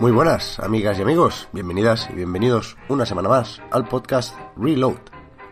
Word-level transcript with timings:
Muy 0.00 0.12
buenas, 0.12 0.60
amigas 0.60 0.98
y 0.98 1.02
amigos, 1.02 1.48
bienvenidas 1.52 2.08
y 2.10 2.14
bienvenidos 2.14 2.76
una 2.88 3.04
semana 3.04 3.28
más 3.28 3.60
al 3.72 3.88
podcast 3.88 4.36
Reload, 4.56 4.98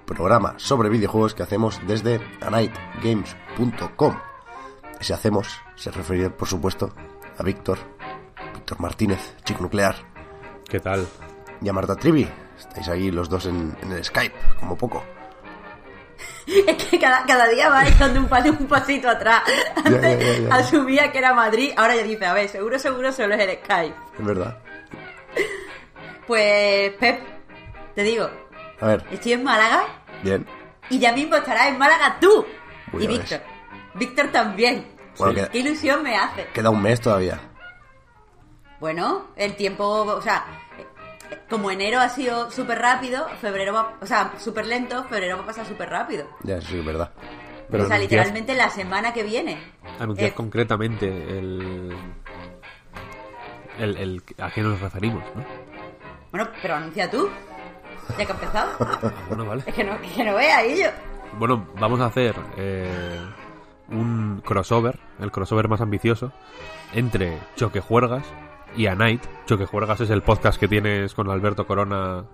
programa 0.06 0.54
sobre 0.56 0.88
videojuegos 0.88 1.34
que 1.34 1.42
hacemos 1.42 1.80
desde 1.86 2.20
anightgames.com. 2.40 4.16
Ese 5.00 5.14
hacemos 5.14 5.48
se 5.74 5.90
refiere, 5.90 6.30
por 6.30 6.46
supuesto, 6.46 6.92
a 7.36 7.42
Víctor, 7.42 7.78
Víctor 8.54 8.80
Martínez, 8.80 9.34
chico 9.44 9.62
nuclear, 9.64 9.96
¿Qué 10.68 10.78
tal? 10.78 11.06
y 11.60 11.68
a 11.68 11.72
Marta 11.72 11.96
Trivi. 11.96 12.28
Estáis 12.56 12.88
ahí 12.88 13.10
los 13.10 13.28
dos 13.28 13.46
en, 13.46 13.76
en 13.82 13.92
el 13.92 14.04
Skype, 14.04 14.34
como 14.60 14.76
poco. 14.76 15.02
Es 16.46 16.84
que 16.84 16.98
cada, 16.98 17.24
cada 17.26 17.48
día 17.48 17.68
va 17.68 17.86
echando 17.86 18.20
un, 18.20 18.28
paso, 18.28 18.50
un 18.50 18.66
pasito 18.66 19.08
atrás. 19.08 19.42
Antes 19.84 20.50
asumía 20.50 21.10
que 21.12 21.18
era 21.18 21.34
Madrid, 21.34 21.72
ahora 21.76 21.96
ya 21.96 22.02
dice, 22.04 22.24
a 22.24 22.32
ver, 22.34 22.48
seguro, 22.48 22.78
seguro 22.78 23.12
solo 23.12 23.34
es 23.34 23.40
el 23.40 23.58
Skype. 23.64 23.94
Es 24.18 24.24
verdad. 24.24 24.56
Pues, 26.26 26.92
Pep, 26.98 27.20
te 27.94 28.02
digo, 28.02 28.28
A 28.80 28.86
ver, 28.86 29.04
estoy 29.10 29.32
en 29.34 29.44
Málaga 29.44 29.84
bien. 30.22 30.46
y 30.90 30.98
ya 30.98 31.12
mismo 31.12 31.36
estarás 31.36 31.68
en 31.68 31.78
Málaga 31.78 32.16
tú. 32.20 32.44
Uy, 32.92 33.04
y. 33.04 33.06
Víctor. 33.06 33.40
Víctor 33.94 34.28
también. 34.32 34.86
Bueno, 35.18 35.34
Qué 35.34 35.40
queda, 35.42 35.50
ilusión 35.68 36.02
me 36.02 36.16
hace. 36.16 36.46
queda 36.52 36.70
un 36.70 36.82
mes 36.82 37.00
todavía. 37.00 37.40
Bueno, 38.80 39.28
el 39.36 39.56
tiempo, 39.56 39.84
o 39.84 40.20
sea, 40.20 40.44
como 41.50 41.70
enero 41.70 42.00
ha 42.00 42.08
sido 42.08 42.50
súper 42.50 42.78
rápido, 42.78 43.26
febrero 43.40 43.72
va, 43.72 43.94
o 44.00 44.06
sea, 44.06 44.32
súper 44.38 44.66
lento, 44.66 45.04
febrero 45.04 45.36
va 45.36 45.42
a 45.44 45.46
pasar 45.46 45.66
súper 45.66 45.88
rápido. 45.90 46.26
Ya, 46.42 46.56
eso 46.56 46.68
sí 46.68 46.78
es 46.78 46.84
verdad. 46.84 47.10
Pero 47.70 47.84
o 47.84 47.86
sea, 47.88 47.98
literalmente 47.98 48.54
la 48.54 48.70
semana 48.70 49.12
que 49.12 49.22
viene. 49.24 49.58
Anunciad 49.98 50.28
Eh, 50.28 50.34
concretamente 50.34 51.06
el, 51.08 51.92
el, 53.78 53.96
el- 53.96 54.22
a 54.38 54.50
qué 54.50 54.60
nos 54.62 54.80
referimos, 54.80 55.22
¿no? 55.34 55.44
Bueno, 56.30 56.48
pero 56.62 56.74
anuncia 56.76 57.10
tú. 57.10 57.28
Ya 58.18 58.24
que 58.24 58.32
ha 58.32 58.34
empezado. 58.34 58.70
Ah, 58.80 59.12
bueno, 59.28 59.46
vale. 59.46 59.62
Es 59.66 59.74
que 59.74 59.82
no, 59.84 59.98
que 60.00 60.24
no 60.24 60.34
vea 60.34 60.58
ahí 60.58 60.80
yo. 60.82 60.88
Bueno, 61.38 61.66
vamos 61.78 62.00
a 62.00 62.06
hacer 62.06 62.34
eh, 62.56 63.20
un 63.88 64.42
crossover, 64.44 64.98
el 65.20 65.32
crossover 65.32 65.68
más 65.68 65.80
ambicioso, 65.80 66.32
entre 66.94 67.36
Choquejuergas 67.56 68.24
y 68.76 68.86
A 68.86 68.94
Night. 68.94 69.22
Choquejuergas 69.46 70.00
es 70.00 70.10
el 70.10 70.22
podcast 70.22 70.58
que 70.58 70.68
tienes 70.68 71.14
con 71.14 71.30
Alberto 71.30 71.66
Corona 71.66 72.24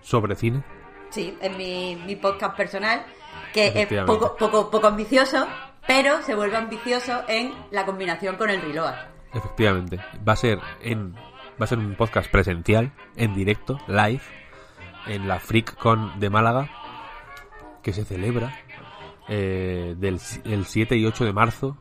sobre 0.00 0.34
cine. 0.36 0.62
Sí, 1.10 1.36
es 1.40 1.56
mi, 1.56 1.96
mi 2.06 2.16
podcast 2.16 2.56
personal, 2.56 3.04
que 3.52 3.72
es 3.74 4.04
poco, 4.04 4.36
poco, 4.36 4.70
poco 4.70 4.86
ambicioso, 4.86 5.46
pero 5.86 6.22
se 6.22 6.34
vuelve 6.34 6.56
ambicioso 6.56 7.22
en 7.28 7.52
la 7.70 7.84
combinación 7.84 8.36
con 8.36 8.50
el 8.50 8.60
reload. 8.62 8.94
Efectivamente. 9.32 10.00
Va 10.26 10.32
a 10.32 10.36
ser 10.36 10.58
en 10.80 11.14
va 11.60 11.64
a 11.64 11.66
ser 11.66 11.78
un 11.78 11.94
podcast 11.94 12.30
presencial, 12.30 12.92
en 13.16 13.34
directo, 13.34 13.78
live, 13.86 14.22
en 15.06 15.28
la 15.28 15.38
FreakCon 15.38 16.18
de 16.18 16.30
Málaga, 16.30 16.70
que 17.82 17.92
se 17.92 18.04
celebra 18.04 18.52
eh, 19.28 19.94
del 19.98 20.18
el 20.44 20.64
7 20.64 20.96
y 20.96 21.04
8 21.04 21.24
de 21.24 21.32
marzo 21.32 21.76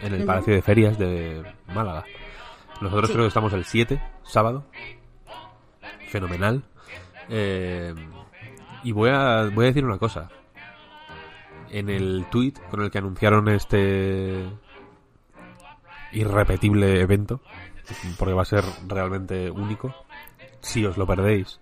en 0.00 0.14
el. 0.14 0.24
Palacio 0.24 0.54
de 0.54 0.62
Ferias 0.62 0.98
de 0.98 1.42
Málaga. 1.74 2.04
Nosotros 2.82 3.08
Sí. 3.08 3.12
creo 3.14 3.24
que 3.24 3.28
estamos 3.28 3.52
el 3.52 3.64
7, 3.64 4.02
sábado. 4.22 4.66
Fenomenal. 6.08 6.62
Eh, 7.28 7.94
y 8.84 8.92
voy 8.92 9.10
a, 9.10 9.48
voy 9.52 9.64
a 9.64 9.68
decir 9.68 9.84
una 9.84 9.98
cosa. 9.98 10.28
En 11.70 11.88
el 11.88 12.26
tweet 12.30 12.54
con 12.70 12.82
el 12.82 12.90
que 12.90 12.98
anunciaron 12.98 13.48
este 13.48 14.44
irrepetible 16.12 17.00
evento, 17.00 17.40
porque 18.18 18.34
va 18.34 18.42
a 18.42 18.46
ser 18.46 18.64
realmente 18.86 19.50
único. 19.50 19.94
Si 20.60 20.84
os 20.84 20.96
lo 20.98 21.06
perdéis, 21.06 21.60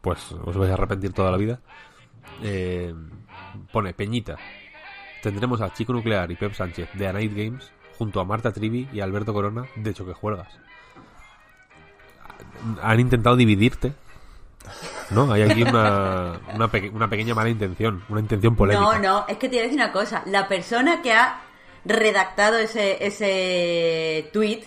pues 0.00 0.32
os 0.32 0.56
vais 0.56 0.70
a 0.70 0.74
arrepentir 0.74 1.12
toda 1.12 1.30
la 1.30 1.36
vida. 1.36 1.60
Eh, 2.42 2.92
pone 3.72 3.94
Peñita. 3.94 4.36
Tendremos 5.22 5.60
a 5.60 5.72
Chico 5.72 5.92
Nuclear 5.92 6.30
y 6.30 6.36
Pep 6.36 6.52
Sánchez 6.52 6.90
de 6.94 7.06
A 7.08 7.12
Night 7.12 7.32
Games 7.34 7.72
junto 7.98 8.20
a 8.20 8.24
Marta 8.24 8.52
Trivi 8.52 8.88
y 8.92 9.00
Alberto 9.00 9.32
Corona 9.32 9.66
de 9.76 9.94
Choquejuergas. 9.94 10.48
Han 12.82 13.00
intentado 13.00 13.36
dividirte. 13.36 13.92
¿No? 15.10 15.32
Hay 15.32 15.42
aquí 15.42 15.62
una, 15.62 16.40
una 16.54 17.08
pequeña 17.08 17.34
mala 17.34 17.48
intención, 17.48 18.02
una 18.08 18.20
intención 18.20 18.56
polémica. 18.56 18.98
No, 18.98 18.98
no, 18.98 19.24
es 19.28 19.38
que 19.38 19.48
te 19.48 19.56
voy 19.56 19.60
a 19.60 19.62
decir 19.62 19.78
una 19.78 19.92
cosa. 19.92 20.22
La 20.26 20.48
persona 20.48 21.00
que 21.02 21.12
ha 21.12 21.40
redactado 21.84 22.58
ese, 22.58 23.06
ese 23.06 24.28
tweet 24.32 24.64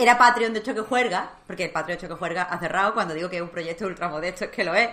era 0.00 0.16
Patreon 0.16 0.54
de 0.54 0.62
Choque 0.62 0.80
Juerga, 0.80 1.32
porque 1.46 1.64
el 1.64 1.70
Patreon 1.72 1.98
de 1.98 2.06
Choque 2.06 2.18
Juerga 2.18 2.42
ha 2.44 2.58
cerrado 2.60 2.94
cuando 2.94 3.14
digo 3.14 3.28
que 3.28 3.36
es 3.36 3.42
un 3.42 3.48
proyecto 3.48 3.84
ultramodesto, 3.86 4.44
es 4.44 4.50
que 4.52 4.62
lo 4.64 4.72
es. 4.74 4.90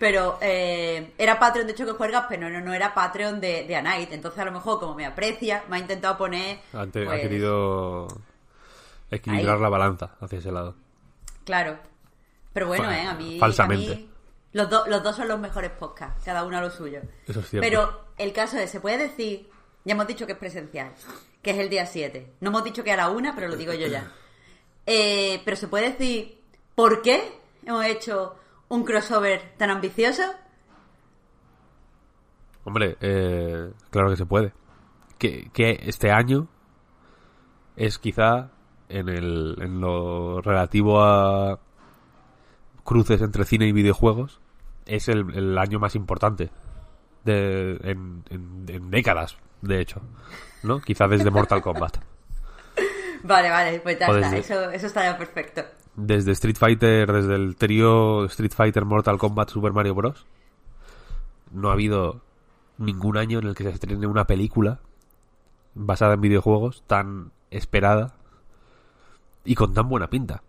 Pero 0.00 0.36
eh, 0.40 1.14
era 1.16 1.38
Patreon 1.38 1.66
de 1.68 1.74
Choque 1.76 1.92
Juergas, 1.92 2.26
pero 2.28 2.50
no, 2.50 2.60
no 2.60 2.74
era 2.74 2.92
Patreon 2.92 3.40
de, 3.40 3.64
de 3.68 3.76
Anite. 3.76 4.14
Entonces, 4.16 4.40
a 4.40 4.44
lo 4.44 4.50
mejor, 4.52 4.80
como 4.80 4.94
me 4.96 5.06
aprecia, 5.06 5.62
me 5.68 5.76
ha 5.76 5.78
intentado 5.78 6.18
poner. 6.18 6.58
Ante- 6.72 7.04
pues, 7.04 7.18
Ha 7.18 7.22
querido 7.22 8.08
equilibrar 9.10 9.56
Ahí. 9.56 9.62
la 9.62 9.68
balanza 9.68 10.10
hacia 10.20 10.38
ese 10.40 10.50
lado. 10.52 10.74
Claro. 11.44 11.78
Pero 12.52 12.66
bueno, 12.66 12.90
¿eh? 12.90 13.06
A 13.06 13.14
mí. 13.14 13.38
falsamente. 13.38 13.92
a 13.92 13.96
mí 13.96 14.10
los, 14.52 14.68
do- 14.70 14.86
los 14.88 15.02
dos 15.02 15.14
son 15.14 15.28
los 15.28 15.38
mejores 15.38 15.70
podcasts, 15.70 16.24
cada 16.24 16.42
uno 16.44 16.58
a 16.58 16.60
lo 16.62 16.70
suyo. 16.70 17.00
Eso 17.26 17.40
es 17.40 17.48
cierto. 17.50 17.64
Pero 17.68 18.04
el 18.18 18.32
caso 18.32 18.58
es, 18.58 18.70
se 18.70 18.80
puede 18.80 18.98
decir, 18.98 19.48
ya 19.84 19.92
hemos 19.92 20.06
dicho 20.06 20.26
que 20.26 20.32
es 20.32 20.38
presencial, 20.38 20.90
que 21.42 21.50
es 21.52 21.58
el 21.58 21.68
día 21.68 21.86
7. 21.86 22.32
No 22.40 22.48
hemos 22.50 22.64
dicho 22.64 22.82
que 22.82 22.90
a 22.92 22.96
la 22.96 23.08
una, 23.10 23.34
pero 23.34 23.46
lo 23.48 23.56
digo 23.56 23.72
yo 23.72 23.86
ya. 23.86 24.10
Eh, 24.90 25.42
pero 25.44 25.54
se 25.56 25.68
puede 25.68 25.90
decir, 25.92 26.40
¿por 26.74 27.02
qué 27.02 27.20
hemos 27.66 27.84
hecho 27.84 28.36
un 28.68 28.84
crossover 28.84 29.52
tan 29.58 29.68
ambicioso? 29.68 30.22
Hombre, 32.64 32.96
eh, 33.00 33.70
claro 33.90 34.10
que 34.10 34.16
se 34.16 34.26
puede. 34.26 34.52
Que, 35.18 35.50
que 35.52 35.78
este 35.82 36.10
año 36.10 36.48
es 37.76 37.98
quizá 37.98 38.50
en, 38.88 39.08
el, 39.08 39.56
en 39.60 39.80
lo 39.80 40.40
relativo 40.40 41.02
a 41.02 41.58
cruces 42.84 43.20
entre 43.20 43.44
cine 43.44 43.66
y 43.66 43.72
videojuegos, 43.72 44.40
es 44.86 45.08
el, 45.08 45.34
el 45.34 45.58
año 45.58 45.78
más 45.78 45.94
importante 45.94 46.50
de, 47.24 47.72
en, 47.82 48.24
en- 48.30 48.64
en 48.68 48.90
décadas, 48.90 49.36
de 49.60 49.80
hecho. 49.80 50.00
¿No? 50.62 50.80
Quizá 50.80 51.06
desde 51.08 51.30
Mortal 51.30 51.60
Kombat. 51.62 51.98
Vale, 53.24 53.50
vale, 53.50 53.80
pues 53.80 53.98
ya 53.98 54.08
O 54.10 54.14
está, 54.16 54.30
desde- 54.30 54.38
eso, 54.54 54.70
eso 54.70 54.86
estaría 54.86 55.16
perfecto. 55.18 55.62
Desde 55.96 56.32
Street 56.32 56.56
Fighter, 56.56 57.10
desde 57.12 57.34
el 57.34 57.56
trío 57.56 58.24
Street 58.26 58.52
Fighter, 58.54 58.84
Mortal 58.84 59.18
Kombat, 59.18 59.50
Super 59.50 59.72
Mario 59.72 59.94
Bros. 59.94 60.26
No 61.50 61.70
ha 61.70 61.72
habido 61.72 62.20
ningún 62.76 63.16
año 63.16 63.38
en 63.40 63.46
el 63.48 63.54
que 63.54 63.64
se 63.64 63.70
estrene 63.70 64.06
una 64.06 64.26
película 64.26 64.78
basada 65.74 66.14
en 66.14 66.20
videojuegos 66.20 66.84
tan 66.86 67.32
esperada 67.50 68.14
y 69.44 69.54
con 69.54 69.72
tan 69.74 69.88
buena 69.88 70.08
pinta 70.10 70.42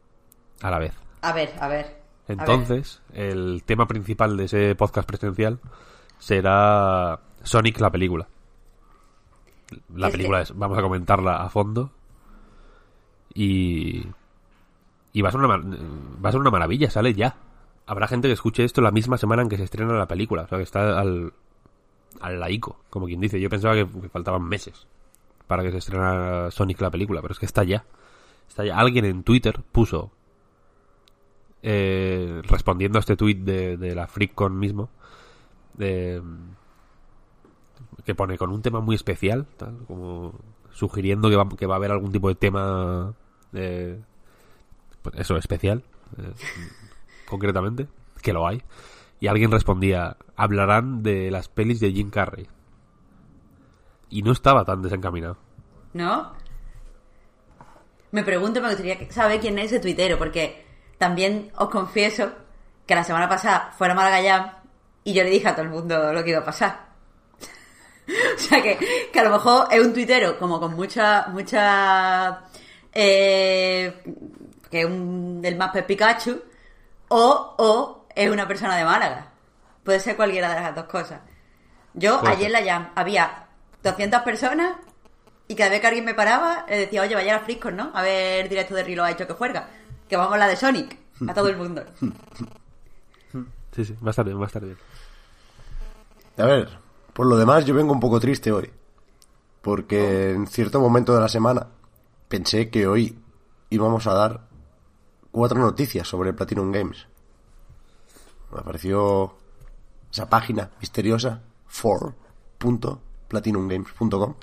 a 0.62 0.70
la 0.70 0.78
vez. 0.80 0.94
A 1.22 1.34
ver, 1.34 1.52
a 1.60 1.68
ver. 1.68 1.86
a 1.86 1.88
ver. 1.88 2.00
Entonces, 2.28 3.02
el 3.14 3.64
tema 3.66 3.88
principal 3.88 4.38
de 4.38 4.46
ese 4.46 4.76
podcast 4.76 5.08
presencial 5.08 5.60
será 6.20 7.22
Sonic 7.44 7.80
la 7.80 7.90
película. 7.90 8.28
La 9.96 10.08
Es 10.08 10.12
que- 10.12 10.18
película 10.18 10.42
es, 10.42 10.56
vamos 10.56 10.78
a 10.78 10.82
comentarla 10.82 11.38
a 11.38 11.50
fondo 11.50 11.92
y 13.34 14.08
y 15.12 15.22
va 15.22 15.30
a 15.30 15.32
ser 15.32 15.42
una 15.42 15.56
a 15.56 16.38
una 16.38 16.52
maravilla, 16.52 16.90
sale 16.90 17.14
ya. 17.14 17.38
Habrá 17.86 18.08
gente 18.08 18.28
que 18.28 18.34
escuche 18.34 18.64
esto 18.64 18.82
la 18.82 18.92
misma 18.92 19.18
semana 19.18 19.42
en 19.42 19.50
que 19.50 19.58
se 19.58 19.64
estrena 19.64 19.94
la 19.94 20.08
película, 20.08 20.44
o 20.44 20.48
sea 20.48 20.58
que 20.58 20.64
está 20.64 21.00
al 21.00 21.34
al 22.20 22.40
laico, 22.40 22.80
como 22.90 23.06
quien 23.06 23.20
dice. 23.20 23.40
Yo 23.40 23.50
pensaba 23.50 23.76
que, 23.76 23.86
faltaban 24.10 24.44
meses 24.44 24.88
para 25.48 25.64
que 25.64 25.72
se 25.72 25.78
estrenara 25.78 26.52
Sonic 26.52 26.80
la 26.82 26.92
película, 26.92 27.22
pero 27.22 27.32
es 27.32 27.40
que 27.40 27.46
está 27.46 27.64
ya. 27.64 27.86
Está 28.48 28.66
ya. 28.66 28.78
Alguien 28.78 29.06
en 29.06 29.24
Twitter 29.24 29.60
puso, 29.72 30.12
eh, 31.64 32.42
respondiendo 32.46 33.00
a 33.00 33.02
este 33.02 33.16
tweet 33.16 33.36
de, 33.36 33.96
la 33.96 34.08
FreakCon 34.08 34.58
mismo, 34.58 34.90
de, 35.74 36.22
que 38.06 38.16
pone 38.16 38.38
con 38.38 38.52
un 38.52 38.62
tema 38.62 38.80
muy 38.80 38.96
especial, 38.96 39.48
tal, 39.58 39.78
como 39.88 40.34
sugiriendo 40.80 41.30
que 41.30 41.36
va, 41.36 41.48
que 41.50 41.66
va 41.66 41.76
a 41.76 41.78
haber 41.78 41.92
algún 41.92 42.12
tipo 42.12 42.30
de 42.30 42.36
tema, 42.36 43.14
eh, 43.54 44.00
pues 45.02 45.16
eso, 45.20 45.36
especial, 45.36 45.84
eh, 46.18 46.32
concretamente, 47.28 47.88
que 48.22 48.32
lo 48.32 48.48
hay. 48.48 48.64
Y 49.20 49.28
alguien 49.28 49.52
respondía, 49.52 50.16
hablarán 50.38 51.04
de 51.04 51.30
las 51.30 51.50
pelis 51.50 51.82
de 51.82 51.92
Jim 51.92 52.10
Carrey. 52.10 52.48
Y 54.10 54.22
no 54.22 54.32
estaba 54.32 54.64
tan 54.64 54.82
desencaminado. 54.82 55.38
¿No? 55.94 56.32
Me 58.12 58.24
pregunto, 58.24 58.62
me 58.62 58.70
gustaría 58.70 59.12
saber 59.12 59.42
quién 59.42 59.60
es 59.60 59.66
ese 59.66 59.82
tuitero, 59.82 60.18
porque 60.18 60.66
también 60.98 61.52
os 61.58 61.70
confieso 61.70 62.32
que 62.88 62.96
la 62.96 63.04
semana 63.04 63.28
pasada 63.28 63.74
fuera 63.78 63.94
Maragallán 63.94 64.54
y 65.04 65.14
yo 65.14 65.24
le 65.24 65.30
dije 65.30 65.48
a 65.48 65.56
todo 65.56 65.66
el 65.66 65.72
mundo 65.72 66.14
lo 66.14 66.24
que 66.24 66.32
iba 66.32 66.40
a 66.40 66.46
pasar. 66.46 66.89
o 68.36 68.40
sea 68.40 68.62
que, 68.62 69.10
que 69.12 69.20
a 69.20 69.24
lo 69.24 69.32
mejor 69.32 69.68
es 69.72 69.86
un 69.86 69.94
tuitero 69.94 70.38
como 70.38 70.60
con 70.60 70.76
mucha, 70.76 71.28
mucha, 71.28 72.42
eh, 72.94 74.02
que 74.70 74.82
es 74.82 74.86
un, 74.86 75.42
el 75.44 75.56
más 75.56 75.72
Pikachu, 75.84 76.42
o, 77.10 77.56
o 77.58 78.06
es 78.16 78.30
una 78.30 78.48
persona 78.48 78.76
de 78.76 78.86
Málaga. 78.86 79.28
Puede 79.84 80.00
ser 80.00 80.16
cualquiera 80.16 80.54
de 80.54 80.62
las 80.62 80.76
dos 80.76 80.86
cosas. 80.86 81.22
Yo 81.94 82.22
ayer 82.26 82.48
en 82.48 82.54
la 82.54 82.64
Jam 82.64 82.92
había 82.96 83.48
200 83.84 84.22
personas 84.22 84.78
y 85.48 85.56
cada 85.56 85.72
vez 85.72 85.82
que 85.82 85.88
alguien 85.88 86.06
me 86.06 86.14
paraba 86.14 86.66
le 86.70 86.78
decía, 86.78 87.02
oye, 87.02 87.16
vaya 87.16 87.38
a 87.38 87.40
Friscos, 87.40 87.74
¿no? 87.74 87.92
A 87.94 88.04
ver 88.04 88.44
el 88.44 88.50
directo 88.50 88.76
de 88.76 88.84
Rilo 88.84 89.04
ha 89.04 89.12
hecho 89.12 89.26
que 89.26 89.34
juega. 89.34 89.68
Que 90.08 90.16
vamos 90.16 90.34
a 90.34 90.38
la 90.38 90.48
de 90.48 90.56
Sonic. 90.56 90.98
A 91.28 91.34
todo 91.34 91.50
el 91.50 91.58
mundo. 91.58 91.84
Sí, 93.72 93.86
sí, 93.86 93.96
va 94.04 94.08
a 94.08 94.10
estar 94.10 94.26
bien, 94.26 94.40
va 94.40 94.46
a 94.46 94.48
estar 94.48 94.64
bien. 94.64 94.78
A 96.38 96.46
ver, 96.46 96.70
por 97.14 97.28
lo 97.28 97.38
demás 97.38 97.66
yo 97.66 97.74
vengo 97.74 97.94
un 97.94 98.00
poco 98.00 98.20
triste 98.20 98.52
hoy. 98.52 98.70
Porque 99.62 100.32
en 100.32 100.48
cierto 100.48 100.80
momento 100.80 101.14
de 101.14 101.22
la 101.22 101.30
semana 101.30 101.68
pensé 102.28 102.70
que 102.70 102.88
hoy 102.88 103.18
íbamos 103.70 104.08
a 104.08 104.14
dar 104.14 104.48
cuatro 105.32 105.60
noticias 105.60 106.08
sobre 106.08 106.34
Platinum 106.34 106.72
Games. 106.72 107.08
Me 108.52 108.60
apareció 108.60 109.36
esa 110.12 110.30
página 110.30 110.72
misteriosa, 110.80 111.42
for.platinumgames.com. 111.68 114.36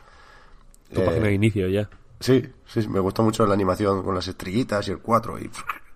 Tu 0.93 1.01
Eh, 1.01 1.05
página 1.05 1.27
de 1.27 1.35
inicio 1.35 1.69
ya. 1.69 1.89
Sí, 2.21 2.43
sí, 2.67 2.87
me 2.89 3.01
gustó 3.01 3.23
mucho 3.23 3.47
la 3.47 3.55
animación 3.55 4.03
con 4.03 4.15
las 4.15 4.29
estrellitas 4.29 4.87
y 4.89 4.93
el 4.93 4.99
4 5.01 5.39
y 5.41 5.51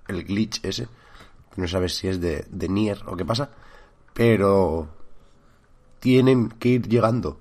el 0.08 0.25
glitch 0.25 0.62
ese. 0.64 0.88
No 1.56 1.67
sabes 1.69 1.96
si 1.96 2.08
es 2.08 2.20
de, 2.20 2.44
de 2.50 2.69
Nier 2.69 3.00
o 3.06 3.17
qué 3.17 3.25
pasa. 3.25 3.50
Pero 4.12 4.88
tienen 6.00 6.49
que 6.49 6.69
ir 6.70 6.88
llegando 6.88 7.38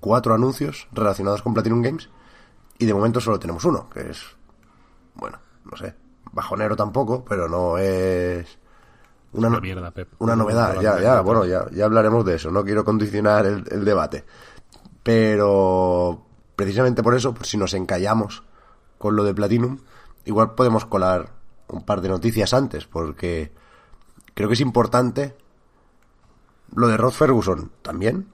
cuatro 0.00 0.34
anuncios 0.34 0.86
relacionados 0.92 1.42
con 1.42 1.54
Platinum 1.54 1.82
Games. 1.82 2.08
Y 2.78 2.86
de 2.86 2.94
momento 2.94 3.20
solo 3.20 3.38
tenemos 3.38 3.64
uno, 3.64 3.88
que 3.88 4.10
es, 4.10 4.22
bueno, 5.14 5.38
no 5.64 5.76
sé, 5.76 5.94
bajonero 6.32 6.76
tampoco, 6.76 7.24
pero 7.24 7.48
no 7.48 7.78
es 7.78 8.58
una, 9.32 9.48
no- 9.48 9.60
mierda, 9.60 9.90
Pep. 9.92 10.08
una 10.18 10.34
novedad. 10.36 10.80
Ya, 10.80 11.00
ya, 11.00 11.20
bueno, 11.20 11.44
ya, 11.44 11.66
ya 11.72 11.84
hablaremos 11.84 12.24
de 12.24 12.34
eso. 12.34 12.50
No 12.50 12.64
quiero 12.64 12.84
condicionar 12.84 13.46
el, 13.46 13.64
el 13.70 13.84
debate. 13.84 14.24
Pero 15.04 16.26
precisamente 16.56 17.02
por 17.02 17.14
eso, 17.14 17.32
pues 17.34 17.48
si 17.50 17.56
nos 17.56 17.74
encallamos 17.74 18.42
con 18.98 19.16
lo 19.16 19.22
de 19.24 19.34
Platinum, 19.34 19.78
igual 20.24 20.54
podemos 20.54 20.84
colar 20.86 21.30
un 21.68 21.84
par 21.84 22.00
de 22.00 22.08
noticias 22.08 22.52
antes, 22.54 22.86
porque 22.86 23.52
creo 24.34 24.48
que 24.48 24.54
es 24.54 24.60
importante 24.60 25.36
lo 26.74 26.88
de 26.88 26.96
Rod 26.96 27.12
Ferguson 27.12 27.70
también, 27.82 28.28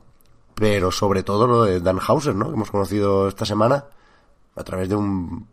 pero 0.54 0.90
sobre 0.90 1.22
todo 1.22 1.46
lo 1.46 1.64
de 1.64 1.80
Dan 1.80 1.98
Hauser, 2.06 2.34
¿no? 2.34 2.48
Que 2.48 2.54
hemos 2.54 2.70
conocido 2.70 3.28
esta 3.28 3.44
semana 3.44 3.84
a 4.56 4.64
través 4.64 4.88
de 4.88 4.96
un, 4.96 5.46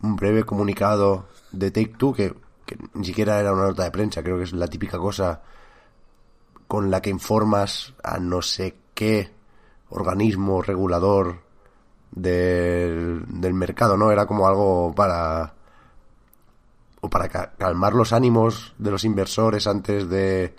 breve 0.00 0.44
comunicado 0.44 1.26
de 1.52 1.70
Take 1.70 1.94
Two 1.96 2.12
que, 2.12 2.34
que 2.66 2.76
ni 2.94 3.06
siquiera 3.06 3.40
era 3.40 3.52
una 3.52 3.64
nota 3.68 3.84
de 3.84 3.90
prensa, 3.90 4.22
creo 4.22 4.36
que 4.36 4.44
es 4.44 4.52
la 4.52 4.68
típica 4.68 4.98
cosa 4.98 5.42
con 6.66 6.90
la 6.90 7.00
que 7.00 7.10
informas 7.10 7.94
a 8.02 8.18
no 8.18 8.42
sé 8.42 8.76
qué 8.94 9.32
organismo 9.90 10.62
regulador 10.62 11.40
del, 12.10 13.24
del 13.28 13.54
mercado, 13.54 13.96
¿no? 13.96 14.10
Era 14.10 14.26
como 14.26 14.46
algo 14.46 14.94
para 14.94 15.54
o 17.00 17.08
para 17.10 17.28
ca- 17.28 17.52
calmar 17.58 17.94
los 17.94 18.12
ánimos 18.12 18.74
de 18.78 18.90
los 18.90 19.04
inversores 19.04 19.66
antes 19.66 20.08
de 20.08 20.54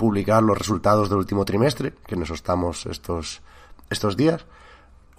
publicar 0.00 0.42
los 0.42 0.56
resultados 0.56 1.10
del 1.10 1.18
último 1.18 1.44
trimestre, 1.44 1.92
que 2.06 2.14
en 2.14 2.22
eso 2.22 2.32
estamos 2.32 2.86
estos, 2.86 3.42
estos 3.90 4.16
días, 4.16 4.46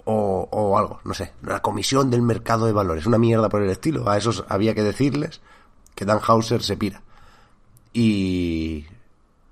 o, 0.06 0.50
o 0.50 0.76
algo, 0.76 1.00
no 1.04 1.14
sé, 1.14 1.34
la 1.44 1.62
comisión 1.62 2.10
del 2.10 2.24
mercado 2.24 2.66
de 2.66 2.72
valores, 2.72 3.06
una 3.06 3.20
mierda 3.20 3.48
por 3.48 3.62
el 3.62 3.70
estilo. 3.70 4.10
A 4.10 4.18
esos 4.18 4.44
había 4.50 4.74
que 4.74 4.82
decirles 4.82 5.40
que 5.94 6.04
Dan 6.04 6.20
Hauser 6.26 6.64
se 6.64 6.78
pira. 6.78 7.04
Y 7.94 8.88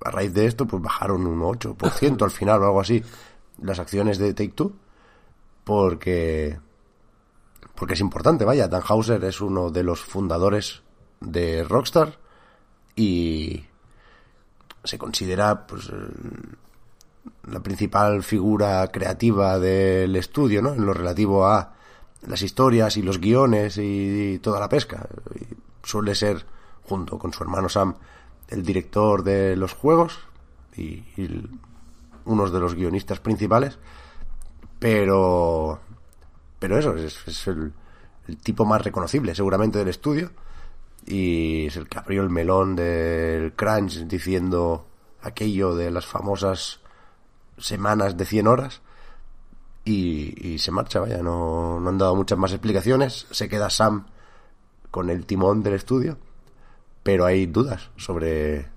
a 0.04 0.10
raíz 0.10 0.34
de 0.34 0.48
esto, 0.48 0.66
pues 0.66 0.82
bajaron 0.82 1.28
un 1.28 1.42
8% 1.42 2.24
al 2.24 2.32
final 2.32 2.64
o 2.64 2.66
algo 2.66 2.82
así 2.82 3.04
las 3.62 3.78
acciones 3.78 4.18
de 4.18 4.34
Take 4.34 4.54
Two, 4.54 4.74
porque 5.64 6.58
porque 7.76 7.94
es 7.94 8.00
importante, 8.00 8.46
vaya, 8.46 8.68
Dan 8.68 8.82
Hauser 8.84 9.24
es 9.26 9.42
uno 9.42 9.70
de 9.70 9.84
los 9.84 10.02
fundadores 10.02 10.82
de 11.22 11.64
Rockstar 11.64 12.18
y 12.96 13.69
se 14.84 14.98
considera 14.98 15.66
pues 15.68 15.90
el- 15.90 16.58
la 17.52 17.60
principal 17.62 18.24
figura 18.24 18.88
creativa 18.92 19.60
del 19.60 20.16
estudio, 20.16 20.62
¿no? 20.62 20.74
En 20.74 20.86
lo 20.86 20.94
relativo 20.94 21.46
a 21.48 21.74
las 22.28 22.42
historias 22.42 22.98
y 22.98 23.02
los 23.02 23.20
guiones 23.20 23.78
y, 23.78 24.40
toda 24.40 24.60
la 24.60 24.70
pesca. 24.70 25.08
Suele 25.84 26.16
ser, 26.16 26.46
junto 26.84 27.18
con 27.18 27.34
su 27.34 27.44
hermano 27.44 27.70
Sam, 27.70 27.96
el 28.50 28.64
director 28.64 29.24
de 29.24 29.56
los 29.56 29.74
juegos 29.74 30.20
y, 30.76 31.04
y 31.18 31.50
unos 32.26 32.52
de 32.52 32.60
los 32.60 32.76
guionistas 32.76 33.20
principales. 33.20 33.78
Pero 34.80 35.80
pero 36.60 36.78
eso 36.78 36.96
es, 36.96 37.18
es 37.28 37.48
el 37.48 37.74
tipo 38.44 38.66
más 38.66 38.82
reconocible 38.84 39.34
seguramente 39.34 39.80
del 39.80 39.88
estudio 39.88 40.30
y 41.06 41.68
es 41.68 41.78
el 41.78 41.88
que 41.88 42.00
abrió 42.00 42.22
el 42.22 42.30
melón 42.30 42.76
del 42.76 43.54
crunch 43.54 44.06
diciendo 44.06 44.86
aquello 45.22 45.76
de 45.76 45.92
las 45.92 46.06
famosas 46.06 46.80
semanas 47.58 48.16
de 48.18 48.26
100 48.26 48.48
horas 48.48 48.82
y, 49.86 50.58
se 50.60 50.72
marcha, 50.72 51.00
vaya, 51.00 51.24
no, 51.24 51.80
no 51.80 51.90
han 51.90 51.98
dado 51.98 52.16
muchas 52.16 52.38
más 52.38 52.52
explicaciones, 52.52 53.26
se 53.32 53.50
queda 53.50 53.72
Sam 53.72 54.06
con 54.92 55.10
el 55.10 55.26
timón 55.26 55.64
del 55.64 55.74
estudio, 55.74 56.18
pero 57.02 57.26
hay 57.26 57.48
dudas 57.48 57.90
sobre 57.96 58.68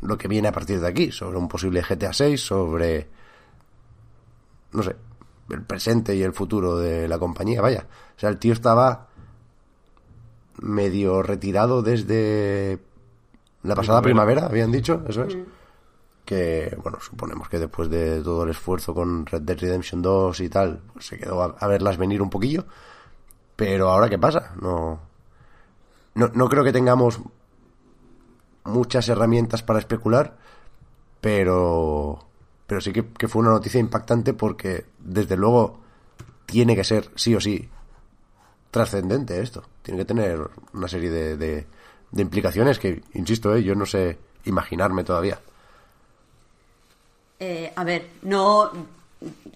lo 0.00 0.16
que 0.16 0.28
viene 0.28 0.48
a 0.48 0.52
partir 0.52 0.80
de 0.80 0.86
aquí, 0.86 1.10
sobre 1.10 1.38
un 1.38 1.48
posible 1.48 1.82
GTA 1.82 2.12
6, 2.12 2.40
sobre 2.40 3.08
no 4.72 4.82
sé, 4.82 4.96
el 5.50 5.62
presente 5.62 6.14
y 6.14 6.22
el 6.22 6.32
futuro 6.32 6.78
de 6.78 7.08
la 7.08 7.18
compañía, 7.18 7.60
vaya. 7.60 7.86
O 8.16 8.20
sea, 8.20 8.28
el 8.28 8.38
tío 8.38 8.52
estaba 8.52 9.08
medio 10.60 11.22
retirado 11.22 11.82
desde 11.82 12.78
la 13.62 13.74
pasada 13.74 14.02
primavera, 14.02 14.46
habían 14.46 14.72
dicho, 14.72 15.02
eso 15.08 15.24
es. 15.24 15.36
Que, 16.24 16.76
bueno, 16.82 16.98
suponemos 17.00 17.48
que 17.48 17.58
después 17.58 17.90
de 17.90 18.22
todo 18.22 18.44
el 18.44 18.50
esfuerzo 18.50 18.94
con 18.94 19.26
Red 19.26 19.42
Dead 19.42 19.58
Redemption 19.58 20.00
2 20.00 20.40
y 20.40 20.48
tal, 20.48 20.80
pues 20.92 21.06
se 21.06 21.18
quedó 21.18 21.42
a, 21.42 21.56
a 21.58 21.66
verlas 21.66 21.96
venir 21.96 22.22
un 22.22 22.30
poquillo. 22.30 22.66
Pero 23.56 23.90
ahora, 23.90 24.08
¿qué 24.08 24.18
pasa? 24.18 24.54
No, 24.60 25.00
no, 26.14 26.30
no 26.32 26.48
creo 26.48 26.64
que 26.64 26.72
tengamos 26.72 27.20
muchas 28.64 29.08
herramientas 29.08 29.62
para 29.62 29.78
especular, 29.78 30.36
pero 31.20 32.26
pero 32.66 32.80
sí 32.80 32.92
que, 32.92 33.04
que 33.08 33.26
fue 33.26 33.42
una 33.42 33.50
noticia 33.50 33.80
impactante 33.80 34.32
porque 34.32 34.86
desde 34.98 35.36
luego 35.36 35.80
tiene 36.46 36.76
que 36.76 36.84
ser 36.84 37.10
sí 37.16 37.34
o 37.34 37.40
sí 37.40 37.68
trascendente 38.70 39.40
esto 39.40 39.64
tiene 39.82 39.98
que 39.98 40.04
tener 40.04 40.38
una 40.72 40.88
serie 40.88 41.10
de, 41.10 41.36
de, 41.36 41.66
implicaciones 42.22 42.78
que 42.78 43.02
insisto 43.14 43.54
eh, 43.54 43.62
yo 43.62 43.74
no 43.74 43.86
sé 43.86 44.18
imaginarme 44.44 45.04
todavía 45.04 45.38
Eh, 47.42 47.72
a 47.74 47.84
ver, 47.84 48.02
no. 48.22 48.70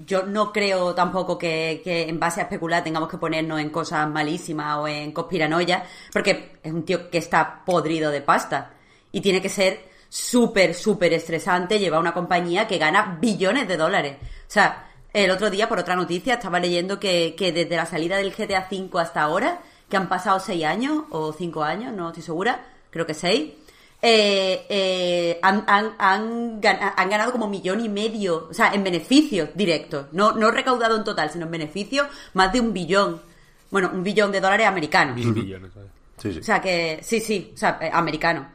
Yo 0.07 0.25
no 0.25 0.53
creo 0.53 0.95
tampoco 0.95 1.37
que, 1.39 1.81
que 1.85 2.09
en 2.09 2.19
base 2.19 2.41
a 2.41 2.45
especular 2.45 2.83
tengamos 2.83 3.09
que 3.09 3.19
ponernos 3.19 3.61
en 3.61 3.71
cosas 3.71 4.09
malísimas 4.09 4.79
o 4.79 4.89
en 4.89 5.13
conspiranoia, 5.13 5.85
porque 6.13 6.59
es 6.63 6.73
un 6.73 6.85
tío 6.85 7.11
que 7.11 7.19
está 7.19 7.63
podrido 7.65 8.11
de 8.11 8.21
pasta. 8.23 8.73
Y 9.13 9.21
tiene 9.21 9.41
que 9.41 9.49
ser 9.49 9.89
súper, 10.09 10.75
súper 10.75 11.13
estresante 11.13 11.79
llevar 11.79 12.01
una 12.01 12.15
compañía 12.15 12.67
que 12.67 12.79
gana 12.79 13.19
billones 13.21 13.67
de 13.67 13.77
dólares. 13.77 14.17
O 14.23 14.51
sea, 14.51 14.94
el 15.15 15.31
otro 15.31 15.49
día, 15.51 15.69
por 15.69 15.79
otra 15.79 15.97
noticia, 15.97 16.35
estaba 16.35 16.61
leyendo 16.61 16.99
que, 17.01 17.35
que 17.39 17.53
desde 17.53 17.77
la 17.77 17.87
salida 17.87 18.17
del 18.19 18.35
GTA 18.35 18.69
V 18.71 19.01
hasta 19.01 19.23
ahora, 19.23 19.61
que 19.89 19.97
han 19.97 20.09
pasado 20.09 20.41
seis 20.41 20.65
años 20.65 21.05
o 21.11 21.33
cinco 21.33 21.63
años, 21.63 21.93
no 21.95 22.09
estoy 22.09 22.23
segura, 22.23 22.65
creo 22.91 23.07
que 23.07 23.15
seis, 23.15 23.53
eh, 24.03 24.67
eh, 24.69 25.39
han, 25.43 25.65
han- 25.67 25.95
han 25.99 26.61
gan- 26.61 26.93
han 26.97 27.09
ganado 27.11 27.33
como 27.33 27.49
millón 27.49 27.81
y 27.81 27.89
medio, 27.89 28.49
o 28.51 28.55
sea, 28.55 28.75
en 28.75 28.85
beneficios 28.85 29.49
directos, 29.55 30.07
no, 30.13 30.33
no 30.33 30.51
recaudado 30.51 30.97
en 30.97 31.05
total, 31.05 31.31
sino 31.31 31.47
en 31.47 31.51
beneficios, 31.53 32.07
más 32.35 32.53
de 32.53 32.61
un 32.61 32.73
billón, 32.73 33.23
bueno, 33.71 33.91
un 33.95 34.03
billón 34.05 34.31
de 34.33 34.41
dólares 34.41 34.67
americanos. 34.67 35.17
Mil 35.17 35.33
millones, 35.33 35.71
¿vale? 35.75 35.89
Sí, 36.19 36.33
sí. 36.33 36.39
O 36.41 36.43
sea 36.45 36.61
que, 36.61 37.01
sí, 37.03 37.21
sí, 37.21 37.53
o 37.55 37.57
sea, 37.57 37.79
eh, 37.81 37.91
americano. 37.93 38.49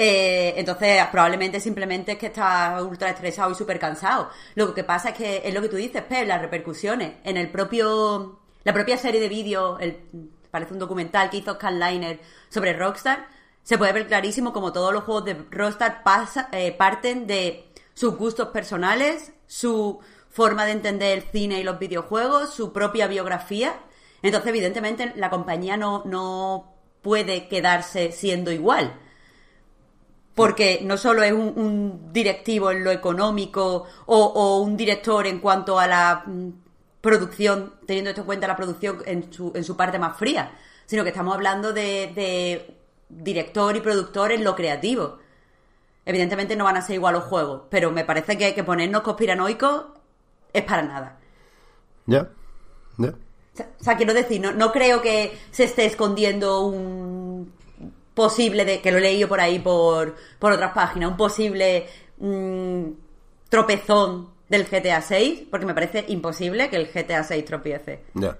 Eh, 0.00 0.54
entonces, 0.56 1.04
probablemente 1.10 1.58
simplemente 1.58 2.12
es 2.12 2.18
que 2.18 2.26
está 2.26 2.80
ultra 2.84 3.10
estresado 3.10 3.50
y 3.50 3.56
súper 3.56 3.80
cansado. 3.80 4.30
Lo 4.54 4.72
que 4.72 4.84
pasa 4.84 5.08
es 5.08 5.16
que 5.16 5.42
es 5.44 5.52
lo 5.52 5.60
que 5.60 5.68
tú 5.68 5.74
dices, 5.74 6.02
Pep, 6.02 6.24
las 6.28 6.40
repercusiones. 6.40 7.14
En 7.24 7.36
el 7.36 7.50
propio, 7.50 8.38
la 8.62 8.72
propia 8.72 8.96
serie 8.96 9.20
de 9.20 9.28
vídeos, 9.28 9.80
parece 10.52 10.72
un 10.72 10.78
documental 10.78 11.28
que 11.30 11.38
hizo 11.38 11.54
Scanliner 11.54 12.20
sobre 12.48 12.74
Rockstar, 12.74 13.26
se 13.64 13.76
puede 13.76 13.92
ver 13.92 14.06
clarísimo 14.06 14.52
como 14.52 14.72
todos 14.72 14.92
los 14.94 15.02
juegos 15.02 15.24
de 15.24 15.34
Rockstar 15.50 16.04
pasa- 16.04 16.48
eh, 16.52 16.70
parten 16.70 17.26
de 17.26 17.68
sus 17.92 18.16
gustos 18.16 18.48
personales, 18.48 19.32
su 19.48 19.98
forma 20.30 20.64
de 20.64 20.72
entender 20.72 21.18
el 21.18 21.24
cine 21.24 21.58
y 21.58 21.64
los 21.64 21.80
videojuegos, 21.80 22.54
su 22.54 22.72
propia 22.72 23.08
biografía. 23.08 23.74
Entonces, 24.22 24.48
evidentemente, 24.50 25.12
la 25.16 25.28
compañía 25.28 25.76
no, 25.76 26.02
no 26.04 26.72
puede 27.02 27.48
quedarse 27.48 28.12
siendo 28.12 28.52
igual. 28.52 28.96
Porque 30.38 30.80
no 30.84 30.96
solo 30.96 31.22
es 31.24 31.32
un, 31.32 31.52
un 31.56 32.12
directivo 32.12 32.70
en 32.70 32.84
lo 32.84 32.92
económico 32.92 33.86
o, 34.06 34.16
o 34.24 34.62
un 34.62 34.76
director 34.76 35.26
en 35.26 35.40
cuanto 35.40 35.78
a 35.80 35.86
la 35.88 36.22
mm, 36.24 36.50
producción, 37.00 37.74
teniendo 37.86 38.10
esto 38.10 38.20
en 38.22 38.26
cuenta 38.26 38.46
la 38.46 38.56
producción 38.56 39.02
en 39.04 39.32
su, 39.32 39.50
en 39.54 39.64
su 39.64 39.76
parte 39.76 39.98
más 39.98 40.16
fría, 40.16 40.52
sino 40.86 41.02
que 41.02 41.10
estamos 41.10 41.34
hablando 41.34 41.72
de, 41.72 42.12
de 42.14 42.76
director 43.08 43.76
y 43.76 43.80
productor 43.80 44.30
en 44.30 44.44
lo 44.44 44.54
creativo. 44.54 45.18
Evidentemente 46.06 46.54
no 46.54 46.64
van 46.64 46.76
a 46.76 46.82
ser 46.82 46.94
igual 46.94 47.14
los 47.14 47.24
juegos, 47.24 47.62
pero 47.68 47.90
me 47.90 48.04
parece 48.04 48.38
que, 48.38 48.54
que 48.54 48.64
ponernos 48.64 49.02
conspiranoicos 49.02 49.86
es 50.52 50.62
para 50.62 50.82
nada. 50.82 51.18
Ya, 52.06 52.30
ya. 52.96 53.08
O 53.08 53.56
sea, 53.56 53.68
o 53.80 53.84
sea, 53.84 53.96
quiero 53.96 54.14
decir, 54.14 54.40
no, 54.40 54.52
no 54.52 54.70
creo 54.70 55.02
que 55.02 55.36
se 55.50 55.64
esté 55.64 55.84
escondiendo 55.84 56.60
un 56.60 57.17
posible, 58.18 58.64
de, 58.66 58.80
que 58.82 58.92
lo 58.92 58.98
he 58.98 59.00
leído 59.00 59.28
por 59.28 59.40
ahí 59.40 59.58
por, 59.60 60.14
por 60.38 60.52
otras 60.52 60.72
páginas, 60.74 61.10
un 61.12 61.16
posible 61.16 61.86
mm, 62.18 62.84
tropezón 63.48 64.28
del 64.50 64.66
GTA 64.66 65.00
6, 65.00 65.44
porque 65.50 65.64
me 65.66 65.72
parece 65.74 66.04
imposible 66.08 66.68
que 66.68 66.76
el 66.76 66.88
GTA 66.92 67.22
6 67.24 67.44
tropiece. 67.46 68.02
Ya. 68.14 68.36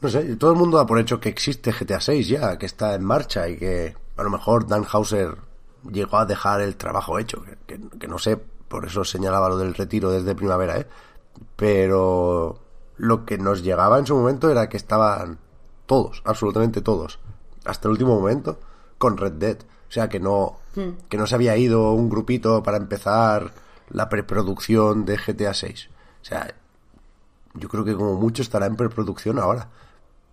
No 0.00 0.08
sé, 0.08 0.36
todo 0.36 0.50
el 0.52 0.58
mundo 0.58 0.76
da 0.76 0.86
por 0.86 0.98
hecho 0.98 1.18
que 1.18 1.28
existe 1.30 1.72
GTA 1.72 2.00
6 2.00 2.28
ya, 2.28 2.58
que 2.58 2.66
está 2.66 2.94
en 2.94 3.04
marcha 3.04 3.48
y 3.48 3.56
que 3.56 3.96
a 4.16 4.22
lo 4.22 4.30
mejor 4.30 4.66
Dan 4.68 4.84
Hauser 4.92 5.34
llegó 5.90 6.18
a 6.18 6.26
dejar 6.26 6.60
el 6.60 6.76
trabajo 6.76 7.18
hecho, 7.18 7.42
que, 7.42 7.56
que- 7.66 7.98
que 7.98 8.06
no 8.08 8.18
sé, 8.18 8.36
por 8.36 8.84
eso 8.84 9.04
señalaba 9.04 9.48
lo 9.48 9.56
del 9.56 9.74
retiro 9.74 10.10
desde 10.10 10.34
primavera, 10.34 10.78
¿eh? 10.78 10.86
Pero 11.56 12.58
lo 12.96 13.24
que 13.24 13.38
nos 13.38 13.62
llegaba 13.62 13.98
en 13.98 14.06
su 14.06 14.14
momento 14.16 14.50
era 14.50 14.68
que 14.68 14.76
estaban 14.76 15.38
todos, 15.86 16.22
absolutamente 16.24 16.80
todos, 16.80 17.18
hasta 17.64 17.88
el 17.88 17.92
último 17.92 18.18
momento, 18.18 18.58
con 18.98 19.16
Red 19.16 19.32
Dead. 19.32 19.58
O 19.88 19.92
sea, 19.94 20.08
que 20.08 20.18
no, 20.20 20.58
que 21.08 21.16
no 21.16 21.26
se 21.26 21.34
había 21.34 21.56
ido 21.56 21.92
un 21.92 22.08
grupito 22.08 22.62
para 22.62 22.76
empezar 22.76 23.52
la 23.90 24.08
preproducción 24.08 25.04
de 25.04 25.16
GTA 25.16 25.54
6. 25.54 25.88
O 26.22 26.24
sea, 26.24 26.54
yo 27.54 27.68
creo 27.68 27.84
que 27.84 27.94
como 27.94 28.14
mucho 28.14 28.42
estará 28.42 28.66
en 28.66 28.76
preproducción 28.76 29.38
ahora. 29.38 29.68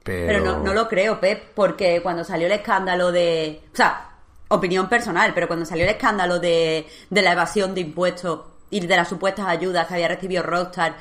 Pero, 0.03 0.27
Pero 0.27 0.45
no, 0.45 0.63
no 0.63 0.73
lo 0.73 0.87
creo, 0.87 1.19
Pep, 1.19 1.51
porque 1.53 2.01
cuando 2.01 2.23
salió 2.23 2.47
el 2.47 2.53
escándalo 2.53 3.11
de... 3.11 3.61
O 3.71 3.75
sea, 3.75 4.09
opinión 4.47 4.89
personal, 4.89 5.31
pero 5.33 5.47
cuando 5.47 5.65
salió 5.65 5.83
el 5.83 5.91
escándalo 5.91 6.39
de, 6.39 6.87
de 7.09 7.21
la 7.21 7.33
evasión 7.33 7.73
de 7.73 7.81
impuestos 7.81 8.41
y 8.69 8.85
de 8.85 8.95
las 8.95 9.09
supuestas 9.09 9.47
ayudas 9.47 9.87
que 9.87 9.93
había 9.93 10.07
recibido 10.07 10.43
Rockstar, 10.43 10.95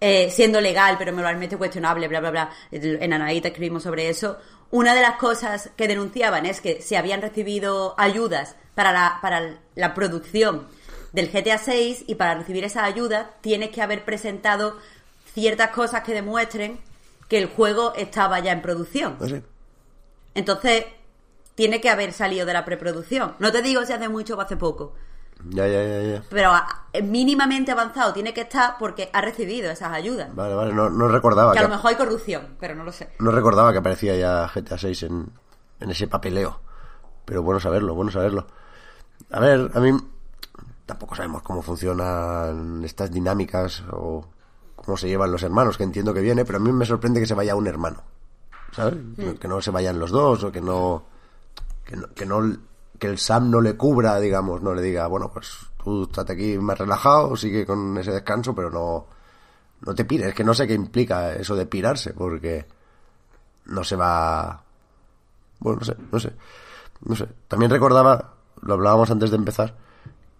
eh, 0.00 0.30
siendo 0.30 0.60
legal, 0.60 0.96
pero 0.98 1.12
moralmente 1.12 1.56
cuestionable, 1.56 2.08
bla, 2.08 2.20
bla, 2.20 2.30
bla, 2.30 2.50
en 2.70 3.12
Anaíta 3.12 3.48
escribimos 3.48 3.82
sobre 3.82 4.08
eso, 4.08 4.38
una 4.70 4.94
de 4.94 5.02
las 5.02 5.16
cosas 5.16 5.70
que 5.76 5.88
denunciaban 5.88 6.46
es 6.46 6.60
que 6.60 6.80
si 6.80 6.94
habían 6.94 7.20
recibido 7.20 7.94
ayudas 7.98 8.56
para 8.74 8.92
la, 8.92 9.18
para 9.20 9.58
la 9.74 9.94
producción 9.94 10.68
del 11.12 11.30
GTA 11.30 11.58
6 11.58 12.04
y 12.06 12.14
para 12.14 12.34
recibir 12.34 12.64
esas 12.64 12.84
ayudas 12.84 13.26
tienes 13.40 13.70
que 13.70 13.82
haber 13.82 14.04
presentado 14.04 14.78
ciertas 15.34 15.70
cosas 15.70 16.02
que 16.02 16.14
demuestren 16.14 16.78
que 17.28 17.38
el 17.38 17.46
juego 17.46 17.92
estaba 17.94 18.40
ya 18.40 18.52
en 18.52 18.62
producción. 18.62 19.16
Entonces, 20.34 20.84
tiene 21.54 21.80
que 21.80 21.90
haber 21.90 22.12
salido 22.12 22.46
de 22.46 22.52
la 22.52 22.64
preproducción. 22.64 23.34
No 23.38 23.52
te 23.52 23.62
digo 23.62 23.84
si 23.84 23.92
hace 23.92 24.08
mucho 24.08 24.36
o 24.36 24.40
hace 24.40 24.56
poco, 24.56 24.94
Ya, 25.48 25.66
ya, 25.66 25.82
ya, 25.82 26.02
ya. 26.02 26.22
pero 26.28 26.50
a- 26.52 26.84
mínimamente 27.02 27.72
avanzado 27.72 28.12
tiene 28.12 28.34
que 28.34 28.42
estar 28.42 28.76
porque 28.78 29.08
ha 29.12 29.20
recibido 29.20 29.70
esas 29.70 29.92
ayudas. 29.92 30.34
Vale, 30.34 30.54
vale, 30.54 30.72
no, 30.74 30.90
no 30.90 31.08
recordaba 31.08 31.52
Que 31.52 31.58
que, 31.58 31.64
a 31.64 31.68
lo 31.68 31.74
mejor 31.74 31.90
hay 31.90 31.96
corrupción, 31.96 32.56
pero 32.60 32.74
no 32.74 32.84
lo 32.84 32.92
sé. 32.92 33.10
no 33.18 33.30
recordaba 33.30 33.72
que 33.72 33.78
aparecía 33.78 34.14
ya 34.16 34.46
GTA 34.48 34.76
6 34.78 35.02
en, 35.04 35.30
en 35.80 35.90
ese 35.90 36.06
papeleo. 36.08 36.60
Pero 37.24 37.42
bueno 37.42 37.60
saberlo, 37.60 37.94
bueno 37.94 38.10
saberlo. 38.10 38.46
A 39.30 39.40
ver, 39.40 39.70
a 39.74 39.80
mí 39.80 39.92
tampoco 40.86 41.14
sabemos 41.14 41.42
cómo 41.42 41.62
funcionan 41.62 42.82
estas 42.84 43.10
dinámicas 43.10 43.82
o 43.92 44.26
cómo 44.76 44.96
se 44.96 45.08
llevan 45.08 45.30
los 45.30 45.42
hermanos, 45.42 45.76
que 45.76 45.84
entiendo 45.84 46.12
que 46.12 46.20
viene, 46.20 46.44
pero 46.44 46.58
a 46.58 46.60
mí 46.60 46.72
me 46.72 46.84
sorprende 46.86 47.20
que 47.20 47.26
se 47.26 47.34
vaya 47.34 47.54
un 47.54 47.66
hermano. 47.66 48.02
¿Sabes? 48.72 48.94
Que 49.40 49.48
no 49.48 49.60
se 49.60 49.70
vayan 49.70 49.98
los 49.98 50.10
dos 50.10 50.44
o 50.44 50.52
que 50.52 50.60
no 50.60 51.04
que 51.84 51.96
no, 51.96 52.06
que 52.14 52.24
no 52.26 52.56
que 53.00 53.08
el 53.08 53.18
Sam 53.18 53.50
no 53.50 53.60
le 53.60 53.76
cubra, 53.76 54.20
digamos, 54.20 54.62
no 54.62 54.74
le 54.74 54.82
diga, 54.82 55.08
bueno, 55.08 55.32
pues 55.32 55.58
tú 55.82 56.04
estate 56.04 56.34
aquí 56.34 56.58
más 56.58 56.78
relajado, 56.78 57.34
sigue 57.34 57.66
con 57.66 57.98
ese 57.98 58.12
descanso, 58.12 58.54
pero 58.54 58.70
no 58.70 59.06
no 59.80 59.94
te 59.94 60.04
pires, 60.04 60.28
es 60.28 60.34
que 60.34 60.44
no 60.44 60.54
sé 60.54 60.68
qué 60.68 60.74
implica 60.74 61.32
eso 61.34 61.56
de 61.56 61.66
pirarse, 61.66 62.12
porque 62.12 62.66
no 63.64 63.82
se 63.82 63.96
va 63.96 64.62
bueno, 65.60 65.78
no 65.78 65.84
sé, 65.84 65.96
no 66.10 66.18
sé. 66.18 66.32
No 67.02 67.14
sé. 67.14 67.28
También 67.48 67.70
recordaba, 67.70 68.34
lo 68.62 68.74
hablábamos 68.74 69.10
antes 69.10 69.30
de 69.30 69.36
empezar, 69.36 69.76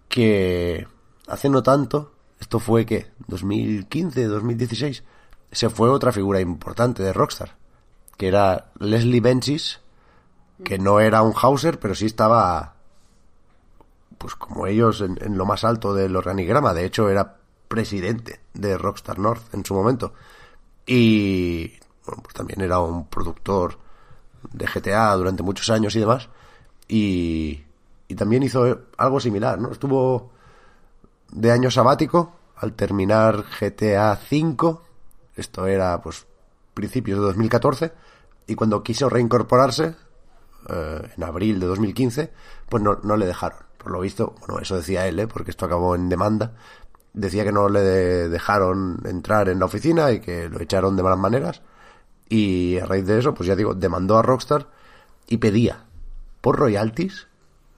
que 0.08 0.86
hace 1.28 1.48
no 1.48 1.62
tanto, 1.62 2.12
esto 2.40 2.58
fue 2.58 2.84
que 2.84 3.12
2015, 3.28 4.24
2016, 4.26 5.04
se 5.52 5.70
fue 5.70 5.88
otra 5.88 6.12
figura 6.12 6.40
importante 6.40 7.02
de 7.02 7.12
Rockstar, 7.12 7.56
que 8.16 8.28
era 8.28 8.72
Leslie 8.78 9.20
Benchis, 9.20 9.80
que 10.64 10.78
no 10.78 11.00
era 11.00 11.22
un 11.22 11.34
Hauser, 11.40 11.78
pero 11.78 11.94
sí 11.94 12.06
estaba 12.06 12.74
pues 14.18 14.34
como 14.34 14.66
ellos 14.66 15.00
en, 15.00 15.18
en 15.22 15.38
lo 15.38 15.46
más 15.46 15.64
alto 15.64 15.94
del 15.94 16.14
organigrama, 16.14 16.74
de 16.74 16.84
hecho 16.84 17.08
era 17.08 17.38
presidente 17.68 18.40
de 18.52 18.76
Rockstar 18.76 19.18
North 19.18 19.54
en 19.54 19.64
su 19.64 19.74
momento. 19.74 20.12
Y 20.86 21.68
bueno, 22.04 22.22
pues 22.22 22.34
también 22.34 22.60
era 22.60 22.80
un 22.80 23.06
productor 23.06 23.78
de 24.52 24.66
GTA 24.66 25.14
durante 25.14 25.42
muchos 25.42 25.70
años 25.70 25.94
y 25.94 26.00
demás. 26.00 26.28
Y, 26.88 27.62
y 28.08 28.14
también 28.16 28.42
hizo 28.42 28.80
algo 28.96 29.20
similar, 29.20 29.60
¿no? 29.60 29.70
Estuvo 29.70 30.30
de 31.30 31.52
año 31.52 31.70
sabático 31.70 32.32
al 32.56 32.72
terminar 32.72 33.44
GTA 33.60 34.18
V. 34.30 34.78
Esto 35.36 35.66
era, 35.66 36.02
pues, 36.02 36.26
principios 36.74 37.20
de 37.20 37.26
2014. 37.26 37.92
Y 38.48 38.56
cuando 38.56 38.82
quiso 38.82 39.08
reincorporarse, 39.08 39.94
eh, 40.68 41.10
en 41.16 41.22
abril 41.24 41.60
de 41.60 41.66
2015, 41.66 42.32
pues 42.68 42.82
no, 42.82 43.00
no 43.02 43.16
le 43.16 43.26
dejaron. 43.26 43.58
Por 43.78 43.92
lo 43.92 44.00
visto, 44.00 44.34
bueno, 44.40 44.58
eso 44.60 44.76
decía 44.76 45.06
él, 45.06 45.18
¿eh? 45.20 45.26
porque 45.26 45.50
esto 45.50 45.64
acabó 45.66 45.94
en 45.94 46.08
demanda. 46.08 46.52
Decía 47.12 47.44
que 47.44 47.52
no 47.52 47.68
le 47.68 47.80
de- 47.80 48.28
dejaron 48.28 49.00
entrar 49.04 49.48
en 49.48 49.58
la 49.58 49.64
oficina 49.64 50.12
y 50.12 50.20
que 50.20 50.48
lo 50.48 50.60
echaron 50.60 50.96
de 50.96 51.02
malas 51.02 51.18
maneras. 51.18 51.62
Y 52.28 52.78
a 52.78 52.86
raíz 52.86 53.06
de 53.06 53.18
eso, 53.18 53.34
pues 53.34 53.46
ya 53.48 53.56
digo, 53.56 53.74
demandó 53.74 54.18
a 54.18 54.22
Rockstar 54.22 54.68
y 55.26 55.38
pedía 55.38 55.84
por 56.40 56.56
royalties, 56.58 57.26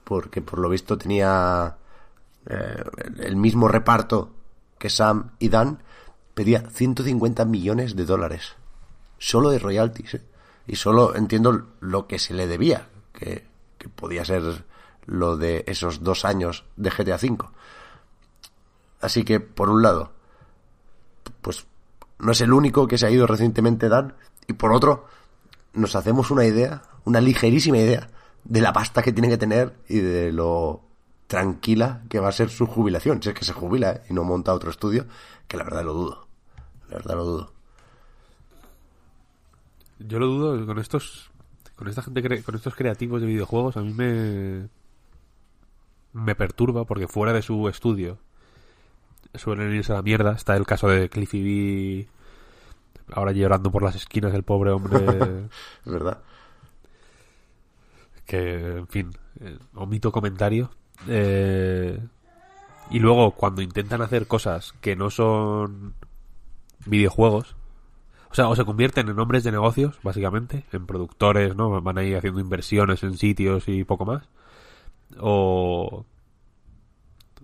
porque 0.03 0.41
por 0.41 0.59
lo 0.59 0.69
visto 0.69 0.97
tenía 0.97 1.77
eh, 2.47 2.83
el 3.19 3.35
mismo 3.35 3.67
reparto 3.67 4.29
que 4.77 4.89
Sam 4.89 5.31
y 5.39 5.49
Dan, 5.49 5.81
pedía 6.33 6.61
150 6.69 7.45
millones 7.45 7.95
de 7.95 8.05
dólares. 8.05 8.53
Solo 9.17 9.49
de 9.49 9.59
royalties, 9.59 10.15
¿eh? 10.15 10.21
Y 10.67 10.75
solo 10.75 11.15
entiendo 11.15 11.67
lo 11.79 12.07
que 12.07 12.19
se 12.19 12.33
le 12.33 12.47
debía, 12.47 12.89
que, 13.13 13.45
que 13.77 13.89
podía 13.89 14.23
ser 14.25 14.65
lo 15.05 15.37
de 15.37 15.63
esos 15.67 16.03
dos 16.03 16.25
años 16.25 16.65
de 16.77 16.89
GTA 16.89 17.15
V. 17.15 17.37
Así 19.01 19.23
que, 19.25 19.39
por 19.39 19.69
un 19.69 19.81
lado, 19.81 20.13
pues 21.41 21.65
no 22.19 22.31
es 22.31 22.41
el 22.41 22.53
único 22.53 22.87
que 22.87 22.97
se 22.97 23.05
ha 23.05 23.11
ido 23.11 23.27
recientemente 23.27 23.89
Dan, 23.89 24.15
y 24.47 24.53
por 24.53 24.71
otro, 24.71 25.07
nos 25.73 25.95
hacemos 25.95 26.31
una 26.31 26.45
idea, 26.45 26.83
una 27.03 27.19
ligerísima 27.19 27.77
idea, 27.77 28.09
de 28.43 28.61
la 28.61 28.73
pasta 28.73 29.01
que 29.01 29.13
tiene 29.13 29.29
que 29.29 29.37
tener 29.37 29.73
y 29.87 29.99
de 29.99 30.31
lo 30.31 30.81
tranquila 31.27 32.03
que 32.09 32.19
va 32.19 32.29
a 32.29 32.33
ser 32.33 32.49
su 32.49 32.67
jubilación. 32.67 33.21
Si 33.21 33.29
es 33.29 33.35
que 33.35 33.45
se 33.45 33.53
jubila 33.53 33.91
¿eh? 33.91 34.01
y 34.09 34.13
no 34.13 34.23
monta 34.23 34.53
otro 34.53 34.69
estudio, 34.69 35.05
que 35.47 35.57
la 35.57 35.63
verdad 35.63 35.83
lo 35.83 35.93
dudo. 35.93 36.27
La 36.89 36.97
verdad 36.97 37.15
lo 37.15 37.25
dudo. 37.25 37.52
Yo 40.05 40.19
lo 40.19 40.27
dudo 40.27 40.65
con 40.65 40.79
estos 40.79 41.31
con 41.75 41.87
esta 41.87 42.01
gente 42.01 42.43
con 42.43 42.55
estos 42.55 42.75
creativos 42.75 43.21
de 43.21 43.27
videojuegos 43.27 43.77
a 43.77 43.81
mí 43.81 43.93
me 43.93 44.67
me 46.13 46.35
perturba 46.35 46.85
porque 46.85 47.07
fuera 47.07 47.33
de 47.33 47.41
su 47.41 47.67
estudio 47.67 48.19
suelen 49.33 49.73
irse 49.73 49.91
a 49.91 49.95
la 49.95 50.01
mierda. 50.03 50.33
Está 50.33 50.55
el 50.55 50.65
caso 50.65 50.87
de 50.87 51.09
Cliffy 51.09 51.41
B 51.43 52.07
ahora 53.11 53.31
llorando 53.31 53.71
por 53.71 53.83
las 53.83 53.95
esquinas 53.95 54.33
el 54.33 54.43
pobre 54.43 54.71
hombre 54.71 54.97
Es 55.85 55.91
verdad. 55.91 56.21
que 58.25 58.77
en 58.77 58.87
fin 58.87 59.11
eh, 59.41 59.57
omito 59.75 60.11
comentario 60.11 60.69
Eh, 61.07 61.99
y 62.91 62.99
luego 62.99 63.31
cuando 63.31 63.61
intentan 63.61 64.01
hacer 64.01 64.27
cosas 64.27 64.73
que 64.81 64.95
no 64.95 65.09
son 65.09 65.95
videojuegos 66.85 67.55
o 68.33 68.35
sea, 68.35 68.49
o 68.49 68.55
se 68.55 68.65
convierten 68.65 69.07
en 69.09 69.19
hombres 69.19 69.43
de 69.43 69.51
negocios, 69.51 69.99
básicamente, 70.01 70.65
en 70.71 70.87
productores, 70.87 71.55
¿no? 71.55 71.79
Van 71.83 71.99
ahí 71.99 72.15
haciendo 72.15 72.39
inversiones 72.39 73.03
en 73.03 73.15
sitios 73.15 73.67
y 73.67 73.83
poco 73.83 74.05
más. 74.05 74.27
O. 75.19 76.03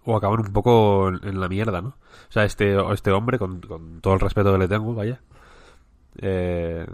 O 0.04 0.18
acaban 0.18 0.40
un 0.40 0.52
poco 0.52 1.10
en, 1.10 1.40
la 1.40 1.48
mierda, 1.48 1.80
¿no? 1.84 1.90
O 1.90 2.32
sea, 2.32 2.44
este, 2.44 2.76
este 2.92 3.12
hombre, 3.12 3.38
con, 3.38 3.62
con 3.62 4.02
todo 4.02 4.16
el 4.16 4.20
respeto 4.20 4.52
que 4.52 4.58
le 4.58 4.68
tengo, 4.68 4.96
vaya. 4.96 5.22
eh, 6.18 6.88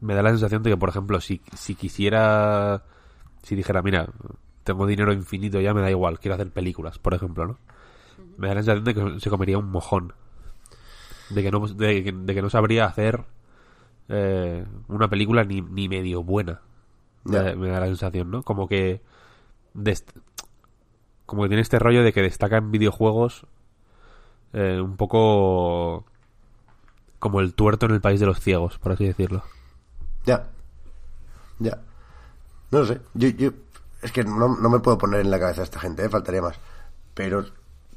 me 0.00 0.14
da 0.14 0.22
la 0.22 0.30
sensación 0.30 0.62
de 0.62 0.70
que, 0.70 0.76
por 0.76 0.90
ejemplo, 0.90 1.18
si, 1.22 1.40
si 1.56 1.74
quisiera. 1.76 2.84
Si 3.42 3.56
dijera, 3.56 3.80
mira, 3.80 4.06
tengo 4.64 4.86
dinero 4.86 5.14
infinito 5.14 5.62
ya, 5.62 5.72
me 5.72 5.80
da 5.80 5.90
igual, 5.90 6.20
quiero 6.20 6.34
hacer 6.34 6.50
películas, 6.50 6.98
por 6.98 7.14
ejemplo, 7.14 7.46
¿no? 7.46 7.58
Me 8.36 8.48
da 8.48 8.56
la 8.56 8.62
sensación 8.62 8.84
de 8.84 8.94
que 8.94 9.20
se 9.20 9.30
comería 9.30 9.56
un 9.56 9.70
mojón 9.70 10.12
de 11.30 11.42
que 11.42 11.50
no 11.50 11.66
de, 11.66 12.04
que- 12.04 12.12
de 12.12 12.34
que 12.34 12.42
no 12.42 12.50
sabría 12.50 12.86
hacer 12.86 13.24
eh, 14.08 14.64
una 14.88 15.08
película 15.08 15.44
ni, 15.44 15.60
ni 15.60 15.88
medio 15.88 16.22
buena 16.22 16.60
da- 17.24 17.54
me 17.56 17.68
da 17.68 17.80
la 17.80 17.86
sensación 17.86 18.30
no 18.30 18.42
como 18.42 18.68
que 18.68 19.00
como 21.26 21.42
que 21.42 21.48
tiene 21.48 21.62
este 21.62 21.78
rollo 21.78 22.02
de 22.02 22.12
que 22.12 22.22
destaca 22.22 22.56
en 22.56 22.70
videojuegos 22.70 23.46
eh, 24.54 24.80
un 24.80 24.96
poco 24.96 26.04
como 27.18 27.40
el 27.40 27.54
tuerto 27.54 27.86
en 27.86 27.92
el 27.92 28.00
país 28.00 28.18
de 28.20 28.26
los 28.26 28.40
ciegos 28.40 28.78
por 28.78 28.92
así 28.92 29.04
decirlo 29.06 29.42
Ya. 30.26 30.46
Ya. 31.58 31.78
No 32.70 32.80
lo 32.80 32.86
sé. 32.86 33.00
Yo, 33.14 33.28
yo, 33.28 33.50
es 34.02 34.12
que 34.12 34.24
no, 34.24 34.56
no 34.56 34.68
me 34.68 34.78
puedo 34.80 34.98
poner 34.98 35.20
en 35.20 35.30
la 35.30 35.38
cabeza 35.40 35.62
a 35.62 35.64
esta 35.64 35.80
gente, 35.80 36.04
¿eh? 36.04 36.08
faltaría 36.08 36.42
más. 36.42 36.56
Pero 37.14 37.46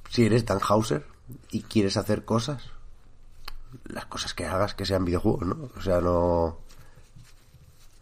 si 0.10 0.26
eres 0.26 0.46
Dan 0.46 0.60
Hauser 0.68 1.06
y 1.52 1.62
quieres 1.64 1.98
hacer 1.98 2.24
cosas, 2.26 2.72
las 3.86 4.06
cosas 4.06 4.34
que 4.34 4.46
hagas 4.46 4.74
que 4.74 4.86
sean 4.86 5.06
videojuegos, 5.06 5.48
¿no? 5.48 5.70
O 5.78 5.82
sea, 5.82 6.02
no. 6.02 6.58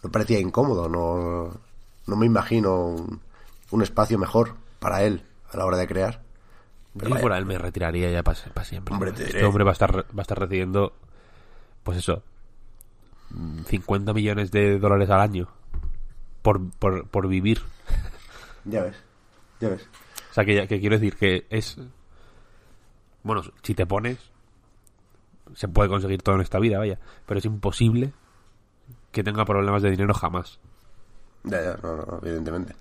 No 0.04 0.12
parecía 0.12 0.40
incómodo, 0.40 0.88
no. 0.88 1.54
No 2.08 2.16
me 2.16 2.26
imagino 2.26 2.88
un, 2.88 3.22
un 3.72 3.84
espacio 3.84 4.18
mejor 4.18 4.56
para 4.80 5.04
él 5.04 5.24
a 5.52 5.58
la 5.58 5.66
hora 5.66 5.78
de 5.78 5.88
crear. 5.88 6.22
yo 6.94 7.04
vaya. 7.04 7.16
si 7.16 7.22
fuera 7.22 7.38
él 7.38 7.46
me 7.46 7.58
retiraría 7.58 8.10
ya 8.12 8.24
para 8.24 8.36
siempre 8.64 8.94
Hombre, 8.94 9.12
te 9.12 9.26
este 9.26 9.46
hombre 9.46 9.64
va 9.64 9.72
a 9.72 9.74
estar 9.74 9.96
va 9.96 10.20
a 10.20 10.22
estar 10.22 10.40
recibiendo 10.40 10.94
pues 11.84 11.98
eso 11.98 12.24
mm, 13.32 13.64
50 13.64 14.14
millones 14.14 14.52
de 14.52 14.80
dólares 14.80 15.10
al 15.10 15.22
año 15.22 15.50
por, 16.42 16.72
por, 16.72 17.08
por 17.08 17.28
vivir 17.28 17.62
Ya 18.66 18.84
ves. 18.84 18.96
Ya 19.60 19.70
ves. 19.70 19.88
O 20.32 20.34
sea, 20.34 20.46
que, 20.46 20.68
que 20.68 20.80
quiero 20.80 20.98
decir 20.98 21.16
que 21.16 21.46
es... 21.50 21.78
Bueno, 23.24 23.42
si 23.64 23.74
te 23.74 23.86
pones, 23.86 24.18
se 25.56 25.68
puede 25.68 25.90
conseguir 25.90 26.22
todo 26.22 26.36
en 26.36 26.42
esta 26.42 26.60
vida, 26.60 26.78
vaya. 26.78 27.00
Pero 27.26 27.40
es 27.40 27.46
imposible 27.46 28.14
que 29.12 29.24
tenga 29.24 29.46
problemas 29.46 29.82
de 29.82 29.92
dinero 29.92 30.14
jamás. 30.14 30.60
Ya, 31.44 31.62
ya, 31.62 31.78
no, 31.82 31.96
no, 31.96 32.20
evidentemente. 32.24 32.76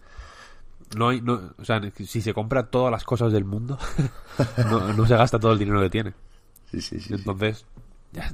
No 0.96 1.08
hay, 1.08 1.20
no, 1.20 1.52
o 1.58 1.64
sea, 1.64 1.80
si 1.92 2.20
se 2.20 2.32
compra 2.32 2.66
todas 2.66 2.90
las 2.90 3.04
cosas 3.04 3.32
del 3.32 3.44
mundo, 3.44 3.78
no, 4.70 4.92
no 4.92 5.06
se 5.06 5.16
gasta 5.16 5.38
todo 5.38 5.52
el 5.52 5.58
dinero 5.58 5.80
que 5.80 5.90
tiene. 5.90 6.14
Sí, 6.70 6.80
sí, 6.80 7.00
sí. 7.00 7.08
sí. 7.08 7.14
Entonces, 7.14 7.66
ya, 8.12 8.32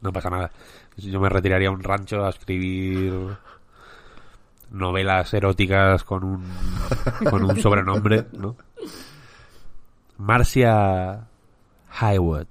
no 0.00 0.12
pasa 0.12 0.30
nada. 0.30 0.50
Yo 0.96 1.20
me 1.20 1.28
retiraría 1.28 1.68
a 1.68 1.72
un 1.72 1.82
rancho 1.82 2.24
a 2.24 2.30
escribir 2.30 3.36
novelas 4.70 5.32
eróticas 5.34 6.04
con 6.04 6.24
un, 6.24 6.44
con 7.28 7.44
un 7.44 7.60
sobrenombre, 7.60 8.26
¿no? 8.32 8.56
Marcia 10.18 11.26
Highwood. 12.00 12.46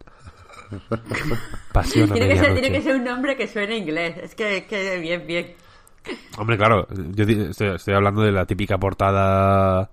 Pasión 1.71 2.11
a 2.11 2.15
Tiene 2.15 2.27
que, 2.27 2.37
ser, 2.37 2.51
medianoche. 2.53 2.61
tiene 2.61 2.71
que 2.71 2.81
ser 2.81 2.95
un 2.95 3.03
nombre 3.03 3.35
que 3.37 3.47
suene 3.47 3.77
inglés. 3.77 4.17
Es 4.17 4.35
que, 4.35 4.65
que 4.65 4.97
bien, 4.99 5.25
bien. 5.27 5.53
Hombre, 6.37 6.57
claro, 6.57 6.87
yo 6.89 7.23
estoy, 7.25 7.67
estoy 7.75 7.93
hablando 7.93 8.21
de 8.21 8.31
la 8.31 8.45
típica 8.45 8.77
portada 8.77 9.89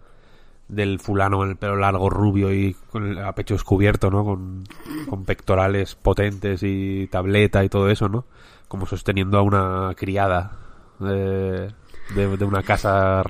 del 0.68 0.98
fulano 0.98 1.38
con 1.38 1.50
el 1.50 1.56
pelo 1.56 1.76
largo, 1.76 2.10
rubio 2.10 2.52
y 2.52 2.74
con 2.90 3.06
el 3.06 3.18
a 3.18 3.32
pecho 3.34 3.54
descubierto, 3.54 4.10
¿no? 4.10 4.24
Con, 4.24 4.64
con 5.08 5.24
pectorales 5.24 5.94
potentes 5.94 6.62
y 6.62 7.06
tableta 7.08 7.64
y 7.64 7.68
todo 7.68 7.88
eso, 7.90 8.08
¿no? 8.08 8.24
Como 8.68 8.86
sosteniendo 8.86 9.38
a 9.38 9.42
una 9.42 9.94
criada 9.96 10.52
de, 10.98 11.72
de, 12.14 12.36
de 12.36 12.44
una 12.44 12.62
casa 12.62 13.22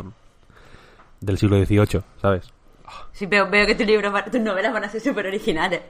del 1.20 1.38
siglo 1.38 1.62
XVIII, 1.64 2.02
¿sabes? 2.20 2.50
Sí, 3.12 3.26
veo, 3.26 3.48
veo 3.50 3.66
que 3.66 3.74
tus 3.74 3.86
libros, 3.86 4.12
tus 4.30 4.40
novelas 4.40 4.72
van 4.72 4.84
a 4.84 4.88
ser 4.88 5.00
súper 5.00 5.26
originales. 5.26 5.82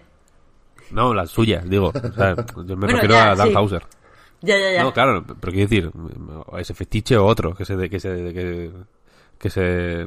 No, 0.91 1.13
las 1.15 1.31
suyas, 1.31 1.69
digo. 1.69 1.89
O 1.95 2.13
sea, 2.13 2.35
yo 2.57 2.77
me 2.77 2.87
Bueno, 2.87 2.87
refiero 2.95 3.15
ya, 3.15 3.31
a 3.33 3.37
Dan 3.37 3.49
sí. 3.49 3.55
Hauser. 3.55 3.87
Ya, 4.43 4.59
ya, 4.59 4.73
ya. 4.73 4.83
No, 4.85 4.93
claro, 4.93 5.25
pero 5.27 5.53
quiero 5.53 5.69
decir, 5.69 5.91
ese 6.59 6.75
fetiche 6.75 7.17
o 7.17 7.25
otro, 7.25 7.55
que 7.55 7.65
se, 7.65 7.89
que 7.89 7.99
se, 8.01 8.33
que, 8.35 8.71
que 9.39 9.51
se, 9.51 10.07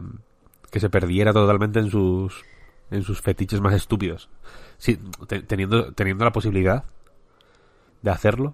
que 0.71 0.79
se 0.79 0.89
perdiera 0.89 1.33
totalmente 1.33 1.79
en 1.79 1.89
sus, 1.89 2.45
en 2.91 3.03
sus 3.03 3.21
fetiches 3.21 3.59
más 3.59 3.73
estúpidos. 3.73 4.29
Sí, 4.77 4.97
te- 5.27 5.41
teniendo, 5.41 5.91
teniendo 5.93 6.23
la 6.25 6.31
posibilidad 6.31 6.83
de 8.01 8.11
hacerlo, 8.11 8.53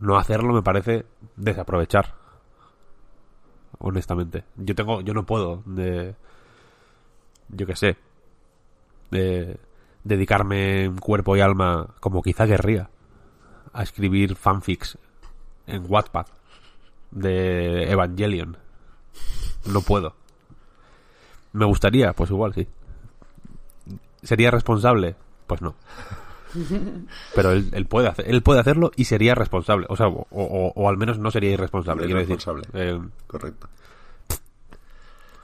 no 0.00 0.18
hacerlo 0.18 0.52
me 0.52 0.62
parece 0.62 1.06
desaprovechar. 1.36 2.14
Honestamente. 3.78 4.44
Yo 4.56 4.74
tengo, 4.74 5.00
yo 5.00 5.14
no 5.14 5.24
puedo 5.24 5.62
de, 5.64 6.14
yo 7.48 7.66
qué 7.66 7.76
sé, 7.76 7.96
de 9.10 9.58
dedicarme 10.04 10.84
en 10.84 10.96
cuerpo 10.98 11.36
y 11.36 11.40
alma, 11.40 11.88
como 12.00 12.22
quizá 12.22 12.46
querría, 12.46 12.90
a 13.72 13.82
escribir 13.82 14.34
fanfics 14.36 14.98
en 15.66 15.84
Wattpad 15.88 16.26
de 17.10 17.90
Evangelion. 17.90 18.56
No 19.66 19.80
puedo. 19.82 20.14
¿Me 21.52 21.64
gustaría? 21.64 22.12
Pues 22.12 22.30
igual 22.30 22.54
sí. 22.54 22.68
¿Sería 24.22 24.50
responsable? 24.50 25.16
Pues 25.46 25.60
no. 25.62 25.74
Pero 27.34 27.52
él, 27.52 27.68
él 27.72 27.86
puede 27.86 28.08
hacer, 28.08 28.24
él 28.28 28.42
puede 28.42 28.60
hacerlo 28.60 28.90
y 28.96 29.04
sería 29.04 29.34
responsable. 29.34 29.86
O 29.90 29.96
sea, 29.96 30.08
o, 30.08 30.26
o- 30.30 30.72
o 30.74 30.88
al 30.88 30.96
menos 30.96 31.18
no 31.18 31.30
sería 31.30 31.50
irresponsable, 31.50 32.04
quiero 32.06 32.20
decir. 32.20 32.34
Irresponsable. 32.36 32.68
Eh, 32.74 33.00
Correcto. 33.26 33.68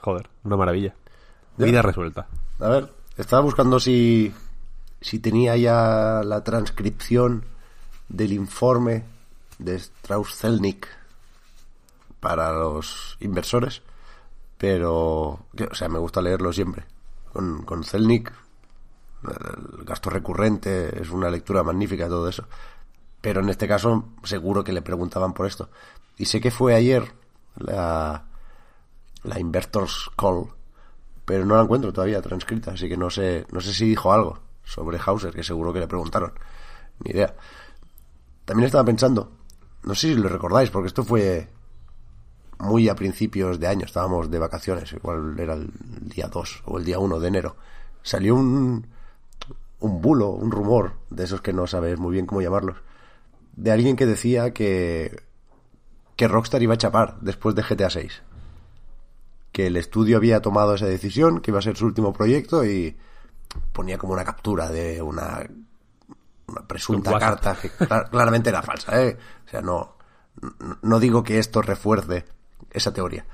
joder, 0.01 0.29
una 0.43 0.57
maravilla. 0.57 0.93
Ya. 1.57 1.65
Vida 1.65 1.81
resuelta. 1.81 2.27
A 2.59 2.69
ver, 2.69 2.89
estaba 3.17 3.41
buscando 3.41 3.79
si, 3.79 4.33
si 5.05 5.19
tenía 5.19 5.55
ya 5.55 6.23
la 6.25 6.43
transcripción 6.43 7.45
del 8.09 8.33
informe 8.33 9.03
de 9.59 9.75
Strauss-Zelnick 9.75 10.87
para 12.19 12.51
los 12.51 13.15
inversores, 13.19 13.83
pero, 14.57 15.05
o 15.27 15.75
sea, 15.75 15.89
me 15.89 15.99
gusta 15.99 16.23
leerlo 16.23 16.51
siempre. 16.51 16.85
Con, 17.31 17.61
con 17.65 17.83
Zelnick, 17.83 18.33
el 19.25 19.85
gasto 19.85 20.09
recurrente 20.09 20.99
es 20.99 21.11
una 21.11 21.29
lectura 21.29 21.61
magnífica, 21.61 22.07
todo 22.07 22.27
eso. 22.27 22.47
Pero 23.21 23.41
en 23.41 23.49
este 23.49 23.67
caso, 23.67 24.05
seguro 24.23 24.63
que 24.63 24.73
le 24.73 24.81
preguntaban 24.81 25.35
por 25.35 25.45
esto. 25.45 25.69
Y 26.17 26.25
sé 26.25 26.41
que 26.41 26.49
fue 26.49 26.73
ayer 26.73 27.13
la, 27.57 28.23
la 29.21 29.39
Investors 29.39 30.09
Call, 30.17 30.47
pero 31.25 31.45
no 31.45 31.57
la 31.57 31.61
encuentro 31.61 31.93
todavía 31.93 32.23
transcrita, 32.23 32.71
así 32.71 32.89
que 32.89 32.97
no 32.97 33.11
sé, 33.11 33.45
no 33.51 33.61
sé 33.61 33.71
si 33.71 33.85
dijo 33.85 34.11
algo 34.11 34.44
sobre 34.65 34.99
Hauser, 35.03 35.33
que 35.33 35.43
seguro 35.43 35.71
que 35.71 35.79
le 35.79 35.87
preguntaron. 35.87 36.33
Ni 37.03 37.11
idea. 37.11 37.33
También 38.43 38.65
estaba 38.65 38.83
pensando, 38.83 39.31
no 39.83 39.95
sé 39.95 40.09
si 40.09 40.15
lo 40.15 40.27
recordáis, 40.27 40.69
porque 40.69 40.87
esto 40.87 41.03
fue 41.03 41.47
muy 42.59 42.89
a 42.89 42.95
principios 42.95 43.59
de 43.59 43.67
año, 43.67 43.85
estábamos 43.85 44.29
de 44.29 44.39
vacaciones, 44.39 44.91
igual 44.93 45.39
era 45.39 45.53
el 45.53 45.69
día 46.01 46.27
2 46.27 46.63
o 46.65 46.77
el 46.77 46.85
día 46.85 46.99
1 46.99 47.19
de 47.19 47.27
enero. 47.27 47.55
Salió 48.01 48.35
un, 48.35 48.87
un 49.79 50.01
bulo, 50.01 50.29
un 50.29 50.51
rumor, 50.51 50.93
de 51.09 51.23
esos 51.23 51.41
que 51.41 51.53
no 51.53 51.67
sabes 51.67 51.97
muy 51.97 52.13
bien 52.13 52.25
cómo 52.25 52.41
llamarlos, 52.41 52.77
de 53.55 53.71
alguien 53.71 53.95
que 53.95 54.05
decía 54.05 54.53
que, 54.53 55.23
que 56.15 56.27
Rockstar 56.27 56.61
iba 56.61 56.75
a 56.75 56.77
chapar 56.77 57.17
después 57.21 57.55
de 57.55 57.63
GTA 57.63 57.89
6 57.89 58.21
que 59.55 59.67
el 59.67 59.77
estudio 59.77 60.17
había 60.17 60.41
tomado 60.41 60.73
esa 60.73 60.85
decisión, 60.85 61.39
que 61.39 61.49
iba 61.49 61.59
a 61.59 61.61
ser 61.61 61.77
su 61.77 61.85
último 61.85 62.11
proyecto 62.11 62.65
y 62.65 62.97
ponía 63.71 63.97
como 63.97 64.13
una 64.13 64.23
captura 64.23 64.69
de 64.69 65.01
una, 65.01 65.45
una 66.47 66.61
presunta 66.67 67.11
carta 67.19 67.55
que 67.61 67.69
clar- 67.71 68.09
claramente 68.09 68.49
era 68.49 68.61
falsa, 68.61 69.01
¿eh? 69.01 69.17
O 69.45 69.49
sea, 69.49 69.61
no, 69.61 69.95
no- 70.81 70.99
digo 70.99 71.23
que 71.23 71.39
esto 71.39 71.61
refuerce 71.61 72.25
esa 72.71 72.93
teoría. 72.93 73.25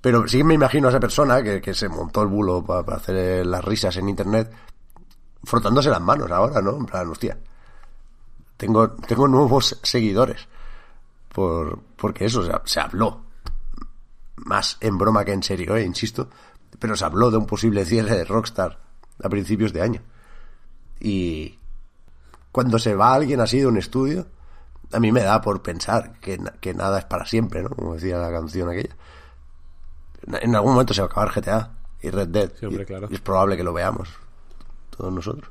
Pero 0.00 0.26
sí 0.26 0.42
me 0.42 0.54
imagino 0.54 0.88
a 0.88 0.90
esa 0.90 1.00
persona 1.00 1.42
que, 1.42 1.60
que 1.60 1.74
se 1.74 1.88
montó 1.88 2.22
el 2.22 2.28
bulo 2.28 2.64
para, 2.64 2.82
para 2.84 2.96
hacer 2.96 3.16
eh, 3.16 3.44
las 3.44 3.62
risas 3.64 3.96
en 3.98 4.08
internet, 4.08 4.50
frotándose 5.44 5.90
las 5.90 6.00
manos 6.00 6.30
ahora, 6.30 6.62
¿no? 6.62 6.76
En 6.76 6.86
plan, 6.86 7.08
hostia, 7.08 7.36
tengo, 8.56 8.90
tengo 8.92 9.28
nuevos 9.28 9.78
seguidores. 9.82 10.48
Por, 11.32 11.78
porque 11.96 12.24
eso, 12.26 12.42
se 12.64 12.80
habló. 12.80 13.24
Más 14.36 14.78
en 14.80 14.96
broma 14.98 15.24
que 15.24 15.32
en 15.32 15.42
serio, 15.42 15.76
¿eh? 15.76 15.84
insisto. 15.84 16.28
Pero 16.78 16.96
se 16.96 17.04
habló 17.04 17.30
de 17.30 17.36
un 17.36 17.46
posible 17.46 17.84
cierre 17.84 18.16
de 18.16 18.24
Rockstar 18.24 18.78
a 19.22 19.28
principios 19.28 19.72
de 19.72 19.82
año. 19.82 20.00
Y 21.00 21.58
cuando 22.52 22.78
se 22.78 22.94
va 22.94 23.14
alguien 23.14 23.40
así 23.40 23.58
de 23.60 23.66
un 23.66 23.76
estudio, 23.78 24.26
a 24.92 25.00
mí 25.00 25.12
me 25.12 25.22
da 25.22 25.40
por 25.40 25.62
pensar 25.62 26.18
que, 26.20 26.38
na- 26.38 26.52
que 26.60 26.74
nada 26.74 26.98
es 26.98 27.04
para 27.04 27.24
siempre, 27.26 27.62
¿no? 27.62 27.70
Como 27.70 27.94
decía 27.94 28.18
la 28.18 28.30
canción 28.30 28.68
aquella. 28.68 28.96
En- 30.40 30.54
algún 30.54 30.72
momento 30.72 30.92
se 30.94 31.00
va 31.00 31.06
a 31.06 31.10
acabar 31.10 31.30
GTA 31.30 31.70
y 32.02 32.10
Red 32.10 32.28
Dead. 32.28 32.50
Sí, 32.58 32.66
hombre, 32.66 32.82
y, 32.82 32.86
claro. 32.86 33.08
y 33.10 33.14
es 33.14 33.20
probable 33.20 33.56
que 33.56 33.64
lo 33.64 33.72
veamos 33.72 34.08
todos 34.96 35.12
nosotros. 35.12 35.50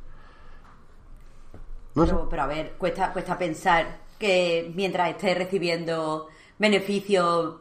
No 1.95 2.05
sé. 2.05 2.11
Pero, 2.11 2.29
pero 2.29 2.41
a 2.43 2.47
ver, 2.47 2.73
cuesta, 2.77 3.11
cuesta 3.13 3.37
pensar 3.37 3.97
que 4.19 4.71
mientras 4.75 5.09
estés 5.09 5.37
recibiendo 5.37 6.27
beneficios 6.59 7.55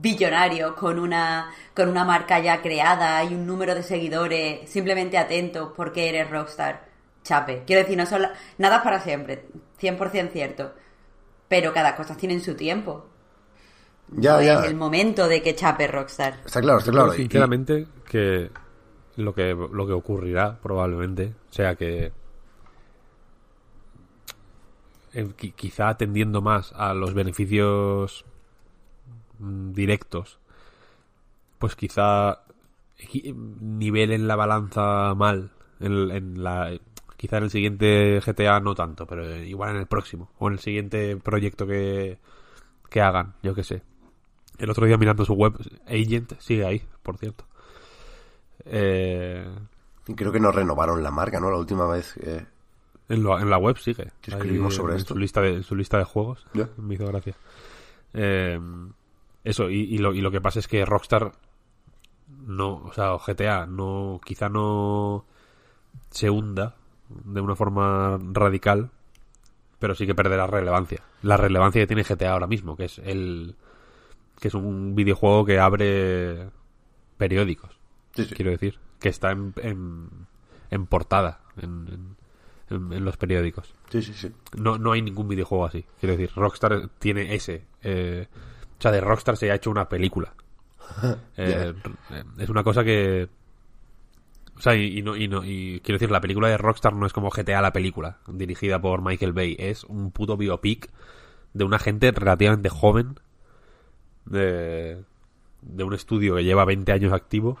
billonarios 0.00 0.72
con 0.74 0.98
una, 0.98 1.50
con 1.74 1.88
una 1.88 2.04
marca 2.04 2.38
ya 2.38 2.62
creada 2.62 3.22
y 3.24 3.34
un 3.34 3.46
número 3.46 3.74
de 3.74 3.82
seguidores 3.82 4.68
simplemente 4.70 5.18
atentos 5.18 5.72
porque 5.76 6.08
eres 6.08 6.30
rockstar, 6.30 6.86
chape. 7.22 7.64
Quiero 7.66 7.82
decir, 7.82 7.96
no 7.98 8.06
son 8.06 8.22
la- 8.22 8.32
nada 8.58 8.76
es 8.78 8.82
para 8.82 9.00
siempre, 9.00 9.44
100% 9.80 10.30
cierto. 10.32 10.72
Pero 11.48 11.72
cada 11.72 11.96
cosa 11.96 12.16
tiene 12.16 12.38
su 12.40 12.54
tiempo. 12.54 13.06
Ya, 14.12 14.34
No 14.36 14.42
ya. 14.42 14.60
Es 14.60 14.66
el 14.66 14.74
momento 14.76 15.28
de 15.28 15.42
que 15.42 15.54
chape 15.54 15.86
rockstar. 15.86 16.40
Está 16.44 16.60
claro, 16.60 16.78
está 16.78 16.90
claro. 16.92 17.12
Y- 17.14 17.18
sinceramente 17.18 17.86
que 18.08 18.50
lo 19.16 19.34
que 19.34 19.54
lo 19.54 19.86
que 19.86 19.92
ocurrirá 19.92 20.58
probablemente 20.62 21.34
sea 21.50 21.74
que 21.74 22.12
eh, 25.12 25.26
qui- 25.36 25.52
quizá 25.54 25.88
atendiendo 25.88 26.40
más 26.40 26.72
a 26.76 26.94
los 26.94 27.14
beneficios 27.14 28.24
directos 29.40 30.38
pues 31.58 31.74
quizá 31.76 32.40
nivelen 33.60 34.28
la 34.28 34.36
balanza 34.36 35.14
mal 35.14 35.50
en, 35.80 36.10
en 36.10 36.42
la 36.42 36.72
quizá 37.16 37.38
en 37.38 37.44
el 37.44 37.50
siguiente 37.50 38.20
GTA 38.24 38.60
no 38.60 38.74
tanto 38.74 39.06
pero 39.06 39.36
igual 39.42 39.70
en 39.70 39.76
el 39.76 39.86
próximo 39.86 40.30
o 40.38 40.48
en 40.48 40.54
el 40.54 40.58
siguiente 40.60 41.16
proyecto 41.16 41.66
que 41.66 42.18
que 42.88 43.00
hagan 43.00 43.34
yo 43.42 43.54
qué 43.54 43.64
sé 43.64 43.82
el 44.58 44.68
otro 44.70 44.86
día 44.86 44.96
mirando 44.98 45.24
su 45.24 45.34
web 45.34 45.54
Agent 45.86 46.38
sigue 46.40 46.64
ahí 46.66 46.82
por 47.02 47.16
cierto 47.18 47.44
eh, 48.64 49.46
creo 50.16 50.32
que 50.32 50.40
no 50.40 50.52
renovaron 50.52 51.02
la 51.02 51.10
marca, 51.10 51.40
¿no? 51.40 51.50
La 51.50 51.56
última 51.56 51.86
vez 51.86 52.12
que... 52.14 52.44
en, 53.08 53.22
lo- 53.22 53.38
en 53.38 53.48
la 53.48 53.58
web 53.58 53.78
sigue. 53.78 54.12
Que 54.20 54.32
escribimos 54.32 54.72
Ahí, 54.72 54.76
sobre 54.76 54.92
en 54.94 54.98
esto. 54.98 55.14
Su 55.14 55.18
lista 55.20 55.40
de, 55.40 55.54
en 55.54 55.62
su 55.62 55.74
lista 55.76 55.98
de 55.98 56.04
juegos. 56.04 56.46
Ya. 56.52 56.68
Me 56.76 56.94
hizo 56.94 57.06
gracia. 57.06 57.34
Eh, 58.12 58.60
eso, 59.44 59.70
y, 59.70 59.80
y 59.82 59.98
lo, 59.98 60.12
y 60.14 60.20
lo 60.20 60.30
que 60.30 60.40
pasa 60.40 60.58
es 60.58 60.68
que 60.68 60.84
Rockstar 60.84 61.32
no, 62.46 62.74
o 62.76 62.92
sea, 62.92 63.16
GTA 63.18 63.66
no, 63.66 64.20
quizá 64.24 64.48
no 64.48 65.24
se 66.10 66.30
hunda 66.30 66.76
de 67.08 67.40
una 67.40 67.56
forma 67.56 68.18
radical, 68.32 68.90
pero 69.78 69.94
sí 69.94 70.06
que 70.06 70.14
perderá 70.14 70.46
relevancia. 70.46 71.02
La 71.22 71.36
relevancia 71.36 71.82
que 71.82 71.86
tiene 71.86 72.04
GTA 72.04 72.32
ahora 72.32 72.46
mismo, 72.46 72.76
que 72.76 72.84
es 72.84 72.98
el 72.98 73.56
que 74.40 74.48
es 74.48 74.54
un 74.54 74.94
videojuego 74.94 75.44
que 75.44 75.58
abre 75.58 76.48
periódicos 77.18 77.78
Sí, 78.14 78.24
sí. 78.24 78.34
quiero 78.34 78.50
decir, 78.50 78.78
que 78.98 79.10
está 79.10 79.32
en, 79.32 79.52
en, 79.62 80.08
en 80.70 80.86
portada 80.86 81.40
en- 81.60 82.16
en 82.70 83.04
los 83.04 83.16
periódicos. 83.16 83.74
Sí, 83.90 84.00
sí, 84.00 84.14
sí. 84.14 84.30
No, 84.56 84.78
no 84.78 84.92
hay 84.92 85.02
ningún 85.02 85.26
videojuego 85.26 85.66
así. 85.66 85.84
Quiero 85.98 86.16
decir, 86.16 86.30
Rockstar 86.36 86.88
tiene 87.00 87.34
ese. 87.34 87.64
eh, 87.82 88.28
o 88.80 88.82
sea, 88.82 88.90
de 88.90 89.00
Rockstar 89.02 89.36
se 89.36 89.50
ha 89.50 89.54
hecho 89.54 89.70
una 89.70 89.88
película. 89.88 90.34
Eh, 91.36 91.72
r- 92.10 92.24
Es 92.38 92.48
una 92.48 92.64
cosa 92.64 92.82
que... 92.82 93.28
O 94.56 94.60
sea, 94.60 94.74
y, 94.74 94.98
y 94.98 95.02
no, 95.02 95.16
y, 95.16 95.28
no, 95.28 95.42
y 95.44 95.80
quiero 95.84 95.96
decir, 95.98 96.10
la 96.10 96.20
película 96.20 96.48
de 96.48 96.58
Rockstar 96.58 96.94
no 96.94 97.06
es 97.06 97.12
como 97.12 97.30
GTA 97.30 97.62
la 97.62 97.72
película, 97.72 98.18
dirigida 98.26 98.80
por 98.80 99.00
Michael 99.02 99.32
Bay. 99.32 99.56
Es 99.58 99.84
un 99.84 100.10
puto 100.10 100.36
biopic 100.36 100.90
de 101.54 101.64
una 101.64 101.78
gente 101.78 102.10
relativamente 102.10 102.68
joven, 102.68 103.20
de, 104.26 105.02
de 105.62 105.84
un 105.84 105.94
estudio 105.94 106.36
que 106.36 106.44
lleva 106.44 106.64
20 106.64 106.92
años 106.92 107.12
activo. 107.12 107.58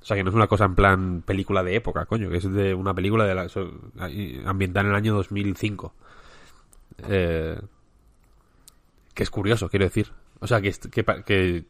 O 0.00 0.04
sea, 0.04 0.16
que 0.16 0.22
no 0.24 0.30
es 0.30 0.36
una 0.36 0.46
cosa 0.46 0.64
en 0.64 0.74
plan 0.74 1.22
película 1.26 1.62
de 1.62 1.76
época, 1.76 2.06
coño, 2.06 2.30
que 2.30 2.38
es 2.38 2.50
de 2.52 2.74
una 2.74 2.94
película 2.94 3.24
de 3.26 3.34
la, 3.34 3.48
ambientada 4.48 4.84
en 4.86 4.90
el 4.90 4.96
año 4.96 5.14
2005. 5.14 5.92
Eh, 7.08 7.60
que 9.20 9.24
es 9.24 9.30
curioso, 9.30 9.68
quiero 9.68 9.84
decir. 9.84 10.10
O 10.40 10.46
sea, 10.46 10.62
que, 10.62 10.72
que, 10.72 11.04
que 11.26 11.64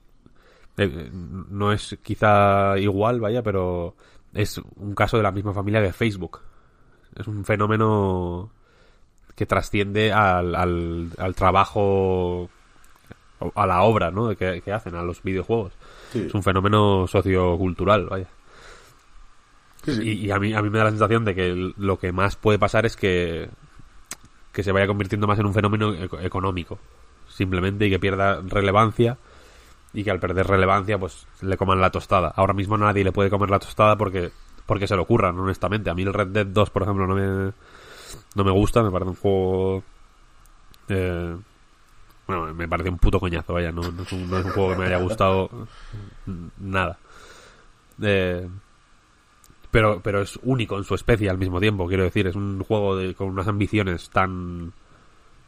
eh, 0.76 1.10
no 1.12 1.72
es 1.72 1.98
quizá 2.00 2.78
igual, 2.78 3.18
vaya, 3.18 3.42
pero 3.42 3.96
es 4.32 4.58
un 4.76 4.94
caso 4.94 5.16
de 5.16 5.24
la 5.24 5.32
misma 5.32 5.52
familia 5.52 5.82
que 5.82 5.92
Facebook. 5.92 6.42
Es 7.16 7.26
un 7.26 7.44
fenómeno 7.44 8.52
que 9.34 9.46
trasciende 9.46 10.12
al, 10.12 10.54
al, 10.54 11.10
al 11.18 11.34
trabajo, 11.34 12.48
a 13.56 13.66
la 13.66 13.82
obra, 13.82 14.12
¿no? 14.12 14.28
Que, 14.36 14.62
que 14.64 14.72
hacen, 14.72 14.94
a 14.94 15.02
los 15.02 15.20
videojuegos. 15.24 15.72
Sí. 16.12 16.26
Es 16.28 16.34
un 16.34 16.44
fenómeno 16.44 17.08
sociocultural, 17.08 18.06
vaya. 18.06 18.28
Sí, 19.84 19.96
sí. 19.96 20.02
Y, 20.08 20.26
y 20.26 20.30
a, 20.30 20.38
mí, 20.38 20.54
a 20.54 20.62
mí 20.62 20.70
me 20.70 20.78
da 20.78 20.84
la 20.84 20.90
sensación 20.90 21.24
de 21.24 21.34
que 21.34 21.72
lo 21.76 21.98
que 21.98 22.12
más 22.12 22.36
puede 22.36 22.60
pasar 22.60 22.86
es 22.86 22.94
que, 22.94 23.50
que 24.52 24.62
se 24.62 24.70
vaya 24.70 24.86
convirtiendo 24.86 25.26
más 25.26 25.40
en 25.40 25.46
un 25.46 25.54
fenómeno 25.54 25.92
eco- 25.94 26.20
económico, 26.20 26.78
simplemente, 27.30 27.86
y 27.86 27.90
que 27.90 27.98
pierda 27.98 28.40
relevancia, 28.42 29.16
y 29.92 30.04
que 30.04 30.10
al 30.10 30.20
perder 30.20 30.46
relevancia, 30.46 30.98
pues 30.98 31.26
le 31.40 31.56
coman 31.56 31.80
la 31.80 31.90
tostada. 31.90 32.32
Ahora 32.36 32.52
mismo 32.52 32.76
nadie 32.76 33.04
le 33.04 33.12
puede 33.12 33.30
comer 33.30 33.50
la 33.50 33.58
tostada 33.58 33.96
porque, 33.96 34.30
porque 34.66 34.86
se 34.86 34.96
lo 34.96 35.02
ocurran, 35.02 35.38
honestamente. 35.38 35.90
A 35.90 35.94
mí 35.94 36.02
el 36.02 36.14
Red 36.14 36.28
Dead 36.28 36.46
2, 36.46 36.70
por 36.70 36.82
ejemplo, 36.82 37.06
no 37.06 37.14
me, 37.14 37.52
no 38.34 38.44
me 38.44 38.50
gusta, 38.50 38.82
me 38.82 38.90
parece 38.90 39.10
un 39.10 39.16
juego... 39.16 39.82
eh, 40.88 41.36
bueno, 42.26 42.54
me 42.54 42.68
parece 42.68 42.90
un 42.90 42.98
puto 42.98 43.18
coñazo, 43.18 43.54
vaya, 43.54 43.72
no, 43.72 43.80
es, 43.80 44.12
un, 44.12 44.30
no 44.30 44.38
es 44.38 44.44
un 44.44 44.52
juego 44.52 44.70
que 44.70 44.78
me 44.78 44.86
haya 44.86 44.98
gustado 44.98 45.50
nada. 46.58 46.96
Eh, 48.00 48.48
pero, 49.72 50.00
pero 50.00 50.22
es 50.22 50.38
único 50.44 50.78
en 50.78 50.84
su 50.84 50.94
especie 50.94 51.28
al 51.28 51.38
mismo 51.38 51.58
tiempo, 51.58 51.88
quiero 51.88 52.04
decir, 52.04 52.28
es 52.28 52.36
un 52.36 52.62
juego 52.62 52.96
de, 52.96 53.14
con 53.14 53.28
unas 53.28 53.48
ambiciones 53.48 54.10
tan 54.10 54.72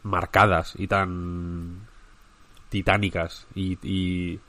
marcadas 0.03 0.73
y 0.77 0.87
tan 0.87 1.87
titánicas 2.69 3.47
y, 3.55 3.77
y, 3.83 4.39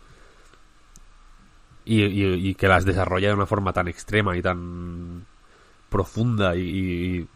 y, 1.85 2.03
y- 2.05 2.49
y 2.51 2.55
que 2.55 2.69
las 2.69 2.85
desarrolla 2.85 3.29
de 3.29 3.35
una 3.35 3.47
forma 3.47 3.73
tan 3.73 3.89
extrema 3.89 4.37
y 4.37 4.43
tan 4.43 5.27
profunda 5.91 6.57
y, 6.57 6.61
y, 6.63 7.29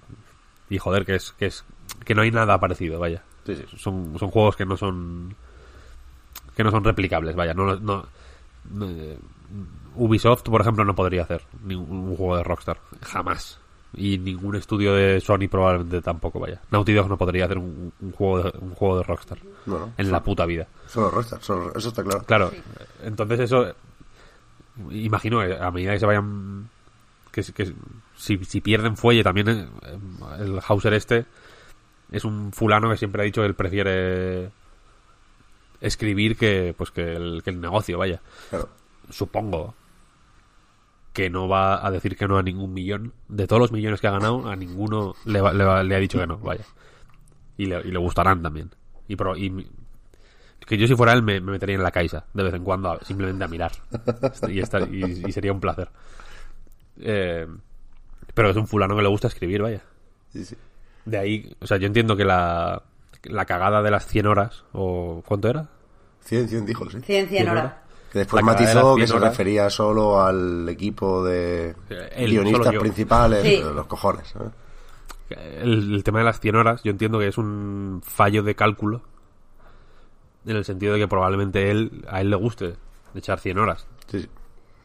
y, 0.74 0.78
joder, 0.78 1.04
que 1.04 1.14
es, 1.16 1.32
que 1.32 1.46
es 1.46 1.64
que 2.04 2.14
no 2.14 2.22
hay 2.22 2.30
nada 2.30 2.58
parecido, 2.58 2.98
vaya. 2.98 3.22
Sí, 3.44 3.54
sí. 3.56 3.64
Son, 3.76 4.18
son 4.18 4.30
juegos 4.30 4.56
que 4.56 4.66
no 4.66 4.76
son 4.76 5.34
que 6.56 6.64
no 6.64 6.70
son 6.70 6.82
replicables, 6.84 7.36
vaya, 7.36 7.54
no, 7.54 7.76
no, 7.76 8.06
no, 8.70 8.86
eh, 8.90 9.16
Ubisoft, 9.94 10.42
por 10.42 10.60
ejemplo, 10.60 10.84
no 10.84 10.94
podría 10.94 11.22
hacer 11.22 11.42
ningún 11.62 12.08
un 12.08 12.16
juego 12.16 12.36
de 12.36 12.42
Rockstar, 12.42 12.80
jamás. 13.02 13.60
Y 13.94 14.18
ningún 14.18 14.54
estudio 14.56 14.94
de 14.94 15.18
Sony 15.20 15.48
probablemente 15.50 16.02
tampoco, 16.02 16.38
vaya. 16.38 16.60
Naughty 16.70 16.92
Dog 16.92 17.08
no 17.08 17.16
podría 17.16 17.46
hacer 17.46 17.56
un, 17.58 17.90
un 18.00 18.12
juego, 18.12 18.42
de, 18.42 18.58
un 18.58 18.74
juego 18.74 18.98
de 18.98 19.02
Rockstar 19.02 19.38
No, 19.66 19.78
no. 19.78 19.92
en 19.96 20.12
la 20.12 20.22
puta 20.22 20.44
vida. 20.44 20.66
Solo 20.86 21.10
Rockstar, 21.10 21.42
solo- 21.42 21.72
eso 21.74 21.88
está 21.88 22.02
claro. 22.04 22.22
Claro, 22.26 22.52
entonces 23.02 23.40
eso, 23.40 23.66
eh, 23.68 23.74
imagino 24.90 25.40
que 25.40 25.56
a 25.58 25.70
medida 25.70 25.92
que 25.94 26.00
se 26.00 26.06
vayan, 26.06 26.68
que, 27.32 27.42
que 27.42 27.72
si, 28.16 28.36
si 28.44 28.60
pierden 28.60 28.96
fuelle 28.96 29.24
también, 29.24 29.48
eh, 29.48 29.68
el 30.40 30.60
Hauser 30.68 30.92
este 30.92 31.24
es 32.12 32.24
un 32.24 32.52
fulano 32.52 32.90
que 32.90 32.96
siempre 32.98 33.22
ha 33.22 33.24
dicho 33.24 33.40
que 33.40 33.46
él 33.46 33.54
prefiere 33.54 34.50
escribir 35.80 36.36
que 36.36 36.74
pues 36.76 36.90
que 36.90 37.14
el, 37.14 37.42
que 37.42 37.50
el 37.50 37.60
negocio, 37.60 37.98
vaya. 37.98 38.20
Claro. 38.50 38.68
Supongo 39.10 39.74
que 41.18 41.30
no 41.30 41.48
va 41.48 41.84
a 41.84 41.90
decir 41.90 42.16
que 42.16 42.28
no 42.28 42.38
a 42.38 42.42
ningún 42.42 42.72
millón. 42.72 43.12
De 43.28 43.46
todos 43.48 43.60
los 43.60 43.72
millones 43.72 44.00
que 44.00 44.06
ha 44.06 44.12
ganado, 44.12 44.48
a 44.48 44.54
ninguno 44.54 45.14
le, 45.24 45.40
va- 45.40 45.52
le, 45.52 45.64
va- 45.64 45.82
le 45.82 45.94
ha 45.94 45.98
dicho 45.98 46.18
que 46.18 46.26
no, 46.28 46.38
vaya. 46.38 46.64
Y 47.56 47.66
le, 47.66 47.80
y 47.80 47.90
le 47.90 47.98
gustarán 47.98 48.40
también. 48.42 48.70
Y, 49.08 49.16
pro- 49.16 49.36
y 49.36 49.50
mi- 49.50 49.66
Que 50.66 50.76
yo 50.78 50.86
si 50.86 50.94
fuera 50.94 51.12
él 51.12 51.22
me, 51.22 51.40
me 51.40 51.52
metería 51.52 51.74
en 51.74 51.82
la 51.82 51.90
caixa 51.90 52.24
de 52.34 52.42
vez 52.44 52.54
en 52.54 52.62
cuando, 52.62 52.92
a- 52.92 53.00
simplemente 53.04 53.42
a 53.44 53.48
mirar. 53.48 53.72
y, 54.48 54.60
estar- 54.60 54.88
y- 54.92 55.24
y 55.26 55.32
sería 55.32 55.52
un 55.52 55.60
placer. 55.60 55.88
Eh, 57.00 57.46
pero 58.34 58.50
es 58.50 58.56
un 58.56 58.66
fulano 58.68 58.94
que 58.96 59.02
le 59.02 59.08
gusta 59.08 59.26
escribir, 59.28 59.62
vaya. 59.62 59.82
Sí, 60.32 60.44
sí. 60.44 60.56
De 61.04 61.18
ahí, 61.18 61.56
o 61.60 61.66
sea, 61.66 61.78
yo 61.78 61.86
entiendo 61.86 62.16
que 62.16 62.24
la, 62.24 62.82
la 63.24 63.44
cagada 63.44 63.82
de 63.82 63.90
las 63.90 64.06
100 64.06 64.26
horas, 64.26 64.64
o 64.72 65.22
¿cuánto 65.26 65.48
era? 65.48 65.68
100, 66.20 66.48
100 66.48 66.66
dijo, 66.66 66.88
sí. 66.90 67.00
100, 67.00 67.28
100 67.28 67.48
horas. 67.48 67.72
Que 68.12 68.20
después 68.20 68.40
de 68.40 68.44
matizó 68.44 68.94
que 68.96 69.06
100 69.06 69.18
se 69.20 69.24
refería 69.28 69.70
solo 69.70 70.20
al 70.22 70.68
equipo 70.68 71.22
de 71.24 71.74
Eh, 71.90 72.26
guionistas 72.26 72.74
principales, 72.76 73.42
Sí. 73.42 73.62
los 73.74 73.86
cojones. 73.86 74.34
¿eh? 75.30 75.58
El, 75.62 75.94
el 75.94 76.04
tema 76.04 76.20
de 76.20 76.24
las 76.24 76.40
100 76.40 76.56
horas, 76.56 76.82
yo 76.82 76.90
entiendo 76.90 77.18
que 77.18 77.28
es 77.28 77.36
un 77.36 78.00
fallo 78.04 78.42
de 78.42 78.54
cálculo. 78.54 79.02
En 80.46 80.56
el 80.56 80.64
sentido 80.64 80.94
de 80.94 81.00
que 81.00 81.08
probablemente 81.08 81.70
él, 81.70 82.04
a 82.08 82.20
él 82.22 82.30
le 82.30 82.36
guste 82.36 82.76
echar 83.14 83.38
100 83.38 83.58
horas. 83.58 83.86
Sí. 84.06 84.26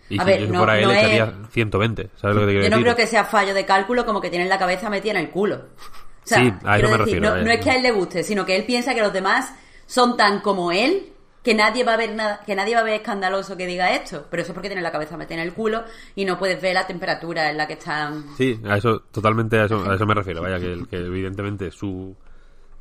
Y 0.09 0.19
A 0.19 0.23
si 0.25 0.29
ver, 0.29 0.41
yo 0.41 0.51
no- 0.51 0.57
fuera 0.59 0.77
él, 0.79 0.91
es- 0.91 0.97
echaría 0.97 1.33
120. 1.51 2.09
¿Sabes 2.17 2.35
lo 2.35 2.41
que 2.41 2.47
te 2.47 2.51
quiero 2.51 2.63
Yo 2.65 2.69
no 2.71 2.75
decir? 2.77 2.83
creo 2.83 2.95
que 2.97 3.07
sea 3.07 3.23
fallo 3.23 3.53
de 3.53 3.65
cálculo 3.65 4.05
como 4.05 4.19
que 4.19 4.29
tiene 4.29 4.45
la 4.47 4.59
cabeza 4.59 4.89
metida 4.89 5.11
en 5.13 5.17
el 5.19 5.29
culo. 5.29 5.55
O 5.55 6.25
sea, 6.25 6.39
Sí, 6.39 6.53
a 6.65 6.77
eso 6.77 6.87
me 6.87 6.97
decir, 6.97 6.97
refiero, 6.97 7.35
no, 7.37 7.41
no 7.43 7.51
es 7.51 7.59
que 7.63 7.69
a 7.71 7.75
él 7.77 7.83
le 7.83 7.91
guste, 7.91 8.23
sino 8.23 8.45
que 8.45 8.55
él 8.57 8.65
piensa 8.65 8.93
que 8.93 9.01
los 9.01 9.13
demás 9.13 9.53
son 9.85 10.17
tan 10.17 10.41
como 10.41 10.71
él 10.73 11.12
que 11.43 11.53
nadie 11.53 11.83
va 11.83 11.93
a 11.95 11.97
ver 11.97 12.15
nada, 12.15 12.39
que 12.45 12.55
nadie 12.55 12.73
va 12.75 12.81
a 12.81 12.85
ver 12.85 12.93
escandaloso 12.95 13.57
que 13.57 13.67
diga 13.67 13.93
esto. 13.93 14.25
Pero 14.31 14.41
eso 14.43 14.51
es 14.51 14.53
porque 14.53 14.69
tiene 14.69 14.81
la 14.81 14.91
cabeza 14.91 15.17
metida 15.17 15.35
en 15.41 15.47
el 15.47 15.53
culo 15.53 15.83
y 16.15 16.23
no 16.25 16.39
puedes 16.39 16.61
ver 16.61 16.73
la 16.73 16.87
temperatura 16.87 17.51
en 17.51 17.57
la 17.57 17.67
que 17.67 17.73
están. 17.73 18.25
Sí, 18.37 18.59
a 18.65 18.77
eso, 18.77 19.01
totalmente 19.11 19.59
a 19.59 19.65
eso, 19.65 19.83
a 19.89 19.95
eso 19.95 20.05
me 20.05 20.13
refiero. 20.13 20.41
Vaya, 20.41 20.59
que, 20.59 20.85
que 20.89 20.97
evidentemente 20.97 21.69
su. 21.71 22.15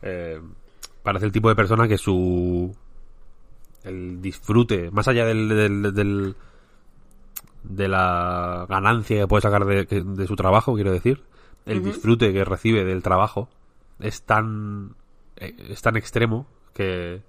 eh, 0.03 0.41
parece 1.03 1.27
el 1.27 1.33
tipo 1.33 1.49
de 1.49 1.57
persona 1.57 1.89
que 1.89 1.99
su. 1.99 2.75
El 3.85 4.23
disfrute, 4.23 4.91
más 4.93 5.09
allá 5.09 5.25
del. 5.27 5.49
del, 5.49 5.95
del- 5.95 6.37
de 7.65 7.87
la 7.87 8.67
ganancia 8.69 9.21
que 9.21 9.27
puede 9.29 9.41
sacar 9.43 9.65
de 9.65 10.27
su 10.27 10.35
trabajo, 10.37 10.75
quiero 10.75 10.91
decir. 10.93 11.23
El 11.65 11.79
disfrute 11.85 12.33
que 12.33 12.45
recibe 12.45 12.85
del 12.85 13.03
trabajo 13.05 13.49
es 14.01 14.23
tan. 14.23 14.95
eh, 15.37 15.55
es 15.69 15.81
tan 15.83 15.97
extremo 15.97 16.47
que. 16.75 17.23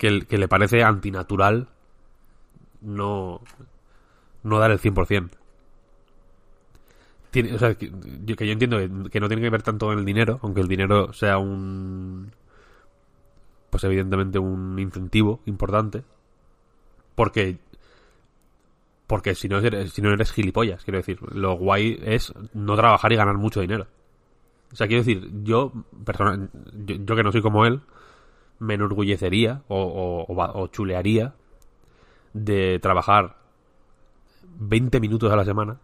Que, 0.00 0.22
que 0.22 0.38
le 0.38 0.48
parece 0.48 0.82
antinatural 0.82 1.68
no. 2.80 3.42
no 4.42 4.58
dar 4.58 4.70
el 4.70 4.80
100%. 4.80 5.28
Tiene, 7.30 7.54
o 7.54 7.58
sea, 7.58 7.74
que 7.74 7.92
yo, 8.24 8.34
entiendo 8.38 8.78
que, 9.10 9.20
no 9.20 9.28
tiene 9.28 9.42
que 9.42 9.50
ver 9.50 9.62
tanto 9.62 9.92
en 9.92 9.98
el 9.98 10.04
dinero, 10.06 10.40
aunque 10.42 10.62
el 10.62 10.68
dinero 10.68 11.12
sea 11.12 11.36
un. 11.36 12.32
Pues 13.68 13.84
evidentemente 13.84 14.38
un 14.38 14.78
incentivo 14.78 15.42
importante. 15.44 16.02
Porque. 17.14 17.58
Porque 19.06 19.34
si 19.34 19.48
no 19.48 19.58
eres, 19.58 19.92
si 19.92 20.00
no 20.00 20.10
eres 20.12 20.32
gilipollas, 20.32 20.82
quiero 20.82 20.96
decir. 20.96 21.18
Lo 21.34 21.58
guay 21.58 22.00
es 22.02 22.32
no 22.54 22.74
trabajar 22.74 23.12
y 23.12 23.16
ganar 23.16 23.36
mucho 23.36 23.60
dinero. 23.60 23.86
O 24.72 24.76
sea, 24.76 24.86
quiero 24.86 25.02
decir, 25.02 25.30
yo, 25.42 25.72
persona, 26.06 26.48
yo 26.72 27.16
que 27.16 27.22
no 27.22 27.32
soy 27.32 27.42
como 27.42 27.66
él, 27.66 27.82
me 28.60 28.74
enorgullecería 28.74 29.62
o, 29.68 29.76
o- 29.82 30.32
o 30.32 30.36
va- 30.36 30.52
o 30.54 30.68
chulearía 30.68 31.34
de 32.32 32.78
trabajar 32.80 33.36
20 34.58 35.00
minutos 35.00 35.32
a 35.32 35.36
la 35.36 35.44
semana 35.44 35.78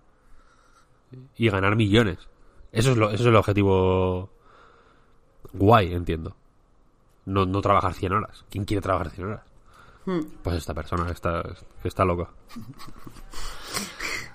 y 1.36 1.48
ganar 1.50 1.74
millones. 1.76 2.18
Eso 2.72 2.92
es, 2.92 2.96
lo, 2.96 3.06
eso 3.10 3.22
es 3.22 3.28
el 3.28 3.36
objetivo 3.36 4.30
guay, 5.52 5.92
entiendo. 5.94 6.36
No, 7.24 7.44
no 7.46 7.60
trabajar 7.60 7.94
100 7.94 8.12
horas. 8.12 8.44
¿Quién 8.50 8.64
quiere 8.64 8.80
trabajar 8.82 9.10
100 9.10 9.26
horas? 9.26 9.42
Pues 10.42 10.56
esta 10.56 10.72
persona 10.74 11.10
está, 11.10 11.42
que 11.82 11.88
está 11.88 12.04
loca. 12.04 12.28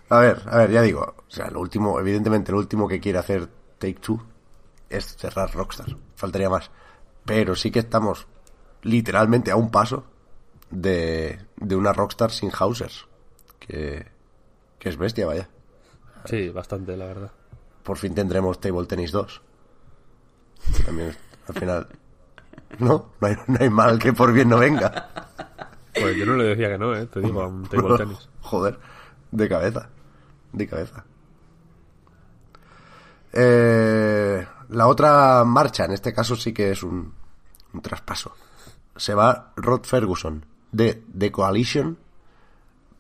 A 0.10 0.20
ver, 0.20 0.42
a 0.48 0.58
ver, 0.58 0.72
ya 0.72 0.82
digo. 0.82 1.02
O 1.02 1.30
sea, 1.32 1.50
lo 1.50 1.62
último, 1.62 1.98
evidentemente, 2.00 2.52
lo 2.52 2.58
último 2.58 2.88
que 2.88 3.00
quiere 3.00 3.20
hacer 3.20 3.48
Take 3.78 3.94
Two 4.02 4.22
es 4.90 5.16
cerrar 5.16 5.54
Rockstar. 5.54 5.96
Faltaría 6.16 6.50
más. 6.50 6.70
Pero 7.26 7.56
sí 7.56 7.72
que 7.72 7.80
estamos 7.80 8.28
literalmente 8.84 9.52
a 9.52 9.56
un 9.56 9.70
paso 9.72 10.06
de, 10.70 11.40
de 11.58 11.76
una 11.76 11.94
Rockstar 11.94 12.32
sin 12.32 12.52
Hausers. 12.52 13.08
Que, 13.60 14.08
que 14.80 14.90
es 14.90 14.98
bestia, 14.98 15.26
vaya. 15.28 15.50
Sí, 16.26 16.50
bastante, 16.50 16.98
la 16.98 17.06
verdad. 17.06 17.32
Por 17.84 17.98
fin 17.98 18.14
tendremos 18.14 18.60
Table 18.60 18.86
Tennis 18.86 19.12
2. 19.12 19.42
Que 20.78 20.84
También, 20.84 21.16
al 21.48 21.56
final. 21.56 21.88
No, 22.80 23.10
no 23.20 23.28
hay, 23.28 23.36
no 23.48 23.58
hay 23.60 23.70
mal 23.70 24.00
que 24.00 24.14
por 24.14 24.32
bien 24.34 24.50
no 24.50 24.58
venga. 24.60 25.10
Pues 25.94 26.16
yo 26.16 26.26
no 26.26 26.36
le 26.36 26.46
decía 26.46 26.70
que 26.70 26.78
no, 26.78 26.96
¿eh? 26.96 27.06
Te 27.08 27.20
digo, 27.20 27.42
a 27.42 27.48
un 27.48 27.64
table 27.70 27.98
tennis. 27.98 28.30
Joder, 28.42 28.80
de 29.32 29.50
cabeza. 29.50 29.90
De 30.54 30.68
cabeza. 30.68 31.06
Eh, 33.34 34.46
la 34.70 34.88
otra 34.88 35.44
marcha, 35.46 35.86
en 35.86 35.92
este 35.92 36.14
caso 36.14 36.36
sí 36.36 36.54
que 36.54 36.72
es 36.72 36.84
un, 36.84 37.14
un 37.74 37.82
traspaso. 37.82 38.36
Se 38.96 39.14
va 39.14 39.54
Rod 39.56 39.84
Ferguson 39.84 40.46
de 40.72 41.04
The 41.18 41.32
Coalition 41.32 41.98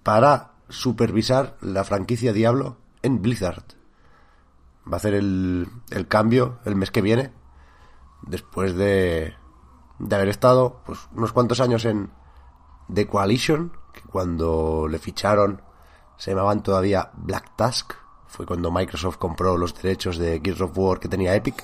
para 0.04 0.52
supervisar 0.70 1.58
la 1.62 1.84
franquicia 1.84 2.34
Diablo 2.34 2.78
en 3.02 3.22
Blizzard. 3.22 3.64
Va 4.88 4.94
a 4.94 4.98
hacer 4.98 5.14
el, 5.14 5.68
el 5.90 6.08
cambio 6.08 6.60
el 6.66 6.76
mes 6.76 6.92
que 6.92 7.02
viene, 7.02 7.32
después 8.24 8.76
de, 8.76 9.36
de 10.00 10.16
haber 10.16 10.30
estado 10.30 10.82
pues, 10.86 11.00
unos 11.14 11.34
cuantos 11.34 11.60
años 11.60 11.86
en 11.86 12.10
The 12.94 13.08
Coalition, 13.08 13.72
que 13.94 14.02
cuando 14.02 14.88
le 14.90 15.00
ficharon 15.00 15.62
se 16.18 16.32
llamaban 16.32 16.64
todavía 16.64 17.12
Black 17.14 17.56
Tusk, 17.56 17.94
fue 18.32 18.46
cuando 18.46 18.72
Microsoft 18.72 19.18
compró 19.18 19.58
los 19.58 19.76
derechos 19.76 20.18
de 20.18 20.40
Gears 20.42 20.62
of 20.62 20.78
War 20.78 21.00
que 21.00 21.10
tenía 21.10 21.36
Epic, 21.36 21.62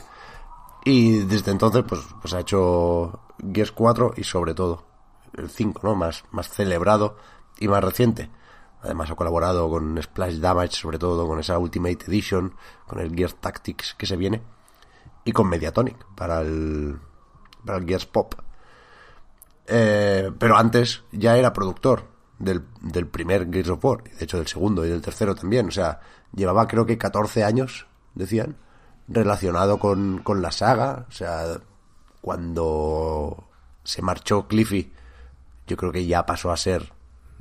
y 0.83 1.19
desde 1.19 1.51
entonces 1.51 1.83
pues, 1.87 2.01
pues 2.21 2.33
ha 2.33 2.41
hecho 2.41 3.21
Gears 3.53 3.71
4 3.71 4.13
y 4.17 4.23
sobre 4.25 4.53
todo 4.53 4.83
el 5.37 5.49
5, 5.49 5.79
¿no? 5.83 5.95
Más, 5.95 6.25
más 6.31 6.49
celebrado 6.49 7.15
y 7.57 7.69
más 7.69 7.81
reciente. 7.81 8.29
Además 8.81 9.09
ha 9.09 9.15
colaborado 9.15 9.69
con 9.69 10.01
Splash 10.01 10.39
Damage, 10.39 10.75
sobre 10.75 10.99
todo 10.99 11.25
con 11.25 11.39
esa 11.39 11.57
Ultimate 11.57 12.05
Edition, 12.05 12.53
con 12.85 12.99
el 12.99 13.15
Gears 13.15 13.35
Tactics 13.35 13.95
que 13.97 14.05
se 14.05 14.17
viene, 14.17 14.41
y 15.23 15.31
con 15.31 15.47
Mediatonic 15.47 16.05
para 16.15 16.41
el, 16.41 16.99
para 17.65 17.77
el 17.77 17.85
Gears 17.85 18.05
Pop. 18.05 18.35
Eh, 19.67 20.31
pero 20.37 20.57
antes 20.57 21.03
ya 21.13 21.37
era 21.37 21.53
productor 21.53 22.16
del, 22.39 22.63
del 22.81 23.07
primer 23.07 23.51
Gears 23.51 23.69
of 23.69 23.83
War, 23.83 24.03
de 24.03 24.23
hecho 24.23 24.37
del 24.37 24.47
segundo 24.47 24.85
y 24.85 24.89
del 24.89 25.01
tercero 25.01 25.35
también. 25.35 25.67
O 25.67 25.71
sea, 25.71 25.99
llevaba 26.35 26.67
creo 26.67 26.85
que 26.85 26.97
14 26.97 27.43
años, 27.43 27.87
decían, 28.15 28.55
relacionado 29.07 29.79
con, 29.79 30.19
con 30.19 30.41
la 30.41 30.51
saga. 30.51 31.05
O 31.09 31.11
sea, 31.11 31.59
cuando 32.21 33.45
se 33.83 34.01
marchó 34.01 34.47
Cliffy, 34.47 34.91
yo 35.65 35.77
creo 35.77 35.91
que 35.91 36.05
ya 36.05 36.25
pasó 36.25 36.51
a 36.51 36.57
ser 36.57 36.91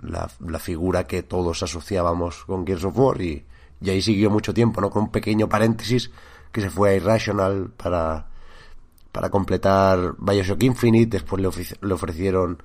la, 0.00 0.30
la 0.40 0.59
figura 0.59 1.06
que 1.06 1.22
todos 1.22 1.62
asociábamos 1.62 2.44
con 2.44 2.66
Gears 2.66 2.85
of 2.85 2.98
War 2.98 3.20
y, 3.20 3.44
y 3.80 3.90
ahí 3.90 4.02
siguió 4.02 4.30
mucho 4.30 4.54
tiempo, 4.54 4.80
¿no? 4.80 4.90
Con 4.90 5.04
un 5.04 5.11
pequeño 5.11 5.48
paréntesis 5.48 6.11
que 6.52 6.61
se 6.61 6.70
fue 6.70 6.90
a 6.90 6.94
Irrational 6.94 7.70
para, 7.76 8.26
para 9.12 9.30
completar 9.30 10.14
Bioshock 10.18 10.62
Infinite, 10.62 11.18
después 11.18 11.42
le, 11.42 11.50
le 11.87 11.94
ofrecieron 11.94 12.62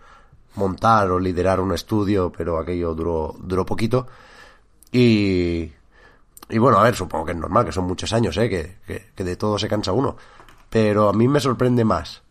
montar 0.55 1.09
o 1.11 1.19
liderar 1.19 1.59
un 1.59 1.73
estudio, 1.73 2.31
pero 2.35 2.59
aquello 2.59 2.93
duró, 2.93 3.35
duró 3.39 3.65
poquito. 3.65 4.07
Y, 4.91 5.71
y 6.49 6.57
bueno, 6.57 6.79
a 6.79 6.83
ver, 6.83 6.95
supongo 6.95 7.25
que 7.25 7.31
es 7.31 7.37
normal, 7.37 7.65
que 7.65 7.71
son 7.71 7.85
muchos 7.85 8.11
años, 8.13 8.35
¿eh? 8.37 8.49
que, 8.49 9.05
que, 9.15 9.23
de 9.23 9.35
todo 9.35 9.57
se 9.57 9.67
cansa 9.67 9.93
uno. 9.93 10.17
Pero 10.69 11.09
a 11.09 11.13
mí 11.13 11.27
me 11.27 11.39
sorprende 11.39 11.85
más 11.85 12.21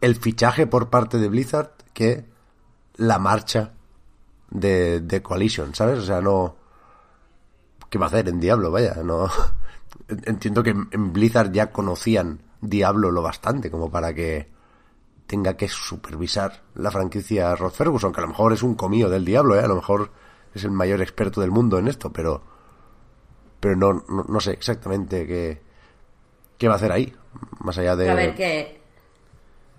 el 0.00 0.16
fichaje 0.16 0.66
por 0.66 0.90
parte 0.90 1.18
de 1.18 1.28
Blizzard 1.28 1.72
que 1.92 2.24
la 2.96 3.18
marcha 3.18 3.72
de, 4.50 5.00
de 5.00 5.22
Coalition, 5.22 5.74
¿sabes? 5.74 5.98
O 5.98 6.04
sea, 6.04 6.20
no... 6.20 6.56
¿Qué 7.90 7.98
va 7.98 8.06
a 8.06 8.08
hacer 8.08 8.28
en 8.28 8.40
Diablo? 8.40 8.70
Vaya, 8.70 8.96
no... 9.02 9.28
Entiendo 10.08 10.62
que 10.62 10.70
en 10.70 11.12
Blizzard 11.12 11.50
ya 11.52 11.70
conocían 11.70 12.40
Diablo 12.60 13.10
lo 13.10 13.22
bastante 13.22 13.70
como 13.70 13.90
para 13.90 14.14
que 14.14 14.48
tenga 15.28 15.56
que 15.56 15.68
supervisar 15.68 16.62
la 16.74 16.90
franquicia 16.90 17.54
Rod 17.54 17.70
Ferguson, 17.72 18.12
que 18.12 18.18
a 18.20 18.22
lo 18.22 18.28
mejor 18.28 18.52
es 18.54 18.62
un 18.64 18.74
comío 18.74 19.08
del 19.08 19.24
Diablo, 19.24 19.54
¿eh? 19.54 19.60
A 19.62 19.68
lo 19.68 19.76
mejor 19.76 20.10
es 20.54 20.64
el 20.64 20.70
mayor 20.72 21.00
experto 21.02 21.40
del 21.40 21.52
mundo 21.52 21.78
en 21.78 21.86
esto, 21.86 22.12
pero... 22.12 22.42
Pero 23.60 23.76
no, 23.76 24.04
no, 24.08 24.24
no 24.28 24.40
sé 24.40 24.52
exactamente 24.52 25.26
qué, 25.26 25.60
qué 26.56 26.66
va 26.68 26.74
a 26.74 26.76
hacer 26.78 26.92
ahí, 26.92 27.14
más 27.60 27.76
allá 27.78 27.94
de... 27.94 28.08
A 28.10 28.14
ver, 28.14 28.34
que. 28.34 28.80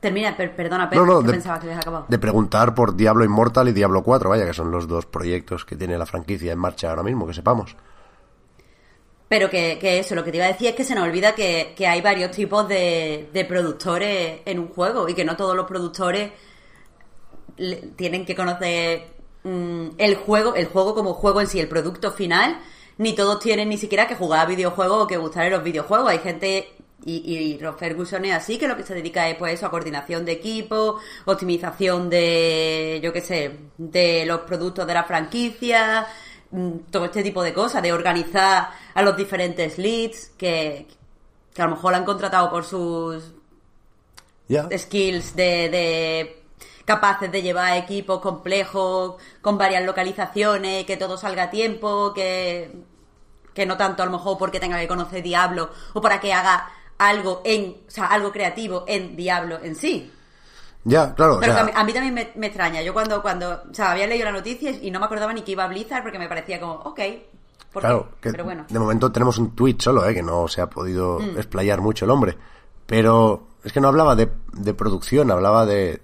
Termina, 0.01 0.35
per- 0.37 0.55
perdona, 0.55 0.89
Pep, 0.89 0.99
No, 0.99 1.05
no, 1.21 1.23
que 1.31 1.37
acabado. 1.73 2.05
de 2.07 2.19
preguntar 2.19 2.73
por 2.75 2.95
Diablo 2.95 3.25
Immortal 3.25 3.67
y 3.69 3.73
Diablo 3.73 4.03
4, 4.03 4.29
vaya, 4.29 4.45
que 4.45 4.53
son 4.53 4.69
los 4.71 4.87
dos 4.87 5.05
proyectos 5.05 5.65
que 5.65 5.75
tiene 5.75 5.97
la 5.97 6.05
franquicia 6.05 6.53
en 6.53 6.59
marcha 6.59 6.89
ahora 6.89 7.03
mismo, 7.03 7.25
que 7.27 7.33
sepamos. 7.33 7.75
Pero 9.29 9.49
que, 9.49 9.77
que 9.79 9.99
eso, 9.99 10.15
lo 10.15 10.23
que 10.23 10.31
te 10.31 10.37
iba 10.37 10.45
a 10.47 10.49
decir 10.53 10.67
es 10.69 10.75
que 10.75 10.83
se 10.83 10.95
nos 10.95 11.03
olvida 11.05 11.35
que, 11.35 11.73
que 11.77 11.87
hay 11.87 12.01
varios 12.01 12.31
tipos 12.31 12.67
de, 12.67 13.29
de 13.31 13.45
productores 13.45 14.41
en 14.45 14.59
un 14.59 14.69
juego 14.69 15.07
y 15.07 15.13
que 15.13 15.23
no 15.23 15.37
todos 15.37 15.55
los 15.55 15.67
productores 15.67 16.31
le- 17.57 17.77
tienen 17.95 18.25
que 18.25 18.35
conocer 18.35 19.07
mm, 19.43 19.89
el 19.97 20.15
juego, 20.15 20.55
el 20.55 20.67
juego 20.67 20.95
como 20.95 21.13
juego 21.13 21.41
en 21.41 21.47
sí, 21.47 21.59
el 21.59 21.67
producto 21.67 22.11
final, 22.11 22.59
ni 22.97 23.13
todos 23.13 23.39
tienen 23.39 23.69
ni 23.69 23.77
siquiera 23.77 24.07
que 24.07 24.15
jugar 24.15 24.41
a 24.41 24.45
videojuegos 24.45 25.03
o 25.03 25.07
que 25.07 25.17
gustar 25.17 25.45
en 25.45 25.53
los 25.53 25.63
videojuegos. 25.63 26.09
Hay 26.09 26.19
gente, 26.19 26.69
y, 27.05 27.17
y 27.33 27.57
Rob 27.59 27.77
Ferguson 27.77 28.25
es 28.25 28.33
así, 28.35 28.57
que 28.57 28.67
lo 28.67 28.75
que 28.75 28.83
se 28.83 28.93
dedica 28.93 29.29
es 29.29 29.37
pues 29.37 29.53
eso, 29.53 29.65
a 29.65 29.71
coordinación 29.71 30.25
de 30.25 30.33
equipo, 30.33 30.99
optimización 31.25 32.09
de, 32.09 32.99
yo 33.03 33.13
qué 33.13 33.21
sé, 33.21 33.51
de 33.77 34.25
los 34.25 34.41
productos 34.41 34.85
de 34.87 34.93
la 34.93 35.03
franquicia, 35.05 36.07
todo 36.89 37.05
este 37.05 37.23
tipo 37.23 37.43
de 37.43 37.53
cosas, 37.53 37.81
de 37.83 37.93
organizar 37.93 38.69
a 38.93 39.01
los 39.01 39.15
diferentes 39.15 39.77
leads, 39.77 40.31
que, 40.37 40.87
que 41.53 41.61
a 41.61 41.65
lo 41.65 41.75
mejor 41.75 41.93
han 41.93 42.05
contratado 42.05 42.49
por 42.49 42.65
sus 42.65 43.33
skills 44.75 45.35
de, 45.35 45.69
de 45.69 46.43
capaces 46.85 47.31
de 47.31 47.43
llevar 47.43 47.77
equipos 47.77 48.19
complejos 48.19 49.21
con 49.41 49.57
varias 49.57 49.85
localizaciones, 49.85 50.85
que 50.85 50.97
todo 50.97 51.17
salga 51.17 51.43
a 51.43 51.49
tiempo, 51.51 52.13
que, 52.15 52.71
que 53.53 53.65
no 53.67 53.77
tanto 53.77 54.01
a 54.01 54.07
lo 54.07 54.13
mejor 54.13 54.37
porque 54.39 54.59
tenga 54.59 54.79
que 54.79 54.87
conocer 54.87 55.21
Diablo 55.21 55.69
o 55.93 56.01
para 56.01 56.19
que 56.19 56.33
haga 56.33 56.71
algo 56.97 57.41
en, 57.45 57.77
o 57.87 57.91
sea, 57.91 58.07
algo 58.07 58.31
creativo 58.31 58.85
en 58.87 59.15
Diablo 59.15 59.59
en 59.61 59.75
sí. 59.75 60.11
Ya, 60.85 61.13
claro. 61.13 61.35
o 61.35 61.39
Pero 61.39 61.53
sea, 61.53 61.61
a, 61.61 61.65
mí, 61.65 61.71
a 61.75 61.83
mí 61.83 61.93
también 61.93 62.13
me, 62.13 62.31
me 62.35 62.47
extraña. 62.47 62.81
Yo 62.81 62.93
cuando, 62.93 63.21
cuando, 63.21 63.61
o 63.69 63.73
sea, 63.73 63.91
había 63.91 64.07
leído 64.07 64.25
la 64.25 64.31
noticia 64.31 64.71
y 64.71 64.89
no 64.91 64.99
me 64.99 65.05
acordaba 65.05 65.33
ni 65.33 65.41
que 65.41 65.51
iba 65.51 65.63
a 65.65 65.67
Blizzard 65.67 66.01
porque 66.03 66.17
me 66.19 66.27
parecía 66.29 66.59
como, 66.59 66.73
ok, 66.75 66.99
¿por 67.73 67.81
Claro, 67.81 68.09
qué? 68.21 68.29
que 68.29 68.31
Pero 68.31 68.45
bueno. 68.45 68.65
de 68.69 68.79
momento 68.79 69.11
tenemos 69.11 69.37
un 69.37 69.55
tweet 69.55 69.75
solo, 69.79 70.05
¿eh? 70.07 70.13
que 70.13 70.23
no 70.23 70.47
se 70.47 70.61
ha 70.61 70.69
podido 70.69 71.19
Mm. 71.19 71.37
explayar 71.37 71.81
mucho 71.81 72.05
el 72.05 72.11
hombre. 72.11 72.37
Pero 72.85 73.47
es 73.63 73.73
que 73.73 73.81
no 73.81 73.89
hablaba 73.89 74.15
de, 74.15 74.31
de 74.53 74.73
producción, 74.73 75.29
hablaba 75.31 75.65
de, 75.65 76.01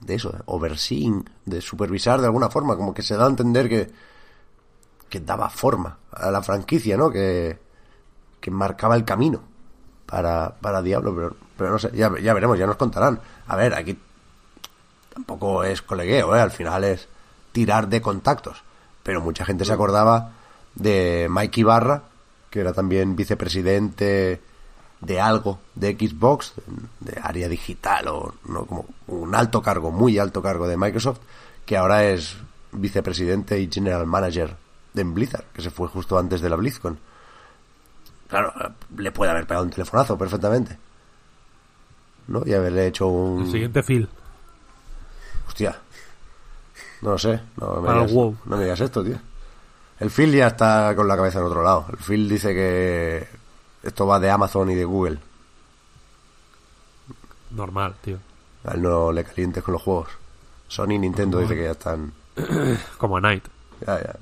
de 0.00 0.14
eso, 0.14 0.30
de 0.30 0.38
overseeing, 0.46 1.28
de 1.44 1.60
supervisar 1.60 2.20
de 2.20 2.26
alguna 2.26 2.48
forma, 2.48 2.76
como 2.76 2.94
que 2.94 3.02
se 3.02 3.16
da 3.16 3.26
a 3.26 3.28
entender 3.28 3.68
que, 3.68 3.90
que 5.08 5.20
daba 5.20 5.50
forma 5.50 5.98
a 6.12 6.30
la 6.30 6.42
franquicia, 6.42 6.96
¿no? 6.96 7.10
Que, 7.10 7.58
que 8.40 8.50
marcaba 8.50 8.94
el 8.96 9.04
camino 9.04 9.42
para, 10.06 10.54
para 10.60 10.80
Diablo, 10.80 11.12
pero, 11.14 11.36
pero 11.56 11.70
no 11.72 11.78
sé, 11.78 11.90
ya, 11.92 12.10
ya 12.20 12.32
veremos, 12.32 12.58
ya 12.58 12.66
nos 12.66 12.76
contarán. 12.76 13.20
A 13.48 13.56
ver, 13.56 13.74
aquí 13.74 13.98
tampoco 15.12 15.64
es 15.64 15.82
colegueo, 15.82 16.34
¿eh? 16.34 16.40
al 16.40 16.50
final 16.50 16.84
es 16.84 17.08
tirar 17.52 17.88
de 17.88 18.00
contactos. 18.00 18.62
Pero 19.02 19.20
mucha 19.20 19.44
gente 19.44 19.64
se 19.64 19.72
acordaba 19.72 20.32
de 20.74 21.28
Mike 21.30 21.60
Ibarra, 21.60 22.02
que 22.50 22.60
era 22.60 22.72
también 22.72 23.16
vicepresidente 23.16 24.40
de 25.00 25.20
algo 25.20 25.58
de 25.74 25.96
Xbox, 25.96 26.52
de 27.00 27.20
área 27.20 27.48
digital 27.48 28.08
o 28.08 28.34
no 28.46 28.64
como 28.66 28.86
un 29.08 29.34
alto 29.34 29.60
cargo, 29.60 29.90
muy 29.90 30.18
alto 30.18 30.40
cargo 30.40 30.68
de 30.68 30.76
Microsoft, 30.76 31.18
que 31.66 31.76
ahora 31.76 32.04
es 32.04 32.36
vicepresidente 32.70 33.60
y 33.60 33.70
general 33.70 34.06
manager 34.06 34.56
de 34.94 35.04
Blizzard, 35.04 35.44
que 35.52 35.62
se 35.62 35.70
fue 35.70 35.88
justo 35.88 36.18
antes 36.18 36.40
de 36.40 36.48
la 36.48 36.56
BlizzCon. 36.56 36.98
Claro, 38.28 38.52
le 38.96 39.12
puede 39.12 39.30
haber 39.32 39.46
pegado 39.46 39.64
un 39.64 39.70
telefonazo 39.70 40.16
perfectamente. 40.16 40.78
¿No? 42.28 42.42
Y 42.46 42.54
haberle 42.54 42.86
hecho 42.86 43.08
un... 43.08 43.42
El 43.42 43.50
siguiente 43.50 43.82
Phil. 43.82 44.08
Hostia. 45.52 45.76
No 47.02 47.10
lo 47.10 47.18
sé. 47.18 47.38
No 47.58 47.82
me, 47.82 47.88
el 47.90 47.94
digas, 47.96 48.12
WoW. 48.12 48.36
no 48.46 48.56
me 48.56 48.62
digas 48.64 48.80
esto, 48.80 49.04
tío. 49.04 49.18
El 50.00 50.10
Phil 50.10 50.32
ya 50.32 50.46
está 50.46 50.94
con 50.96 51.06
la 51.06 51.14
cabeza 51.14 51.40
en 51.40 51.44
otro 51.44 51.62
lado. 51.62 51.84
El 51.90 51.98
Phil 51.98 52.26
dice 52.26 52.54
que 52.54 53.28
esto 53.82 54.06
va 54.06 54.18
de 54.18 54.30
Amazon 54.30 54.70
y 54.70 54.74
de 54.74 54.84
Google. 54.86 55.18
Normal, 57.50 57.94
tío. 58.00 58.16
A 58.64 58.72
él 58.72 58.80
no 58.82 59.12
le 59.12 59.24
calientes 59.24 59.62
con 59.62 59.72
los 59.74 59.82
juegos. 59.82 60.08
Sony 60.68 60.92
y 60.92 60.98
Nintendo 61.00 61.38
dice 61.38 61.54
que 61.54 61.64
ya 61.64 61.72
están... 61.72 62.14
Como 62.96 63.18
a 63.18 63.20
Knight. 63.20 63.44
Ya, 63.86 64.00
ya. 64.02 64.16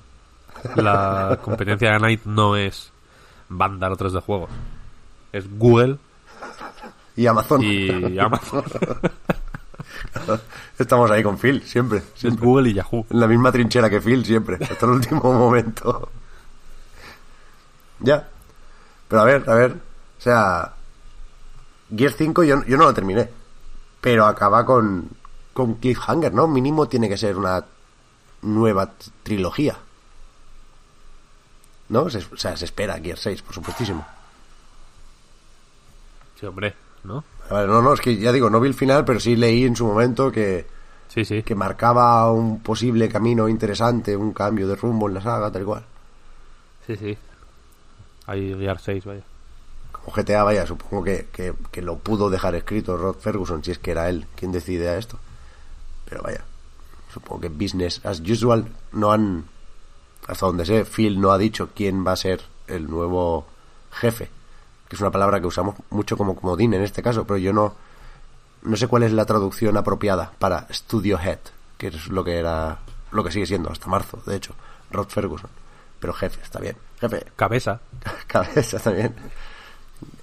La 0.83 1.38
competencia 1.43 1.93
de 1.93 1.99
Knight 1.99 2.25
no 2.25 2.57
es 2.57 2.90
Vandal 3.49 3.93
o 3.93 3.97
3 3.97 4.12
de 4.14 4.21
juegos. 4.21 4.51
Es 5.33 5.45
Google 5.59 5.99
Y 7.14 7.27
Amazon. 7.29 7.62
y 7.62 8.19
Amazon. 8.19 8.64
Estamos 10.79 11.11
ahí 11.11 11.23
con 11.23 11.39
Phil, 11.39 11.63
siempre. 11.63 12.03
siempre. 12.15 12.45
Google 12.47 12.71
y 12.71 12.75
Yahoo. 12.75 13.07
En 13.11 13.21
la 13.21 13.27
misma 13.27 13.53
trinchera 13.53 13.89
que 13.91 14.01
Phil, 14.01 14.25
siempre. 14.25 14.57
Hasta 14.61 14.87
el 14.87 14.93
último 14.93 15.21
momento. 15.33 16.11
Ya. 18.01 18.29
Pero 19.09 19.21
a 19.23 19.25
ver, 19.25 19.49
a 19.49 19.55
ver. 19.55 19.73
O 19.73 20.21
sea. 20.21 20.75
Gear 21.95 22.13
5 22.13 22.45
yo, 22.45 22.65
yo 22.65 22.77
no 22.77 22.85
lo 22.85 22.95
terminé. 22.95 23.29
Pero 24.01 24.27
acaba 24.27 24.65
con. 24.65 25.09
Con 25.53 25.75
Cliffhanger, 25.75 26.33
¿no? 26.33 26.47
Mínimo 26.47 26.87
tiene 26.89 27.09
que 27.09 27.19
ser 27.19 27.37
una 27.37 27.65
nueva 28.43 28.93
trilogía. 29.23 29.77
¿No? 31.89 32.09
Se- 32.09 32.19
o 32.33 32.37
sea, 32.37 32.57
se 32.57 32.65
espera 32.67 32.99
Gear 33.01 33.19
6, 33.19 33.43
por 33.43 33.55
supuestísimo. 33.55 34.07
Sí, 36.39 36.47
hombre, 36.47 36.75
¿no? 37.05 37.25
Ver, 37.51 37.69
no, 37.69 37.83
no, 37.83 37.93
es 37.95 38.01
que 38.01 38.17
ya 38.17 38.33
digo, 38.33 38.49
no 38.49 38.61
vi 38.61 38.69
el 38.69 38.75
final, 38.75 39.05
pero 39.05 39.19
sí 39.21 39.37
leí 39.37 39.65
en 39.65 39.75
su 39.77 39.87
momento 39.87 40.31
que, 40.31 40.67
Sí, 41.09 41.25
sí. 41.25 41.43
que 41.43 41.55
marcaba 41.55 42.31
un 42.33 42.61
posible 42.63 43.09
camino 43.09 43.49
interesante, 43.49 44.17
un 44.17 44.33
cambio 44.33 44.69
de 44.69 44.77
rumbo 44.77 45.09
en 45.09 45.15
la 45.15 45.21
saga, 45.21 45.51
tal 45.51 45.63
y 45.63 45.65
cual. 45.65 45.85
Sí, 46.87 46.97
sí. 46.97 47.19
Hay 48.27 48.55
Gear 48.55 48.79
6, 48.81 49.05
vaya. 49.05 49.23
Como 49.91 50.13
GTA, 50.17 50.45
vaya, 50.45 50.67
supongo 50.67 51.03
que, 51.03 51.27
que, 51.33 51.53
que 51.73 51.83
lo 51.83 51.97
pudo 51.99 52.31
dejar 52.31 52.55
escrito 52.55 52.97
Rod 52.97 53.17
Ferguson, 53.17 53.65
si 53.65 53.73
es 53.73 53.79
que 53.79 53.91
era 53.91 54.09
él 54.09 54.27
quien 54.37 54.53
decide 54.53 54.89
a 54.89 54.97
esto. 54.97 55.19
Pero 56.09 56.23
vaya, 56.23 56.45
supongo 57.13 57.41
que 57.43 57.49
business 57.49 58.01
as 58.05 58.21
usual 58.21 58.67
no 58.93 59.11
han, 59.13 59.45
hasta 60.29 60.47
donde 60.47 60.65
sé, 60.65 60.85
Phil 60.85 61.21
no 61.21 61.33
ha 61.33 61.39
dicho 61.39 61.71
quién 61.75 62.07
va 62.07 62.13
a 62.13 62.17
ser 62.17 62.41
el 62.69 62.89
nuevo 62.89 63.47
jefe, 63.91 64.31
que 64.90 64.96
es 64.96 65.00
una 65.00 65.12
palabra 65.12 65.40
que 65.40 65.46
usamos 65.46 65.76
mucho 65.90 66.16
como 66.16 66.35
comodín 66.35 66.74
en 66.74 66.83
este 66.83 67.00
caso, 67.00 67.24
pero 67.24 67.38
yo 67.38 67.53
no, 67.53 67.76
no 68.62 68.76
sé 68.76 68.88
cuál 68.88 69.05
es 69.05 69.12
la 69.12 69.24
traducción 69.24 69.76
apropiada 69.76 70.33
para 70.37 70.66
Studio 70.68 71.16
Head, 71.16 71.38
que 71.79 71.87
es 71.87 72.09
lo 72.09 72.24
que 72.24 72.37
era, 72.37 72.79
lo 73.12 73.22
que 73.22 73.31
sigue 73.31 73.46
siendo 73.46 73.70
hasta 73.70 73.87
marzo, 73.87 74.20
de 74.26 74.35
hecho, 74.35 74.53
Rod 74.90 75.07
Ferguson. 75.07 75.48
Pero 76.00 76.12
jefe, 76.12 76.40
está 76.42 76.59
bien. 76.59 76.76
Jefe, 77.00 77.24
Cabeza. 77.37 77.79
cabeza 78.26 78.81
también. 78.81 79.14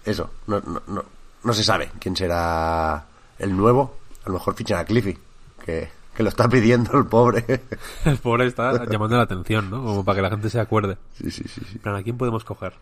Eso, 0.04 0.32
no, 0.48 0.60
no, 0.60 0.82
no, 0.86 1.06
no 1.44 1.54
se 1.54 1.64
sabe 1.64 1.90
quién 1.98 2.18
será 2.18 3.06
el 3.40 3.56
nuevo. 3.56 3.96
A 4.26 4.28
lo 4.28 4.34
mejor 4.34 4.54
fichan 4.54 4.80
a 4.80 4.84
Cliffy, 4.84 5.18
que, 5.64 5.90
que 6.14 6.24
lo 6.24 6.28
está 6.28 6.50
pidiendo 6.50 6.98
el 6.98 7.06
pobre. 7.06 7.64
El 8.04 8.18
pobre 8.18 8.48
está 8.48 8.84
llamando 8.90 9.16
la 9.16 9.24
atención, 9.24 9.70
¿no? 9.70 9.82
Como 9.82 10.04
para 10.04 10.18
que 10.18 10.22
la 10.24 10.30
gente 10.30 10.50
se 10.50 10.60
acuerde. 10.60 10.98
Sí, 11.14 11.32
sí, 11.32 11.46
sí. 11.48 11.62
sí. 11.72 11.80
Plan, 11.80 11.96
¿a 11.96 12.04
quién 12.04 12.18
podemos 12.18 12.44
coger? 12.44 12.74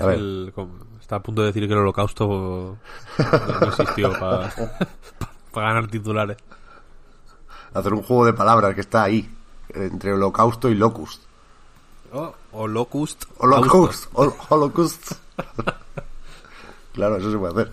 A 0.00 0.06
ver, 0.06 0.18
El- 0.18 0.52
como- 0.54 0.74
está 1.00 1.16
a 1.16 1.22
punto 1.22 1.42
de 1.42 1.48
decir 1.48 1.66
que 1.66 1.72
el 1.72 1.78
holocausto 1.80 2.26
no, 2.26 2.78
no 3.60 3.66
existió 3.68 4.12
para 4.18 4.50
ganar 5.54 5.86
titulares. 5.88 6.36
hacer 7.72 7.94
un 7.94 8.02
juego 8.02 8.26
de 8.26 8.32
palabras 8.32 8.74
que 8.74 8.80
está 8.80 9.02
ahí, 9.04 9.30
entre 9.74 10.12
holocausto 10.12 10.68
y 10.68 10.74
locust. 10.74 11.22
Oh, 12.12 12.34
o 12.52 12.68
Locust. 12.68 13.24
Holocaust, 13.38 14.06
hol- 14.14 14.34
Holocaust. 14.48 15.12
claro, 16.92 17.16
eso 17.16 17.30
se 17.32 17.38
puede 17.38 17.52
hacer. 17.52 17.72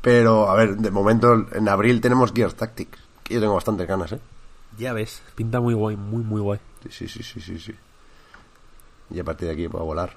Pero, 0.00 0.50
a 0.50 0.54
ver, 0.56 0.76
de 0.76 0.90
momento 0.90 1.46
en 1.52 1.68
abril 1.68 2.00
tenemos 2.00 2.32
Gears 2.32 2.56
Tactics, 2.56 2.98
que 3.22 3.34
yo 3.34 3.40
tengo 3.40 3.54
bastantes 3.54 3.86
ganas, 3.86 4.12
¿eh? 4.12 4.20
Ya 4.78 4.92
ves, 4.92 5.22
pinta 5.36 5.60
muy 5.60 5.74
guay, 5.74 5.96
muy, 5.96 6.22
muy 6.24 6.40
guay. 6.40 6.58
Sí, 6.90 7.06
sí, 7.08 7.22
sí, 7.22 7.40
sí, 7.40 7.58
sí. 7.58 7.74
Y 9.10 9.20
a 9.20 9.24
partir 9.24 9.46
de 9.48 9.54
aquí 9.54 9.68
puedo 9.68 9.84
volar. 9.84 10.16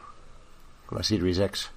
La 0.95 1.03
Series 1.03 1.38
X. 1.39 1.71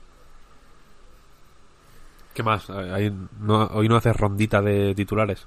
¿Qué 2.35 2.42
más? 2.42 2.70
Hay- 2.70 3.12
no- 3.40 3.66
hoy 3.72 3.88
no 3.88 3.96
haces 3.96 4.16
rondita 4.16 4.62
de 4.62 4.94
titulares. 4.94 5.46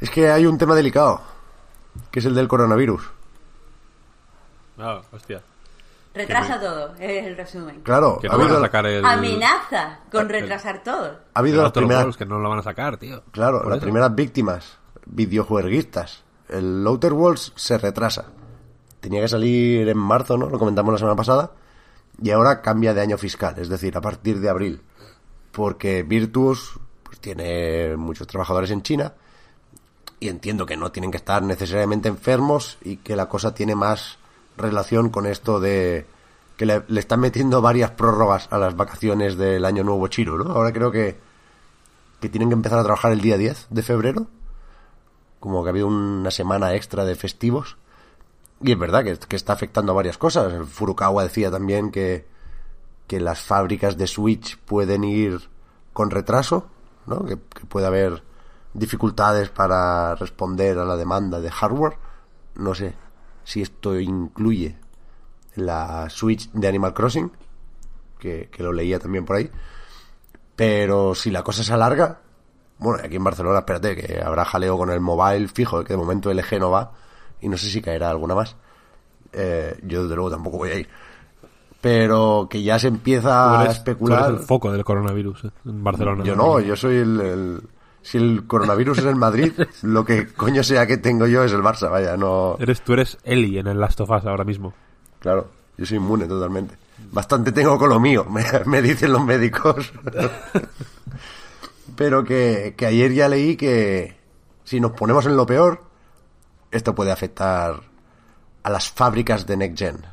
Es 0.00 0.10
que 0.10 0.30
hay 0.30 0.46
un 0.46 0.56
tema 0.58 0.74
delicado, 0.74 1.20
que 2.10 2.20
es 2.20 2.24
el 2.24 2.34
del 2.34 2.46
coronavirus. 2.46 3.02
Ah, 4.78 5.00
hostia. 5.12 5.42
Retrasa 6.14 6.60
todo, 6.60 6.94
es 6.98 7.26
el 7.26 7.36
resumen. 7.36 7.80
Claro, 7.82 8.18
Que 8.20 8.28
ha 8.28 8.30
van 8.30 8.40
a 8.40 8.44
habido, 8.44 8.60
sacar 8.60 8.86
el... 8.86 9.04
Amenaza 9.04 10.00
con 10.10 10.28
retrasar 10.28 10.82
todo. 10.82 11.18
ha 11.34 11.38
habido 11.38 11.62
las 11.62 11.72
primeras, 11.72 12.16
que 12.16 12.24
no 12.24 12.38
lo 12.38 12.48
van 12.48 12.60
a 12.60 12.62
sacar, 12.62 12.96
tío. 12.96 13.22
claro, 13.30 13.62
las 13.64 13.78
eso. 13.78 13.82
primeras 13.84 14.14
víctimas 14.14 14.78
videojueguistas. 15.06 16.22
El 16.48 16.84
Outer 16.86 17.12
Worlds 17.12 17.52
se 17.56 17.76
retrasa. 17.78 18.26
Tenía 19.00 19.20
que 19.20 19.28
salir 19.28 19.88
en 19.88 19.98
marzo, 19.98 20.36
¿no? 20.38 20.48
Lo 20.48 20.58
comentamos 20.58 20.92
la 20.92 20.98
semana 20.98 21.16
pasada. 21.16 21.50
Y 22.20 22.30
ahora 22.30 22.62
cambia 22.62 22.94
de 22.94 23.00
año 23.00 23.18
fiscal, 23.18 23.54
es 23.58 23.68
decir, 23.68 23.96
a 23.96 24.00
partir 24.00 24.40
de 24.40 24.48
abril. 24.48 24.82
Porque 25.52 26.02
Virtuos 26.02 26.80
pues, 27.02 27.20
tiene 27.20 27.96
muchos 27.96 28.26
trabajadores 28.26 28.70
en 28.70 28.82
China 28.82 29.14
y 30.20 30.28
entiendo 30.28 30.66
que 30.66 30.76
no 30.76 30.90
tienen 30.90 31.10
que 31.10 31.16
estar 31.16 31.42
necesariamente 31.42 32.08
enfermos 32.08 32.78
y 32.82 32.96
que 32.96 33.16
la 33.16 33.28
cosa 33.28 33.54
tiene 33.54 33.74
más 33.74 34.18
relación 34.56 35.10
con 35.10 35.26
esto 35.26 35.60
de 35.60 36.06
que 36.56 36.66
le, 36.66 36.82
están 36.96 37.20
metiendo 37.20 37.62
varias 37.62 37.92
prórrogas 37.92 38.48
a 38.50 38.58
las 38.58 38.76
vacaciones 38.76 39.36
del 39.36 39.64
año 39.64 39.84
nuevo 39.84 40.08
chino, 40.08 40.36
¿no? 40.36 40.50
Ahora 40.50 40.72
creo 40.72 40.90
que, 40.90 41.16
que 42.20 42.28
tienen 42.28 42.48
que 42.48 42.54
empezar 42.54 42.80
a 42.80 42.82
trabajar 42.82 43.12
el 43.12 43.20
día 43.20 43.38
10 43.38 43.68
de 43.70 43.82
febrero. 43.82 44.26
Como 45.38 45.62
que 45.62 45.68
ha 45.68 45.70
habido 45.70 45.86
una 45.86 46.32
semana 46.32 46.74
extra 46.74 47.04
de 47.04 47.14
festivos. 47.14 47.76
Y 48.60 48.72
es 48.72 48.78
verdad 48.78 49.04
que, 49.04 49.16
que 49.18 49.36
está 49.36 49.52
afectando 49.52 49.92
a 49.92 49.96
varias 49.96 50.18
cosas. 50.18 50.66
Furukawa 50.68 51.22
decía 51.22 51.50
también 51.50 51.90
que, 51.90 52.26
que 53.06 53.20
las 53.20 53.40
fábricas 53.40 53.96
de 53.96 54.06
Switch 54.06 54.58
pueden 54.58 55.04
ir 55.04 55.48
con 55.92 56.10
retraso, 56.10 56.68
¿no? 57.06 57.24
Que, 57.24 57.36
que 57.38 57.66
puede 57.66 57.86
haber 57.86 58.22
dificultades 58.74 59.50
para 59.50 60.14
responder 60.14 60.78
a 60.78 60.84
la 60.84 60.96
demanda 60.96 61.40
de 61.40 61.50
hardware. 61.50 61.96
No 62.56 62.74
sé 62.74 62.94
si 63.44 63.62
esto 63.62 63.98
incluye 63.98 64.76
la 65.54 66.10
Switch 66.10 66.50
de 66.52 66.68
Animal 66.68 66.94
Crossing, 66.94 67.32
que, 68.18 68.48
que 68.50 68.62
lo 68.62 68.72
leía 68.72 68.98
también 68.98 69.24
por 69.24 69.36
ahí. 69.36 69.50
Pero 70.56 71.14
si 71.14 71.30
la 71.30 71.42
cosa 71.42 71.62
se 71.62 71.72
alarga, 71.72 72.20
bueno, 72.78 73.02
aquí 73.04 73.16
en 73.16 73.24
Barcelona, 73.24 73.60
espérate, 73.60 73.96
que 73.96 74.20
habrá 74.20 74.44
jaleo 74.44 74.76
con 74.76 74.90
el 74.90 75.00
mobile 75.00 75.48
fijo, 75.48 75.82
que 75.84 75.92
de 75.92 75.96
momento 75.96 76.32
LG 76.32 76.58
no 76.58 76.70
va, 76.70 76.92
y 77.40 77.48
no 77.48 77.56
sé 77.56 77.68
si 77.68 77.80
caerá 77.82 78.10
alguna 78.10 78.34
más. 78.34 78.56
Eh, 79.32 79.78
yo 79.84 80.02
desde 80.04 80.14
luego 80.14 80.30
tampoco 80.30 80.58
voy 80.58 80.70
a 80.70 80.78
ir. 80.78 80.88
Pero 81.80 82.48
que 82.50 82.62
ya 82.62 82.78
se 82.78 82.88
empieza 82.88 83.60
a 83.60 83.64
tú 83.66 83.70
especular. 83.70 84.30
eres 84.30 84.40
el 84.40 84.46
foco 84.46 84.72
del 84.72 84.84
coronavirus 84.84 85.44
eh, 85.44 85.50
en 85.66 85.84
Barcelona. 85.84 86.24
Yo 86.24 86.34
no, 86.34 86.58
yo 86.60 86.74
soy 86.76 86.96
el, 86.96 87.20
el- 87.20 87.62
Si 88.02 88.18
el 88.18 88.46
coronavirus 88.46 88.98
es 88.98 89.04
el 89.04 89.14
Madrid, 89.16 89.52
lo 89.82 90.04
que 90.04 90.26
coño 90.32 90.62
sea 90.64 90.86
que 90.86 90.96
tengo 90.96 91.26
yo 91.26 91.44
es 91.44 91.52
el 91.52 91.60
Barça, 91.62 91.90
vaya, 91.90 92.16
no... 92.16 92.56
Eres, 92.58 92.80
tú 92.82 92.94
eres 92.94 93.18
Eli 93.22 93.58
en 93.58 93.66
el 93.68 93.78
Last 93.78 94.00
of 94.00 94.10
Us 94.10 94.24
ahora 94.24 94.44
mismo. 94.44 94.72
Claro, 95.20 95.48
yo 95.76 95.86
soy 95.86 95.98
inmune 95.98 96.26
totalmente. 96.26 96.74
Bastante 97.12 97.52
tengo 97.52 97.78
con 97.78 97.90
lo 97.90 98.00
mío, 98.00 98.24
me, 98.30 98.44
me 98.66 98.82
dicen 98.82 99.12
los 99.12 99.24
médicos. 99.24 99.92
Pero 101.96 102.24
que, 102.24 102.74
que 102.76 102.86
ayer 102.86 103.12
ya 103.12 103.28
leí 103.28 103.56
que 103.56 104.16
si 104.64 104.80
nos 104.80 104.92
ponemos 104.92 105.26
en 105.26 105.36
lo 105.36 105.46
peor, 105.46 105.82
esto 106.70 106.94
puede 106.94 107.12
afectar 107.12 107.80
a 108.62 108.70
las 108.70 108.90
fábricas 108.90 109.46
de 109.46 109.56
Next 109.56 109.78
Gen. 109.78 110.06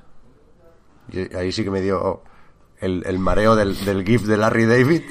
Y 1.12 1.36
ahí 1.36 1.52
sí 1.52 1.64
que 1.64 1.72
me 1.72 1.82
dio 1.82 2.24
el, 2.80 3.04
el 3.06 3.20
mareo 3.20 3.56
del, 3.56 3.84
del 3.86 4.04
GIF 4.04 4.24
de 4.24 4.38
Larry 4.38 4.66
David. 4.66 5.02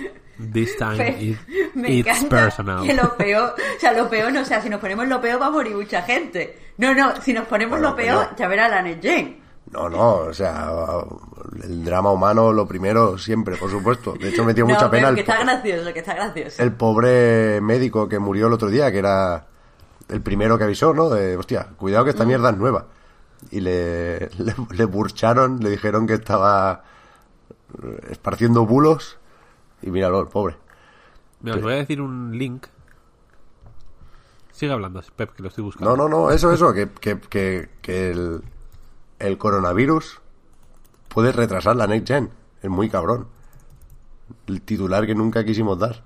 This 0.53 0.77
time 0.77 1.17
it- 1.21 1.39
Me 1.75 1.93
it's 1.93 2.09
encanta 2.09 2.37
personal. 2.37 2.85
que 2.85 2.93
lo 2.93 3.17
peor, 3.17 3.55
o 3.77 3.81
sea, 3.81 3.93
lo 3.93 4.11
peor 4.11 4.33
no, 4.33 4.41
o 4.41 4.45
sea, 4.45 4.61
si 4.61 4.69
nos 4.69 4.81
ponemos 4.81 5.07
lo 5.07 5.21
peor 5.21 5.41
va 5.41 5.47
a 5.47 5.51
morir 5.51 5.77
mucha 5.77 6.03
gente. 6.03 6.59
No, 6.79 6.93
no, 6.93 7.21
si 7.23 7.33
nos 7.33 7.47
ponemos 7.47 7.79
Bueno, 7.79 7.91
lo 7.91 7.97
peor, 7.97 8.29
no. 8.33 8.37
ya 8.37 8.49
verá 8.49 8.69
la 8.69 8.83
Next 8.83 9.03
Gen. 9.03 9.41
No, 9.71 9.89
no, 9.89 10.15
o 10.17 10.33
sea, 10.35 10.71
el 11.63 11.85
drama 11.85 12.11
humano 12.11 12.53
lo 12.53 12.67
primero 12.67 13.17
siempre, 13.17 13.57
por 13.57 13.71
supuesto. 13.71 14.13
De 14.15 14.29
hecho, 14.31 14.45
me 14.45 14.55
dio 14.55 14.67
No, 14.67 14.75
mucha 14.75 14.91
pena 14.91 15.09
el, 15.09 15.15
que 15.15 15.21
está 15.23 15.39
gracioso, 15.43 15.93
que 15.93 15.99
está 16.01 16.15
gracioso. 16.15 16.63
el 16.63 16.73
pobre 16.73 17.61
médico 17.61 18.09
que 18.09 18.19
murió 18.19 18.49
el 18.49 18.53
otro 18.55 18.69
día, 18.69 18.91
que 18.93 18.99
era 18.99 19.47
el 20.09 20.21
primero 20.21 20.59
que 20.59 20.65
avisó, 20.65 20.95
¿no? 20.95 21.09
De, 21.11 21.37
hostia, 21.37 21.69
cuidado 21.77 22.05
que 22.05 22.11
esta 22.11 22.25
mierda 22.25 22.51
es 22.51 22.57
nueva. 22.57 22.87
Y 23.51 23.61
le, 23.61 24.29
le, 24.39 24.55
le 24.71 24.85
burcharon, 24.85 25.61
le 25.61 25.71
dijeron 25.71 26.07
que 26.07 26.15
estaba 26.15 26.85
eh, 27.83 28.01
esparciendo 28.11 28.67
bulos. 28.67 29.19
Y 29.83 29.91
míralo, 29.91 30.21
el 30.21 30.29
pobre. 30.29 30.57
Mira, 31.41 31.57
os 31.57 31.63
voy 31.63 31.75
a 31.75 31.77
decir 31.77 32.01
un 32.01 32.37
link. 32.37 32.67
Sigue 34.51 34.73
hablando, 34.73 35.03
Pep, 35.17 35.35
que 35.35 35.43
lo 35.43 35.49
estoy 35.49 35.65
buscando. 35.65 35.97
No, 35.97 36.09
no, 36.09 36.09
no, 36.09 36.31
eso, 36.31 36.53
eso, 36.53 36.73
que, 36.73 36.89
que, 36.89 37.19
que, 37.21 37.71
que 37.83 38.11
el, 38.11 38.43
el 39.19 39.37
coronavirus 39.37 40.21
puede 41.09 41.33
retrasar 41.33 41.77
la 41.77 41.87
Next 41.87 42.09
Gen. 42.09 42.31
Es 42.63 42.71
muy 42.71 42.89
cabrón. 42.89 43.29
El 44.47 44.63
titular 44.63 45.07
que 45.07 45.15
nunca 45.15 45.45
quisimos 45.45 45.79
dar. 45.79 46.03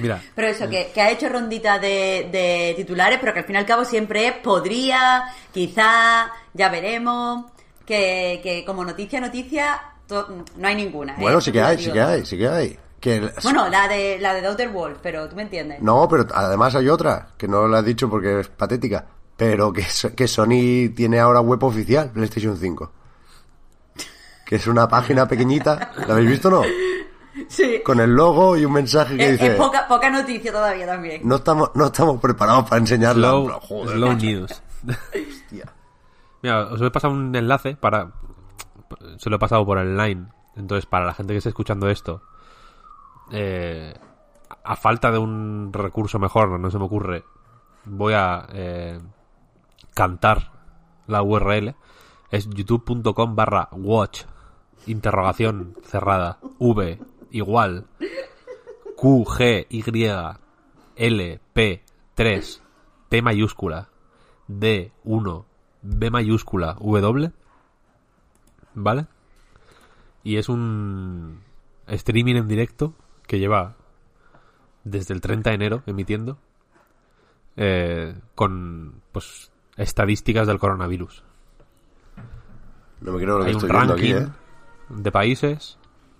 Mira, 0.00 0.20
Pero 0.34 0.48
eso, 0.48 0.68
que, 0.68 0.90
que 0.92 1.00
ha 1.00 1.10
hecho 1.10 1.28
rondita 1.28 1.78
de, 1.78 2.28
de 2.30 2.74
titulares, 2.76 3.18
pero 3.20 3.32
que 3.32 3.40
al 3.40 3.44
fin 3.46 3.54
y 3.56 3.58
al 3.58 3.66
cabo 3.66 3.84
siempre 3.84 4.26
es 4.26 4.34
podría, 4.34 5.24
quizá, 5.52 6.30
ya 6.54 6.68
veremos. 6.68 7.46
Que, 7.86 8.40
que 8.42 8.66
como 8.66 8.84
noticia, 8.84 9.18
noticia, 9.18 9.80
to- 10.06 10.44
no 10.56 10.68
hay 10.68 10.74
ninguna. 10.74 11.14
¿eh? 11.14 11.20
Bueno, 11.20 11.40
sí 11.40 11.50
que 11.50 11.62
hay, 11.62 11.78
sí 11.78 11.90
que 11.90 12.02
hay, 12.02 12.26
sí 12.26 12.36
que 12.36 12.46
hay. 12.48 12.78
Que 13.00 13.30
Bueno, 13.42 13.68
la 13.70 13.88
de, 13.88 14.18
la 14.20 14.34
de 14.34 14.46
Outer 14.46 14.68
World, 14.68 14.98
pero 15.02 15.26
tú 15.28 15.36
me 15.36 15.42
entiendes. 15.42 15.80
No, 15.80 16.06
pero 16.06 16.26
además 16.34 16.74
hay 16.74 16.88
otra, 16.90 17.28
que 17.38 17.48
no 17.48 17.66
la 17.66 17.78
he 17.78 17.82
dicho 17.82 18.10
porque 18.10 18.40
es 18.40 18.48
patética, 18.48 19.06
pero 19.38 19.72
que, 19.72 19.86
que 20.14 20.28
Sony 20.28 20.92
tiene 20.94 21.18
ahora 21.18 21.40
web 21.40 21.62
oficial, 21.64 22.10
PlayStation 22.10 22.58
5. 22.58 22.92
Que 24.44 24.56
es 24.56 24.66
una 24.66 24.86
página 24.88 25.26
pequeñita, 25.26 25.92
¿la 26.06 26.12
habéis 26.14 26.28
visto 26.30 26.48
o 26.48 26.50
no? 26.50 26.62
Sí. 27.48 27.80
Con 27.84 28.00
el 28.00 28.10
logo 28.10 28.56
y 28.56 28.64
un 28.64 28.72
mensaje 28.72 29.16
que 29.16 29.24
Es, 29.24 29.32
dice, 29.32 29.52
es 29.52 29.56
poca, 29.56 29.86
poca 29.86 30.10
noticia 30.10 30.52
todavía 30.52 30.86
también. 30.86 31.20
no 31.24 31.36
estamos, 31.36 31.70
no 31.74 31.86
estamos 31.86 32.20
preparados 32.20 32.64
para 32.64 32.78
enseñarla. 32.78 33.28
slow, 33.28 33.60
joder, 33.60 34.16
news. 34.22 34.62
hostia. 34.86 35.72
Mira, 36.42 36.66
os 36.66 36.80
he 36.80 36.90
pasado 36.90 37.14
un 37.14 37.34
enlace 37.34 37.76
para. 37.76 38.12
Se 39.18 39.30
lo 39.30 39.36
he 39.36 39.38
pasado 39.38 39.64
por 39.66 39.78
el 39.78 39.96
line. 39.96 40.28
Entonces, 40.56 40.86
para 40.86 41.06
la 41.06 41.14
gente 41.14 41.34
que 41.34 41.38
esté 41.38 41.50
escuchando 41.50 41.88
esto, 41.88 42.22
eh, 43.30 43.94
a 44.64 44.76
falta 44.76 45.10
de 45.10 45.18
un 45.18 45.70
recurso 45.72 46.18
mejor, 46.18 46.58
no 46.58 46.70
se 46.70 46.78
me 46.78 46.84
ocurre, 46.84 47.24
voy 47.84 48.14
a 48.14 48.46
eh, 48.52 48.98
cantar 49.94 50.52
la 51.06 51.22
URL. 51.22 51.74
Es 52.30 52.48
youtube.com 52.48 53.34
barra 53.36 53.68
watch 53.72 54.22
interrogación 54.86 55.76
cerrada 55.82 56.38
v 56.58 56.98
igual. 57.30 57.86
Q 58.96 59.24
g 59.24 59.66
y 59.70 59.82
l 60.96 61.40
p 61.52 61.82
3 62.14 62.62
p 63.08 63.22
mayúscula 63.22 63.88
d 64.48 64.90
1 65.04 65.46
b 65.82 66.10
mayúscula 66.10 66.76
w 66.80 67.30
vale 68.74 69.06
y 70.24 70.36
es 70.36 70.48
un 70.48 71.40
streaming 71.86 72.36
en 72.36 72.48
directo 72.48 72.94
que 73.26 73.38
lleva 73.38 73.76
desde 74.84 75.14
el 75.14 75.20
30 75.20 75.50
de 75.50 75.54
enero 75.54 75.82
emitiendo 75.86 76.38
eh, 77.56 78.14
con 78.34 79.00
pues 79.12 79.52
estadísticas 79.76 80.46
del 80.46 80.58
coronavirus. 80.58 81.22
No 83.00 83.12
me 83.12 83.22
creo 83.22 83.38
lo 83.38 83.44
que 83.44 83.50
hay 83.50 83.54
un 83.54 83.62
estoy 83.62 83.70
viendo 83.70 83.94
ranking 83.94 84.14
aquí, 84.14 84.24
¿eh? 84.24 84.32
de 84.88 85.12
países 85.12 85.78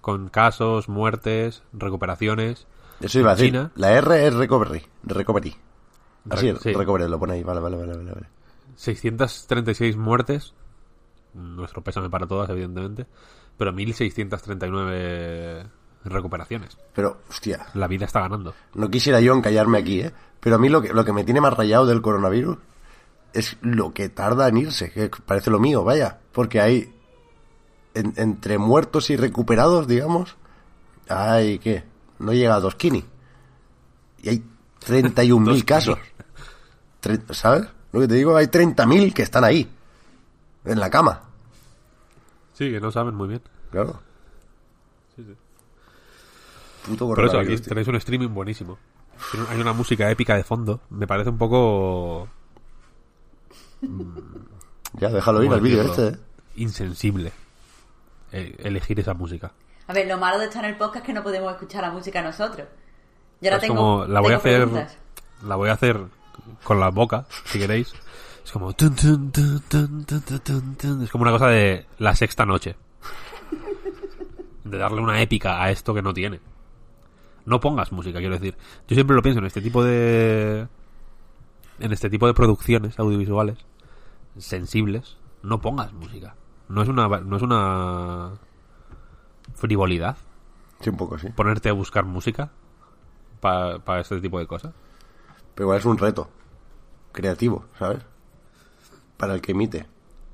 con 0.08 0.28
casos, 0.30 0.88
muertes, 0.88 1.62
recuperaciones. 1.74 2.66
Eso 2.98 3.18
iba 3.18 3.32
a 3.32 3.34
decir. 3.34 3.50
China. 3.52 3.70
La 3.74 3.92
R 3.92 4.26
es 4.26 4.32
recovery. 4.34 4.82
Recovery. 5.02 5.54
Así, 6.30 6.50
Re- 6.50 6.58
sí. 6.60 6.72
recovery, 6.72 7.06
lo 7.10 7.18
pone 7.18 7.34
ahí. 7.34 7.42
Vale, 7.42 7.60
vale, 7.60 7.76
vale, 7.76 7.92
vale. 7.94 8.10
vale. 8.12 8.26
636 8.76 9.98
muertes. 9.98 10.54
Nuestro 11.34 11.82
pésame 11.84 12.08
para 12.08 12.26
todas, 12.26 12.48
evidentemente. 12.48 13.04
Pero 13.58 13.74
1639 13.74 15.66
recuperaciones. 16.04 16.78
Pero, 16.94 17.18
hostia, 17.28 17.66
La 17.74 17.86
vida 17.86 18.06
está 18.06 18.20
ganando. 18.20 18.54
no 18.74 18.88
quisiera 18.90 19.20
yo 19.20 19.34
encallarme 19.34 19.76
aquí, 19.78 20.00
¿eh? 20.00 20.12
Pero 20.40 20.56
a 20.56 20.58
mí 20.58 20.70
lo 20.70 20.80
que, 20.80 20.94
lo 20.94 21.04
que 21.04 21.12
me 21.12 21.24
tiene 21.24 21.42
más 21.42 21.52
rayado 21.54 21.84
del 21.84 22.00
coronavirus 22.00 22.56
es 23.34 23.58
lo 23.60 23.92
que 23.92 24.08
tarda 24.08 24.48
en 24.48 24.56
irse, 24.56 24.90
que 24.90 25.10
parece 25.26 25.50
lo 25.50 25.58
mío, 25.58 25.84
vaya. 25.84 26.18
Porque 26.32 26.60
hay, 26.62 26.94
en- 27.98 28.14
entre 28.16 28.58
muertos 28.58 29.10
y 29.10 29.16
recuperados, 29.16 29.86
digamos, 29.86 30.36
hay, 31.08 31.58
¿qué? 31.58 31.84
No 32.18 32.32
llega 32.32 32.54
a 32.56 32.60
dos 32.60 32.74
kini. 32.74 33.04
Y 34.22 34.28
hay 34.28 34.42
31.000 34.84 35.64
casos. 35.64 35.98
Tre- 37.02 37.22
¿Sabes? 37.32 37.66
Lo 37.92 38.00
que 38.00 38.08
te 38.08 38.14
digo, 38.14 38.36
hay 38.36 38.46
30.000 38.46 39.12
que 39.14 39.22
están 39.22 39.44
ahí, 39.44 39.68
en 40.64 40.80
la 40.80 40.90
cama. 40.90 41.22
Sí, 42.54 42.70
que 42.70 42.80
no 42.80 42.90
saben 42.90 43.14
muy 43.14 43.28
bien. 43.28 43.42
Claro. 43.70 44.00
Puto 46.86 47.06
Por 47.06 47.24
eso 47.26 47.38
aquí 47.38 47.56
tío. 47.56 47.64
tenéis 47.66 47.88
un 47.88 47.96
streaming 47.96 48.28
buenísimo. 48.28 48.78
Hay 49.50 49.60
una 49.60 49.72
música 49.72 50.10
épica 50.10 50.36
de 50.36 50.44
fondo. 50.44 50.80
Me 50.90 51.06
parece 51.06 51.30
un 51.30 51.38
poco... 51.38 52.28
Ya, 54.98 55.08
déjalo 55.10 55.42
ir 55.42 55.46
¿cómo 55.48 55.54
al 55.56 55.60
vídeo 55.60 55.82
este, 55.82 56.08
¿eh? 56.08 56.16
Insensible. 56.56 57.32
Eh, 58.32 58.54
elegir 58.58 58.98
esa 59.00 59.14
música. 59.14 59.52
A 59.86 59.92
ver, 59.92 60.06
lo 60.06 60.18
malo 60.18 60.38
de 60.38 60.46
estar 60.46 60.64
en 60.64 60.70
el 60.70 60.76
podcast 60.76 60.98
es 60.98 61.02
que 61.04 61.12
no 61.12 61.22
podemos 61.22 61.50
escuchar 61.52 61.82
la 61.82 61.90
música 61.90 62.22
nosotros. 62.22 62.66
Yo 63.40 63.50
ahora 63.50 63.56
es 63.56 63.62
tengo. 63.62 63.74
como 63.76 64.04
la 64.06 64.20
voy 64.20 64.32
a 64.32 64.36
hacer 64.36 64.64
preguntas. 64.64 64.98
la 65.44 65.56
voy 65.56 65.68
a 65.70 65.72
hacer 65.72 66.00
con 66.64 66.80
la 66.80 66.90
boca 66.90 67.26
si 67.44 67.58
queréis 67.58 67.92
es 68.44 68.52
como 68.52 68.72
tun, 68.72 68.94
tun, 68.94 69.30
tun. 69.30 71.02
es 71.02 71.10
como 71.10 71.22
una 71.22 71.30
cosa 71.30 71.48
de 71.48 71.86
la 71.98 72.14
sexta 72.16 72.46
noche 72.46 72.76
de 74.64 74.78
darle 74.78 75.00
una 75.00 75.20
épica 75.20 75.62
a 75.62 75.70
esto 75.70 75.94
que 75.94 76.02
no 76.02 76.12
tiene 76.14 76.40
no 77.44 77.60
pongas 77.60 77.92
música 77.92 78.18
quiero 78.18 78.34
decir 78.34 78.56
yo 78.88 78.94
siempre 78.94 79.14
lo 79.14 79.22
pienso 79.22 79.40
en 79.40 79.46
este 79.46 79.60
tipo 79.60 79.84
de 79.84 80.66
en 81.78 81.92
este 81.92 82.10
tipo 82.10 82.26
de 82.26 82.34
producciones 82.34 82.98
audiovisuales 82.98 83.58
sensibles 84.38 85.16
no 85.42 85.60
pongas 85.60 85.92
música 85.92 86.34
No 86.68 86.82
es 86.82 86.88
una, 86.88 87.08
no 87.08 87.36
es 87.36 87.42
una 87.42 88.32
frivolidad 89.54 90.16
Sí, 90.80 90.90
un 90.90 90.96
poco, 90.96 91.18
sí. 91.18 91.28
ponerte 91.30 91.68
a 91.68 91.72
buscar 91.72 92.04
música 92.04 92.50
para 93.40 94.00
este 94.00 94.20
tipo 94.20 94.38
de 94.38 94.46
cosas. 94.46 94.72
Pero 95.54 95.66
igual 95.66 95.78
es 95.78 95.84
un 95.84 95.98
reto 95.98 96.28
creativo, 97.12 97.64
¿sabes? 97.78 97.98
Para 99.16 99.34
el 99.34 99.40
que 99.40 99.52
emite. 99.52 99.86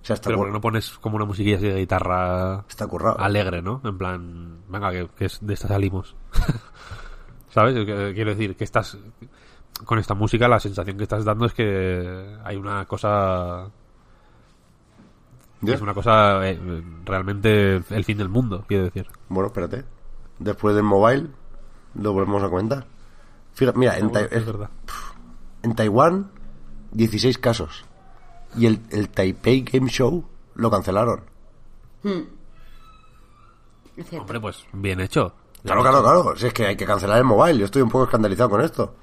O 0.02 0.06
sea, 0.06 0.14
está, 0.14 0.28
Pero 0.28 0.38
porque 0.38 0.52
no 0.52 0.60
pones 0.60 0.90
como 0.98 1.16
una 1.16 1.24
musiquilla 1.24 1.56
así 1.56 1.66
de 1.66 1.78
guitarra 1.78 2.64
está 2.68 2.86
currado. 2.86 3.18
alegre, 3.18 3.62
¿no? 3.62 3.80
En 3.84 3.96
plan, 3.96 4.58
venga, 4.68 4.90
que, 4.90 5.08
de 5.40 5.54
esta 5.54 5.68
salimos. 5.68 6.14
¿Sabes? 7.48 7.74
Quiero 7.86 8.30
decir, 8.30 8.56
que 8.56 8.64
estás. 8.64 8.98
Con 9.86 9.98
esta 9.98 10.14
música, 10.14 10.46
la 10.46 10.60
sensación 10.60 10.96
que 10.98 11.04
estás 11.04 11.24
dando 11.24 11.46
es 11.46 11.54
que 11.54 12.36
hay 12.44 12.56
una 12.56 12.84
cosa. 12.84 13.70
Ya. 15.66 15.74
Es 15.74 15.80
una 15.80 15.94
cosa 15.94 16.48
eh, 16.48 16.58
realmente 17.04 17.76
el 17.88 18.04
fin 18.04 18.18
del 18.18 18.28
mundo, 18.28 18.64
quiero 18.66 18.84
decir. 18.84 19.06
Bueno, 19.28 19.48
espérate. 19.48 19.84
Después 20.38 20.74
del 20.74 20.84
mobile, 20.84 21.28
lo 21.94 22.12
volvemos 22.12 22.42
a 22.42 22.48
comentar. 22.48 22.86
Fíjate, 23.54 23.78
mira, 23.78 23.98
en, 23.98 24.10
es 24.14 24.46
verdad. 24.46 24.70
en 25.62 25.74
Taiwán, 25.74 26.30
16 26.92 27.38
casos. 27.38 27.84
Y 28.56 28.66
el, 28.66 28.80
el 28.90 29.08
Taipei 29.08 29.62
Game 29.62 29.88
Show 29.88 30.24
lo 30.54 30.70
cancelaron. 30.70 31.22
Cierto. 33.94 34.20
Hombre, 34.20 34.40
pues 34.40 34.64
bien 34.72 35.00
hecho. 35.00 35.34
Claro, 35.62 35.82
claro, 35.82 36.02
claro. 36.02 36.36
Si 36.36 36.46
es 36.46 36.52
que 36.52 36.66
hay 36.66 36.76
que 36.76 36.84
cancelar 36.84 37.18
el 37.18 37.24
mobile. 37.24 37.58
Yo 37.58 37.64
estoy 37.64 37.82
un 37.82 37.88
poco 37.88 38.04
escandalizado 38.04 38.50
con 38.50 38.60
esto. 38.60 38.94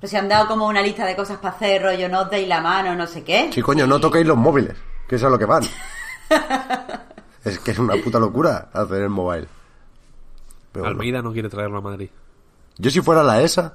Pero 0.00 0.10
se 0.10 0.18
han 0.18 0.28
dado 0.28 0.48
como 0.48 0.66
una 0.66 0.82
lista 0.82 1.06
de 1.06 1.14
cosas 1.16 1.38
para 1.38 1.54
hacer, 1.54 1.82
rollo, 1.82 2.08
no 2.08 2.22
os 2.22 2.30
deis 2.30 2.48
la 2.48 2.60
mano, 2.60 2.94
no 2.94 3.06
sé 3.06 3.22
qué. 3.22 3.50
Sí, 3.52 3.62
coño, 3.62 3.86
no 3.86 4.00
toquéis 4.00 4.26
los 4.26 4.36
móviles, 4.36 4.76
que 5.12 5.16
es 5.16 5.24
a 5.24 5.28
lo 5.28 5.38
que 5.38 5.44
van. 5.44 5.62
es 7.44 7.58
que 7.58 7.72
es 7.72 7.78
una 7.78 7.96
puta 8.02 8.18
locura 8.18 8.70
hacer 8.72 9.02
el 9.02 9.10
mobile. 9.10 9.46
Pero 10.72 10.84
bueno. 10.84 10.88
Almeida 10.88 11.20
no 11.20 11.34
quiere 11.34 11.50
traerlo 11.50 11.76
a 11.76 11.80
Madrid. 11.82 12.08
Yo 12.78 12.90
si 12.90 13.02
fuera 13.02 13.22
la 13.22 13.42
ESA, 13.42 13.74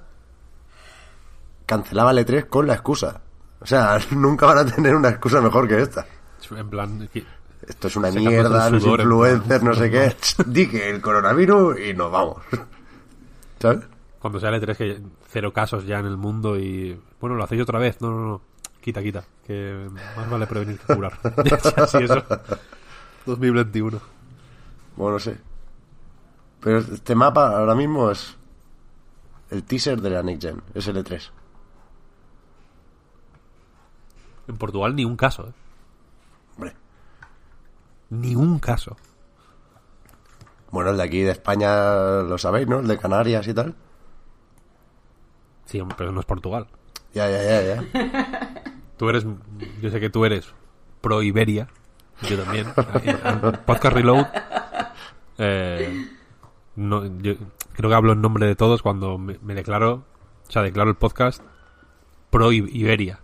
cancelaba 1.67 2.09
el 2.09 2.25
E3 2.25 2.47
con 2.47 2.65
la 2.65 2.73
excusa. 2.73 3.21
O 3.59 3.67
sea, 3.67 3.99
nunca 4.15 4.47
van 4.47 4.57
a 4.57 4.65
tener 4.65 4.95
una 4.95 5.09
excusa 5.09 5.39
mejor 5.39 5.67
que 5.67 5.79
esta. 5.79 6.07
En 6.49 6.69
plan, 6.71 7.07
que- 7.13 7.23
Esto 7.67 7.85
es 7.88 7.95
una 7.97 8.09
mierda, 8.09 8.71
los 8.71 8.83
influencers, 8.83 9.61
no 9.61 9.75
sé 9.75 9.91
qué. 9.91 10.15
Di 10.47 10.67
que 10.67 10.89
el 10.89 10.99
coronavirus 11.01 11.79
y 11.81 11.93
nos 11.93 12.11
vamos. 12.11 12.38
¿Sabes? 13.59 13.85
cuando 14.17 14.39
sea 14.39 14.49
el 14.49 14.59
E3 14.59 14.75
que 14.75 15.01
cero 15.29 15.53
casos 15.53 15.85
ya 15.85 15.99
en 15.99 16.07
el 16.07 16.17
mundo 16.17 16.57
y... 16.57 16.99
Bueno, 17.21 17.35
lo 17.35 17.43
hacéis 17.43 17.61
otra 17.61 17.77
vez. 17.77 18.01
No, 18.01 18.09
no, 18.09 18.25
no. 18.25 18.41
Quita, 18.81 19.03
quita. 19.03 19.23
Que 19.47 19.89
más 20.17 20.29
vale 20.29 20.45
prevenir 20.45 20.77
que 20.77 20.93
curar. 20.93 21.17
Así 21.77 21.97
eso. 22.03 22.21
2021. 23.25 23.99
Bueno, 24.97 25.13
no 25.13 25.19
sé. 25.19 25.37
Pero 26.59 26.79
este 26.79 27.15
mapa 27.15 27.57
ahora 27.57 27.73
mismo 27.73 28.11
es 28.11 28.35
el 29.49 29.63
teaser 29.63 30.01
de 30.01 30.09
la 30.09 30.21
Next 30.21 30.43
Gen, 30.43 30.61
es 30.73 30.87
el 30.87 30.97
E3. 30.97 31.31
En 34.49 34.57
Portugal 34.57 34.95
ni 34.95 35.05
un 35.05 35.15
caso, 35.15 35.47
¿eh? 35.47 35.53
Hombre. 36.55 36.75
Ni 38.09 38.35
un 38.35 38.59
caso. 38.59 38.97
Bueno, 40.71 40.91
el 40.91 40.97
de 40.97 41.03
aquí 41.03 41.21
de 41.21 41.31
España 41.31 42.21
lo 42.21 42.37
sabéis, 42.37 42.67
¿no? 42.67 42.79
El 42.79 42.87
de 42.87 42.97
Canarias 42.97 43.47
y 43.47 43.53
tal. 43.53 43.75
Sí, 45.65 45.81
pero 45.97 46.11
no 46.11 46.19
es 46.19 46.25
Portugal. 46.25 46.67
Ya, 47.13 47.29
ya, 47.29 47.43
ya, 47.43 47.75
ya. 47.75 48.53
Tú 48.97 49.09
eres... 49.09 49.25
Yo 49.81 49.89
sé 49.91 49.99
que 49.99 50.09
tú 50.09 50.25
eres 50.25 50.53
pro 51.01 51.21
Iberia. 51.21 51.67
Yo 52.23 52.43
también. 52.43 52.65
Podcast 53.65 53.95
Reload... 53.95 54.25
eh, 55.37 56.07
no, 56.75 57.05
yo 57.21 57.33
creo 57.73 57.89
que 57.89 57.95
hablo 57.95 58.13
en 58.13 58.21
nombre 58.21 58.45
de 58.47 58.55
todos 58.55 58.81
cuando 58.81 59.17
me, 59.17 59.37
me 59.41 59.53
declaro... 59.55 60.03
O 60.47 60.51
sea, 60.51 60.61
declaro 60.61 60.89
el 60.89 60.95
podcast 60.95 61.41
pro 62.29 62.51
Iberia. 62.53 63.19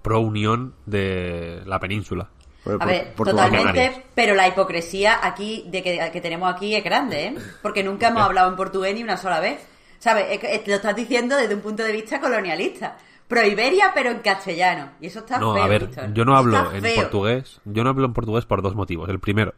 Pro 0.00 0.20
unión 0.20 0.74
de 0.86 1.62
la 1.66 1.78
península. 1.78 2.30
Bueno, 2.64 2.78
A 2.80 2.86
por- 2.86 2.88
ver, 2.88 3.14
totalmente, 3.14 4.04
pero 4.14 4.34
la 4.34 4.48
hipocresía 4.48 5.18
aquí 5.22 5.64
de 5.68 5.82
que, 5.82 6.10
que 6.12 6.20
tenemos 6.22 6.50
aquí 6.52 6.74
es 6.74 6.82
grande, 6.82 7.26
¿eh? 7.26 7.34
Porque 7.60 7.82
nunca 7.84 8.08
hemos 8.08 8.22
hablado 8.22 8.48
en 8.48 8.56
portugués 8.56 8.94
ni 8.94 9.02
una 9.02 9.16
sola 9.18 9.40
vez. 9.40 9.60
¿Sabes? 9.98 10.40
Lo 10.66 10.74
estás 10.74 10.96
diciendo 10.96 11.36
desde 11.36 11.54
un 11.54 11.60
punto 11.60 11.82
de 11.84 11.92
vista 11.92 12.18
colonialista. 12.20 12.96
Pro 13.28 13.46
Iberia, 13.46 13.92
pero 13.94 14.10
en 14.10 14.18
castellano. 14.20 14.90
Y 15.00 15.06
eso 15.06 15.20
está 15.20 15.38
No, 15.38 15.54
feo, 15.54 15.62
a 15.62 15.66
ver, 15.68 15.86
Víctor. 15.86 16.12
yo 16.12 16.24
no 16.24 16.36
hablo 16.36 16.56
está 16.58 16.76
en 16.76 16.82
feo. 16.82 16.96
portugués. 17.02 17.60
Yo 17.64 17.82
no 17.84 17.90
hablo 17.90 18.04
en 18.06 18.12
portugués 18.12 18.44
por 18.44 18.60
dos 18.62 18.74
motivos. 18.74 19.08
El 19.08 19.20
primero, 19.20 19.54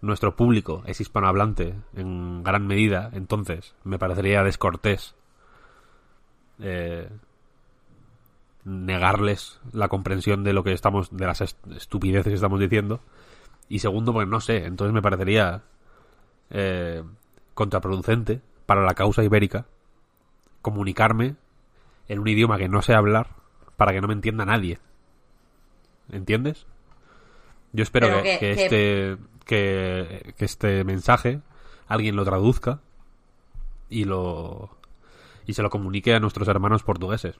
nuestro 0.00 0.36
público 0.36 0.82
es 0.86 1.00
hispanohablante 1.00 1.74
en 1.96 2.42
gran 2.44 2.66
medida, 2.66 3.10
entonces 3.12 3.74
me 3.84 3.98
parecería 3.98 4.42
descortés 4.44 5.14
eh, 6.60 7.08
negarles 8.64 9.60
la 9.72 9.88
comprensión 9.88 10.44
de 10.44 10.52
lo 10.52 10.62
que 10.62 10.72
estamos, 10.72 11.14
de 11.16 11.26
las 11.26 11.40
est- 11.40 11.66
estupideces 11.74 12.26
que 12.30 12.34
estamos 12.34 12.60
diciendo. 12.60 13.00
Y 13.68 13.78
segundo, 13.78 14.12
pues 14.12 14.28
no 14.28 14.40
sé, 14.40 14.64
entonces 14.66 14.92
me 14.92 15.02
parecería 15.02 15.62
eh, 16.50 17.02
contraproducente 17.54 18.40
para 18.66 18.82
la 18.82 18.94
causa 18.94 19.22
ibérica 19.24 19.66
comunicarme 20.62 21.36
en 22.12 22.18
un 22.18 22.28
idioma 22.28 22.58
que 22.58 22.68
no 22.68 22.82
sé 22.82 22.94
hablar 22.94 23.28
para 23.76 23.92
que 23.92 24.00
no 24.00 24.08
me 24.08 24.14
entienda 24.14 24.44
nadie. 24.44 24.78
¿Entiendes? 26.10 26.66
Yo 27.72 27.82
espero 27.82 28.08
Pero 28.08 28.22
que, 28.22 28.38
que- 28.38 28.38
que 28.38 28.54
que- 28.56 28.62
este 28.64 29.16
que, 29.46 30.34
que 30.36 30.44
este 30.44 30.84
mensaje 30.84 31.40
alguien 31.86 32.16
lo 32.16 32.24
traduzca 32.24 32.80
y 33.88 34.04
lo 34.04 34.76
y 35.46 35.54
se 35.54 35.62
lo 35.62 35.70
comunique 35.70 36.14
a 36.14 36.20
nuestros 36.20 36.46
hermanos 36.48 36.82
portugueses. 36.82 37.36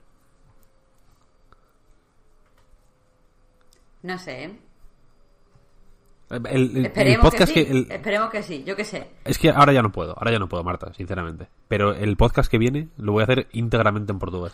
No 4.02 4.18
sé, 4.18 4.58
El, 6.30 6.46
el- 6.46 6.76
el 6.76 6.86
Esperemos 6.86 7.24
podcast 7.24 7.52
que 7.52 7.60
sí. 7.60 7.66
que 7.66 7.72
el- 7.72 7.90
Esperemos 7.90 8.30
que 8.30 8.42
sí, 8.42 8.62
yo 8.64 8.76
qué 8.76 8.84
sé. 8.84 9.10
es 9.24 9.36
que 9.38 9.50
ahora 9.50 9.72
ya 9.72 9.82
no 9.82 9.90
puedo, 9.90 10.12
ahora 10.16 10.30
ya 10.32 10.38
no 10.38 10.48
puedo, 10.48 10.62
Marta, 10.62 10.92
sinceramente. 10.94 11.48
Pero 11.68 11.92
el 11.92 12.16
podcast 12.16 12.50
que 12.50 12.56
viene 12.58 12.88
lo 12.98 13.12
voy 13.12 13.22
a 13.22 13.24
hacer 13.24 13.48
íntegramente 13.52 14.12
en 14.12 14.18
portugués. 14.20 14.52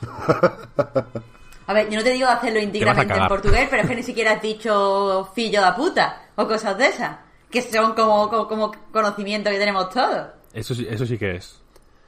A 1.69 1.73
ver, 1.75 1.91
yo 1.91 1.99
no 1.99 2.05
te 2.05 2.13
digo 2.13 2.29
hacerlo 2.29 2.61
íntegramente 2.61 3.13
en 3.15 3.27
portugués, 3.27 3.67
pero 3.69 3.83
es 3.83 3.89
que 3.89 3.97
ni 3.97 4.03
siquiera 4.03 4.33
has 4.33 4.43
dicho 4.43 5.29
fillo 5.35 5.65
de 5.65 5.73
puta 5.73 6.23
o 6.37 6.47
cosas 6.47 6.79
de 6.79 6.87
esas. 6.87 7.17
Que 7.51 7.61
son 7.63 7.95
como, 7.95 8.29
como, 8.29 8.47
como 8.49 8.73
conocimiento 8.93 9.51
que 9.51 9.59
tenemos 9.59 9.91
todos. 9.91 10.29
Eso 10.53 10.75
sí, 10.75 10.87
eso 10.89 11.05
sí 11.07 11.19
que 11.19 11.37
es. 11.37 11.61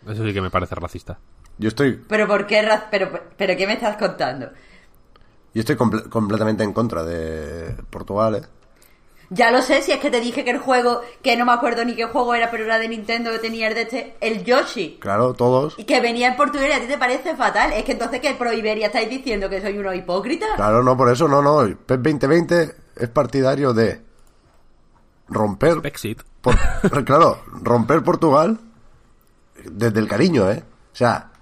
Eso 0.09 0.25
sí 0.25 0.33
que 0.33 0.41
me 0.41 0.51
parece 0.51 0.75
racista. 0.77 1.19
Yo 1.59 1.69
estoy, 1.69 2.03
Pero 2.09 2.27
¿por 2.29 2.47
qué? 2.47 2.63
raz- 2.63 2.85
Pero, 2.91 3.11
pero 3.37 3.57
¿qué 3.57 3.67
me 3.67 3.73
estás 3.75 3.97
contando? 3.97 4.49
yo 5.55 5.61
estoy 5.61 5.77
comple- 5.77 6.09
completamente 6.09 6.63
en 6.63 6.73
contra 6.73 7.03
de 7.03 7.75
Portugal, 7.91 8.37
¿eh? 8.37 8.43
Ya 9.31 9.51
lo 9.51 9.61
sé, 9.61 9.83
si 9.83 9.93
es 9.93 9.99
que 10.01 10.11
te 10.11 10.21
dije 10.21 10.43
que 10.43 10.51
el 10.53 10.59
juego, 10.59 11.03
que 11.23 11.37
no 11.37 11.45
me 11.45 11.53
acuerdo 11.53 11.85
ni 11.85 11.95
qué 11.95 12.07
juego 12.07 12.35
era, 12.35 12.51
pero 12.51 12.65
era 12.65 12.79
de 12.79 12.89
Nintendo 12.89 13.31
que 13.31 13.39
tenía 13.39 13.69
el 13.69 13.75
de 13.75 13.83
este, 13.83 14.17
el 14.23 14.43
Yoshi. 14.43 14.97
Claro, 15.01 15.35
todos. 15.35 15.75
Y 15.79 15.85
que 15.85 16.01
venía 16.01 16.29
en 16.29 16.37
portugués 16.37 16.71
y 16.71 16.73
a 16.73 16.81
ti 16.81 16.87
te 16.87 16.97
parece 16.97 17.37
fatal. 17.37 17.73
Es 17.75 17.85
que 17.85 17.93
entonces 17.93 18.21
que 18.21 18.33
pro 18.35 18.53
Iberia 18.55 18.87
estáis 18.87 19.11
diciendo 19.11 19.51
que 19.51 19.61
soy 19.61 19.77
uno 19.77 19.93
hipócrita. 19.93 20.47
Claro, 20.57 20.83
no, 20.83 20.97
por 20.97 21.11
eso, 21.13 21.29
no, 21.29 21.43
no. 21.43 21.59
PES 21.87 22.03
2020 22.03 22.75
es 22.97 23.09
partidario 23.11 23.75
de 23.75 24.01
romper 25.29 25.77
Brexit. 25.81 26.23
Por- 26.41 26.57
claro, 27.05 27.39
romper 27.63 28.03
Portugal 28.03 28.59
desde 29.65 30.01
el 30.01 30.09
cariño, 30.09 30.51
¿eh? 30.51 30.65
O 30.93 30.97
sea, 30.97 31.33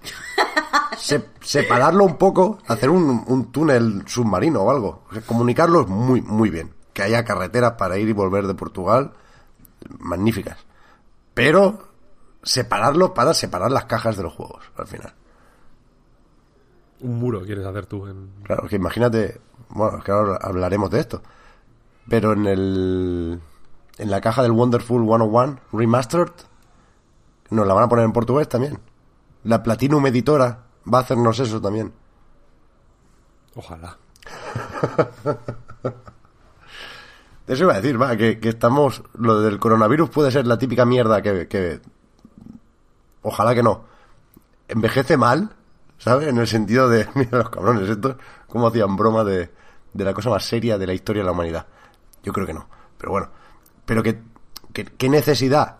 se- 0.97 1.23
separarlo 1.41 2.03
un 2.03 2.17
poco, 2.17 2.59
hacer 2.67 2.89
un, 2.89 3.23
un 3.27 3.51
túnel 3.51 4.03
submarino 4.07 4.61
o 4.63 4.71
algo. 4.71 5.03
O 5.09 5.13
sea, 5.13 5.21
comunicarlos 5.21 5.87
muy, 5.87 6.21
muy 6.21 6.49
bien. 6.49 6.73
Que 6.97 7.03
haya 7.03 7.23
carreteras 7.23 7.73
para 7.73 7.99
ir 7.99 8.09
y 8.09 8.11
volver 8.11 8.47
de 8.47 8.55
Portugal 8.55 9.11
magníficas. 9.99 10.57
Pero 11.35 11.89
separarlo 12.41 13.13
para 13.13 13.35
separar 13.35 13.69
las 13.69 13.85
cajas 13.85 14.17
de 14.17 14.23
los 14.23 14.33
juegos, 14.33 14.63
al 14.75 14.87
final. 14.87 15.13
Un 17.01 17.19
muro 17.19 17.43
quieres 17.43 17.67
hacer 17.67 17.85
tú. 17.85 18.07
En... 18.07 18.31
Claro, 18.41 18.67
que 18.67 18.77
imagínate, 18.77 19.39
bueno, 19.69 19.99
es 19.99 20.03
que 20.03 20.11
ahora 20.11 20.39
hablaremos 20.41 20.89
de 20.89 20.99
esto. 20.99 21.21
Pero 22.09 22.33
en 22.33 22.47
el 22.47 23.41
en 23.99 24.09
la 24.09 24.19
caja 24.19 24.41
del 24.41 24.53
Wonderful 24.53 25.05
101 25.05 25.59
Remastered 25.73 26.31
nos 27.51 27.67
la 27.67 27.75
van 27.75 27.83
a 27.83 27.89
poner 27.89 28.05
en 28.05 28.11
portugués 28.11 28.49
también. 28.49 28.79
La 29.43 29.61
Platinum 29.61 30.03
Editora 30.07 30.63
va 30.91 30.97
a 30.97 31.01
hacernos 31.01 31.37
eso 31.37 31.61
también. 31.61 31.93
Ojalá. 33.53 33.99
Eso 37.47 37.63
iba 37.63 37.73
a 37.73 37.81
decir, 37.81 37.99
va, 38.01 38.15
que, 38.17 38.39
que 38.39 38.49
estamos. 38.49 39.03
Lo 39.17 39.39
del 39.41 39.57
coronavirus 39.59 40.09
puede 40.09 40.31
ser 40.31 40.45
la 40.47 40.57
típica 40.57 40.85
mierda 40.85 41.21
que, 41.21 41.47
que. 41.47 41.79
Ojalá 43.21 43.55
que 43.55 43.63
no. 43.63 43.83
Envejece 44.67 45.15
mal, 45.17 45.55
¿sabes? 45.97 46.27
En 46.27 46.37
el 46.37 46.47
sentido 46.47 46.89
de. 46.89 47.07
Mira 47.15 47.37
los 47.39 47.49
cabrones, 47.49 47.89
estos. 47.89 48.15
Como 48.47 48.67
hacían 48.67 48.95
broma 48.95 49.23
de, 49.23 49.49
de 49.93 50.03
la 50.05 50.13
cosa 50.13 50.29
más 50.29 50.43
seria 50.45 50.77
de 50.77 50.87
la 50.87 50.93
historia 50.93 51.21
de 51.21 51.25
la 51.25 51.31
humanidad. 51.31 51.67
yo 52.23 52.33
creo 52.33 52.45
que 52.45 52.53
no. 52.53 52.67
Pero 52.97 53.11
bueno, 53.11 53.29
pero 53.85 54.03
que, 54.03 54.21
que- 54.73 54.85
qué 54.85 55.09
necesidad 55.09 55.77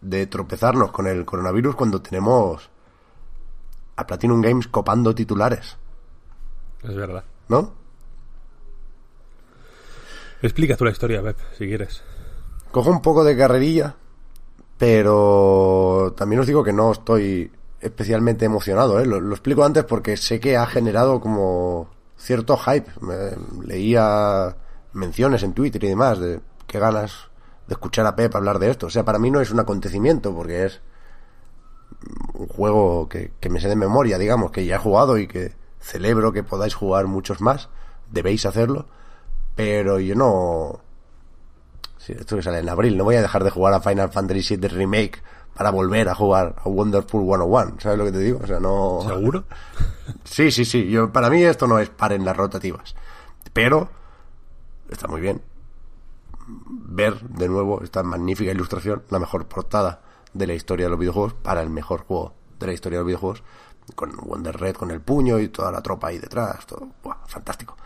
de 0.00 0.26
tropezarnos 0.26 0.92
con 0.92 1.06
el 1.06 1.24
coronavirus 1.24 1.74
cuando 1.76 2.02
tenemos 2.02 2.68
a 3.96 4.06
Platinum 4.06 4.42
Games 4.42 4.68
copando 4.68 5.14
titulares, 5.14 5.76
Es 6.82 6.94
verdad. 6.94 7.24
¿no? 7.48 7.72
Explica 10.42 10.76
tú 10.76 10.84
la 10.84 10.90
historia, 10.90 11.22
Pep, 11.22 11.38
si 11.56 11.66
quieres. 11.66 12.02
Cojo 12.70 12.90
un 12.90 13.00
poco 13.02 13.24
de 13.24 13.36
carrerilla, 13.36 13.94
pero 14.78 16.14
también 16.16 16.40
os 16.40 16.46
digo 16.46 16.62
que 16.62 16.72
no 16.72 16.92
estoy 16.92 17.50
especialmente 17.80 18.44
emocionado, 18.44 19.00
¿eh? 19.00 19.06
Lo, 19.06 19.18
explico 19.30 19.64
antes 19.64 19.84
porque 19.84 20.16
sé 20.16 20.40
que 20.40 20.56
ha 20.56 20.66
generado 20.66 21.20
como 21.20 21.88
cierto 22.16 22.56
hype. 22.56 22.90
Me- 23.00 23.66
leía 23.66 24.56
menciones 24.92 25.42
en 25.42 25.52
Twitter 25.54 25.82
y 25.84 25.88
demás 25.88 26.18
de 26.18 26.40
qué 26.66 26.78
ganas 26.78 27.28
de 27.66 27.74
escuchar 27.74 28.06
a 28.06 28.14
Pep 28.16 28.34
hablar 28.34 28.58
de 28.58 28.70
esto. 28.70 28.86
O 28.86 28.90
sea, 28.90 29.04
para 29.04 29.18
mí 29.18 29.30
no 29.30 29.40
es 29.40 29.50
un 29.50 29.60
acontecimiento 29.60 30.34
porque 30.34 30.66
es 30.66 30.80
un 32.34 32.46
juego 32.48 33.08
que, 33.08 33.32
que 33.40 33.48
me 33.48 33.60
sé 33.60 33.68
de 33.68 33.76
memoria, 33.76 34.18
digamos, 34.18 34.50
que 34.50 34.64
ya 34.66 34.76
he 34.76 34.78
jugado 34.78 35.18
y 35.18 35.26
que 35.26 35.54
celebro 35.80 36.32
que 36.32 36.42
podáis 36.42 36.74
jugar 36.74 37.06
muchos 37.06 37.40
más. 37.40 37.68
Debéis 38.10 38.46
hacerlo. 38.46 38.86
Pero 39.56 39.98
yo 39.98 40.14
no... 40.14 40.80
Sí, 41.98 42.12
esto 42.12 42.36
que 42.36 42.42
sale 42.42 42.60
en 42.60 42.68
abril. 42.68 42.96
No 42.96 43.04
voy 43.04 43.16
a 43.16 43.22
dejar 43.22 43.42
de 43.42 43.50
jugar 43.50 43.74
a 43.74 43.80
Final 43.80 44.12
Fantasy 44.12 44.56
VII 44.56 44.68
Remake 44.68 45.22
para 45.54 45.70
volver 45.70 46.08
a 46.08 46.14
jugar 46.14 46.54
a 46.62 46.68
Wonderful 46.68 47.24
101. 47.24 47.80
¿Sabes 47.80 47.98
lo 47.98 48.04
que 48.04 48.12
te 48.12 48.18
digo? 48.18 48.38
O 48.44 48.46
sea, 48.46 48.60
no... 48.60 49.00
¿Seguro? 49.04 49.44
Sí, 50.22 50.52
sí, 50.52 50.64
sí. 50.64 50.88
Yo, 50.88 51.10
para 51.10 51.28
mí 51.30 51.42
esto 51.42 51.66
no 51.66 51.80
es 51.80 51.88
par 51.88 52.12
en 52.12 52.24
las 52.24 52.36
rotativas. 52.36 52.94
Pero 53.52 53.88
está 54.88 55.08
muy 55.08 55.20
bien 55.20 55.42
ver 56.46 57.20
de 57.20 57.48
nuevo 57.48 57.82
esta 57.82 58.02
magnífica 58.02 58.52
ilustración, 58.52 59.02
la 59.10 59.18
mejor 59.18 59.46
portada 59.46 60.02
de 60.32 60.46
la 60.46 60.54
historia 60.54 60.86
de 60.86 60.90
los 60.90 60.98
videojuegos 60.98 61.34
para 61.34 61.62
el 61.62 61.70
mejor 61.70 62.04
juego 62.04 62.34
de 62.58 62.66
la 62.66 62.72
historia 62.72 62.98
de 62.98 63.02
los 63.02 63.06
videojuegos, 63.08 63.42
con 63.94 64.14
Wonder 64.16 64.56
Red, 64.56 64.76
con 64.76 64.90
el 64.90 65.00
puño 65.00 65.38
y 65.38 65.48
toda 65.48 65.72
la 65.72 65.82
tropa 65.82 66.08
ahí 66.08 66.18
detrás. 66.18 66.66
Todo, 66.66 66.88
¡buah! 67.02 67.16
fantástico. 67.26 67.76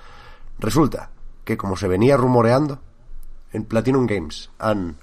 Resulta 0.59 1.11
que 1.45 1.57
como 1.57 1.77
se 1.77 1.89
venía 1.89 2.17
rumoreando, 2.17 2.81
en 3.53 3.65
Platinum 3.65 4.07
Games 4.07 4.51
han 4.59 4.97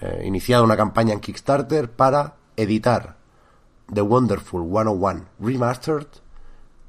eh, 0.00 0.22
iniciado 0.24 0.64
una 0.64 0.76
campaña 0.76 1.12
en 1.12 1.20
Kickstarter 1.20 1.90
para 1.90 2.36
editar 2.56 3.16
The 3.92 4.00
Wonderful 4.00 4.62
101 4.62 5.24
Remastered 5.40 6.06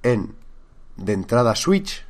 en 0.04 0.36
de 0.96 1.14
entrada 1.14 1.56
Switch 1.56 2.06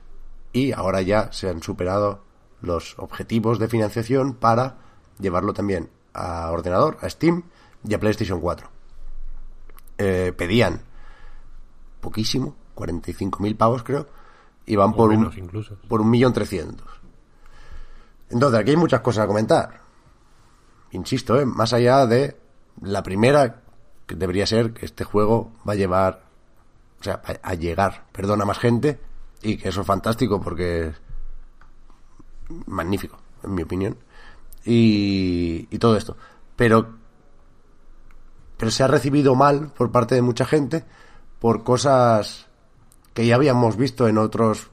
y 0.53 0.71
ahora 0.71 1.01
ya 1.01 1.31
se 1.31 1.49
han 1.49 1.61
superado 1.61 2.23
los 2.61 2.97
objetivos 2.97 3.59
de 3.59 3.67
financiación 3.67 4.35
para 4.35 4.77
llevarlo 5.19 5.53
también 5.53 5.89
a 6.13 6.51
ordenador, 6.51 6.97
a 7.01 7.09
Steam 7.09 7.43
y 7.87 7.93
a 7.93 7.99
PlayStation 7.99 8.39
4. 8.39 8.69
Eh, 9.97 10.33
pedían 10.35 10.81
poquísimo, 12.01 12.55
45.000 12.75 13.57
pavos 13.57 13.83
creo, 13.83 14.07
y 14.65 14.75
van 14.75 14.91
O 14.91 14.95
por 14.95 15.11
un, 15.11 15.31
incluso. 15.37 15.77
por 15.87 16.01
un 16.01 16.09
millón 16.09 16.33
trescientos. 16.33 16.87
Entonces, 18.29 18.59
aquí 18.59 18.71
hay 18.71 18.77
muchas 18.77 19.01
cosas 19.01 19.25
a 19.25 19.27
comentar. 19.27 19.81
Insisto, 20.91 21.39
¿eh? 21.39 21.45
más 21.45 21.73
allá 21.73 22.05
de 22.05 22.37
la 22.81 23.03
primera, 23.03 23.61
que 24.05 24.15
debería 24.15 24.47
ser 24.47 24.73
que 24.73 24.85
este 24.85 25.03
juego 25.03 25.51
va 25.67 25.73
a 25.73 25.75
llevar, 25.75 26.23
o 26.99 27.03
sea, 27.03 27.21
a, 27.23 27.49
a 27.49 27.53
llegar, 27.53 28.05
perdón, 28.11 28.41
a 28.41 28.45
más 28.45 28.59
gente, 28.59 28.99
y 29.41 29.57
que 29.57 29.69
eso 29.69 29.81
es 29.81 29.87
fantástico 29.87 30.41
porque 30.41 30.87
es 30.87 31.01
magnífico, 32.65 33.17
en 33.43 33.53
mi 33.53 33.63
opinión, 33.63 33.97
y, 34.63 35.67
y 35.69 35.77
todo 35.77 35.95
esto. 35.95 36.17
Pero, 36.55 36.95
pero 38.57 38.71
se 38.71 38.83
ha 38.83 38.87
recibido 38.87 39.35
mal 39.35 39.71
por 39.75 39.91
parte 39.91 40.15
de 40.15 40.21
mucha 40.21 40.45
gente 40.45 40.85
por 41.39 41.63
cosas 41.63 42.44
que 43.15 43.25
ya 43.25 43.35
habíamos 43.35 43.77
visto 43.77 44.07
en 44.07 44.19
otros 44.19 44.69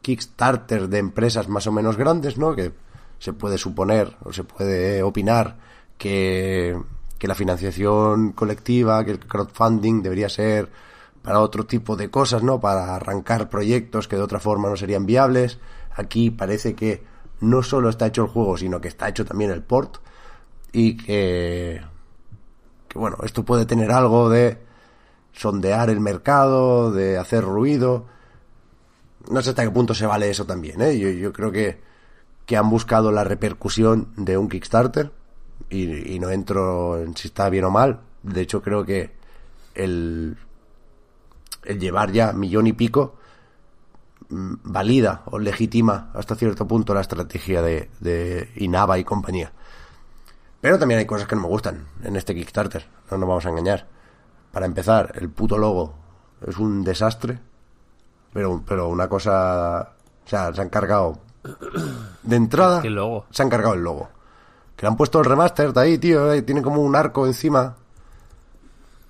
Kickstarter 0.00 0.88
de 0.88 0.98
empresas 0.98 1.48
más 1.48 1.66
o 1.66 1.72
menos 1.72 1.96
grandes, 1.96 2.38
¿no? 2.38 2.54
Que 2.54 2.72
se 3.18 3.32
puede 3.32 3.58
suponer 3.58 4.16
o 4.22 4.32
se 4.32 4.44
puede 4.44 5.02
opinar 5.02 5.56
que, 5.98 6.80
que 7.18 7.26
la 7.26 7.34
financiación 7.34 8.30
colectiva, 8.32 9.04
que 9.04 9.10
el 9.10 9.18
crowdfunding 9.18 10.02
debería 10.02 10.28
ser 10.28 10.70
para 11.20 11.40
otro 11.40 11.66
tipo 11.66 11.96
de 11.96 12.10
cosas, 12.10 12.44
¿no? 12.44 12.60
Para 12.60 12.94
arrancar 12.94 13.50
proyectos 13.50 14.06
que 14.06 14.16
de 14.16 14.22
otra 14.22 14.38
forma 14.38 14.68
no 14.68 14.76
serían 14.76 15.04
viables. 15.04 15.58
Aquí 15.96 16.30
parece 16.30 16.74
que 16.74 17.02
no 17.40 17.64
solo 17.64 17.88
está 17.88 18.06
hecho 18.06 18.22
el 18.22 18.28
juego, 18.28 18.56
sino 18.56 18.80
que 18.80 18.88
está 18.88 19.08
hecho 19.08 19.24
también 19.24 19.50
el 19.50 19.62
port 19.62 19.96
y 20.70 20.96
que, 20.96 21.80
que 22.86 22.98
bueno, 23.00 23.16
esto 23.24 23.44
puede 23.44 23.66
tener 23.66 23.90
algo 23.90 24.30
de 24.30 24.63
sondear 25.34 25.90
el 25.90 26.00
mercado, 26.00 26.92
de 26.92 27.18
hacer 27.18 27.44
ruido. 27.44 28.06
No 29.30 29.42
sé 29.42 29.50
hasta 29.50 29.64
qué 29.64 29.70
punto 29.70 29.94
se 29.94 30.06
vale 30.06 30.30
eso 30.30 30.46
también, 30.46 30.80
¿eh? 30.80 30.98
Yo, 30.98 31.32
creo 31.32 31.50
que, 31.50 31.80
que 32.46 32.56
han 32.56 32.70
buscado 32.70 33.10
la 33.10 33.24
repercusión 33.24 34.08
de 34.16 34.38
un 34.38 34.48
Kickstarter 34.48 35.12
y, 35.70 36.14
y 36.14 36.18
no 36.18 36.30
entro 36.30 37.02
en 37.02 37.16
si 37.16 37.28
está 37.28 37.48
bien 37.48 37.64
o 37.64 37.70
mal. 37.70 38.00
De 38.22 38.42
hecho, 38.42 38.62
creo 38.62 38.84
que 38.84 39.12
el, 39.74 40.36
el 41.64 41.80
llevar 41.80 42.12
ya 42.12 42.32
millón 42.32 42.66
y 42.66 42.72
pico 42.72 43.16
mm, 44.28 44.54
valida 44.64 45.22
o 45.26 45.38
legitima 45.38 46.10
hasta 46.14 46.36
cierto 46.36 46.66
punto 46.66 46.94
la 46.94 47.00
estrategia 47.00 47.62
de, 47.62 47.90
de 48.00 48.50
Inaba 48.56 48.98
y 48.98 49.04
compañía. 49.04 49.52
Pero 50.60 50.78
también 50.78 51.00
hay 51.00 51.06
cosas 51.06 51.26
que 51.26 51.34
no 51.34 51.42
me 51.42 51.48
gustan 51.48 51.86
en 52.02 52.16
este 52.16 52.34
Kickstarter, 52.34 52.86
no 53.10 53.18
nos 53.18 53.28
vamos 53.28 53.46
a 53.46 53.50
engañar. 53.50 53.93
Para 54.54 54.66
empezar, 54.66 55.12
el 55.20 55.28
puto 55.30 55.58
logo 55.58 55.92
es 56.46 56.56
un 56.56 56.82
desastre, 56.82 57.38
pero, 58.32 58.62
pero 58.66 58.88
una 58.88 59.08
cosa... 59.08 59.90
O 60.24 60.28
sea, 60.28 60.54
se 60.54 60.60
han 60.62 60.68
cargado... 60.70 61.18
De 62.22 62.36
entrada, 62.36 62.80
¿Qué 62.80 62.88
logo? 62.88 63.26
se 63.30 63.42
han 63.42 63.50
cargado 63.50 63.74
el 63.74 63.82
logo. 63.82 64.08
Que 64.76 64.86
le 64.86 64.88
han 64.90 64.96
puesto 64.96 65.18
el 65.18 65.24
remaster 65.26 65.72
de 65.72 65.80
ahí, 65.80 65.98
tío, 65.98 66.32
eh, 66.32 66.42
tiene 66.42 66.62
como 66.62 66.80
un 66.80 66.96
arco 66.96 67.26
encima. 67.26 67.74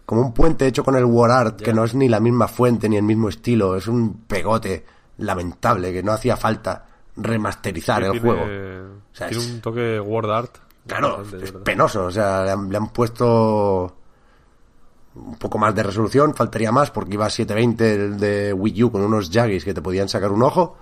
Como 0.04 0.20
un 0.20 0.34
puente 0.34 0.66
hecho 0.66 0.84
con 0.84 0.96
el 0.96 1.04
WarArt, 1.04 1.60
que 1.62 1.72
no 1.72 1.84
es 1.84 1.94
ni 1.94 2.08
la 2.08 2.20
misma 2.20 2.48
fuente 2.48 2.88
ni 2.88 2.96
el 2.96 3.02
mismo 3.04 3.28
estilo. 3.30 3.76
Es 3.76 3.86
un 3.86 4.24
pegote 4.26 4.84
lamentable 5.18 5.92
que 5.92 6.02
no 6.02 6.12
hacía 6.12 6.36
falta 6.36 6.84
remasterizar 7.16 8.02
el 8.02 8.10
tiene, 8.10 8.26
juego. 8.26 8.42
O 8.42 9.14
sea, 9.14 9.28
tiene 9.28 9.42
es- 9.44 9.50
un 9.52 9.60
toque 9.60 10.00
word 10.00 10.30
art. 10.30 10.56
Claro, 10.86 11.22
es 11.40 11.52
penoso. 11.52 12.04
O 12.06 12.10
sea, 12.10 12.44
le 12.44 12.50
han, 12.50 12.68
le 12.68 12.76
han 12.76 12.88
puesto 12.88 13.96
un 15.14 15.36
poco 15.36 15.58
más 15.58 15.74
de 15.74 15.82
resolución, 15.82 16.34
faltaría 16.34 16.72
más 16.72 16.90
porque 16.90 17.14
iba 17.14 17.26
a 17.26 17.30
720 17.30 17.94
el 17.94 18.18
de 18.18 18.52
Wii 18.52 18.84
U 18.84 18.92
con 18.92 19.02
unos 19.02 19.30
Jaggies 19.30 19.64
que 19.64 19.74
te 19.74 19.82
podían 19.82 20.08
sacar 20.08 20.32
un 20.32 20.42
ojo. 20.42 20.76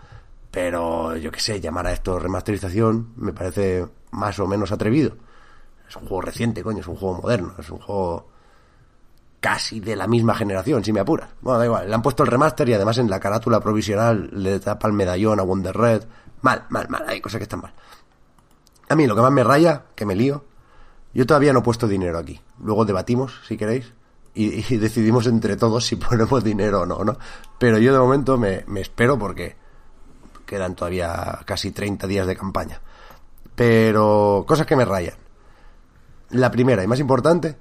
Pero 0.51 1.17
yo 1.17 1.31
qué 1.31 1.41
sé, 1.41 1.61
llamar 1.61 1.87
a 1.87 1.93
esto 1.93 2.19
remasterización 2.19 3.13
me 3.17 3.33
parece 3.33 3.87
más 4.11 4.39
o 4.39 4.47
menos 4.47 4.73
atrevido. 4.73 5.17
Es 5.89 5.97
un 5.97 6.03
juego 6.03 6.23
reciente, 6.23 6.63
coño, 6.63 6.81
es 6.81 6.87
un 6.87 6.97
juego 6.97 7.23
moderno, 7.23 7.55
es 7.59 7.71
un 7.71 7.79
juego 7.79 8.29
casi 9.41 9.81
de 9.81 9.97
la 9.97 10.07
misma 10.07 10.35
generación, 10.35 10.85
si 10.85 10.93
me 10.93 11.01
apuras. 11.01 11.31
Bueno, 11.41 11.59
da 11.59 11.65
igual, 11.65 11.89
le 11.89 11.95
han 11.95 12.03
puesto 12.03 12.23
el 12.23 12.29
remaster 12.29 12.69
y 12.69 12.75
además 12.75 12.99
en 12.99 13.11
la 13.11 13.19
carátula 13.19 13.61
provisional 13.61 14.31
le 14.33 14.61
tapa 14.61 14.87
el 14.87 14.95
medallón 14.95 15.41
a 15.41 15.43
Wonder 15.43 15.77
Red. 15.77 16.05
Mal, 16.43 16.65
mal, 16.69 16.89
mal, 16.89 17.05
hay 17.07 17.21
cosas 17.21 17.39
que 17.39 17.45
están 17.45 17.61
mal. 17.61 17.73
A 18.89 18.95
mí 18.95 19.07
lo 19.07 19.15
que 19.15 19.23
más 19.23 19.33
me 19.33 19.43
raya, 19.43 19.85
que 19.95 20.07
me 20.07 20.15
lío, 20.15 20.45
yo 21.13 21.27
todavía 21.27 21.53
no 21.53 21.59
he 21.59 21.63
puesto 21.63 21.89
dinero 21.89 22.19
aquí. 22.19 22.41
Luego 22.63 22.85
debatimos, 22.85 23.41
si 23.47 23.57
queréis, 23.57 23.93
y, 24.35 24.75
y 24.75 24.79
decidimos 24.79 25.27
entre 25.27 25.57
todos 25.57 25.85
si 25.87 25.97
ponemos 25.97 26.43
dinero 26.43 26.83
o 26.83 26.87
no, 26.87 27.05
¿no? 27.05 27.17
Pero 27.59 27.79
yo 27.79 27.93
de 27.93 27.99
momento 27.99 28.39
me, 28.39 28.65
me 28.67 28.81
espero 28.81 29.19
porque 29.19 29.57
quedan 30.47 30.75
todavía 30.75 31.41
casi 31.45 31.71
30 31.71 32.07
días 32.07 32.27
de 32.27 32.37
campaña. 32.37 32.81
Pero 33.55 34.45
cosas 34.47 34.67
que 34.67 34.77
me 34.77 34.85
rayan. 34.85 35.15
La 36.31 36.51
primera 36.51 36.83
y 36.83 36.87
más 36.87 37.01
importante, 37.01 37.57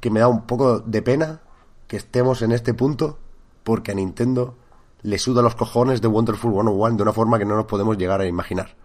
que 0.00 0.10
me 0.10 0.20
da 0.20 0.28
un 0.28 0.42
poco 0.42 0.80
de 0.80 1.02
pena 1.02 1.40
que 1.86 1.96
estemos 1.96 2.42
en 2.42 2.52
este 2.52 2.74
punto 2.74 3.18
porque 3.64 3.92
a 3.92 3.94
Nintendo 3.94 4.56
le 5.02 5.18
suda 5.18 5.42
los 5.42 5.54
cojones 5.54 6.00
de 6.00 6.08
Wonderful 6.08 6.52
101 6.52 6.96
de 6.96 7.02
una 7.02 7.12
forma 7.12 7.38
que 7.38 7.44
no 7.44 7.56
nos 7.56 7.66
podemos 7.66 7.96
llegar 7.96 8.20
a 8.20 8.26
imaginar. 8.26 8.76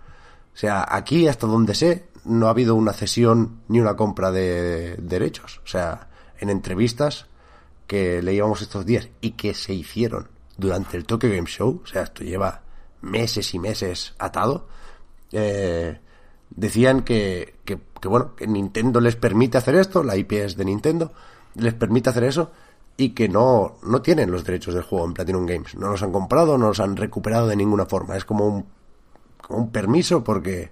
O 0.53 0.57
sea, 0.57 0.85
aquí, 0.89 1.27
hasta 1.27 1.47
donde 1.47 1.75
sé, 1.75 2.07
no 2.23 2.47
ha 2.47 2.51
habido 2.51 2.75
una 2.75 2.93
cesión 2.93 3.61
ni 3.67 3.79
una 3.79 3.95
compra 3.95 4.31
de 4.31 4.95
derechos. 4.97 5.61
O 5.63 5.67
sea, 5.67 6.07
en 6.39 6.49
entrevistas 6.49 7.27
que 7.87 8.21
leíamos 8.21 8.61
estos 8.61 8.85
días 8.85 9.09
y 9.21 9.31
que 9.31 9.53
se 9.53 9.73
hicieron 9.73 10.27
durante 10.57 10.97
el 10.97 11.05
Tokyo 11.05 11.29
Game 11.29 11.47
Show, 11.47 11.81
o 11.83 11.87
sea, 11.87 12.03
esto 12.03 12.23
lleva 12.23 12.63
meses 13.01 13.53
y 13.53 13.59
meses 13.59 14.15
atado, 14.17 14.67
eh, 15.31 15.99
decían 16.49 17.03
que, 17.03 17.55
que, 17.65 17.79
que, 17.99 18.07
bueno, 18.07 18.35
que 18.35 18.47
Nintendo 18.47 18.99
les 18.99 19.15
permite 19.15 19.57
hacer 19.57 19.75
esto, 19.75 20.03
la 20.03 20.15
IP 20.15 20.33
es 20.33 20.55
de 20.55 20.65
Nintendo, 20.65 21.13
les 21.55 21.73
permite 21.73 22.09
hacer 22.09 22.23
eso 22.23 22.51
y 22.97 23.09
que 23.09 23.27
no, 23.27 23.77
no 23.83 24.01
tienen 24.01 24.31
los 24.31 24.43
derechos 24.43 24.73
del 24.73 24.83
juego 24.83 25.05
en 25.05 25.13
Platinum 25.13 25.45
Games. 25.45 25.75
No 25.75 25.89
los 25.89 26.01
han 26.01 26.11
comprado, 26.11 26.57
no 26.57 26.67
los 26.67 26.79
han 26.79 26.95
recuperado 26.95 27.47
de 27.47 27.55
ninguna 27.55 27.85
forma. 27.85 28.15
Es 28.15 28.23
como 28.23 28.47
un, 28.47 28.65
como 29.41 29.59
un 29.59 29.71
permiso 29.71 30.23
porque 30.23 30.71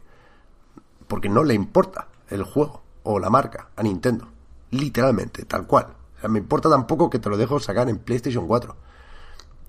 porque 1.08 1.30
no 1.30 1.44
le 1.44 1.54
importa 1.54 2.08
el 2.30 2.44
juego 2.44 2.82
o 3.04 3.20
la 3.20 3.30
marca 3.30 3.70
a 3.76 3.84
Nintendo. 3.84 4.33
Literalmente, 4.74 5.46
tal 5.46 5.68
cual. 5.68 5.88
O 6.18 6.20
sea, 6.20 6.30
me 6.30 6.40
importa 6.40 6.70
tampoco 6.70 7.10
que 7.10 7.20
te 7.20 7.30
lo 7.30 7.38
dejo 7.38 7.60
sacar 7.60 7.90
en 7.90 8.00
PlayStation 8.00 8.48
4. 8.48 8.76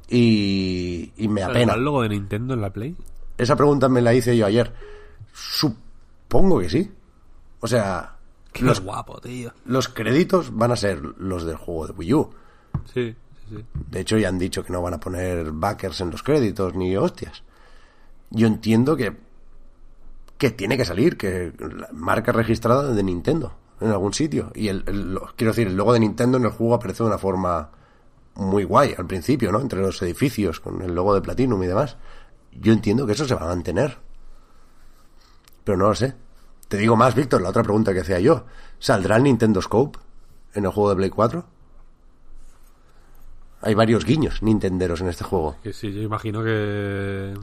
Y, 0.08 1.12
y 1.16 1.28
me 1.28 1.42
apena. 1.42 1.74
¿El 1.74 1.84
logo 1.84 2.02
de 2.02 2.08
Nintendo 2.10 2.54
en 2.54 2.60
la 2.60 2.72
Play? 2.72 2.96
Esa 3.36 3.56
pregunta 3.56 3.88
me 3.88 4.00
la 4.00 4.14
hice 4.14 4.36
yo 4.36 4.46
ayer. 4.46 4.72
Supongo 5.32 6.60
que 6.60 6.70
sí. 6.70 6.92
O 7.60 7.66
sea, 7.66 8.16
Qué 8.52 8.64
los, 8.64 8.80
guapo, 8.80 9.20
tío. 9.20 9.52
los 9.66 9.88
créditos 9.88 10.54
van 10.56 10.72
a 10.72 10.76
ser 10.76 11.00
los 11.18 11.44
del 11.44 11.56
juego 11.56 11.88
de 11.88 11.92
Wii 11.94 12.14
U. 12.14 12.30
Sí, 12.92 13.14
sí, 13.48 13.56
sí. 13.56 13.64
De 13.90 14.00
hecho, 14.00 14.16
ya 14.16 14.28
han 14.28 14.38
dicho 14.38 14.62
que 14.64 14.72
no 14.72 14.80
van 14.80 14.94
a 14.94 15.00
poner 15.00 15.50
backers 15.52 16.00
en 16.00 16.10
los 16.10 16.22
créditos 16.22 16.74
ni 16.74 16.96
hostias. 16.96 17.42
Yo 18.30 18.46
entiendo 18.46 18.96
que 18.96 19.16
que 20.38 20.50
tiene 20.50 20.76
que 20.76 20.84
salir, 20.84 21.16
que 21.16 21.52
la 21.58 21.88
marca 21.92 22.32
registrada 22.32 22.92
de 22.92 23.02
Nintendo 23.02 23.54
en 23.84 23.92
algún 23.92 24.12
sitio. 24.14 24.50
Y 24.54 24.68
el, 24.68 24.84
el- 24.86 25.18
quiero 25.36 25.52
decir, 25.52 25.66
el 25.68 25.76
logo 25.76 25.92
de 25.92 26.00
Nintendo 26.00 26.38
en 26.38 26.44
el 26.44 26.50
juego 26.50 26.74
aparece 26.74 27.02
de 27.02 27.08
una 27.08 27.18
forma 27.18 27.70
muy 28.36 28.64
guay 28.64 28.94
al 28.98 29.06
principio, 29.06 29.52
¿no? 29.52 29.60
Entre 29.60 29.80
los 29.80 30.00
edificios, 30.02 30.60
con 30.60 30.82
el 30.82 30.94
logo 30.94 31.14
de 31.14 31.20
Platinum 31.20 31.62
y 31.62 31.66
demás. 31.66 31.96
Yo 32.52 32.72
entiendo 32.72 33.06
que 33.06 33.12
eso 33.12 33.24
se 33.26 33.34
va 33.34 33.42
a 33.42 33.48
mantener. 33.48 33.98
Pero 35.64 35.78
no 35.78 35.88
lo 35.88 35.94
sé. 35.94 36.14
Te 36.68 36.76
digo 36.78 36.96
más, 36.96 37.14
Víctor, 37.14 37.42
la 37.42 37.50
otra 37.50 37.62
pregunta 37.62 37.92
que 37.94 38.00
hacía 38.00 38.20
yo. 38.20 38.44
¿Saldrá 38.78 39.16
el 39.16 39.22
Nintendo 39.22 39.60
Scope 39.62 39.98
en 40.54 40.64
el 40.64 40.70
juego 40.70 40.90
de 40.90 40.96
Play 40.96 41.10
4? 41.10 41.44
Hay 43.62 43.74
varios 43.74 44.04
guiños 44.04 44.42
nintenderos 44.42 45.00
en 45.00 45.08
este 45.08 45.24
juego. 45.24 45.56
Que 45.62 45.72
sí, 45.72 45.92
yo 45.92 46.02
imagino 46.02 46.42
que... 46.44 47.34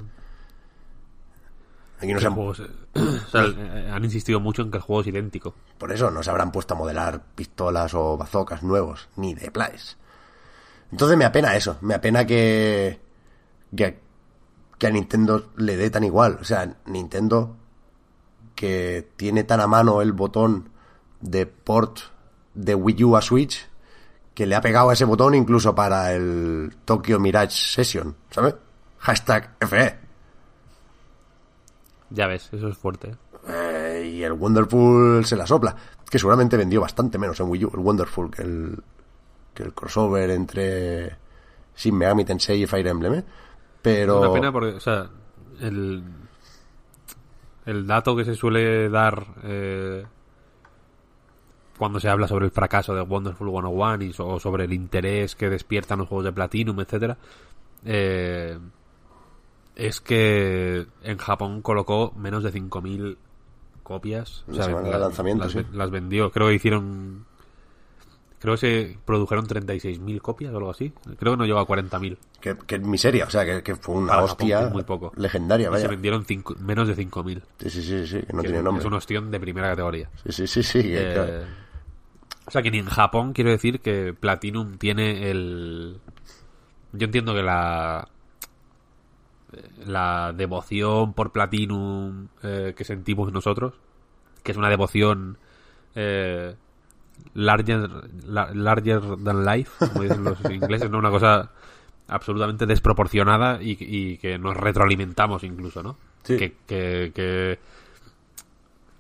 Aquí 2.02 2.14
no 2.14 2.20
que 2.20 2.22
se 2.22 2.26
el 2.28 2.28
han- 2.28 2.36
juego 2.36 2.54
se- 2.56 2.64
o 3.00 3.30
sea, 3.30 3.44
eh, 3.46 3.92
han 3.94 4.04
insistido 4.04 4.40
mucho 4.40 4.62
en 4.62 4.72
que 4.72 4.78
el 4.78 4.84
juego 4.84 5.02
es 5.02 5.08
idéntico. 5.08 5.54
Por 5.78 5.92
eso 5.92 6.10
no 6.12 6.22
se 6.24 6.30
habrán 6.30 6.52
puesto 6.52 6.74
a 6.74 6.78
modelar 6.78 7.22
pistolas 7.36 7.94
o 7.94 8.18
bazocas 8.18 8.64
nuevos, 8.64 9.08
ni 9.16 9.34
de 9.34 9.52
plaes. 9.52 9.98
Entonces 10.92 11.18
me 11.18 11.26
apena 11.26 11.56
eso, 11.56 11.78
me 11.82 11.94
apena 11.94 12.26
que, 12.26 13.00
que, 13.76 14.00
que 14.78 14.88
a 14.88 14.90
Nintendo 14.90 15.52
le 15.56 15.78
dé 15.78 15.90
tan 15.90 16.04
igual. 16.04 16.38
O 16.42 16.44
sea, 16.44 16.76
Nintendo 16.86 17.56
que 18.56 19.10
tiene 19.16 19.44
tan 19.44 19.60
a 19.62 19.68
mano 19.68 20.02
el 20.02 20.12
botón 20.12 20.70
de 21.22 21.46
port 21.46 22.00
de 22.54 22.76
Wii 22.76 23.04
U 23.06 23.16
a 23.16 23.22
Switch, 23.22 23.68
que 24.34 24.46
le 24.46 24.56
ha 24.56 24.62
pegado 24.62 24.90
a 24.90 24.94
ese 24.94 25.06
botón 25.06 25.34
incluso 25.36 25.74
para 25.76 26.14
el 26.14 26.76
Tokyo 26.86 27.20
Mirage 27.20 27.52
Session, 27.74 28.16
¿sabes? 28.30 28.56
Hashtag. 29.00 29.56
FE. 29.62 29.98
Ya 32.12 32.28
ves, 32.28 32.50
eso 32.52 32.68
es 32.68 32.78
fuerte. 32.78 33.16
¿eh? 33.48 34.12
Y 34.14 34.24
el 34.24 34.34
Wonderful 34.34 35.26
se 35.26 35.36
la 35.36 35.48
sopla. 35.48 35.76
Que 36.10 36.20
seguramente 36.20 36.58
vendió 36.58 36.82
bastante 36.82 37.18
menos 37.18 37.40
en 37.40 37.50
Wii 37.50 37.66
U, 37.66 37.72
el 37.74 37.80
Wonderful, 37.80 38.30
que 38.30 38.42
el, 38.42 38.78
que 39.54 39.64
el 39.64 39.74
crossover 39.74 40.30
entre 40.30 41.16
Shin 41.76 41.98
Megami 41.98 42.26
Tensei 42.26 42.62
y 42.64 42.68
Fire 42.68 42.88
Emblem. 42.88 43.14
¿eh? 43.14 43.24
Pero. 43.82 44.20
Una 44.20 44.34
pena 44.34 44.52
porque, 44.52 44.76
o 44.76 44.80
sea, 44.82 45.10
el, 45.62 46.04
el 47.66 47.88
dato 47.88 48.16
que 48.16 48.26
se 48.26 48.36
suele 48.36 48.90
dar 48.90 49.26
eh, 49.44 50.06
cuando 51.78 52.00
se 52.00 52.10
habla 52.10 52.28
sobre 52.28 52.46
el 52.46 52.52
fracaso 52.52 52.94
de 52.94 53.02
Wonderful 53.02 53.50
101 53.50 54.04
y 54.04 54.14
so- 54.14 54.28
o 54.28 54.40
sobre 54.40 54.66
el 54.66 54.74
interés 54.74 55.36
que 55.36 55.50
despiertan 55.50 56.00
los 56.00 56.08
juegos 56.10 56.26
de 56.26 56.34
Platinum, 56.34 56.80
etcétera, 56.82 57.18
eh, 57.86 58.60
es 59.76 60.02
que 60.02 60.86
en 61.04 61.18
Japón 61.18 61.62
colocó 61.62 62.14
menos 62.18 62.44
de 62.44 62.52
5.000 62.54 63.18
copias. 63.84 64.44
La 64.48 64.64
semana 64.66 64.90
de 64.90 65.00
lanzamiento, 65.00 65.44
las, 65.46 65.54
sí. 65.54 65.60
las 65.74 65.90
vendió. 65.92 66.32
Creo 66.32 66.48
que 66.48 66.56
hicieron... 66.56 67.26
Creo 68.40 68.56
que 68.56 68.60
se 68.60 68.98
produjeron 69.06 69.46
36.000 69.46 70.20
copias 70.20 70.52
o 70.52 70.58
algo 70.58 70.72
así. 70.72 70.92
Creo 71.20 71.34
que 71.34 71.38
no 71.38 71.46
llegó 71.46 71.60
a 71.60 71.68
40.000. 71.68 72.18
Que, 72.40 72.58
que 72.58 72.80
miseria, 72.80 73.26
o 73.26 73.30
sea, 73.30 73.46
que, 73.46 73.62
que 73.62 73.76
fue 73.76 73.96
una 73.96 74.14
Para 74.14 74.24
hostia 74.24 74.68
muy 74.70 74.82
poco. 74.84 75.12
legendaria, 75.16 75.68
Y 75.68 75.70
vaya. 75.70 75.82
se 75.84 75.88
vendieron 75.88 76.26
cinco- 76.26 76.56
menos 76.60 76.88
de 76.88 76.96
5.000. 76.98 77.40
Sí, 77.60 77.70
sí, 77.70 77.84
sí, 77.84 78.08
sí, 78.08 78.22
que 78.24 78.34
no 78.34 78.42
que 78.42 78.48
tiene 78.48 78.58
es- 78.58 78.64
nombre. 78.64 78.82
Es 78.82 78.88
una 78.88 78.98
ostión 78.98 79.30
de 79.30 79.40
primera 79.40 79.70
categoría. 79.70 80.10
Sí, 80.26 80.32
sí, 80.32 80.48
sí, 80.48 80.64
sí. 80.64 80.82
Eh, 80.86 81.44
o 82.48 82.50
sea 82.52 82.64
que 82.64 82.72
ni 82.72 82.80
en 82.80 82.88
Japón 82.88 83.34
quiero 83.34 83.52
decir 83.52 83.80
que 83.80 84.16
Platinum 84.20 84.78
tiene 84.80 85.30
el... 85.30 86.00
Yo 86.94 87.06
entiendo 87.06 87.36
que 87.36 87.44
la... 87.44 88.08
La 89.86 90.34
devoción 90.36 91.14
por 91.14 91.32
Platinum 91.32 92.28
eh, 92.44 92.74
que 92.76 92.84
sentimos 92.84 93.32
nosotros, 93.34 93.74
que 94.44 94.52
es 94.52 94.58
una 94.58 94.70
devoción 94.70 95.38
eh, 95.96 96.56
larger, 97.34 97.90
la- 98.28 98.54
larger 98.54 99.02
than 99.24 99.46
life, 99.46 99.72
como 99.88 100.04
dicen 100.04 100.24
los 100.24 100.38
ingleses, 100.52 100.90
¿no? 100.90 100.98
Una 101.00 101.10
cosa 101.12 101.52
absolutamente 102.08 102.66
desproporcionada 102.66 103.62
y, 103.62 103.78
y 103.80 104.18
que 104.18 104.38
nos 104.38 104.56
retroalimentamos 104.58 105.44
incluso, 105.44 105.82
¿no? 105.84 105.98
Sí. 106.24 106.38
Que, 106.38 106.54
que, 106.68 107.12
que, 107.14 107.60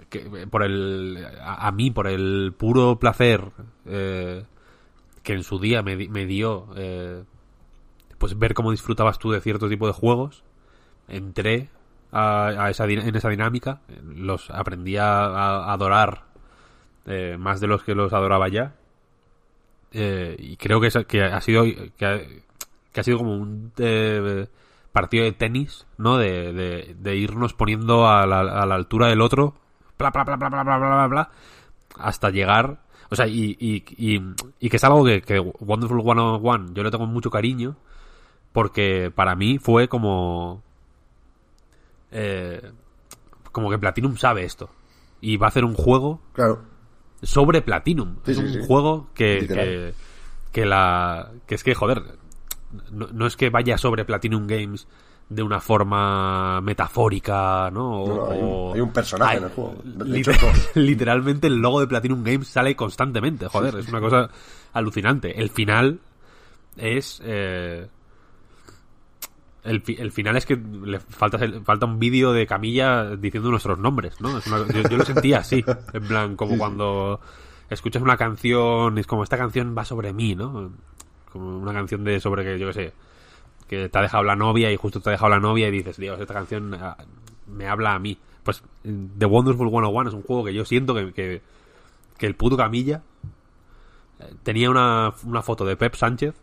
que 0.09 0.47
por 0.47 0.63
el 0.63 1.25
a, 1.41 1.67
a 1.67 1.71
mí 1.71 1.91
por 1.91 2.07
el 2.07 2.53
puro 2.57 2.97
placer 2.99 3.43
eh, 3.85 4.43
que 5.23 5.33
en 5.33 5.43
su 5.43 5.59
día 5.59 5.81
me, 5.83 5.95
me 6.09 6.25
dio 6.25 6.67
eh, 6.75 7.23
pues 8.22 8.38
ver 8.38 8.53
cómo 8.53 8.69
disfrutabas 8.69 9.17
tú 9.17 9.32
de 9.32 9.41
cierto 9.41 9.67
tipo 9.67 9.88
de 9.88 9.93
juegos 9.93 10.43
entré 11.07 11.69
a, 12.11 12.49
a 12.49 12.69
esa 12.69 12.86
en 12.86 13.15
esa 13.15 13.30
dinámica 13.30 13.82
los 14.03 14.51
aprendí 14.51 14.95
a, 14.95 15.74
adorar 15.74 16.26
eh, 17.07 17.36
más 17.39 17.59
de 17.59 17.65
los 17.65 17.84
que 17.84 17.95
los 17.95 18.13
adoraba 18.13 18.47
ya 18.47 18.76
Eh, 19.93 20.38
y 20.39 20.55
creo 20.55 20.80
que, 20.80 20.88
que 21.05 21.22
ha 21.22 21.41
sido 21.41 21.63
que 21.97 22.05
ha, 22.05 22.19
que 22.93 22.99
ha 23.01 23.03
sido 23.03 23.17
como 23.17 23.36
un 23.36 23.74
eh, 23.78 24.47
partido 24.93 25.26
de 25.26 25.34
tenis 25.34 25.86
no 25.97 26.17
de, 26.17 26.53
de, 26.95 27.15
irnos 27.17 27.53
poniendo 27.53 28.07
a 28.07 28.26
la, 28.26 28.39
a 28.39 28.65
la 28.65 28.76
altura 28.76 29.07
del 29.07 29.19
otro 29.19 29.55
bla 29.97 30.11
bla 30.11 30.24
bla 30.24 30.38
bla 30.38 30.49
bla 30.49 30.63
bla 30.63 30.78
bla, 30.78 31.07
bla, 31.07 31.30
hasta 31.97 32.30
llegar 32.30 32.80
o 33.09 33.15
sea 33.17 33.28
y, 33.28 33.57
y, 33.59 33.84
y, 33.97 34.22
y 34.61 34.69
que 34.69 34.78
es 34.78 34.84
algo 34.86 35.03
que, 35.03 35.22
que 35.22 35.39
Wonderful 35.39 36.03
101 36.03 36.74
yo 36.74 36.84
le 36.84 36.91
tengo 36.91 37.07
mucho 37.07 37.30
cariño 37.30 37.76
porque 38.53 39.11
para 39.13 39.35
mí 39.35 39.57
fue 39.59 39.87
como 39.87 40.61
eh, 42.11 42.71
como 43.51 43.69
que 43.69 43.77
Platinum 43.79 44.17
sabe 44.17 44.43
esto 44.43 44.69
y 45.21 45.37
va 45.37 45.47
a 45.47 45.49
hacer 45.49 45.65
un 45.65 45.73
juego 45.73 46.21
Claro. 46.33 46.61
sobre 47.21 47.61
Platinum. 47.61 48.17
Sí, 48.25 48.31
es 48.31 48.37
sí, 48.37 48.43
un 48.43 48.53
sí. 48.53 48.59
juego 48.65 49.07
que, 49.13 49.45
que, 49.47 49.93
que 50.51 50.65
la 50.65 51.31
que 51.47 51.55
es 51.55 51.63
que 51.63 51.75
joder, 51.75 52.01
no, 52.91 53.07
no 53.11 53.27
es 53.27 53.35
que 53.35 53.49
vaya 53.49 53.77
sobre 53.77 54.05
Platinum 54.05 54.47
Games 54.47 54.87
de 55.29 55.43
una 55.43 55.61
forma 55.61 56.59
metafórica, 56.59 57.69
¿no? 57.71 58.03
O- 58.03 58.07
No, 58.07 58.15
no, 58.25 58.31
hay 58.31 58.39
un- 58.41 58.49
o- 58.49 58.73
hay 58.73 58.81
un 58.81 58.91
personaje 58.91 59.31
hay- 59.31 59.37
en 59.37 59.43
el 59.45 59.49
juego. 59.51 59.75
Liter- 60.05 60.35
literalmente 60.75 61.47
el 61.47 61.55
logo 61.57 61.79
de 61.79 61.87
Platinum 61.87 62.23
Games 62.23 62.47
sale 62.49 62.75
constantemente, 62.75 63.47
joder, 63.47 63.75
es 63.77 63.87
una 63.87 64.01
cosa 64.01 64.29
alucinante. 64.73 65.39
El 65.39 65.49
final 65.49 65.99
es 66.75 67.21
eh, 67.23 67.87
el, 69.64 69.84
el 69.88 70.12
final 70.12 70.36
es 70.38 70.45
que 70.45 70.55
le 70.55 70.99
falta 70.99 71.38
falta 71.64 71.86
un 71.86 71.99
vídeo 71.99 72.34
de 72.34 72.47
Camilla 72.47 73.16
diciendo 73.16 73.49
nuestros 73.49 73.78
nombres, 73.80 74.20
¿no? 74.22 74.38
Es 74.38 74.47
una- 74.47 74.68
yo, 74.68 74.82
yo 74.89 74.97
lo 74.97 75.05
sentía 75.05 75.39
así, 75.39 75.64
en 75.93 76.03
plan, 76.07 76.36
como 76.36 76.57
cuando 76.57 77.20
escuchas 77.70 78.01
una 78.01 78.18
canción, 78.18 78.97
es 78.97 79.07
como 79.07 79.24
esta 79.24 79.38
canción 79.38 79.76
va 79.78 79.86
sobre 79.86 80.14
mí, 80.14 80.36
¿no? 80.36 80.72
Como 81.32 81.57
una 81.59 81.74
canción 81.74 82.03
de 82.03 82.20
sobre 82.20 82.43
que, 82.43 82.59
yo 82.59 82.68
qué 82.68 82.74
sé, 82.74 82.93
que 83.68 83.88
te 83.89 83.97
ha 83.97 84.01
dejado 84.01 84.24
la 84.24 84.36
novia 84.36 84.72
y 84.72 84.76
justo 84.76 84.99
te 84.99 85.09
ha 85.09 85.12
dejado 85.14 85.30
la 85.30 85.39
novia 85.39 85.68
y 85.68 85.72
dices, 85.72 85.97
Dios, 85.97 86.20
esta 86.20 86.34
canción 86.34 86.74
ah, 86.74 86.97
me 87.47 87.68
habla 87.68 87.93
a 87.93 87.99
mí. 87.99 88.18
Pues 88.43 88.64
The 88.84 89.26
Wonderful 89.26 89.70
101 89.70 90.09
es 90.09 90.16
un 90.16 90.24
juego 90.24 90.43
que 90.43 90.53
yo 90.53 90.66
siento 90.66 90.93
que, 90.95 91.14
que, 91.14 91.41
que 92.18 92.26
el 92.26 92.36
puto 92.36 92.57
Camilla 92.57 93.01
tenía 94.43 94.69
una, 94.69 95.13
una 95.24 95.41
foto 95.41 95.65
de 95.65 95.76
Pep 95.76 95.95
Sánchez 95.95 96.36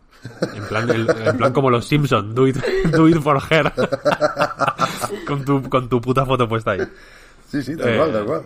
en 0.55 0.67
plan, 0.67 0.91
el- 0.91 1.09
en 1.11 1.37
plan 1.37 1.53
como 1.53 1.71
los 1.71 1.87
Simpsons, 1.87 2.35
do 2.35 2.47
it, 2.49 2.57
do 2.91 3.09
it 3.09 3.21
for 3.21 3.41
her. 3.51 3.73
con, 5.27 5.45
tu, 5.45 5.63
con 5.71 5.89
tu 5.89 6.01
puta 6.01 6.27
foto 6.27 6.49
puesta 6.49 6.73
ahí. 6.73 6.81
Sí, 7.47 7.63
sí, 7.63 7.77
tal 7.77 7.89
Eh, 7.89 7.97
cual, 7.97 8.13
tal 8.13 8.25
cual. 8.27 8.43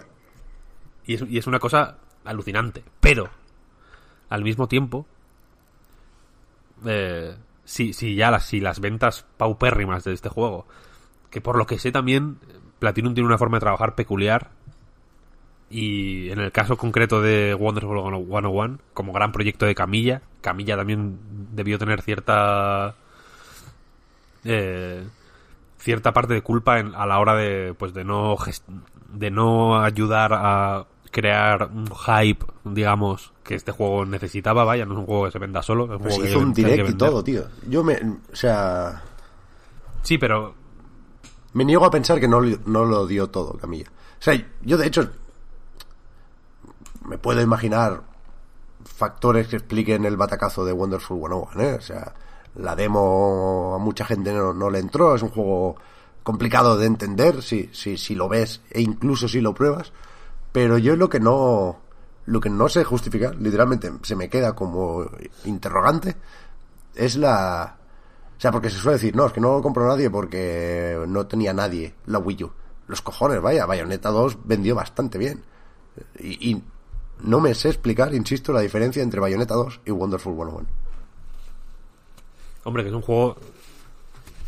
Y 1.07 1.14
es, 1.14 1.22
y 1.28 1.39
es 1.39 1.47
una 1.47 1.59
cosa 1.59 1.97
alucinante. 2.24 2.85
Pero, 3.01 3.28
al 4.28 4.43
mismo 4.45 4.68
tiempo, 4.68 5.07
eh, 6.85 7.35
si, 7.64 7.93
si 7.93 8.14
ya 8.14 8.30
las, 8.30 8.45
si 8.47 8.61
las 8.61 8.80
ventas 8.80 9.24
paupérrimas 9.37 10.05
de 10.05 10.12
este 10.12 10.28
juego, 10.28 10.66
que 11.30 11.41
por 11.41 11.57
lo 11.57 11.66
que 11.66 11.78
sé 11.78 11.91
también, 11.93 12.39
Platinum 12.78 13.14
tiene 13.14 13.26
una 13.28 13.39
forma 13.39 13.57
de 13.57 13.61
trabajar 13.62 13.95
peculiar. 13.95 14.51
Y 15.75 16.31
en 16.31 16.39
el 16.39 16.53
caso 16.53 16.77
concreto 16.77 17.23
de 17.23 17.55
Wonderful 17.55 17.99
101, 17.99 18.79
como 18.93 19.12
gran 19.14 19.33
proyecto 19.33 19.64
de 19.64 19.75
Camilla, 19.75 20.20
Camilla 20.43 20.77
también 20.77 21.18
debió 21.55 21.79
tener 21.79 22.03
cierta. 22.03 22.95
eh, 24.45 25.05
cierta 25.79 26.12
parte 26.12 26.35
de 26.35 26.43
culpa 26.43 26.79
en- 26.79 26.95
a 26.95 27.07
la 27.07 27.18
hora 27.18 27.35
de 27.35 27.75
pues 27.79 27.95
de 27.95 28.05
no 28.05 28.37
de 29.12 29.31
no 29.31 29.81
ayudar 29.83 30.33
a 30.35 30.85
crear 31.11 31.68
un 31.73 31.87
hype, 31.87 32.45
digamos, 32.64 33.33
que 33.45 33.55
este 33.55 33.70
juego 33.73 34.05
necesitaba, 34.07 34.64
vaya, 34.64 34.85
no 34.87 34.95
es 34.95 34.99
un 35.01 35.07
juego 35.07 35.25
que 35.27 35.31
se 35.33 35.39
venda 35.39 35.62
solo, 35.62 35.85
es 35.85 35.91
un 35.91 35.99
Pues 35.99 36.14
juego 36.14 36.23
que 36.25 36.31
hizo 36.31 36.39
un 36.41 36.55
que 36.55 36.64
direct 36.64 36.91
y 36.91 36.95
todo, 36.95 37.23
tío. 37.25 37.45
Yo 37.68 37.85
me. 37.85 37.95
O 38.33 38.37
sea. 38.37 39.03
Sí, 40.03 40.18
pero 40.18 40.55
Me 41.53 41.64
niego 41.64 41.85
a 41.85 41.91
pensar 41.91 42.18
que 42.18 42.27
no, 42.29 42.41
no 42.41 42.85
lo 42.85 43.07
dio 43.07 43.29
todo, 43.29 43.53
Camilla. 43.59 43.87
O 43.91 44.23
sea, 44.23 44.35
yo 44.62 44.77
de 44.79 44.87
hecho. 44.87 45.11
Me 47.07 47.18
puedo 47.18 47.40
imaginar 47.40 48.03
factores 48.84 49.48
que 49.48 49.57
expliquen 49.57 50.05
el 50.05 50.16
batacazo 50.16 50.64
de 50.64 50.72
Wonderful 50.72 51.18
101, 51.18 51.62
¿eh? 51.62 51.74
O 51.74 51.80
sea, 51.80 52.12
la 52.57 52.76
demo 52.76 53.74
a 53.74 53.78
mucha 53.78 54.05
gente 54.05 54.32
no, 54.32 54.53
no 54.53 54.70
le 54.70 54.78
entró, 54.78 55.14
es 55.14 55.22
un 55.22 55.30
juego 55.30 55.76
complicado 56.22 56.76
de 56.76 56.86
entender 56.86 57.42
si, 57.42 57.70
si, 57.72 57.96
si 57.96 58.14
lo 58.14 58.28
ves 58.28 58.61
e 58.70 58.80
incluso 58.80 59.28
si 59.28 59.40
lo 59.40 59.55
pruebas, 59.55 59.92
pero 60.53 60.78
yo 60.78 60.96
lo 60.96 61.09
que 61.09 61.20
no 61.20 61.78
lo 62.26 62.40
que 62.40 62.50
no 62.50 62.68
sé 62.68 62.84
justificar, 62.84 63.34
literalmente 63.36 63.90
se 64.03 64.16
me 64.16 64.28
queda 64.28 64.55
como 64.55 65.07
interrogante, 65.44 66.16
es 66.94 67.16
la... 67.16 67.76
O 68.36 68.40
sea, 68.42 68.50
porque 68.50 68.70
se 68.70 68.78
suele 68.78 68.96
decir, 68.96 69.14
no, 69.14 69.26
es 69.26 69.32
que 69.32 69.40
no 69.40 69.57
lo 69.57 69.62
compró 69.62 69.86
nadie 69.86 70.11
porque 70.11 70.98
no 71.07 71.26
tenía 71.26 71.53
nadie 71.53 71.94
la 72.07 72.18
Wii 72.18 72.44
U. 72.44 72.53
Los 72.88 73.03
cojones, 73.03 73.40
vaya, 73.40 73.66
Bayonetta 73.66 74.11
2 74.11 74.38
vendió 74.44 74.74
bastante 74.74 75.18
bien. 75.18 75.42
Y, 76.18 76.50
y 76.50 76.62
no 77.23 77.41
me 77.41 77.55
sé 77.55 77.68
explicar, 77.68 78.14
insisto, 78.14 78.53
la 78.53 78.61
diferencia 78.61 79.03
entre 79.03 79.20
Bayonetta 79.20 79.55
2 79.55 79.81
y 79.87 79.91
Wonderful 79.91 80.35
101. 80.35 80.66
hombre, 82.64 82.83
que 82.83 82.89
es 82.91 82.95
un 82.95 83.03
juego 83.03 83.37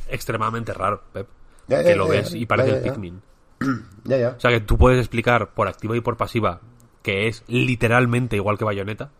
extremadamente 0.08 0.72
raro, 0.72 1.02
Pep. 1.12 1.26
Ya, 1.68 1.78
ya, 1.82 1.88
que 1.90 1.96
lo 1.96 2.06
ya, 2.06 2.12
ves 2.20 2.34
y 2.34 2.46
parece 2.46 2.78
el. 2.78 2.82
Pikmin. 2.82 3.22
Ya, 4.04 4.18
ya. 4.18 4.28
O 4.36 4.40
sea, 4.40 4.50
que 4.50 4.60
tú 4.60 4.76
puedes 4.76 4.98
explicar 4.98 5.54
por 5.54 5.66
activa 5.66 5.96
y 5.96 6.00
por 6.02 6.18
pasiva 6.18 6.60
que 7.02 7.26
es 7.26 7.42
literalmente 7.48 8.36
igual 8.36 8.58
que 8.58 8.64
Bayonetta, 8.64 9.10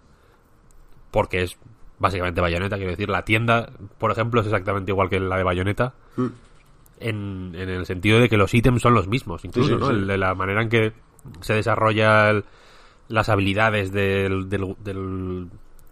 porque 1.11 1.43
es 1.43 1.57
básicamente 1.99 2.41
Bayonetta, 2.43 2.77
quiero 2.77 2.91
decir, 2.91 3.09
la 3.09 3.25
tienda, 3.25 3.71
por 3.99 4.11
ejemplo, 4.11 4.41
es 4.43 4.47
exactamente 4.47 4.91
igual 4.93 5.09
que 5.09 5.21
la 5.21 5.37
de 5.39 5.43
Bayonetta, 5.43 5.95
Mm. 6.17 6.27
en, 7.01 7.53
en 7.55 7.69
el 7.71 7.87
sentido 7.87 8.21
de 8.21 8.29
que 8.29 8.37
los 8.37 8.53
ítems 8.55 8.83
son 8.83 8.93
los 8.95 9.09
mismos, 9.09 9.45
incluso, 9.45 9.69
Sí, 9.71 9.75
sí, 9.75 9.81
¿no? 9.81 9.87
sí. 9.89 9.93
El 9.95 10.07
de 10.07 10.19
la 10.19 10.35
manera 10.35 10.63
en 10.63 10.69
que 10.69 10.93
se 11.41 11.55
desarrolla 11.55 12.29
el- 12.31 12.45
las 13.09 13.29
habilidades 13.29 13.93
del, 13.93 14.49
del, 14.49 14.77
del, 14.83 15.49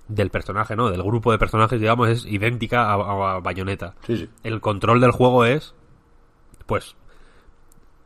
del 0.08 0.30
personaje, 0.30 0.76
¿no? 0.76 0.90
Del 0.90 1.02
grupo 1.02 1.32
de 1.32 1.38
personajes, 1.38 1.80
digamos, 1.80 2.08
es 2.08 2.26
idéntica 2.26 2.90
a, 2.90 2.94
a 3.34 3.40
Bayonetta. 3.40 3.94
Sí, 4.06 4.16
sí. 4.16 4.28
El 4.42 4.60
control 4.60 5.00
del 5.00 5.10
juego 5.10 5.44
es, 5.44 5.74
pues, 6.66 6.96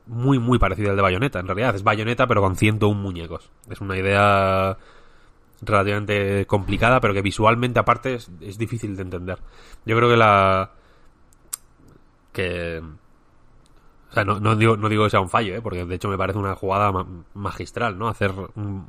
muy, 0.07 0.39
muy 0.39 0.59
parecido 0.59 0.91
al 0.91 0.97
de 0.97 1.03
Bayonetta. 1.03 1.41
En 1.41 1.47
realidad 1.47 1.75
es 1.75 1.83
Bayonetta, 1.83 2.27
pero 2.27 2.41
con 2.41 2.57
101 2.57 3.01
muñecos. 3.01 3.51
Es 3.69 3.81
una 3.81 3.97
idea 3.97 4.77
relativamente 5.63 6.47
complicada, 6.47 7.01
pero 7.01 7.15
que 7.15 7.23
visualmente, 7.23 7.81
aparte, 7.81 8.15
es, 8.15 8.31
es 8.41 8.59
difícil 8.59 8.97
de 8.97 9.03
entender. 9.03 9.39
Yo 9.85 9.97
creo 9.97 10.09
que 10.09 10.17
la. 10.17 10.71
que. 12.33 12.83
O 14.11 14.15
sea, 14.15 14.25
no, 14.25 14.39
no 14.41 14.57
digo, 14.57 14.77
no 14.77 14.89
digo 14.89 15.05
que 15.05 15.11
sea 15.11 15.21
un 15.21 15.29
fallo, 15.29 15.55
¿eh? 15.55 15.61
porque 15.61 15.85
de 15.85 15.95
hecho 15.95 16.09
me 16.09 16.17
parece 16.19 16.39
una 16.39 16.55
jugada 16.55 16.93
ma- 16.93 17.07
magistral, 17.35 17.99
¿no? 17.99 18.09
Hacer 18.09 18.33
un- 18.55 18.87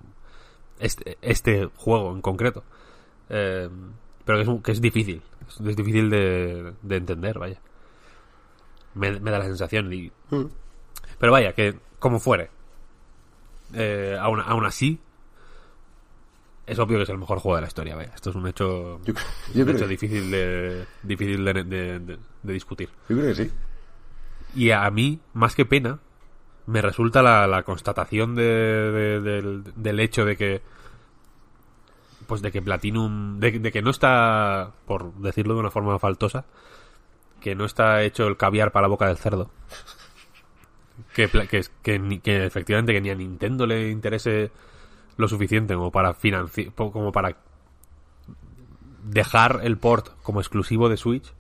este, 0.80 1.18
este 1.22 1.70
juego 1.76 2.12
en 2.14 2.22
concreto. 2.22 2.64
Eh, 3.30 3.68
pero 4.24 4.38
que 4.38 4.42
es, 4.44 4.48
un- 4.48 4.62
que 4.62 4.72
es 4.72 4.82
difícil. 4.82 5.22
Es, 5.50 5.76
difícil 5.76 6.10
de, 6.10 6.74
de 6.82 6.96
entender, 6.98 7.40
vaya. 7.40 7.60
Me, 8.94 9.20
me 9.20 9.32
da 9.32 9.40
la 9.40 9.46
sensación. 9.46 9.92
Y, 9.92 10.12
Mm. 10.30 10.46
pero 11.20 11.32
vaya, 11.32 11.54
que 11.54 11.78
como 12.00 12.20
fuere. 12.20 12.50
Eh, 13.74 14.18
aún, 14.20 14.40
aún 14.40 14.66
así, 14.66 15.00
es 16.66 16.78
obvio 16.80 16.98
que 16.98 17.04
es 17.04 17.10
el 17.10 17.18
mejor 17.18 17.40
juego 17.40 17.56
de 17.56 17.62
la 17.62 17.68
historia, 17.68 17.96
vaya. 17.96 18.12
Esto 18.14 18.30
es 18.30 18.36
un 18.36 18.48
hecho, 18.48 19.00
Yo, 19.04 19.14
yo 19.54 19.64
un 19.64 19.70
hecho 19.70 19.80
que- 19.80 19.88
difícil, 19.88 20.30
de, 20.32 20.86
difícil 21.04 21.44
de, 21.46 21.54
de- 21.64 22.00
de- 22.00 22.20
de 22.44 22.54
discutir. 22.54 22.90
yo 23.10 23.16
creo 23.18 23.28
que 23.34 23.36
sí. 23.46 23.52
Y 24.56 24.72
a 24.72 24.90
mí, 24.92 25.20
más 25.34 25.56
que 25.56 25.66
pena, 25.66 26.00
me 26.66 26.82
resulta 26.82 27.22
la, 27.22 27.48
la 27.48 27.64
constatación 27.64 28.36
de, 28.36 28.44
de- 28.44 29.22
del, 29.22 29.64
del 29.76 30.00
hecho 30.00 30.26
de 30.26 30.36
que. 30.38 30.62
Pues 32.28 32.42
de 32.42 32.52
que 32.52 32.62
Platinum. 32.62 33.40
De, 33.40 33.60
de 33.60 33.72
que 33.72 33.82
no 33.82 33.90
está, 33.92 34.72
por 34.86 35.14
decirlo 35.16 35.54
de 35.54 35.60
una 35.62 35.72
forma 35.72 35.98
faltosa, 36.00 36.46
que 37.42 37.56
no 37.56 37.66
está 37.66 38.02
hecho 38.04 38.28
el 38.28 38.38
caviar 38.38 38.72
para 38.72 38.84
la 38.84 38.88
boca 38.90 39.08
del 39.08 39.18
cerdo. 39.18 39.50
Que, 41.14 41.30
que, 41.30 41.64
que, 41.84 42.20
que 42.24 42.46
efectivamente 42.46 42.92
que 42.94 43.02
ni 43.02 43.10
a 43.12 43.16
Nintendo 43.16 43.66
le 43.68 43.90
interese 43.90 44.52
lo 45.18 45.28
suficiente 45.28 45.74
como 45.76 45.92
para 45.92 46.14
financiar. 46.14 46.74
como 46.74 47.12
para 47.12 47.38
dejar 49.04 49.62
el 49.64 49.78
port 49.78 50.10
como 50.24 50.42
exclusivo 50.42 50.90
de 50.90 50.98
Switch 50.98 51.34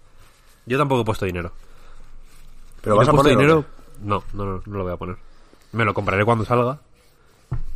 Yo 0.65 0.77
tampoco 0.77 1.01
he 1.01 1.05
puesto 1.05 1.25
dinero. 1.25 1.51
Pero 2.81 2.95
¿Y 2.95 2.97
vas 2.99 3.07
no 3.07 3.13
a 3.13 3.17
poner 3.17 3.37
dinero? 3.37 3.65
No, 4.01 4.23
no, 4.33 4.45
no, 4.45 4.61
no 4.65 4.77
lo 4.77 4.83
voy 4.83 4.93
a 4.93 4.97
poner. 4.97 5.17
Me 5.71 5.85
lo 5.85 5.93
compraré 5.93 6.25
cuando 6.25 6.45
salga. 6.45 6.79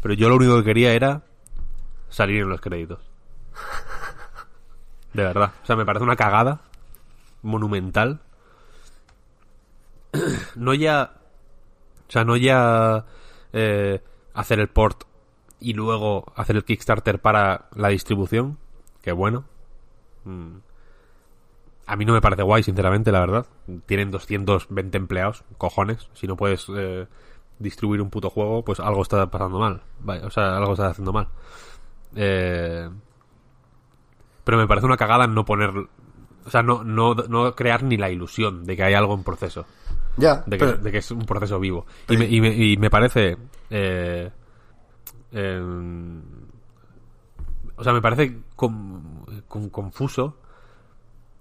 Pero 0.02 0.14
yo 0.14 0.30
lo 0.30 0.36
único 0.36 0.58
que 0.58 0.64
quería 0.64 0.94
era 0.94 1.22
salir 2.10 2.42
en 2.42 2.50
los 2.50 2.60
créditos. 2.62 3.00
De 5.14 5.24
verdad. 5.24 5.52
O 5.64 5.66
sea, 5.66 5.76
me 5.76 5.86
parece 5.86 6.04
una 6.04 6.16
cagada 6.16 6.60
monumental. 7.42 8.22
No 10.56 10.74
ya. 10.74 11.14
O 12.08 12.12
sea, 12.12 12.26
no 12.26 12.36
ya 12.36 13.06
eh, 13.54 14.02
hacer 14.34 14.60
el 14.60 14.68
port 14.68 15.04
y 15.62 15.74
luego 15.74 16.34
hacer 16.36 16.58
el 16.58 16.66
Kickstarter 16.66 17.22
para 17.22 17.70
la 17.76 17.88
distribución. 17.90 18.58
Que 19.02 19.12
bueno. 19.12 19.46
Mm. 20.26 20.58
A 21.88 21.96
mí 21.96 22.06
no 22.06 22.14
me 22.14 22.22
parece 22.22 22.44
guay, 22.44 22.64
sinceramente, 22.64 23.12
la 23.12 23.20
verdad. 23.22 23.46
Tienen 23.86 24.12
220 24.12 24.98
empleados, 24.98 25.44
cojones. 25.58 26.10
Si 26.14 26.28
no 26.28 26.38
puedes 26.38 26.68
eh, 26.76 27.08
distribuir 27.60 28.02
un 28.02 28.10
puto 28.10 28.30
juego, 28.30 28.64
pues 28.64 28.80
algo 28.80 29.02
está 29.02 29.30
pasando 29.30 29.60
mal. 29.60 29.82
Vaya, 30.00 30.26
o 30.26 30.30
sea, 30.32 30.58
algo 30.58 30.74
está 30.74 30.88
haciendo 30.88 31.14
mal. 31.14 31.28
Eh, 32.16 32.90
pero 34.44 34.58
me 34.58 34.68
parece 34.68 34.86
una 34.86 34.98
cagada 34.98 35.28
no 35.28 35.46
poner... 35.46 35.72
O 36.46 36.50
sea, 36.50 36.64
no, 36.64 36.84
no, 36.84 37.14
no 37.14 37.56
crear 37.56 37.84
ni 37.84 37.98
la 37.98 38.10
ilusión 38.10 38.66
de 38.66 38.76
que 38.76 38.84
hay 38.84 38.94
algo 38.94 39.14
en 39.14 39.24
proceso. 39.24 39.66
Ya, 40.18 40.44
De 40.46 40.58
que, 40.58 40.66
pero- 40.66 40.78
de 40.78 40.92
que 40.92 40.98
es 40.98 41.12
un 41.12 41.26
proceso 41.26 41.60
vivo. 41.60 41.86
Y 42.10 42.18
me, 42.18 42.26
y 42.26 42.42
me, 42.42 42.50
y 42.56 42.78
me 42.78 42.90
parece... 42.90 43.38
eh, 43.70 44.30
em, 45.32 46.22
o 47.76 47.84
sea, 47.84 47.94
me 47.94 48.02
parece 48.02 48.38
com- 48.56 49.26
com- 49.48 49.70
confuso 49.70 50.38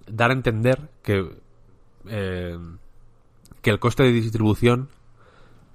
dar 0.07 0.31
a 0.31 0.35
entender 0.35 0.89
que 1.03 1.31
eh, 2.07 2.59
que 3.63 3.71
el 3.71 3.79
coste 3.79 4.05
de 4.05 4.13
distribución 4.13 4.89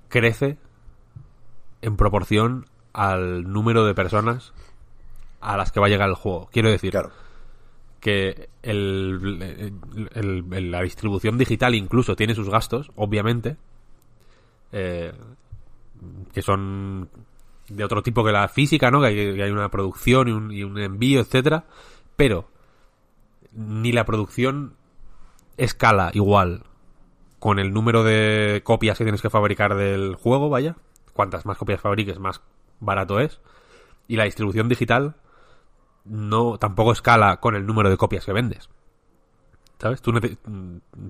crece 0.09 0.57
en 1.81 1.97
proporción 1.97 2.65
al 2.93 3.43
número 3.51 3.85
de 3.85 3.93
personas 3.93 4.53
a 5.41 5.55
las 5.57 5.71
que 5.71 5.79
va 5.79 5.85
a 5.85 5.89
llegar 5.89 6.09
el 6.09 6.15
juego. 6.15 6.49
Quiero 6.51 6.71
decir 6.71 6.91
claro. 6.91 7.11
Que 8.05 8.49
el, 8.61 9.73
la 10.71 10.81
distribución 10.83 11.39
digital 11.39 11.73
incluso 11.73 12.15
tiene 12.15 12.35
sus 12.35 12.51
gastos, 12.51 12.91
obviamente, 12.95 13.57
eh, 14.71 15.11
que 16.31 16.43
son 16.43 17.09
de 17.67 17.83
otro 17.83 18.03
tipo 18.03 18.23
que 18.23 18.31
la 18.31 18.47
física, 18.47 18.91
¿no? 18.91 19.01
Que 19.01 19.07
hay, 19.07 19.15
que 19.15 19.41
hay 19.41 19.49
una 19.49 19.71
producción 19.71 20.27
y 20.27 20.31
un, 20.33 20.51
y 20.51 20.63
un 20.63 20.77
envío, 20.77 21.19
etcétera, 21.19 21.65
pero 22.15 22.47
ni 23.53 23.91
la 23.91 24.05
producción 24.05 24.75
escala 25.57 26.11
igual 26.13 26.61
con 27.39 27.57
el 27.57 27.73
número 27.73 28.03
de 28.03 28.61
copias 28.63 28.99
que 28.99 29.03
tienes 29.03 29.23
que 29.23 29.31
fabricar 29.31 29.73
del 29.73 30.13
juego, 30.13 30.49
vaya, 30.49 30.75
cuantas 31.13 31.47
más 31.47 31.57
copias 31.57 31.81
fabriques, 31.81 32.19
más 32.19 32.39
barato 32.79 33.19
es. 33.19 33.41
Y 34.07 34.15
la 34.15 34.25
distribución 34.25 34.69
digital 34.69 35.15
no 36.05 36.57
tampoco 36.57 36.91
escala 36.91 37.37
con 37.39 37.55
el 37.55 37.65
número 37.65 37.89
de 37.89 37.97
copias 37.97 38.25
que 38.25 38.33
vendes. 38.33 38.69
¿Sabes? 39.79 40.01
Tú, 40.01 40.11
nece- 40.13 40.37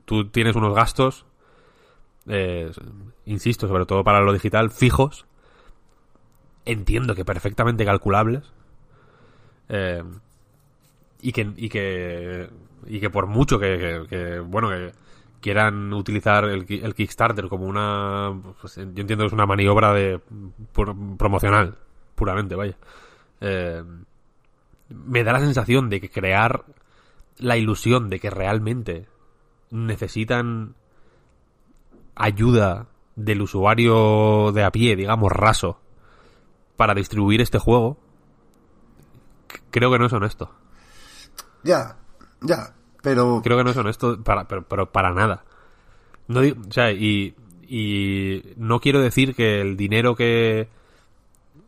tú 0.06 0.30
tienes 0.30 0.56
unos 0.56 0.74
gastos, 0.76 1.26
eh, 2.28 2.72
insisto, 3.26 3.68
sobre 3.68 3.86
todo 3.86 4.04
para 4.04 4.22
lo 4.22 4.34
digital, 4.34 4.72
fijos. 4.72 5.26
Entiendo 6.66 7.14
que 7.16 7.26
perfectamente 7.26 7.86
calculables. 7.86 8.52
Eh, 9.70 10.04
y 11.22 11.32
que 11.32 11.52
y 11.56 11.70
que 11.70 12.50
y 12.88 13.00
que 13.00 13.10
por 13.10 13.26
mucho 13.28 13.60
que, 13.60 14.06
bueno 14.46 14.70
que 14.70 14.92
quieran 15.42 15.94
utilizar 15.94 16.46
el, 16.46 16.66
ki- 16.66 16.82
el 16.84 16.94
Kickstarter 16.96 17.48
como 17.48 17.66
una 17.66 18.34
pues, 18.62 18.76
yo 18.76 18.82
entiendo 18.84 19.18
que 19.24 19.28
es 19.28 19.34
una 19.34 19.46
maniobra 19.46 19.94
de 19.94 20.20
pro- 20.74 20.96
promocional 21.18 21.78
puramente 22.16 22.56
vaya 22.56 22.78
Eh, 23.42 23.84
me 24.90 25.24
da 25.24 25.34
la 25.34 25.40
sensación 25.40 25.90
de 25.90 26.02
que 26.02 26.10
crear 26.10 26.66
la 27.38 27.58
ilusión 27.58 28.10
de 28.10 28.20
que 28.20 28.30
realmente 28.30 29.08
necesitan 29.72 30.76
ayuda 32.16 32.88
del 33.16 33.42
usuario 33.42 34.52
de 34.52 34.64
a 34.64 34.72
pie 34.72 34.96
digamos 34.96 35.32
raso 35.32 35.80
para 36.78 36.94
distribuir 36.94 37.42
este 37.42 37.60
juego 37.60 37.98
creo 39.72 39.92
que 39.92 40.00
no 40.00 40.06
es 40.06 40.14
honesto 40.14 40.52
Ya, 41.64 41.98
ya, 42.42 42.76
pero... 43.02 43.42
creo 43.44 43.58
que 43.58 43.64
no 43.64 43.72
es 43.72 43.78
honesto 43.78 44.22
para, 44.24 44.48
pero, 44.48 44.64
pero 44.64 44.92
para 44.92 45.12
nada. 45.14 45.44
No, 46.28 46.42
o 46.42 46.72
sea, 46.72 46.92
y, 46.92 47.36
y 47.68 48.54
no 48.58 48.80
quiero 48.80 49.00
decir 49.02 49.36
que 49.36 49.62
el 49.62 49.78
dinero 49.78 50.16
que 50.16 50.70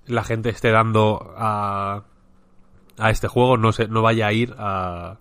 la 0.06 0.24
gente 0.24 0.50
esté 0.50 0.72
dando 0.72 1.34
a, 1.38 2.04
a 2.98 3.10
este 3.10 3.28
juego 3.28 3.58
no, 3.58 3.72
se, 3.72 3.88
no 3.88 4.02
vaya 4.02 4.28
a 4.28 4.34
ir 4.34 4.56
a, 4.58 5.18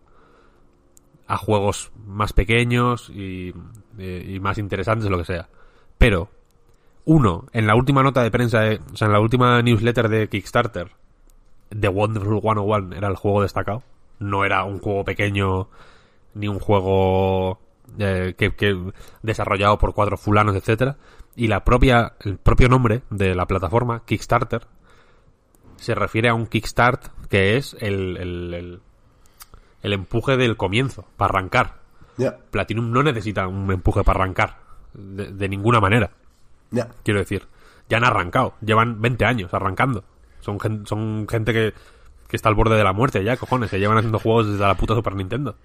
a 1.27 1.37
juegos 1.37 1.93
más 2.07 2.33
pequeños 2.33 3.11
y, 3.11 3.53
y- 3.99 4.41
más 4.41 4.59
interesantes, 4.59 5.11
lo 5.11 5.19
que 5.19 5.25
sea. 5.25 5.49
Pero, 5.99 6.31
uno, 7.05 7.47
en 7.53 7.67
la 7.67 7.75
última 7.75 8.03
nota 8.03 8.23
de 8.23 8.31
prensa, 8.31 8.63
o 8.93 8.97
sea, 8.97 9.07
en 9.07 9.13
la 9.13 9.21
última 9.21 9.61
newsletter 9.63 10.09
de 10.09 10.29
Kickstarter, 10.29 10.93
The 11.79 11.89
Wonderful 11.89 12.41
101 12.41 12.95
era 12.97 13.09
el 13.09 13.17
juego 13.17 13.43
destacado. 13.43 13.83
No 14.19 14.45
era 14.45 14.65
un 14.65 14.79
juego 14.79 15.05
pequeño 15.05 15.69
ni 16.35 16.49
un 16.49 16.59
juego 16.59 17.59
eh, 17.99 18.35
que 18.37 18.93
desarrollado 19.23 19.79
por 19.79 19.95
cuatro 19.95 20.17
fulanos, 20.17 20.55
etcétera. 20.57 20.97
Y 21.35 21.49
la 21.49 21.65
propia, 21.65 22.15
el 22.21 22.39
propio 22.39 22.69
nombre 22.69 23.03
de 23.11 23.35
la 23.35 23.47
plataforma, 23.47 24.03
Kickstarter, 24.07 24.67
se 25.77 25.95
refiere 25.95 26.29
a 26.31 26.35
un 26.35 26.47
Kickstart 26.47 27.09
que 27.29 27.57
es 27.57 27.77
el, 27.81 28.17
el, 28.17 28.55
el, 28.55 28.81
el 29.83 29.93
empuje 29.93 30.37
del 30.37 30.57
comienzo, 30.57 31.07
para 31.17 31.31
arrancar. 31.31 31.75
Platinum 32.51 32.91
no 32.93 33.03
necesita 33.03 33.47
un 33.47 33.71
empuje 33.71 34.03
para 34.05 34.21
arrancar, 34.21 34.59
de, 34.95 35.33
de 35.33 35.49
ninguna 35.49 35.81
manera 35.81 36.11
quiero 37.05 37.21
decir. 37.21 37.47
Ya 37.89 37.99
han 37.99 38.05
arrancado, 38.05 38.55
llevan 38.61 39.01
20 39.01 39.25
años 39.25 39.55
arrancando. 39.55 40.03
Son, 40.41 40.59
gen- 40.59 40.87
son 40.87 41.27
gente 41.29 41.53
que, 41.53 41.75
que 42.29 42.37
está 42.37 42.49
al 42.49 42.55
borde 42.57 42.77
de 42.77 42.83
la 42.85 42.93
muerte 42.93 43.23
ya, 43.23 43.37
cojones, 43.37 43.71
que 43.71 43.79
llevan 43.79 43.99
haciendo 43.99 44.19
juegos 44.19 44.47
desde 44.51 44.67
la 44.67 44.75
puta 44.77 44.95
Super 44.95 45.15
Nintendo. 45.15 45.57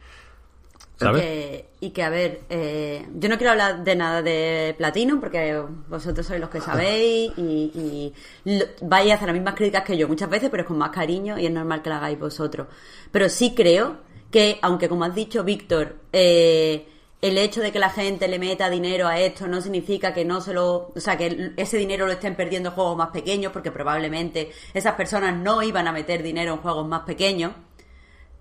¿Sabes? 1.06 1.22
Y 1.22 1.26
que, 1.26 1.66
y 1.82 1.89
que, 1.91 2.04
a 2.04 2.10
ver, 2.10 2.41
eh, 2.49 3.08
yo 3.16 3.30
no 3.30 3.38
quiero 3.38 3.52
hablar 3.52 3.84
de 3.84 3.95
nada 3.95 4.22
de 4.22 4.76
Platinum 4.78 5.20
porque 5.20 5.62
vosotros 5.89 6.26
sois 6.26 6.39
los 6.39 6.49
que 6.49 6.62
sabéis 6.62 7.32
y, 7.38 8.14
y 8.45 8.58
lo- 8.58 8.66
vais 8.82 9.12
a 9.12 9.16
hacer 9.16 9.28
las 9.28 9.36
mismas 9.36 9.56
críticas 9.56 9.84
que 9.84 9.97
yo 9.97 10.08
muchas 10.08 10.30
veces, 10.30 10.49
pero 10.49 10.62
es 10.64 10.68
con 10.68 10.78
más 10.78 10.91
cariño 10.91 11.38
y 11.39 11.45
es 11.45 11.52
normal 11.52 11.82
que 11.82 11.89
la 11.89 11.97
hagáis 11.97 12.20
vosotros. 12.20 12.68
Pero 13.12 13.30
sí 13.30 13.54
creo 13.56 13.97
que, 14.32 14.60
aunque 14.62 14.88
como 14.89 15.04
has 15.04 15.16
dicho, 15.16 15.43
Víctor, 15.43 15.95
eh, 16.14 16.88
el 17.22 17.38
hecho 17.38 17.62
de 17.62 17.72
que 17.72 17.78
la 17.80 17.89
gente 17.91 18.28
le 18.28 18.39
meta 18.39 18.70
dinero 18.70 19.08
a 19.08 19.20
esto 19.20 19.47
no 19.47 19.62
significa 19.62 20.12
que 20.14 20.26
no 20.26 20.41
se 20.41 20.54
lo, 20.54 20.91
o 20.95 20.99
sea, 20.99 21.18
que 21.18 21.52
ese 21.58 21.78
dinero 21.78 22.06
lo 22.08 22.14
estén 22.14 22.36
perdiendo 22.36 22.70
en 22.70 22.76
juegos 22.76 22.97
más 22.97 23.10
pequeños, 23.10 23.52
porque 23.52 23.72
probablemente 23.72 24.52
esas 24.74 24.95
personas 24.95 25.36
no 25.36 25.62
iban 25.62 25.88
a 25.88 25.91
meter 25.91 26.24
dinero 26.24 26.54
en 26.54 26.60
juegos 26.62 26.88
más 26.88 27.02
pequeños. 27.02 27.52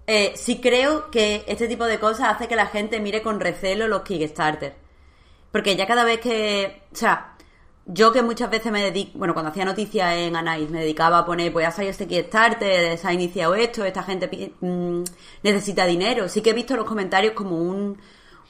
Eh, 0.07 0.33
sí 0.37 0.61
creo 0.61 1.11
que 1.11 1.45
este 1.47 1.69
tipo 1.69 1.85
de 1.85 2.01
cosas 2.01 2.35
hace 2.35 2.49
que 2.49 2.57
la 2.57 2.67
gente 2.67 3.01
mire 3.01 3.23
con 3.23 3.41
recelo 3.41 3.89
los 3.89 4.03
Kickstarter. 4.03 4.75
Porque 5.53 5.77
ya 5.77 5.87
cada 5.87 6.05
vez 6.05 6.21
que... 6.21 6.83
O 6.93 6.97
sea, 6.97 7.37
yo 7.87 8.13
que 8.13 8.23
muchas 8.23 8.51
veces 8.51 8.73
me 8.73 8.83
dedico... 8.83 9.19
Bueno, 9.19 9.35
cuando 9.35 9.51
hacía 9.51 9.65
noticias 9.65 10.15
en 10.17 10.37
Anais 10.37 10.71
me 10.71 10.81
dedicaba 10.81 11.19
a 11.19 11.27
poner, 11.27 11.53
pues 11.53 11.67
ha 11.67 11.71
salido 11.73 11.93
este 11.93 12.07
Kickstarter, 12.07 12.99
se 12.99 13.09
ha 13.09 13.13
iniciado 13.13 13.55
esto, 13.55 13.85
esta 13.85 14.03
gente 14.03 14.53
mm, 14.61 15.03
necesita 15.43 15.87
dinero. 15.87 16.29
Sí 16.29 16.41
que 16.43 16.51
he 16.51 16.55
visto 16.55 16.77
los 16.77 16.87
comentarios 16.87 17.35
como 17.35 17.57
un, 17.59 17.99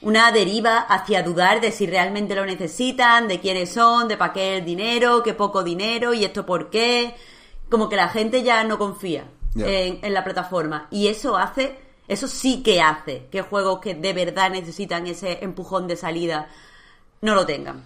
una 0.01 0.31
deriva 0.31 0.79
hacia 0.79 1.23
dudar 1.23 1.61
de 1.61 1.71
si 1.71 1.85
realmente 1.87 2.35
lo 2.35 2.45
necesitan, 2.45 3.27
de 3.27 3.39
quiénes 3.39 3.71
son, 3.71 4.07
de 4.07 4.17
para 4.17 4.33
qué 4.33 4.57
el 4.57 4.65
dinero, 4.65 5.23
qué 5.23 5.33
poco 5.33 5.63
dinero 5.63 6.13
y 6.13 6.25
esto 6.25 6.45
por 6.45 6.69
qué. 6.69 7.15
Como 7.69 7.89
que 7.89 7.95
la 7.95 8.09
gente 8.09 8.43
ya 8.43 8.63
no 8.63 8.77
confía 8.77 9.25
En, 9.55 9.99
en 10.03 10.13
la 10.13 10.23
plataforma. 10.23 10.87
Y 10.91 11.07
eso 11.07 11.37
hace, 11.37 11.77
eso 12.07 12.27
sí 12.27 12.63
que 12.63 12.81
hace 12.81 13.27
que 13.31 13.41
juegos 13.41 13.79
que 13.81 13.95
de 13.95 14.13
verdad 14.13 14.49
necesitan 14.49 15.07
ese 15.07 15.43
empujón 15.43 15.87
de 15.87 15.97
salida 15.97 16.47
no 17.21 17.35
lo 17.35 17.45
tengan. 17.45 17.83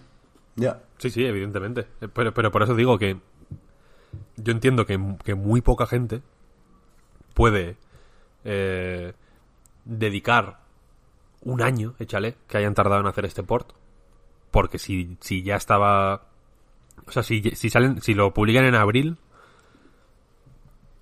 Ya. 0.55 0.81
Sí, 0.97 1.09
sí, 1.09 1.25
evidentemente. 1.25 1.87
Eh, 2.01 2.07
Pero, 2.07 2.33
pero 2.33 2.51
por 2.51 2.63
eso 2.63 2.75
digo 2.75 2.97
que 2.97 3.17
yo 4.37 4.51
entiendo 4.51 4.85
que, 4.85 4.97
que 5.23 5.35
muy 5.35 5.61
poca 5.61 5.85
gente 5.87 6.21
puede 7.33 7.77
eh, 8.45 9.13
dedicar 9.83 10.59
un 11.41 11.61
año, 11.61 11.95
échale, 11.99 12.35
que 12.47 12.57
hayan 12.57 12.73
tardado 12.73 13.01
en 13.01 13.07
hacer 13.07 13.25
este 13.25 13.43
port. 13.43 13.73
Porque 14.51 14.79
si, 14.79 15.17
si 15.19 15.43
ya 15.43 15.55
estaba... 15.57 16.27
O 17.07 17.11
sea, 17.11 17.23
si, 17.23 17.41
si 17.41 17.69
salen, 17.69 18.01
si 18.01 18.13
lo 18.13 18.33
publican 18.33 18.63
en 18.65 18.75
abril 18.75 19.17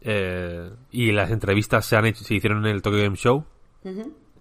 eh, 0.03 0.69
y 0.91 1.11
las 1.11 1.31
entrevistas 1.31 1.85
se 1.85 1.95
han 1.95 2.05
hecho, 2.05 2.23
se 2.23 2.35
hicieron 2.35 2.65
en 2.65 2.71
el 2.75 2.81
Tokyo 2.81 3.01
Game 3.01 3.15
Show, 3.15 3.45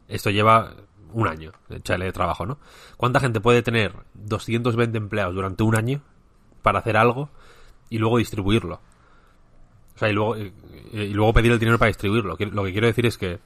esto 0.09 0.31
lleva 0.31 0.75
un 1.13 1.29
año, 1.29 1.53
de 1.69 2.13
trabajo, 2.13 2.47
¿no? 2.47 2.59
¿Cuánta 2.97 3.21
gente 3.21 3.41
puede 3.41 3.63
tener 3.63 3.95
220 4.15 4.99
empleados 4.99 5.35
durante 5.35 5.63
un 5.63 5.77
año 5.77 6.03
para 6.63 6.81
hacer 6.81 6.97
algo 6.97 7.31
y 7.89 7.99
luego 7.99 8.19
distribuirlo? 8.19 8.81
O 9.95 9.99
sea, 9.99 10.09
y 10.09 10.13
luego, 10.13 10.37
y, 10.37 10.53
y 10.93 11.13
luego 11.13 11.33
pedir 11.33 11.53
el 11.53 11.59
dinero 11.59 11.79
para 11.79 11.89
distribuirlo. 11.89 12.37
Lo 12.39 12.65
que 12.65 12.73
quiero 12.73 12.87
decir 12.87 13.07
es 13.07 13.19
que 13.19 13.41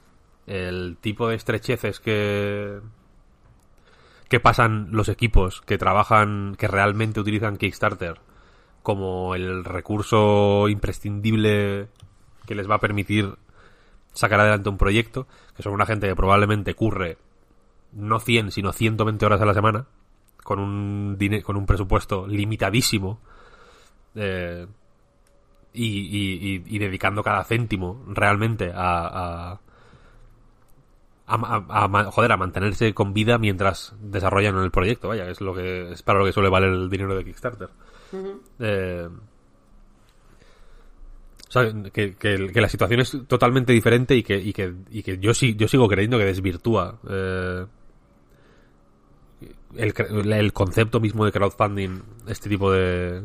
el 0.47 0.97
tipo 1.01 1.27
de 1.27 1.35
estrecheces 1.35 1.99
que 1.99 2.79
que 4.29 4.39
pasan 4.39 4.89
los 4.91 5.09
equipos 5.09 5.61
que 5.61 5.77
trabajan, 5.77 6.55
que 6.57 6.67
realmente 6.67 7.19
utilizan 7.19 7.57
Kickstarter 7.57 8.19
como 8.83 9.35
el 9.35 9.63
recurso 9.63 10.67
imprescindible 10.69 11.89
que 12.47 12.55
les 12.55 12.67
va 12.69 12.75
a 12.75 12.79
permitir 12.79 13.35
sacar 14.13 14.39
adelante 14.39 14.69
un 14.69 14.77
proyecto, 14.79 15.27
que 15.55 15.61
son 15.61 15.73
una 15.73 15.85
gente 15.85 16.07
que 16.07 16.15
probablemente 16.15 16.73
curre 16.73 17.17
no 17.93 18.19
100, 18.19 18.51
sino 18.51 18.73
120 18.73 19.23
horas 19.25 19.41
a 19.41 19.45
la 19.45 19.53
semana, 19.53 19.85
con 20.43 20.59
un, 20.59 21.17
con 21.43 21.55
un 21.57 21.65
presupuesto 21.67 22.25
limitadísimo, 22.25 23.19
eh, 24.15 24.65
y, 25.73 25.85
y- 25.85 26.55
y- 26.55 26.63
y 26.75 26.79
dedicando 26.79 27.21
cada 27.21 27.43
céntimo 27.43 28.03
realmente 28.07 28.71
a, 28.73 29.05
a, 29.07 29.51
a, 31.27 31.35
a- 31.35 31.83
a 31.83 31.87
ma- 31.87 32.05
joder, 32.11 32.31
a 32.31 32.37
mantenerse 32.37 32.93
con 32.93 33.13
vida 33.13 33.37
mientras 33.37 33.93
desarrollan 34.01 34.57
el 34.57 34.71
proyecto, 34.71 35.09
vaya, 35.09 35.29
es 35.29 35.41
lo 35.41 35.53
que 35.53 35.91
es 35.91 36.01
para 36.01 36.19
lo 36.19 36.25
que 36.25 36.31
suele 36.33 36.49
valer 36.49 36.69
el 36.71 36.89
dinero 36.89 37.15
de 37.15 37.25
Kickstarter. 37.25 37.69
Sea, 38.57 39.09
que, 41.93 42.15
que 42.15 42.33
el- 42.33 42.51
que 42.51 42.61
la 42.61 42.69
situación 42.69 42.99
es 42.99 43.17
totalmente 43.27 43.73
diferente 43.73 44.15
y 44.15 44.23
que, 44.23 44.37
y 44.37 44.53
que, 44.53 44.73
y 44.89 45.03
que 45.03 45.17
yo, 45.19 45.33
sí, 45.33 45.55
yo 45.55 45.67
sigo 45.67 45.87
creyendo 45.87 46.17
que 46.17 46.25
desvirtúa 46.25 46.99
eh, 47.09 47.65
el, 49.75 50.53
concepto 50.53 50.99
mismo 50.99 51.25
de 51.25 51.31
crowdfunding, 51.31 52.01
este 52.27 52.49
tipo 52.49 52.71
de, 52.71 53.23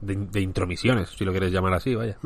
de, 0.00 0.16
de 0.16 0.40
intromisiones, 0.40 1.10
si 1.10 1.24
lo 1.24 1.32
quieres 1.32 1.52
llamar 1.52 1.74
así, 1.74 1.94
vaya. 1.94 2.16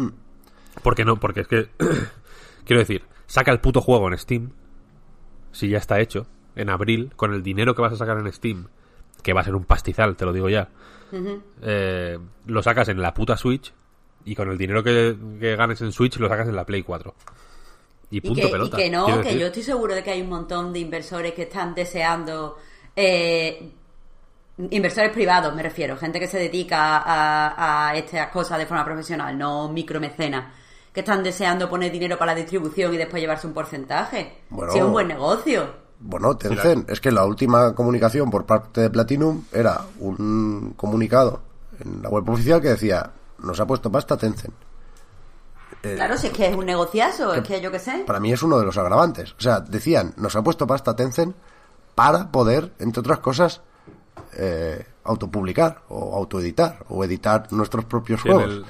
¿Por 0.83 0.95
qué 0.95 1.05
no? 1.05 1.19
Porque 1.19 1.41
es 1.41 1.49
que, 1.49 1.69
quiero 2.65 2.81
decir, 2.81 3.03
saca 3.27 3.51
el 3.53 3.61
puto 3.61 3.81
juego 3.81 4.09
en 4.11 4.19
Steam, 4.19 4.51
si 5.53 5.69
ya 5.69 5.79
está 5.79 6.01
hecho, 6.01 6.27
en 6.57 6.71
abril, 6.71 7.13
con 7.17 7.33
el 7.35 7.43
dinero 7.43 7.75
que 7.75 7.83
vas 7.83 7.93
a 7.93 7.97
sacar 7.97 8.19
en 8.19 8.33
Steam, 8.33 8.67
que 9.23 9.33
va 9.33 9.41
a 9.41 9.45
ser 9.45 9.55
un 9.55 9.65
pastizal, 9.65 10.17
te 10.17 10.25
lo 10.25 10.33
digo 10.33 10.49
ya, 10.49 10.69
eh, 11.63 12.19
lo 12.47 12.63
sacas 12.63 12.89
en 12.89 13.01
la 13.01 13.15
puta 13.15 13.37
Switch 13.37 13.73
y 14.25 14.35
con 14.35 14.51
el 14.51 14.59
dinero 14.59 14.83
que, 14.83 15.17
que 15.41 15.57
ganes 15.57 15.81
en 15.81 15.93
Switch 15.93 16.17
lo 16.19 16.29
sacas 16.29 16.49
en 16.49 16.57
la 16.57 16.65
Play 16.65 16.83
4. 16.83 17.15
Y 18.11 18.19
Y 18.19 18.21
punto 18.21 18.43
que, 18.43 18.49
y 18.49 18.51
pelota. 18.51 18.77
que 18.77 18.91
no, 18.91 19.07
que 19.07 19.17
decir. 19.19 19.39
yo 19.39 19.47
estoy 19.47 19.63
seguro 19.63 19.95
de 19.95 20.03
que 20.03 20.11
hay 20.11 20.23
un 20.23 20.29
montón 20.29 20.73
de 20.73 20.79
inversores 20.79 21.35
que 21.35 21.43
están 21.43 21.75
deseando 21.75 22.59
eh, 22.95 23.71
Inversores 24.57 25.11
privados, 25.11 25.53
me 25.53 25.65
refiero, 25.65 25.97
gente 25.97 26.21
que 26.21 26.29
se 26.29 26.39
dedica 26.39 26.99
a, 26.99 27.89
a 27.89 27.97
estas 27.97 28.29
cosas 28.29 28.57
de 28.57 28.67
forma 28.67 28.85
profesional, 28.85 29.37
no 29.37 29.69
micromecenas, 29.69 30.45
que 30.93 31.01
están 31.01 31.25
deseando 31.25 31.69
poner 31.69 31.91
dinero 31.91 32.17
para 32.17 32.35
la 32.35 32.39
distribución 32.39 32.95
y 32.95 32.97
después 32.97 33.21
llevarse 33.21 33.49
un 33.49 33.53
porcentaje. 33.53 34.43
Bueno. 34.51 34.73
Si 34.73 34.79
es 34.79 34.85
un 34.85 34.93
buen 34.93 35.09
negocio. 35.09 35.67
Bueno, 35.99 36.37
Tencent, 36.37 36.89
es 36.89 37.01
que 37.01 37.11
la 37.11 37.25
última 37.25 37.75
comunicación 37.75 38.31
por 38.31 38.47
parte 38.47 38.83
de 38.83 38.91
Platinum 38.91 39.43
era 39.53 39.87
un 39.99 40.75
comunicado 40.77 41.41
en 41.85 42.01
la 42.01 42.09
web 42.09 42.29
oficial 42.31 42.61
que 42.61 42.69
decía, 42.69 43.11
nos 43.45 43.61
ha 43.61 43.67
puesto 43.67 43.91
pasta 43.93 44.17
Tencent. 44.17 44.55
Eh, 45.83 45.95
Claro, 45.97 46.17
si 46.17 46.29
es 46.29 46.33
que 46.33 46.47
es 46.49 46.57
un 46.57 46.65
negociazo, 46.67 47.35
es 47.35 47.43
que 47.47 47.61
yo 47.61 47.71
qué 47.71 47.79
sé. 47.79 48.05
Para 48.07 48.21
mí 48.21 48.33
es 48.33 48.43
uno 48.43 48.59
de 48.59 48.65
los 48.65 48.77
agravantes. 48.79 49.33
O 49.39 49.41
sea, 49.41 49.61
decían, 49.61 50.15
nos 50.17 50.35
ha 50.37 50.43
puesto 50.43 50.67
pasta 50.67 50.97
Tencent 50.97 51.37
para 51.95 52.31
poder, 52.31 52.73
entre 52.79 53.01
otras 53.01 53.19
cosas, 53.21 53.61
eh, 54.37 54.85
autopublicar 55.05 55.83
o 55.89 56.17
autoeditar 56.17 56.79
o 56.89 57.05
editar 57.05 57.53
nuestros 57.53 57.85
propios 57.85 58.21
Sí, 58.23 58.29
en, 58.29 58.35
juegos. 58.35 58.53
el, 58.55 58.65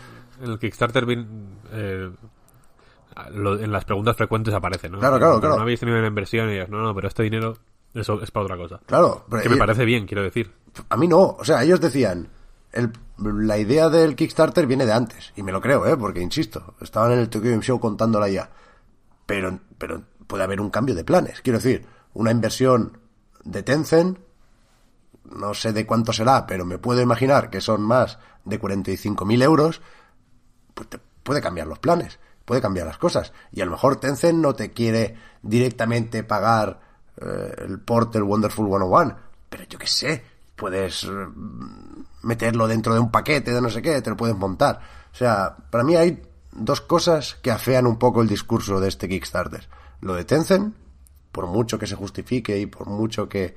en 0.45 0.51
el 0.53 0.59
Kickstarter 0.59 1.05
eh, 1.73 2.11
lo- 3.31 3.59
en 3.61 3.71
las 3.71 3.85
preguntas 3.85 4.17
frecuentes 4.17 4.53
aparece, 4.53 4.89
¿no? 4.89 4.99
Claro, 4.99 5.19
claro, 5.19 5.41
claro. 5.41 5.57
No 5.57 5.63
habéis 5.63 5.79
tenido 5.81 5.99
una 5.99 6.09
inversión 6.09 6.49
y 6.51 6.55
dices, 6.55 6.69
no, 6.69 6.83
no, 6.83 6.95
pero 6.95 7.09
este 7.09 7.23
dinero 7.23 7.57
eso 7.95 8.21
es 8.21 8.31
para 8.33 8.45
otra 8.45 8.57
cosa. 8.57 8.81
Claro, 8.87 9.25
pero 9.31 9.43
Que 9.43 9.49
me 9.49 9.55
ellos- 9.55 9.67
parece 9.67 9.85
bien, 9.85 10.07
quiero 10.07 10.23
decir. 10.25 10.53
a 10.89 10.97
mí 10.97 11.07
no. 11.07 11.21
O 11.39 11.45
sea, 11.45 11.63
ellos 11.63 11.81
decían, 11.81 12.29
el- 12.75 12.93
la 13.47 13.57
idea 13.59 13.89
del 13.89 14.17
Kickstarter 14.17 14.67
viene 14.67 14.87
de 14.87 14.93
antes. 14.93 15.33
Y 15.37 15.43
me 15.43 15.53
lo 15.53 15.61
creo, 15.61 15.87
¿eh? 15.87 15.97
Porque, 15.97 16.21
insisto, 16.21 16.75
estaban 16.81 17.13
en 17.13 17.21
el 17.21 17.29
Tokyo 17.31 17.51
Game 17.51 17.63
Show 17.63 17.81
contándola 17.81 18.29
ya. 18.29 18.51
Pero, 19.27 19.61
pero 19.79 20.03
puede 20.27 20.45
haber 20.45 20.61
un 20.61 20.71
cambio 20.71 20.95
de 20.95 21.05
planes. 21.05 21.41
Quiero 21.41 21.59
decir, 21.59 21.87
una 22.13 22.31
inversión 22.31 22.99
de 23.45 23.63
Tencent, 23.63 24.19
no 25.25 25.55
sé 25.55 25.73
de 25.73 25.87
cuánto 25.87 26.13
será, 26.13 26.47
pero 26.47 26.65
me 26.65 26.79
puedo 26.79 27.01
imaginar 27.01 27.51
que 27.51 27.61
son 27.61 27.83
más 27.83 28.19
de 28.45 28.61
45.000 28.61 29.43
euros, 29.43 29.81
pues 30.75 30.89
te 30.89 30.99
puede 31.23 31.41
cambiar 31.41 31.67
los 31.67 31.79
planes, 31.79 32.19
puede 32.45 32.61
cambiar 32.61 32.87
las 32.87 32.99
cosas. 32.99 33.33
Y 33.53 33.61
a 33.63 33.65
lo 33.65 33.71
mejor 33.71 33.97
Tencent 33.97 34.39
no 34.39 34.55
te 34.55 34.73
quiere 34.73 35.15
directamente 35.43 36.25
pagar 36.25 36.81
eh, 37.21 37.55
el 37.67 37.81
port 37.81 38.13
del 38.13 38.25
Wonderful 38.25 38.67
101, 38.67 39.17
pero 39.49 39.65
yo 39.65 39.79
qué 39.79 39.87
sé, 39.87 40.25
puedes 40.57 41.05
eh, 41.05 41.09
meterlo 42.23 42.67
dentro 42.67 42.95
de 42.95 43.01
un 43.01 43.11
paquete 43.11 43.53
de 43.53 43.61
no 43.61 43.71
sé 43.71 43.83
qué, 43.83 44.01
te 44.01 44.11
lo 44.11 44.17
puedes 44.17 44.37
montar. 44.37 44.81
O 45.13 45.17
sea, 45.17 45.57
para 45.71 45.85
mí 45.85 45.97
hay 45.97 46.23
dos 46.53 46.81
cosas 46.81 47.37
que 47.43 47.51
afean 47.51 47.87
un 47.87 47.99
poco 47.99 48.23
el 48.23 48.29
discurso 48.29 48.81
de 48.81 48.89
este 48.89 49.09
Kickstarter. 49.09 49.69
Lo 50.01 50.15
de 50.15 50.25
Tencent, 50.25 50.75
por 51.33 51.47
mucho 51.47 51.79
que 51.79 51.87
se 51.87 51.97
justifique 51.97 52.59
y 52.59 52.67
por 52.67 52.89
mucho 52.89 53.29
que 53.29 53.57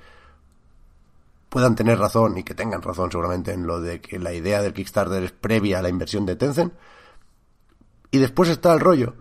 puedan 1.49 1.75
tener 1.75 1.97
razón 1.97 2.37
y 2.37 2.43
que 2.43 2.55
tengan 2.55 2.81
razón 2.81 3.11
seguramente 3.11 3.53
en 3.53 3.65
lo 3.67 3.79
de 3.79 4.01
que 4.01 4.19
la 4.19 4.33
idea 4.33 4.61
del 4.61 4.73
Kickstarter 4.73 5.23
es 5.23 5.31
previa 5.31 5.79
a 5.79 5.81
la 5.81 5.89
inversión 5.89 6.25
de 6.25 6.35
Tencent. 6.35 6.73
Y 8.11 8.19
después 8.19 8.49
está 8.49 8.73
el 8.73 8.79
rollo, 8.79 9.15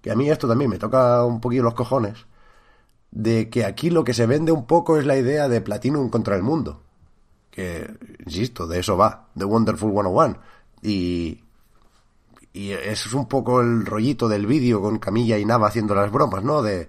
que 0.00 0.10
a 0.10 0.16
mí 0.16 0.30
esto 0.30 0.48
también 0.48 0.70
me 0.70 0.78
toca 0.78 1.24
un 1.24 1.40
poquillo 1.40 1.62
los 1.64 1.74
cojones, 1.74 2.26
de 3.10 3.50
que 3.50 3.64
aquí 3.64 3.90
lo 3.90 4.04
que 4.04 4.14
se 4.14 4.26
vende 4.26 4.52
un 4.52 4.66
poco 4.66 4.98
es 4.98 5.06
la 5.06 5.16
idea 5.16 5.48
de 5.48 5.60
Platinum 5.60 6.10
contra 6.10 6.36
el 6.36 6.42
mundo. 6.42 6.82
Que, 7.50 7.90
insisto, 8.24 8.66
de 8.66 8.80
eso 8.80 8.96
va, 8.96 9.28
de 9.34 9.44
Wonderful 9.44 9.92
101. 9.92 10.36
Y, 10.82 11.42
y 12.52 12.70
es 12.70 13.12
un 13.12 13.26
poco 13.26 13.60
el 13.60 13.84
rollito 13.84 14.28
del 14.28 14.46
vídeo 14.46 14.80
con 14.80 14.98
Camilla 14.98 15.38
y 15.38 15.44
Nava 15.44 15.68
haciendo 15.68 15.94
las 15.94 16.10
bromas, 16.10 16.44
¿no? 16.44 16.62
De, 16.62 16.88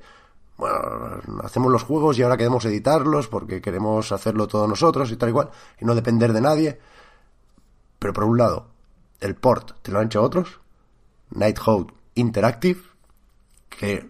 bueno, 0.58 1.20
hacemos 1.44 1.72
los 1.72 1.84
juegos 1.84 2.18
y 2.18 2.24
ahora 2.24 2.38
queremos 2.38 2.64
editarlos 2.66 3.28
porque 3.28 3.62
queremos 3.62 4.12
hacerlo 4.12 4.48
todos 4.48 4.70
nosotros 4.70 5.12
y 5.12 5.18
tal 5.18 5.30
y 5.30 5.34
cual, 5.34 5.50
y 5.80 5.86
no 5.86 5.96
depender 5.96 6.34
de 6.34 6.42
nadie. 6.42 6.80
Pero 7.98 8.14
por 8.14 8.26
un 8.26 8.38
lado, 8.38 8.68
el 9.20 9.36
port 9.36 9.82
te 9.82 9.92
lo 9.92 10.00
han 10.00 10.06
hecho 10.06 10.22
otros, 10.22 10.60
Nighthawk 11.32 11.94
Interactive, 12.16 12.82
que 13.70 14.10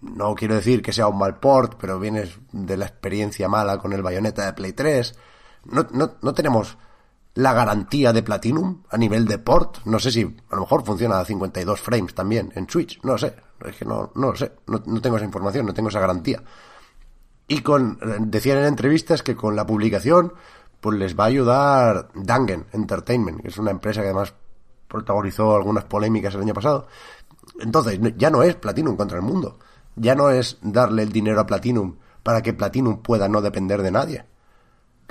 no 0.00 0.34
quiero 0.34 0.54
decir 0.54 0.82
que 0.82 0.92
sea 0.92 1.08
un 1.08 1.18
mal 1.18 1.38
port, 1.38 1.74
pero 1.80 1.98
vienes 1.98 2.38
de 2.52 2.76
la 2.76 2.86
experiencia 2.86 3.48
mala 3.48 3.78
con 3.78 3.92
el 3.92 4.02
bayoneta 4.02 4.46
de 4.46 4.52
Play 4.52 4.72
3. 4.72 5.14
No, 5.66 5.86
no, 5.92 6.12
no 6.20 6.34
tenemos 6.34 6.76
la 7.34 7.52
garantía 7.52 8.12
de 8.12 8.22
Platinum 8.22 8.82
a 8.90 8.96
nivel 8.96 9.26
de 9.26 9.38
port. 9.38 9.78
No 9.84 9.98
sé 9.98 10.10
si 10.10 10.22
a 10.22 10.54
lo 10.54 10.62
mejor 10.62 10.84
funciona 10.84 11.18
a 11.18 11.24
52 11.24 11.80
frames 11.80 12.14
también 12.14 12.52
en 12.54 12.68
Switch. 12.68 13.00
No 13.02 13.12
lo 13.12 13.18
sé. 13.18 13.34
Es 13.64 13.76
que 13.76 13.84
no, 13.84 14.12
no 14.14 14.30
lo 14.30 14.36
sé. 14.36 14.52
No, 14.66 14.82
no 14.86 15.00
tengo 15.00 15.16
esa 15.16 15.26
información, 15.26 15.66
no 15.66 15.74
tengo 15.74 15.88
esa 15.88 16.00
garantía. 16.00 16.42
Y 17.48 17.60
con, 17.60 17.98
decían 18.30 18.58
en 18.58 18.64
entrevistas 18.64 19.22
que 19.22 19.36
con 19.36 19.56
la 19.56 19.66
publicación, 19.66 20.32
pues 20.80 20.98
les 20.98 21.18
va 21.18 21.24
a 21.24 21.28
ayudar 21.28 22.08
Dangen 22.14 22.66
Entertainment, 22.72 23.42
que 23.42 23.48
es 23.48 23.58
una 23.58 23.70
empresa 23.70 24.00
que 24.00 24.08
además 24.08 24.34
protagonizó 24.88 25.56
algunas 25.56 25.84
polémicas 25.84 26.34
el 26.34 26.42
año 26.42 26.54
pasado. 26.54 26.86
Entonces, 27.60 27.98
ya 28.16 28.30
no 28.30 28.42
es 28.42 28.54
Platinum 28.54 28.96
contra 28.96 29.18
el 29.18 29.24
mundo. 29.24 29.58
Ya 29.96 30.14
no 30.14 30.30
es 30.30 30.58
darle 30.62 31.02
el 31.02 31.12
dinero 31.12 31.40
a 31.40 31.46
Platinum 31.46 31.96
para 32.22 32.42
que 32.42 32.54
Platinum 32.54 33.02
pueda 33.02 33.28
no 33.28 33.42
depender 33.42 33.82
de 33.82 33.90
nadie. 33.90 34.24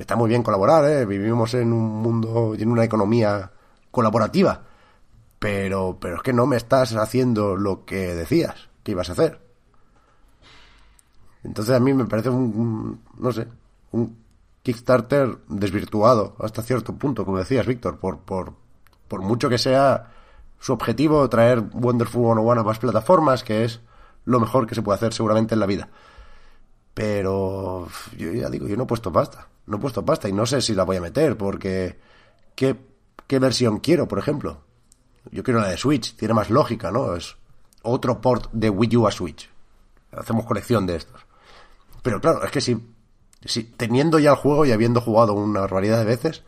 Está 0.03 0.17
muy 0.17 0.27
bien 0.27 0.43
colaborar, 0.43 0.83
¿eh? 0.83 1.05
Vivimos 1.05 1.53
en 1.53 1.71
un 1.71 2.01
mundo 2.01 2.55
y 2.59 2.61
en 2.61 2.69
una 2.69 2.83
economía 2.83 3.51
colaborativa. 3.89 4.61
Pero, 5.39 5.97
pero 5.97 6.17
es 6.17 6.21
que 6.21 6.33
no 6.33 6.45
me 6.45 6.57
estás 6.57 6.93
haciendo 6.97 7.55
lo 7.55 7.85
que 7.85 8.13
decías 8.13 8.67
que 8.83 8.91
ibas 8.91 9.07
a 9.07 9.13
hacer. 9.13 9.39
Entonces 11.45 11.73
a 11.73 11.79
mí 11.79 11.93
me 11.93 12.03
parece 12.03 12.29
un, 12.29 12.43
un- 12.53 13.01
no 13.17 13.31
sé, 13.31 13.47
un 13.93 14.17
Kickstarter 14.61 15.37
desvirtuado 15.47 16.35
hasta 16.39 16.63
cierto 16.63 16.93
punto, 16.95 17.23
como 17.23 17.37
decías, 17.37 17.65
Víctor, 17.65 17.97
por, 17.99 18.19
por, 18.19 18.55
por 19.07 19.21
mucho 19.21 19.47
que 19.47 19.57
sea 19.57 20.11
su 20.59 20.73
objetivo 20.73 21.29
traer 21.29 21.61
Wonderful 21.61 22.23
101 22.35 22.59
a 22.59 22.63
más 22.65 22.79
plataformas, 22.79 23.45
que 23.45 23.63
es 23.63 23.79
lo 24.25 24.41
mejor 24.41 24.67
que 24.67 24.75
se 24.75 24.81
puede 24.81 24.97
hacer 24.97 25.13
seguramente 25.13 25.53
en 25.53 25.61
la 25.61 25.65
vida. 25.65 25.87
Pero 26.93 27.87
yo 28.17 28.31
ya 28.31 28.49
digo, 28.49 28.67
yo 28.67 28.77
no 28.77 28.83
he 28.83 28.87
puesto 28.87 29.11
pasta, 29.11 29.47
no 29.65 29.77
he 29.77 29.79
puesto 29.79 30.05
pasta 30.05 30.29
y 30.29 30.33
no 30.33 30.45
sé 30.45 30.61
si 30.61 30.75
la 30.75 30.83
voy 30.83 30.97
a 30.97 31.01
meter 31.01 31.37
porque 31.37 31.99
¿qué, 32.55 32.75
qué 33.27 33.39
versión 33.39 33.79
quiero, 33.79 34.07
por 34.07 34.19
ejemplo? 34.19 34.61
Yo 35.31 35.43
quiero 35.43 35.61
la 35.61 35.69
de 35.69 35.77
Switch, 35.77 36.15
tiene 36.15 36.33
más 36.33 36.49
lógica, 36.49 36.91
¿no? 36.91 37.15
Es 37.15 37.35
otro 37.81 38.21
port 38.21 38.51
de 38.51 38.69
Wii 38.69 38.97
U 38.97 39.07
a 39.07 39.11
Switch. 39.11 39.49
Hacemos 40.11 40.45
colección 40.45 40.85
de 40.85 40.97
estos. 40.97 41.25
Pero 42.01 42.19
claro, 42.19 42.43
es 42.43 42.51
que 42.51 42.61
si, 42.61 42.77
si 43.43 43.63
teniendo 43.63 44.19
ya 44.19 44.31
el 44.31 44.35
juego 44.35 44.65
y 44.65 44.71
habiendo 44.71 45.01
jugado 45.01 45.33
una 45.33 45.61
barbaridad 45.61 45.99
de 45.99 46.05
veces, 46.05 46.43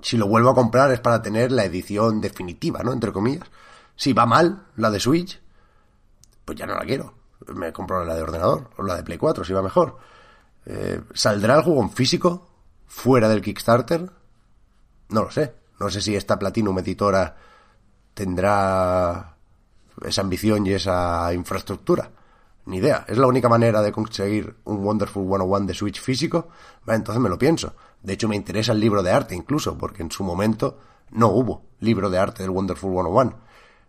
si 0.00 0.16
lo 0.16 0.26
vuelvo 0.26 0.50
a 0.50 0.54
comprar 0.54 0.90
es 0.92 1.00
para 1.00 1.22
tener 1.22 1.52
la 1.52 1.64
edición 1.64 2.20
definitiva, 2.20 2.82
¿no? 2.82 2.92
Entre 2.92 3.12
comillas. 3.12 3.48
Si 3.96 4.12
va 4.12 4.26
mal 4.26 4.66
la 4.76 4.90
de 4.90 5.00
Switch, 5.00 5.40
pues 6.44 6.58
ya 6.58 6.66
no 6.66 6.74
la 6.74 6.84
quiero. 6.84 7.14
Me 7.54 7.72
compro 7.72 8.04
la 8.04 8.14
de 8.14 8.22
ordenador 8.22 8.70
o 8.76 8.82
la 8.82 8.96
de 8.96 9.02
Play 9.02 9.18
4 9.18 9.44
si 9.44 9.52
va 9.52 9.62
mejor. 9.62 9.98
Eh, 10.66 11.00
¿Saldrá 11.14 11.56
el 11.56 11.62
juego 11.62 11.82
en 11.82 11.90
físico 11.90 12.48
fuera 12.86 13.28
del 13.28 13.40
Kickstarter? 13.40 14.10
No 15.08 15.22
lo 15.22 15.30
sé. 15.30 15.54
No 15.80 15.88
sé 15.90 16.00
si 16.00 16.14
esta 16.16 16.38
Platinum 16.38 16.78
editora 16.78 17.36
tendrá 18.14 19.36
esa 20.04 20.20
ambición 20.20 20.66
y 20.66 20.72
esa 20.72 21.32
infraestructura. 21.32 22.10
Ni 22.66 22.78
idea. 22.78 23.04
Es 23.08 23.16
la 23.16 23.26
única 23.26 23.48
manera 23.48 23.80
de 23.80 23.92
conseguir 23.92 24.56
un 24.64 24.84
Wonderful 24.84 25.26
101 25.26 25.66
de 25.66 25.74
Switch 25.74 26.00
físico. 26.00 26.48
Vale, 26.84 26.98
entonces 26.98 27.22
me 27.22 27.30
lo 27.30 27.38
pienso. 27.38 27.74
De 28.02 28.12
hecho, 28.12 28.28
me 28.28 28.36
interesa 28.36 28.72
el 28.72 28.80
libro 28.80 29.02
de 29.02 29.10
arte 29.10 29.34
incluso, 29.34 29.78
porque 29.78 30.02
en 30.02 30.10
su 30.10 30.22
momento 30.22 30.78
no 31.10 31.28
hubo 31.28 31.62
libro 31.80 32.10
de 32.10 32.18
arte 32.18 32.42
del 32.42 32.50
Wonderful 32.50 32.92
101. 32.92 33.47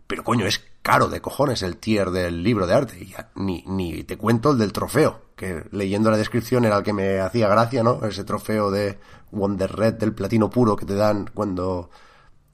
Pero 0.10 0.24
coño, 0.24 0.48
es 0.48 0.66
caro 0.82 1.08
de 1.08 1.22
cojones 1.22 1.62
el 1.62 1.78
tier 1.78 2.10
del 2.10 2.42
libro 2.42 2.66
de 2.66 2.74
arte. 2.74 3.06
Ya 3.06 3.30
ni, 3.36 3.64
ni 3.68 4.04
te 4.04 4.18
cuento 4.18 4.50
el 4.50 4.58
del 4.58 4.74
trofeo, 4.74 5.22
que 5.36 5.66
leyendo 5.70 6.10
la 6.10 6.18
descripción 6.18 6.66
era 6.66 6.78
el 6.78 6.84
que 6.84 6.94
me 6.94 7.20
hacía 7.20 7.48
gracia, 7.48 7.84
¿no? 7.84 8.04
Ese 8.04 8.24
trofeo 8.24 8.72
de 8.72 8.98
Wonder 9.30 9.72
Red 9.72 9.94
del 10.00 10.16
platino 10.16 10.50
puro 10.50 10.76
que 10.76 10.88
te 10.88 10.96
dan 10.96 11.30
cuando 11.32 11.92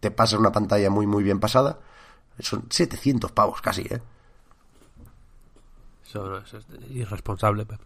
te 0.02 0.12
pasas 0.12 0.38
una 0.38 0.52
pantalla 0.52 0.90
muy, 0.90 1.08
muy 1.08 1.24
bien 1.24 1.40
pasada. 1.40 1.80
Son 2.40 2.66
700 2.70 3.32
pavos 3.32 3.62
casi, 3.62 3.84
¿eh? 3.84 4.02
Eso 6.06 6.28
no, 6.28 6.38
eso 6.40 6.58
es 6.58 6.66
irresponsable, 6.90 7.66
Pep. 7.66 7.80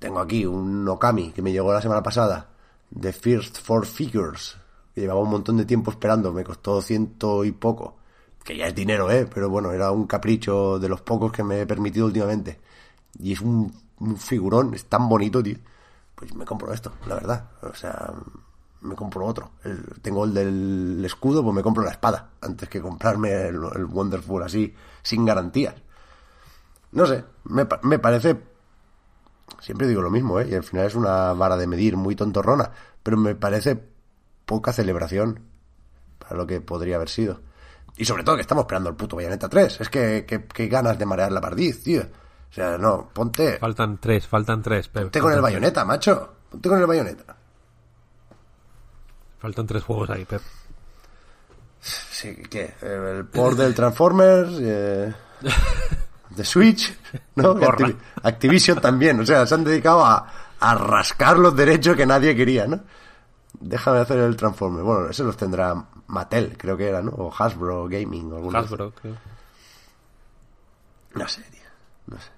Tengo 0.00 0.18
aquí 0.18 0.44
un 0.44 0.88
Okami 0.88 1.30
que 1.30 1.40
me 1.40 1.52
llegó 1.52 1.72
la 1.72 1.82
semana 1.82 2.02
pasada, 2.02 2.48
de 2.90 3.12
First 3.12 3.60
Four 3.62 3.86
Figures, 3.86 4.56
llevaba 5.00 5.20
un 5.20 5.30
montón 5.30 5.56
de 5.56 5.64
tiempo 5.64 5.90
esperando, 5.90 6.32
me 6.32 6.44
costó 6.44 6.80
ciento 6.80 7.44
y 7.44 7.52
poco, 7.52 7.96
que 8.44 8.56
ya 8.56 8.66
es 8.66 8.74
dinero, 8.74 9.10
¿eh? 9.10 9.28
Pero 9.32 9.50
bueno, 9.50 9.72
era 9.72 9.90
un 9.90 10.06
capricho 10.06 10.78
de 10.78 10.88
los 10.88 11.00
pocos 11.02 11.32
que 11.32 11.44
me 11.44 11.60
he 11.60 11.66
permitido 11.66 12.06
últimamente. 12.06 12.60
Y 13.18 13.32
es 13.32 13.40
un, 13.40 13.72
figurón, 14.16 14.74
es 14.74 14.86
tan 14.86 15.08
bonito, 15.08 15.42
tío. 15.42 15.58
Pues 16.14 16.34
me 16.34 16.44
compro 16.44 16.72
esto, 16.72 16.92
la 17.06 17.14
verdad. 17.16 17.50
O 17.62 17.74
sea, 17.74 18.12
me 18.80 18.94
compro 18.94 19.26
otro. 19.26 19.50
Tengo 20.02 20.24
el 20.24 20.34
del 20.34 21.04
escudo, 21.04 21.42
pues 21.42 21.54
me 21.54 21.62
compro 21.62 21.84
la 21.84 21.90
espada, 21.90 22.30
antes 22.40 22.68
que 22.68 22.80
comprarme 22.80 23.48
el, 23.48 23.58
Wonderful 23.58 24.42
así, 24.42 24.74
sin 25.02 25.24
garantías. 25.24 25.74
No 26.92 27.06
sé, 27.06 27.24
me, 27.44 27.66
me 27.82 27.98
parece 27.98 28.36
siempre 29.60 29.86
digo 29.86 30.02
lo 30.02 30.10
mismo, 30.10 30.40
¿eh? 30.40 30.48
Y 30.50 30.54
al 30.54 30.62
final 30.62 30.86
es 30.86 30.94
una 30.94 31.32
vara 31.34 31.56
de 31.56 31.66
medir 31.66 31.96
muy 31.96 32.16
tontorrona, 32.16 32.70
pero 33.02 33.16
me 33.16 33.34
parece 33.34 33.89
poca 34.50 34.72
celebración 34.72 35.44
para 36.18 36.34
lo 36.34 36.44
que 36.44 36.60
podría 36.60 36.96
haber 36.96 37.08
sido. 37.08 37.40
Y 37.96 38.04
sobre 38.04 38.24
todo 38.24 38.34
que 38.34 38.42
estamos 38.42 38.62
esperando 38.62 38.90
el 38.90 38.96
puto 38.96 39.14
Bayonetta 39.14 39.48
3. 39.48 39.80
Es 39.80 39.88
que, 39.88 40.24
que, 40.26 40.44
que 40.44 40.66
ganas 40.66 40.98
de 40.98 41.06
marear 41.06 41.30
la 41.30 41.40
pardiz, 41.40 41.84
tío. 41.84 42.02
O 42.02 42.52
sea, 42.52 42.76
no, 42.76 43.10
ponte, 43.12 43.58
Faltan 43.58 43.98
tres, 43.98 44.26
faltan 44.26 44.60
tres. 44.60 44.88
Ponte 44.88 45.20
con 45.20 45.32
el. 45.32 45.40
Bayonetta, 45.40 45.84
macho. 45.84 46.32
Ponte 46.50 46.68
con 46.68 46.80
el 46.80 46.86
Bayonetta. 46.86 47.36
Faltan 49.38 49.68
tres 49.68 49.84
juegos 49.84 50.10
ahí, 50.10 50.24
Pep. 50.24 50.42
Sí, 51.80 52.34
¿qué? 52.50 52.74
El 52.82 53.26
port 53.26 53.56
del 53.56 53.72
Transformers, 53.72 54.50
eh, 54.60 55.14
de 56.30 56.44
Switch, 56.44 56.98
¿no? 57.36 57.54
Activision 58.24 58.80
también. 58.80 59.20
O 59.20 59.24
sea, 59.24 59.46
se 59.46 59.54
han 59.54 59.62
dedicado 59.62 60.04
a, 60.04 60.26
a 60.58 60.74
rascar 60.74 61.38
los 61.38 61.54
derechos 61.54 61.94
que 61.94 62.04
nadie 62.04 62.34
quería, 62.34 62.66
¿no? 62.66 62.80
Déjame 63.60 63.98
hacer 63.98 64.18
el 64.18 64.36
Transformer. 64.36 64.82
Bueno, 64.82 65.10
ese 65.10 65.22
los 65.22 65.36
tendrá 65.36 65.86
Mattel, 66.06 66.56
creo 66.56 66.76
que 66.76 66.88
era, 66.88 67.02
¿no? 67.02 67.10
O 67.12 67.32
Hasbro 67.32 67.88
Gaming 67.88 68.32
o 68.32 68.56
Hasbro, 68.56 68.92
creo. 68.92 69.16
No 71.14 71.28
sé, 71.28 71.42
tío. 71.50 71.60
No 72.06 72.18
sé. 72.18 72.30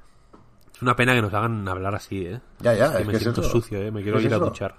Es 0.74 0.82
una 0.82 0.96
pena 0.96 1.14
que 1.14 1.22
nos 1.22 1.32
hagan 1.32 1.68
hablar 1.68 1.94
así, 1.94 2.26
¿eh? 2.26 2.40
Ya, 2.58 2.74
ya, 2.74 2.86
Es 2.86 2.92
que 2.92 3.00
es 3.00 3.06
me 3.06 3.12
que 3.12 3.18
siento 3.20 3.42
sucio, 3.42 3.80
¿eh? 3.80 3.90
Me 3.90 4.02
quiero 4.02 4.20
ir 4.20 4.34
a 4.34 4.38
duchar. 4.38 4.74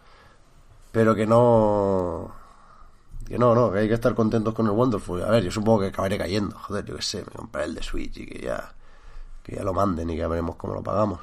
Pero 0.91 1.15
que 1.15 1.25
no... 1.25 2.31
Que 3.25 3.37
no, 3.37 3.55
no, 3.55 3.71
que 3.71 3.79
hay 3.79 3.87
que 3.87 3.93
estar 3.93 4.13
contentos 4.13 4.53
con 4.53 4.65
el 4.65 4.73
Wonderful. 4.73 5.23
A 5.23 5.29
ver, 5.29 5.43
yo 5.43 5.51
supongo 5.51 5.79
que 5.79 5.87
acabaré 5.87 6.17
cayendo. 6.17 6.57
Joder, 6.59 6.83
yo 6.83 6.95
qué 6.97 7.01
sé, 7.01 7.19
me 7.19 7.31
compraré 7.31 7.67
el 7.67 7.75
de 7.75 7.83
Switch 7.83 8.17
y 8.17 8.25
que 8.25 8.39
ya... 8.39 8.73
Que 9.41 9.55
ya 9.55 9.63
lo 9.63 9.73
manden 9.73 10.09
y 10.09 10.17
que 10.17 10.27
veremos 10.27 10.57
cómo 10.57 10.73
lo 10.73 10.83
pagamos. 10.83 11.21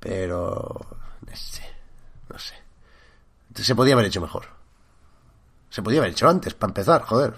Pero... 0.00 0.80
No 1.20 1.36
sé. 1.36 1.62
No 2.28 2.38
sé. 2.38 2.65
Se 3.64 3.74
podía 3.74 3.94
haber 3.94 4.06
hecho 4.06 4.20
mejor. 4.20 4.46
Se 5.70 5.82
podía 5.82 6.00
haber 6.00 6.12
hecho 6.12 6.28
antes, 6.28 6.54
para 6.54 6.70
empezar, 6.70 7.02
joder. 7.02 7.34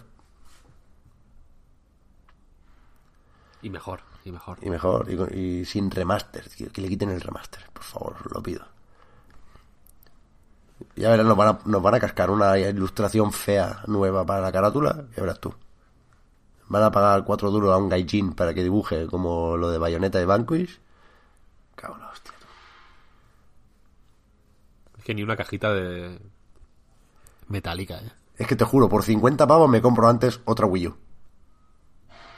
Y 3.63 3.71
mejor, 3.71 4.01
y 4.25 4.33
mejor. 4.33 4.59
Y 4.63 4.71
mejor, 4.71 5.11
y, 5.35 5.65
sin 5.65 5.91
remaster, 5.91 6.49
tío, 6.49 6.71
que 6.71 6.81
le 6.81 6.89
quiten 6.89 7.11
el 7.11 7.21
remaster, 7.21 7.65
por 7.73 7.83
favor, 7.83 8.17
lo 8.33 8.43
pido. 8.43 8.65
Ya 10.95 11.11
verás, 11.11 11.27
nos 11.27 11.37
van, 11.37 11.49
a, 11.49 11.59
nos 11.65 11.83
van 11.83 11.95
a 11.95 12.01
cascar 12.01 12.31
una 12.31 12.57
ilustración 12.59 13.33
fea 13.33 13.83
nueva 13.87 14.25
para 14.25 14.41
la 14.41 14.53
carátula, 14.53 15.07
ya 15.17 15.23
verás 15.23 15.41
tú. 15.41 15.53
Van 16.69 16.83
a 16.83 16.93
pagar 16.93 17.25
cuatro 17.25 17.51
duros 17.51 17.73
a 17.73 17.79
un 17.79 17.89
gaijin 17.89 18.35
para 18.35 18.55
que 18.55 18.63
dibuje 18.63 19.07
como 19.07 19.57
lo 19.57 19.71
de 19.71 19.79
Bayonetta 19.79 20.21
y 20.21 20.25
Vanquish. 20.25 20.81
Hostia. 22.13 22.38
Que 25.09 25.15
ni 25.15 25.23
una 25.23 25.37
cajita 25.37 25.73
de... 25.73 26.21
Metálica, 27.47 27.97
¿eh? 27.97 28.13
Es 28.37 28.47
que 28.47 28.57
te 28.57 28.67
juro, 28.67 28.91
por 28.91 29.05
50 29.05 29.47
pavos 29.47 29.67
me 29.67 29.81
compro 29.81 30.07
antes 30.07 30.43
otra 30.45 30.67
Wii 30.67 30.89
U. 30.89 30.97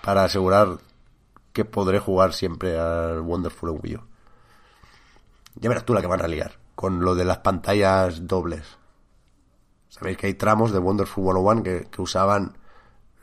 Para 0.05 0.22
asegurar 0.22 0.78
que 1.52 1.64
podré 1.64 1.98
jugar 1.98 2.32
siempre 2.32 2.78
al 2.78 3.22
Wonderful 3.22 3.70
en 3.70 3.80
Wii 3.82 3.97
U. 3.97 4.01
Ya 5.56 5.68
verás 5.68 5.84
tú 5.84 5.94
la 5.94 6.01
que 6.01 6.06
van 6.06 6.22
a 6.22 6.28
liar. 6.28 6.60
Con 6.76 7.01
lo 7.01 7.16
de 7.16 7.24
las 7.24 7.38
pantallas 7.38 8.28
dobles. 8.28 8.78
Sabéis 9.88 10.16
que 10.18 10.28
hay 10.28 10.34
tramos 10.34 10.70
de 10.70 10.78
Wonderful 10.78 11.24
101 11.24 11.62
que, 11.64 11.88
que 11.90 12.01
usaban 12.01 12.56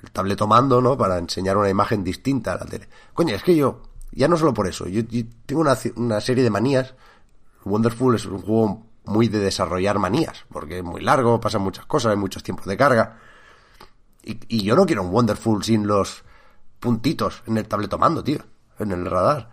el 0.04 0.12
tabletomando, 0.12 0.82
¿no? 0.82 0.98
Para 0.98 1.20
enseñar 1.20 1.56
una 1.56 1.70
imagen 1.70 2.04
distinta 2.04 2.52
a 2.52 2.58
la 2.58 2.66
tele. 2.66 2.90
Coño, 3.14 3.34
es 3.34 3.44
que 3.44 3.56
yo, 3.56 3.82
ya 4.12 4.28
no 4.28 4.36
solo 4.36 4.54
por 4.54 4.68
eso, 4.68 4.90
yo, 4.90 5.04
yo 5.04 5.24
tengo 5.46 5.62
una, 5.62 5.78
una 5.96 6.20
serie 6.20 6.44
de 6.44 6.50
manías. 6.50 6.96
Wonderful 7.64 8.14
es 8.14 8.26
un 8.26 8.40
juego 8.40 8.87
muy 9.08 9.28
de 9.28 9.40
desarrollar 9.40 10.00
manías, 10.00 10.46
porque 10.52 10.80
es 10.80 10.84
muy 10.84 11.02
largo, 11.02 11.40
pasan 11.40 11.62
muchas 11.62 11.86
cosas, 11.86 12.12
hay 12.12 12.18
muchos 12.18 12.44
tiempos 12.44 12.66
de 12.66 12.78
carga. 12.78 13.20
Y, 14.24 14.40
y 14.48 14.64
yo 14.64 14.76
no 14.76 14.86
quiero 14.86 15.04
un 15.04 15.12
Wonderful 15.12 15.64
sin 15.64 15.88
los 15.88 16.24
puntitos 16.80 17.44
en 17.48 17.58
el 17.58 17.68
tabletomando, 17.68 18.24
tío, 18.24 18.40
en 18.80 18.92
el 18.92 19.06
radar. 19.06 19.52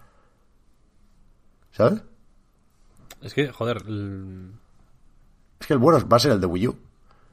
¿Sabes? 1.73 2.03
Es 3.23 3.35
que, 3.35 3.51
joder, 3.51 3.79
Es 5.59 5.67
que 5.67 5.73
el 5.73 5.79
bueno 5.79 6.07
va 6.07 6.17
a 6.19 6.21
ser 6.21 6.33
el 6.33 6.41
de 6.41 6.47
Wii 6.47 6.69
U. 6.69 6.77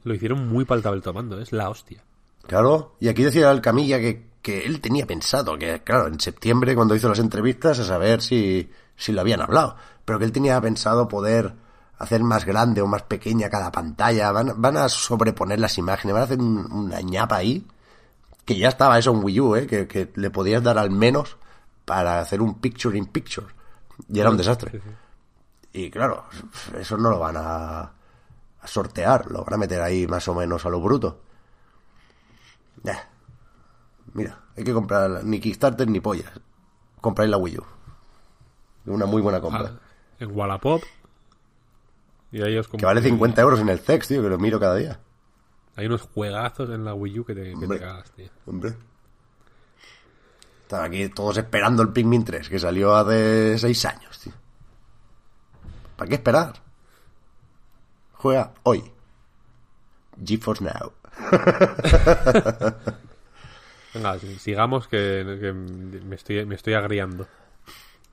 lo 0.04 0.14
hicieron 0.14 0.48
muy 0.48 0.64
paltable 0.64 1.00
tomando, 1.00 1.38
es 1.38 1.52
la 1.52 1.68
hostia. 1.68 2.02
Claro, 2.46 2.96
y 2.98 3.08
aquí 3.08 3.22
decía 3.22 3.50
el 3.50 3.60
Camilla 3.60 4.00
que, 4.00 4.30
que 4.40 4.64
él 4.64 4.80
tenía 4.80 5.06
pensado, 5.06 5.56
que 5.58 5.82
claro, 5.82 6.08
en 6.08 6.18
septiembre 6.18 6.74
cuando 6.74 6.96
hizo 6.96 7.08
las 7.08 7.20
entrevistas 7.20 7.78
a 7.78 7.84
saber 7.84 8.20
si, 8.22 8.68
si 8.96 9.12
lo 9.12 9.20
habían 9.20 9.42
hablado, 9.42 9.76
pero 10.04 10.18
que 10.18 10.24
él 10.24 10.32
tenía 10.32 10.60
pensado 10.60 11.06
poder 11.08 11.54
hacer 12.02 12.22
más 12.22 12.44
grande 12.44 12.82
o 12.82 12.86
más 12.86 13.02
pequeña 13.02 13.48
cada 13.48 13.70
pantalla, 13.72 14.32
van, 14.32 14.60
van 14.60 14.76
a 14.76 14.88
sobreponer 14.88 15.58
las 15.60 15.78
imágenes, 15.78 16.12
van 16.14 16.22
a 16.22 16.24
hacer 16.24 16.38
un- 16.40 16.70
una 16.72 17.00
ñapa 17.00 17.36
ahí, 17.36 17.66
que 18.44 18.56
ya 18.58 18.68
estaba 18.68 18.98
eso 18.98 19.12
en 19.12 19.22
Wii 19.24 19.40
U, 19.40 19.56
¿eh? 19.56 19.66
que, 19.66 19.86
que 19.86 20.10
le 20.16 20.30
podías 20.30 20.62
dar 20.62 20.78
al 20.78 20.90
menos 20.90 21.36
para 21.84 22.20
hacer 22.20 22.40
un 22.42 22.60
picture 22.60 22.96
in 22.98 23.06
picture, 23.06 23.46
y 24.08 24.20
era 24.20 24.30
un 24.30 24.36
desastre. 24.36 24.80
Y 25.72 25.90
claro, 25.90 26.24
eso 26.78 26.96
no 26.96 27.10
lo 27.10 27.18
van 27.18 27.36
a, 27.36 27.80
a 27.80 28.66
sortear, 28.66 29.30
lo 29.30 29.44
van 29.44 29.54
a 29.54 29.58
meter 29.58 29.80
ahí 29.80 30.06
más 30.06 30.26
o 30.28 30.34
menos 30.34 30.66
a 30.66 30.68
lo 30.70 30.80
bruto. 30.80 31.20
Ya. 32.82 33.08
Mira, 34.14 34.38
hay 34.56 34.64
que 34.64 34.72
comprar 34.72 35.24
ni 35.24 35.40
Kickstarter 35.40 35.88
ni 35.88 36.00
pollas. 36.00 36.30
Compráis 37.00 37.30
la 37.30 37.36
Wii 37.38 37.58
U. 37.58 37.64
Una 38.86 39.06
muy 39.06 39.22
buena 39.22 39.40
compra. 39.40 39.78
En 40.18 40.30
Wallapop. 40.36 40.82
Y 42.32 42.42
ahí 42.42 42.56
os 42.56 42.66
que 42.68 42.84
vale 42.84 43.02
50 43.02 43.40
euros 43.42 43.60
en 43.60 43.68
el 43.68 43.78
CEX, 43.78 44.08
tío, 44.08 44.22
que 44.22 44.28
lo 44.28 44.38
miro 44.38 44.58
cada 44.58 44.74
día. 44.76 44.98
Hay 45.76 45.86
unos 45.86 46.02
juegazos 46.02 46.70
en 46.70 46.84
la 46.84 46.94
Wii 46.94 47.18
U 47.20 47.24
que 47.24 47.34
te, 47.34 47.54
que 47.58 47.66
te 47.66 47.78
cagas, 47.78 48.10
tío. 48.12 48.28
Hombre. 48.46 48.74
Están 50.62 50.84
aquí 50.84 51.08
todos 51.10 51.36
esperando 51.36 51.82
el 51.82 51.90
Pikmin 51.90 52.24
3, 52.24 52.48
que 52.48 52.58
salió 52.58 52.94
hace 52.96 53.58
6 53.58 53.84
años, 53.84 54.18
tío. 54.18 54.32
¿Para 55.96 56.08
qué 56.08 56.14
esperar? 56.14 56.54
Juega 58.14 58.52
hoy. 58.62 58.82
GeForce 60.24 60.64
Now. 60.64 60.92
Venga, 63.94 64.18
si- 64.18 64.38
sigamos 64.38 64.88
que, 64.88 65.38
que 65.40 65.52
me, 65.52 66.14
estoy, 66.16 66.46
me 66.46 66.54
estoy 66.54 66.74
agriando. 66.74 67.26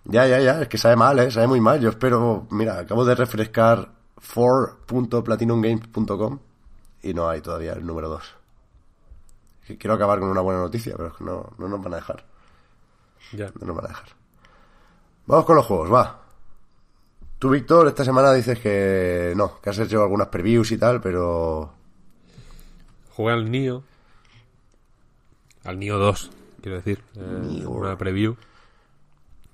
Ya, 0.06 0.28
ya, 0.28 0.40
ya, 0.40 0.62
es 0.62 0.68
que 0.68 0.78
sabe 0.78 0.96
mal, 0.98 1.18
¿eh? 1.20 1.32
Sabe 1.32 1.48
muy 1.48 1.62
mal. 1.62 1.80
Yo 1.80 1.90
espero, 1.90 2.48
mira, 2.52 2.80
acabo 2.80 3.06
de 3.06 3.16
refrescar 3.16 3.90
for.platinumgames.com 4.20 6.40
y 7.04 7.14
no 7.14 7.30
hay 7.30 7.42
todavía 7.42 7.74
el 7.74 7.86
número 7.86 8.10
2. 8.10 8.36
Quiero 9.78 9.94
acabar 9.94 10.20
con 10.20 10.30
una 10.30 10.42
buena 10.42 10.62
noticia, 10.62 10.96
pero 10.98 11.10
es 11.10 11.16
que 11.16 11.24
no, 11.24 11.52
no 11.58 11.68
nos 11.68 11.84
van 11.84 11.94
a 11.94 11.98
dejar. 11.98 12.26
Ya. 13.34 13.52
No 13.60 13.68
nos 13.68 13.76
van 13.76 13.86
a 13.86 13.90
dejar. 13.90 14.08
Vamos 15.28 15.46
con 15.46 15.56
los 15.56 15.66
juegos, 15.66 15.94
va. 15.94 16.22
Tú, 17.38 17.50
Víctor, 17.52 17.88
esta 17.88 18.04
semana 18.04 18.34
dices 18.34 18.60
que 18.60 19.34
no, 19.36 19.60
que 19.62 19.70
has 19.70 19.78
hecho 19.80 20.02
algunas 20.02 20.28
previews 20.30 20.72
y 20.72 20.78
tal, 20.78 21.00
pero... 21.02 21.72
Jugué 23.12 23.34
al 23.34 23.52
Nio. 23.52 23.84
Al 25.64 25.78
Nio 25.78 26.00
2, 26.00 26.32
quiero 26.62 26.78
decir. 26.78 27.04
eh, 27.16 27.64
una 27.68 27.98
preview. 27.98 28.36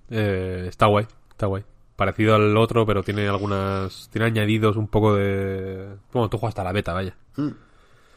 Eh, 0.09 0.67
está 0.69 0.85
guay, 0.85 1.07
está 1.31 1.47
guay. 1.47 1.65
Parecido 1.95 2.35
al 2.35 2.57
otro, 2.57 2.85
pero 2.85 3.03
tiene 3.03 3.27
algunas. 3.27 4.09
Tiene 4.11 4.27
añadidos 4.27 4.75
un 4.75 4.87
poco 4.87 5.15
de. 5.15 5.95
Bueno, 6.11 6.29
tú 6.29 6.37
jugaste 6.37 6.61
a 6.61 6.65
la 6.65 6.73
beta, 6.73 6.93
vaya. 6.93 7.15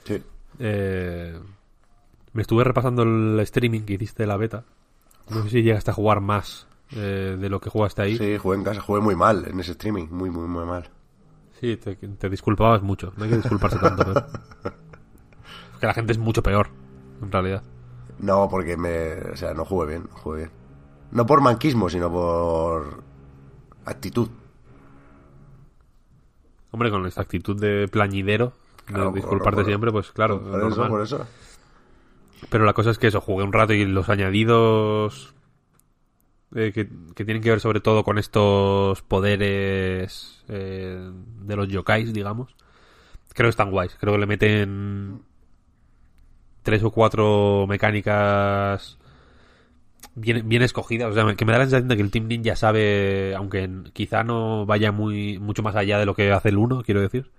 Sí. 0.04 0.22
Eh, 0.58 1.38
me 2.32 2.42
estuve 2.42 2.64
repasando 2.64 3.02
el 3.02 3.38
streaming 3.40 3.82
que 3.82 3.94
hiciste 3.94 4.24
de 4.24 4.26
la 4.26 4.36
beta. 4.36 4.64
No 5.30 5.42
sé 5.44 5.50
si 5.50 5.62
llegaste 5.62 5.90
a 5.90 5.94
jugar 5.94 6.20
más 6.20 6.66
eh, 6.92 7.36
de 7.38 7.48
lo 7.48 7.60
que 7.60 7.70
jugaste 7.70 8.02
ahí. 8.02 8.16
Sí, 8.16 8.38
jugué 8.38 8.56
en 8.56 8.64
casa, 8.64 8.80
jugué 8.80 9.00
muy 9.00 9.14
mal 9.14 9.44
en 9.46 9.60
ese 9.60 9.72
streaming, 9.72 10.06
muy, 10.10 10.30
muy, 10.30 10.48
muy 10.48 10.64
mal. 10.64 10.88
Sí, 11.60 11.76
te, 11.76 11.96
te 11.96 12.28
disculpabas 12.28 12.82
mucho. 12.82 13.12
No 13.16 13.24
hay 13.24 13.30
que 13.30 13.36
disculparse 13.36 13.78
tanto, 13.78 14.04
pero... 14.04 14.26
Que 15.80 15.86
la 15.86 15.94
gente 15.94 16.10
es 16.10 16.18
mucho 16.18 16.42
peor, 16.42 16.70
en 17.22 17.30
realidad. 17.30 17.62
No, 18.18 18.48
porque 18.48 18.76
me... 18.76 19.14
O 19.32 19.36
sea, 19.36 19.54
no 19.54 19.64
jugué 19.64 19.86
bien, 19.86 20.08
no 20.10 20.16
jugué 20.16 20.38
bien. 20.38 20.50
No 21.12 21.24
por 21.24 21.40
manquismo, 21.40 21.88
sino 21.88 22.10
por 22.10 23.04
actitud. 23.90 24.28
Hombre, 26.70 26.90
con 26.90 27.06
esta 27.06 27.22
actitud 27.22 27.58
de 27.58 27.88
plañidero, 27.88 28.52
Claro, 28.84 29.10
de 29.10 29.16
disculparte 29.20 29.64
siempre, 29.64 29.92
pues 29.92 30.12
claro, 30.12 30.42
Por 30.42 30.72
eso, 30.72 30.88
por 30.88 31.02
eso. 31.02 31.26
Pero 32.50 32.64
la 32.64 32.72
cosa 32.72 32.90
es 32.90 32.98
que 32.98 33.08
eso, 33.08 33.20
jugué 33.20 33.44
un 33.44 33.52
rato 33.52 33.72
y 33.72 33.84
los 33.84 34.08
añadidos 34.08 35.34
eh, 36.54 36.72
que, 36.72 36.88
que 37.14 37.24
tienen 37.24 37.42
que 37.42 37.50
ver 37.50 37.60
sobre 37.60 37.80
todo 37.80 38.04
con 38.04 38.16
estos 38.16 39.02
poderes 39.02 40.42
eh, 40.48 41.10
de 41.42 41.56
los 41.56 41.68
yokais, 41.68 42.12
digamos, 42.12 42.54
creo 43.34 43.48
que 43.48 43.50
están 43.50 43.70
guays. 43.70 43.96
Creo 44.00 44.14
que 44.14 44.20
le 44.20 44.26
meten 44.26 45.22
tres 46.62 46.82
o 46.82 46.90
cuatro 46.90 47.66
mecánicas 47.68 48.97
bien, 50.20 50.62
escogida. 50.62 51.08
O 51.08 51.12
sea, 51.12 51.34
que 51.34 51.44
me 51.44 51.52
da 51.52 51.58
la 51.58 51.64
sensación 51.64 51.88
de 51.88 51.96
que 51.96 52.02
el 52.02 52.10
Team 52.10 52.26
Ninja 52.28 52.56
sabe, 52.56 53.34
aunque 53.34 53.68
quizá 53.92 54.24
no 54.24 54.66
vaya 54.66 54.92
muy 54.92 55.38
mucho 55.38 55.62
más 55.62 55.76
allá 55.76 55.98
de 55.98 56.06
lo 56.06 56.14
que 56.14 56.32
hace 56.32 56.50
el 56.50 56.58
1, 56.58 56.82
quiero 56.82 57.00
decir, 57.00 57.30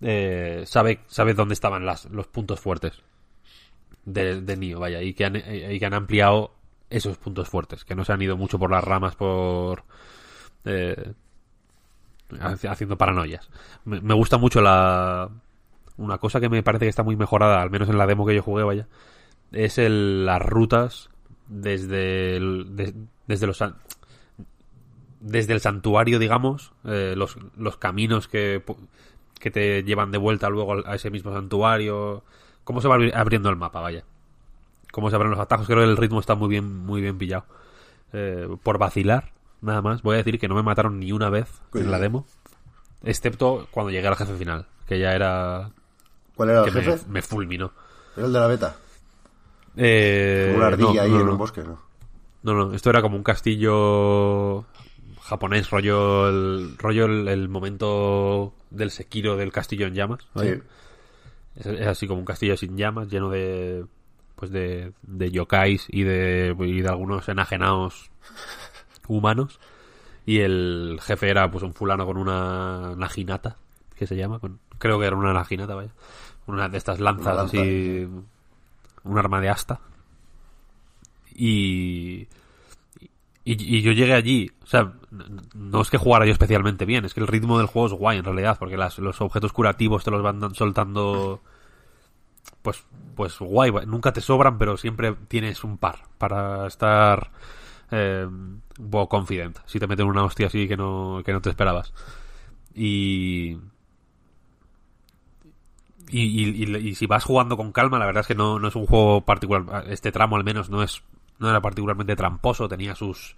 eh, 0.00 0.64
sabe, 0.66 1.00
sabe 1.06 1.34
dónde 1.34 1.54
estaban 1.54 1.86
las, 1.86 2.06
los 2.06 2.26
puntos 2.26 2.60
fuertes 2.60 3.02
de, 4.04 4.40
de 4.40 4.56
Nioh, 4.56 4.80
vaya, 4.80 5.02
y 5.02 5.14
que, 5.14 5.24
han, 5.24 5.36
y 5.36 5.78
que 5.78 5.86
han 5.86 5.94
ampliado 5.94 6.54
esos 6.90 7.16
puntos 7.18 7.48
fuertes, 7.48 7.84
que 7.84 7.94
no 7.94 8.04
se 8.04 8.12
han 8.12 8.22
ido 8.22 8.36
mucho 8.36 8.58
por 8.58 8.70
las 8.70 8.84
ramas 8.84 9.16
por... 9.16 9.84
Eh, 10.64 11.12
haciendo 12.40 12.96
paranoias. 12.96 13.50
Me, 13.84 14.00
me 14.00 14.14
gusta 14.14 14.38
mucho 14.38 14.60
la... 14.60 15.30
Una 15.96 16.18
cosa 16.18 16.40
que 16.40 16.48
me 16.48 16.62
parece 16.62 16.86
que 16.86 16.90
está 16.90 17.02
muy 17.02 17.16
mejorada, 17.16 17.60
al 17.62 17.70
menos 17.70 17.88
en 17.88 17.98
la 17.98 18.06
demo 18.06 18.26
que 18.26 18.34
yo 18.34 18.42
jugué, 18.42 18.64
vaya, 18.64 18.88
es 19.52 19.78
el, 19.78 20.24
las 20.24 20.40
rutas 20.40 21.10
desde 21.48 22.36
el, 22.36 22.76
de- 22.76 22.94
desde 23.26 23.46
los 23.46 23.62
desde 25.20 25.52
el 25.52 25.60
santuario 25.60 26.18
digamos 26.18 26.72
eh, 26.84 27.14
los, 27.16 27.36
los 27.56 27.76
caminos 27.76 28.26
que, 28.28 28.62
que 29.38 29.50
te 29.50 29.82
llevan 29.84 30.10
de 30.10 30.18
vuelta 30.18 30.48
luego 30.48 30.86
a 30.86 30.94
ese 30.94 31.10
mismo 31.10 31.32
santuario. 31.32 32.24
Cómo 32.64 32.80
se 32.80 32.88
va 32.88 32.96
abri- 32.96 33.14
abriendo 33.14 33.48
el 33.50 33.56
mapa 33.56 33.80
vaya. 33.80 34.04
Cómo 34.92 35.10
se 35.10 35.16
abren 35.16 35.30
los 35.30 35.40
atajos 35.40 35.66
creo 35.66 35.78
que 35.78 35.84
el 35.84 35.96
ritmo 35.96 36.20
está 36.20 36.34
muy 36.34 36.48
bien 36.48 36.76
muy 36.84 37.00
bien 37.00 37.18
pillado. 37.18 37.44
Eh, 38.12 38.48
por 38.62 38.78
vacilar 38.78 39.32
nada 39.60 39.80
más. 39.80 40.02
Voy 40.02 40.14
a 40.14 40.18
decir 40.18 40.38
que 40.38 40.48
no 40.48 40.54
me 40.54 40.62
mataron 40.62 40.98
ni 41.00 41.12
una 41.12 41.30
vez 41.30 41.60
en 41.74 41.90
la 41.90 41.98
demo 41.98 42.26
excepto 43.04 43.66
cuando 43.70 43.90
llegué 43.90 44.06
al 44.08 44.16
jefe 44.16 44.36
final 44.36 44.66
que 44.86 44.98
ya 44.98 45.12
era 45.14 45.70
¿Cuál 46.36 46.50
era 46.50 46.58
el 46.60 46.64
que 46.64 46.70
me, 46.72 46.82
jefe? 46.84 47.04
me 47.08 47.22
fulminó. 47.22 47.72
Era 48.16 48.26
el 48.26 48.32
de 48.32 48.38
la 48.40 48.46
beta. 48.46 48.76
Eh, 49.76 50.52
Una 50.56 50.66
ardilla 50.68 50.92
no, 50.94 51.00
ahí 51.02 51.10
no, 51.10 51.20
en 51.20 51.26
no. 51.26 51.32
un 51.32 51.38
bosque, 51.38 51.62
¿no? 51.62 51.78
No, 52.42 52.54
no, 52.54 52.74
esto 52.74 52.90
era 52.90 53.02
como 53.02 53.16
un 53.16 53.22
castillo 53.22 54.64
japonés, 55.22 55.70
rollo 55.70 56.28
el, 56.28 56.76
rollo 56.78 57.04
el, 57.06 57.28
el 57.28 57.48
momento 57.48 58.52
del 58.70 58.90
Sekiro 58.90 59.36
del 59.36 59.52
castillo 59.52 59.86
en 59.86 59.94
llamas. 59.94 60.26
¿vale? 60.34 60.56
Sí. 60.56 60.62
Es, 61.56 61.66
es 61.66 61.86
así 61.86 62.06
como 62.08 62.20
un 62.20 62.24
castillo 62.26 62.56
sin 62.56 62.76
llamas, 62.76 63.08
lleno 63.08 63.30
de 63.30 63.84
pues 64.34 64.50
de, 64.50 64.92
de 65.02 65.30
yokais 65.30 65.86
y 65.88 66.02
de, 66.02 66.56
y 66.58 66.80
de 66.80 66.88
algunos 66.88 67.28
enajenados 67.28 68.10
humanos. 69.06 69.60
Y 70.26 70.38
el 70.40 70.98
jefe 71.02 71.28
era 71.30 71.50
pues 71.50 71.62
un 71.62 71.74
fulano 71.74 72.06
con 72.06 72.16
una 72.16 72.94
naginata, 72.96 73.56
que 73.96 74.06
se 74.06 74.16
llama, 74.16 74.38
con- 74.40 74.58
creo 74.78 74.98
que 74.98 75.06
era 75.06 75.16
una 75.16 75.32
naginata, 75.32 75.74
vaya. 75.76 75.90
Una 76.46 76.68
de 76.68 76.78
estas 76.78 76.98
lanzas 76.98 77.26
Una 77.26 77.34
lanza. 77.34 77.60
así, 77.60 78.08
un 79.04 79.18
arma 79.18 79.40
de 79.40 79.48
asta. 79.48 79.80
Y, 81.34 82.28
y, 83.44 83.82
yo 83.82 83.92
llegué 83.92 84.14
allí, 84.14 84.50
o 84.62 84.66
sea, 84.66 84.92
no 85.54 85.80
es 85.80 85.90
que 85.90 85.98
jugara 85.98 86.26
yo 86.26 86.32
especialmente 86.32 86.84
bien, 86.84 87.04
es 87.04 87.14
que 87.14 87.20
el 87.20 87.26
ritmo 87.26 87.58
del 87.58 87.66
juego 87.66 87.86
es 87.88 87.92
guay 87.94 88.18
en 88.18 88.24
realidad, 88.24 88.56
porque 88.58 88.76
las, 88.76 88.98
los 88.98 89.20
objetos 89.20 89.52
curativos 89.52 90.04
te 90.04 90.10
los 90.10 90.22
van 90.22 90.54
soltando, 90.54 91.40
pues, 92.62 92.84
pues 93.16 93.38
guay, 93.38 93.70
guay. 93.70 93.86
nunca 93.86 94.12
te 94.12 94.20
sobran, 94.20 94.58
pero 94.58 94.76
siempre 94.76 95.14
tienes 95.28 95.64
un 95.64 95.78
par 95.78 96.04
para 96.18 96.66
estar 96.66 97.30
eh, 97.90 98.26
un 98.28 98.62
poco 98.90 99.08
confident, 99.08 99.58
si 99.66 99.80
te 99.80 99.86
meten 99.86 100.06
una 100.06 100.24
hostia 100.24 100.46
así 100.46 100.68
que 100.68 100.76
no, 100.76 101.22
que 101.24 101.32
no 101.32 101.40
te 101.40 101.50
esperabas. 101.50 101.92
Y, 102.74 103.56
y, 106.12 106.20
y- 106.22 106.64
y- 106.64 106.88
y 106.90 106.94
si 106.94 107.06
vas 107.06 107.24
jugando 107.24 107.56
con 107.56 107.72
calma, 107.72 107.98
la 107.98 108.06
verdad 108.06 108.20
es 108.22 108.26
que 108.28 108.34
no, 108.34 108.58
no 108.58 108.68
es 108.68 108.76
un 108.76 108.86
juego 108.86 109.22
particular. 109.22 109.84
Este 109.88 110.12
tramo 110.12 110.36
al 110.36 110.44
menos 110.44 110.70
no 110.70 110.82
es 110.82 111.02
no 111.38 111.50
era 111.50 111.60
particularmente 111.60 112.14
tramposo, 112.16 112.68
tenía 112.68 112.94
sus 112.94 113.34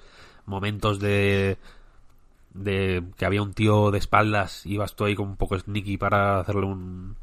momentos 0.47 0.99
de 1.01 1.59
de 2.53 3.03
que 3.17 3.27
había 3.27 3.43
un 3.43 3.53
tío 3.53 3.91
de 3.91 3.99
espaldas, 3.99 4.65
ibas 4.67 4.95
tú 4.95 5.05
ahí 5.05 5.15
con 5.17 5.29
un 5.29 5.37
poco 5.37 5.59
sneaky 5.59 5.97
para 5.99 6.41
hacerle 6.41 6.67
un 6.67 7.17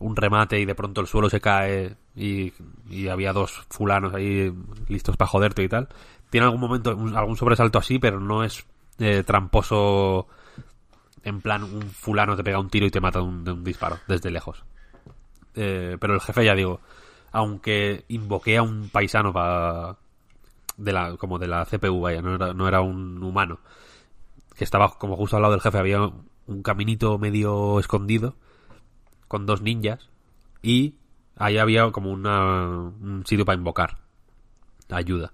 un 0.00 0.16
remate 0.16 0.58
y 0.60 0.64
de 0.64 0.74
pronto 0.74 1.00
el 1.02 1.06
suelo 1.06 1.28
se 1.30 1.40
cae 1.42 1.96
y, 2.16 2.52
y 2.90 3.08
había 3.08 3.32
dos 3.34 3.66
fulanos 3.70 4.14
ahí 4.14 4.52
listos 4.88 5.16
para 5.16 5.28
joderte 5.28 5.62
y 5.62 5.68
tal. 5.68 5.88
Tiene 6.30 6.46
algún 6.46 6.60
momento, 6.60 6.96
un- 6.96 7.16
algún 7.16 7.36
sobresalto 7.36 7.78
así, 7.78 7.98
pero 7.98 8.18
no 8.20 8.42
es 8.44 8.64
eh, 8.98 9.22
tramposo 9.26 10.26
en 11.24 11.40
plan 11.40 11.62
un 11.62 11.82
fulano 11.82 12.36
te 12.36 12.44
pega 12.44 12.58
un 12.58 12.70
tiro 12.70 12.86
y 12.86 12.90
te 12.90 13.00
mata 13.00 13.18
de 13.18 13.24
un, 13.24 13.44
de 13.44 13.52
un 13.52 13.64
disparo 13.64 13.98
desde 14.08 14.30
lejos. 14.30 14.64
Eh, 15.54 15.96
pero 16.00 16.14
el 16.14 16.20
jefe, 16.20 16.44
ya 16.44 16.54
digo, 16.54 16.80
aunque 17.32 18.04
invoqué 18.08 18.56
a 18.58 18.62
un 18.62 18.88
paisano 18.88 19.32
de 20.76 20.92
la 20.92 21.16
como 21.16 21.38
de 21.38 21.48
la 21.48 21.64
CPU, 21.64 22.00
vaya, 22.00 22.22
no 22.22 22.34
era, 22.34 22.54
no 22.54 22.68
era 22.68 22.80
un 22.80 23.22
humano, 23.22 23.60
que 24.56 24.64
estaba 24.64 24.96
como 24.98 25.16
justo 25.16 25.36
al 25.36 25.42
lado 25.42 25.52
del 25.52 25.62
jefe, 25.62 25.78
había 25.78 26.00
un 26.46 26.62
caminito 26.62 27.18
medio 27.18 27.78
escondido 27.78 28.34
con 29.28 29.46
dos 29.46 29.62
ninjas 29.62 30.10
y 30.62 30.96
ahí 31.36 31.58
había 31.58 31.90
como 31.92 32.10
una, 32.10 32.66
un 32.66 33.24
sitio 33.26 33.44
para 33.44 33.58
invocar 33.58 33.98
ayuda. 34.90 35.32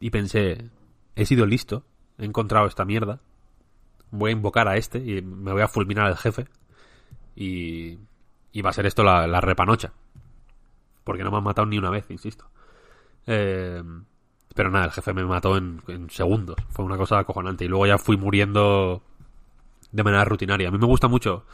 Y 0.00 0.10
pensé, 0.10 0.70
he 1.16 1.26
sido 1.26 1.46
listo, 1.46 1.84
he 2.18 2.24
encontrado 2.24 2.66
esta 2.66 2.84
mierda, 2.84 3.20
voy 4.10 4.30
a 4.30 4.32
invocar 4.32 4.68
a 4.68 4.76
este 4.76 4.98
y 4.98 5.22
me 5.22 5.52
voy 5.52 5.62
a 5.62 5.68
fulminar 5.68 6.06
al 6.06 6.16
jefe 6.16 6.46
y, 7.36 7.98
y 8.52 8.62
va 8.62 8.70
a 8.70 8.72
ser 8.72 8.86
esto 8.86 9.04
la, 9.04 9.40
repanocha. 9.40 9.92
Porque 11.04 11.24
no 11.24 11.30
me 11.30 11.38
han 11.38 11.44
matado 11.44 11.66
ni 11.66 11.78
una 11.78 11.90
vez, 11.90 12.10
insisto. 12.10 12.46
Eh, 13.26 13.82
pero 14.54 14.70
nada, 14.70 14.86
el 14.86 14.90
jefe 14.90 15.12
me 15.12 15.24
mató 15.24 15.56
en, 15.56 15.80
en 15.88 16.10
segundos. 16.10 16.56
Fue 16.70 16.84
una 16.84 16.96
cosa 16.96 17.18
acojonante. 17.18 17.64
Y 17.64 17.68
luego 17.68 17.86
ya 17.86 17.98
fui 17.98 18.16
muriendo 18.16 19.02
de 19.92 20.02
manera 20.02 20.24
rutinaria. 20.24 20.68
A 20.68 20.70
mí 20.70 20.78
me 20.78 20.86
gusta 20.86 21.08
mucho 21.08 21.44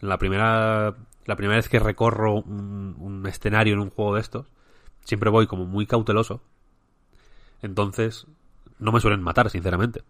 la 0.00 0.18
primera 0.18 0.94
la 1.26 1.36
primera 1.36 1.56
vez 1.56 1.68
que 1.68 1.78
recorro 1.78 2.34
un, 2.34 2.96
un 2.98 3.26
escenario 3.26 3.74
en 3.74 3.80
un 3.80 3.90
juego 3.90 4.14
de 4.14 4.20
estos. 4.20 4.46
Siempre 5.04 5.30
voy 5.30 5.46
como 5.46 5.66
muy 5.66 5.86
cauteloso. 5.86 6.40
Entonces, 7.62 8.26
no 8.78 8.92
me 8.92 9.00
suelen 9.00 9.22
matar, 9.22 9.50
sinceramente. 9.50 10.02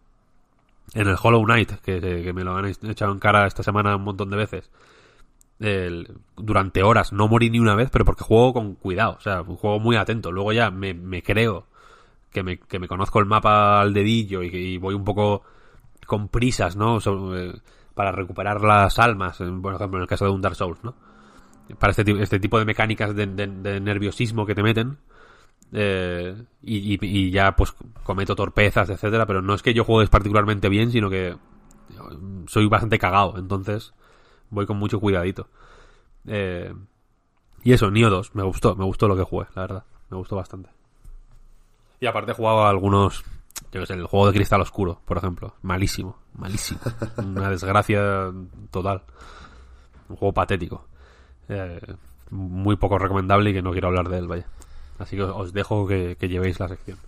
En 0.94 1.08
el 1.08 1.16
Hollow 1.20 1.44
Knight, 1.44 1.72
que, 1.80 2.00
que 2.00 2.32
me 2.32 2.44
lo 2.44 2.56
han 2.56 2.66
echado 2.66 3.12
en 3.12 3.18
cara 3.18 3.46
esta 3.46 3.62
semana 3.62 3.96
un 3.96 4.04
montón 4.04 4.30
de 4.30 4.36
veces, 4.36 4.70
durante 6.36 6.82
horas 6.82 7.12
no 7.12 7.28
morí 7.28 7.50
ni 7.50 7.58
una 7.58 7.74
vez, 7.74 7.90
pero 7.90 8.04
porque 8.04 8.24
juego 8.24 8.52
con 8.52 8.74
cuidado, 8.74 9.16
o 9.18 9.20
sea, 9.20 9.42
juego 9.42 9.80
muy 9.80 9.96
atento. 9.96 10.30
Luego 10.30 10.52
ya 10.52 10.70
me, 10.70 10.94
me 10.94 11.22
creo 11.22 11.66
que 12.30 12.42
me, 12.42 12.58
que 12.58 12.78
me 12.78 12.88
conozco 12.88 13.18
el 13.20 13.26
mapa 13.26 13.80
al 13.80 13.94
dedillo 13.94 14.42
y 14.42 14.76
voy 14.78 14.94
un 14.94 15.04
poco 15.04 15.42
con 16.06 16.28
prisas, 16.28 16.76
¿no? 16.76 16.98
Eh, 17.34 17.54
para 17.94 18.12
recuperar 18.12 18.60
las 18.60 18.98
almas, 18.98 19.38
por 19.38 19.74
ejemplo, 19.74 19.98
en 19.98 20.02
el 20.02 20.08
caso 20.08 20.26
de 20.26 20.30
un 20.30 20.42
Dark 20.42 20.56
Souls, 20.56 20.84
¿no? 20.84 20.94
Para 21.78 21.90
este, 21.90 22.04
este 22.22 22.38
tipo 22.38 22.58
de 22.58 22.64
mecánicas 22.64 23.16
de 23.16 23.26
nerviosismo 23.80 24.46
que 24.46 24.54
te 24.54 24.62
meten. 24.62 24.98
Eh, 25.72 26.34
y, 26.62 27.30
ya 27.30 27.56
pues 27.56 27.74
cometo 28.02 28.36
torpezas, 28.36 28.88
etcétera, 28.90 29.26
pero 29.26 29.42
no 29.42 29.54
es 29.54 29.62
que 29.62 29.74
yo 29.74 29.84
juegues 29.84 30.10
particularmente 30.10 30.68
bien, 30.68 30.90
sino 30.90 31.10
que 31.10 31.36
soy 32.46 32.66
bastante 32.68 32.98
cagado, 32.98 33.38
entonces 33.38 33.94
voy 34.50 34.66
con 34.66 34.78
mucho 34.78 35.00
cuidadito. 35.00 35.48
Eh, 36.26 36.72
y 37.62 37.72
eso, 37.72 37.90
Nioh 37.90 38.10
2, 38.10 38.34
me 38.34 38.42
gustó, 38.42 38.76
me 38.76 38.84
gustó 38.84 39.08
lo 39.08 39.16
que 39.16 39.24
jugué, 39.24 39.46
la 39.54 39.62
verdad, 39.62 39.84
me 40.10 40.16
gustó 40.16 40.36
bastante. 40.36 40.70
Y 42.00 42.06
aparte 42.06 42.32
he 42.32 42.34
jugado 42.34 42.64
a 42.64 42.70
algunos, 42.70 43.24
yo 43.72 43.80
que 43.80 43.86
sé, 43.86 43.94
el 43.94 44.06
juego 44.06 44.26
de 44.26 44.34
Cristal 44.34 44.60
Oscuro, 44.60 45.00
por 45.04 45.16
ejemplo, 45.16 45.54
malísimo, 45.62 46.18
malísimo, 46.34 46.80
una 47.18 47.50
desgracia 47.50 48.32
total, 48.70 49.02
un 50.08 50.16
juego 50.16 50.32
patético, 50.32 50.86
Eh, 51.48 51.80
muy 52.30 52.74
poco 52.74 52.98
recomendable 52.98 53.50
y 53.50 53.52
que 53.52 53.62
no 53.62 53.70
quiero 53.70 53.86
hablar 53.86 54.08
de 54.08 54.18
él, 54.18 54.26
vaya. 54.26 54.46
Así 54.98 55.16
que 55.16 55.22
os 55.22 55.52
dejo 55.52 55.86
que, 55.86 56.16
que 56.18 56.28
llevéis 56.28 56.58
la 56.58 56.68
sección. 56.68 56.98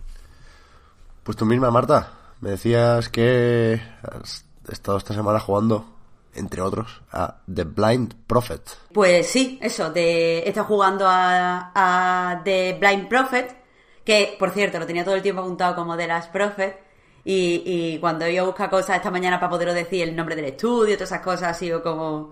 Pues 1.23 1.37
tú 1.37 1.45
misma, 1.45 1.71
Marta, 1.71 2.11
me 2.41 2.51
decías 2.51 3.09
que 3.09 3.81
has 4.03 4.45
estado 4.69 4.97
esta 4.97 5.13
semana 5.13 5.39
jugando, 5.39 5.85
entre 6.33 6.61
otros, 6.61 7.01
a 7.11 7.37
The 7.53 7.63
Blind 7.63 8.13
Prophet. 8.27 8.61
Pues 8.93 9.27
sí, 9.27 9.59
eso, 9.61 9.91
de 9.91 10.47
está 10.47 10.63
jugando 10.63 11.05
a, 11.07 11.71
a 11.73 12.41
The 12.43 12.77
Blind 12.79 13.07
Prophet, 13.07 13.57
que 14.03 14.35
por 14.39 14.51
cierto 14.51 14.79
lo 14.79 14.85
tenía 14.85 15.03
todo 15.03 15.15
el 15.15 15.21
tiempo 15.21 15.41
apuntado 15.41 15.75
como 15.75 15.97
The 15.97 16.07
Last 16.07 16.31
Prophet, 16.31 16.79
y, 17.25 17.63
y 17.65 17.99
cuando 17.99 18.27
yo 18.27 18.45
busco 18.45 18.69
cosas 18.69 18.97
esta 18.97 19.11
mañana 19.11 19.39
para 19.39 19.49
poderos 19.49 19.75
decir 19.75 20.07
el 20.07 20.15
nombre 20.15 20.35
del 20.35 20.45
estudio, 20.45 20.95
todas 20.95 21.11
esas 21.11 21.21
cosas, 21.21 21.49
ha 21.49 21.53
sido 21.53 21.83
como 21.83 22.31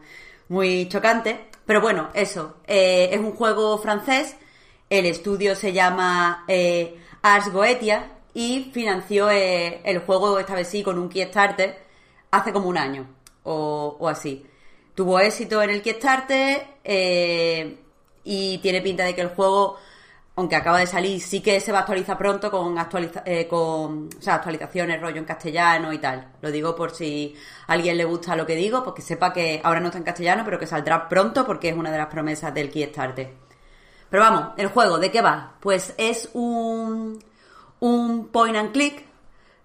muy 0.49 0.87
chocante. 0.87 1.49
Pero 1.65 1.81
bueno, 1.81 2.09
eso, 2.13 2.55
eh, 2.65 3.09
es 3.11 3.19
un 3.19 3.33
juego 3.33 3.77
francés, 3.77 4.37
el 4.89 5.05
estudio 5.05 5.55
se 5.55 5.73
llama 5.73 6.45
eh, 6.47 6.97
Ars 7.21 7.51
Goetia 7.51 8.11
y 8.33 8.69
financió 8.73 9.29
eh, 9.29 9.81
el 9.83 9.99
juego 9.99 10.39
esta 10.39 10.55
vez 10.55 10.67
sí 10.67 10.83
con 10.83 10.97
un 10.97 11.09
Kickstarter 11.09 11.77
hace 12.31 12.53
como 12.53 12.69
un 12.69 12.77
año 12.77 13.07
o, 13.43 14.07
así. 14.09 14.45
Tuvo 14.95 15.19
éxito 15.19 15.61
en 15.61 15.69
el 15.69 15.81
Kickstarter 15.81 16.65
eh, 16.83 17.77
y 18.23 18.57
tiene 18.59 18.81
pinta 18.81 19.03
de 19.03 19.15
que 19.15 19.21
el 19.21 19.29
juego 19.29 19.77
aunque 20.35 20.55
acaba 20.55 20.77
de 20.77 20.85
salir, 20.85 21.19
sí 21.19 21.41
que 21.41 21.59
se 21.59 21.71
va 21.71 21.79
a 21.79 21.81
actualizar 21.81 22.15
pronto 22.15 22.51
con, 22.51 22.77
actualiza 22.77 23.23
con 23.49 24.07
o 24.15 24.21
sea, 24.21 24.35
actualizaciones, 24.35 25.01
rollo 25.01 25.17
en 25.17 25.25
castellano 25.25 25.91
y 25.91 25.97
tal. 25.97 26.33
Lo 26.41 26.51
digo 26.51 26.75
por 26.75 26.91
si 26.91 27.35
a 27.65 27.73
alguien 27.73 27.97
le 27.97 28.05
gusta 28.05 28.35
lo 28.35 28.45
que 28.45 28.55
digo, 28.55 28.83
pues 28.83 28.95
que 28.97 29.01
sepa 29.01 29.33
que 29.33 29.59
ahora 29.63 29.79
no 29.79 29.87
está 29.87 29.97
en 29.97 30.03
castellano, 30.03 30.43
pero 30.45 30.59
que 30.59 30.67
saldrá 30.67 31.09
pronto 31.09 31.43
porque 31.43 31.69
es 31.69 31.75
una 31.75 31.91
de 31.91 31.97
las 31.97 32.07
promesas 32.07 32.53
del 32.53 32.69
Kickstarter. 32.69 33.46
Pero 34.09 34.23
vamos, 34.23 34.49
el 34.57 34.67
juego, 34.67 34.97
¿de 34.99 35.11
qué 35.11 35.21
va? 35.21 35.55
Pues 35.59 35.93
es 35.97 36.29
un, 36.33 37.23
un 37.79 38.27
point 38.27 38.55
and 38.55 38.71
click, 38.71 39.05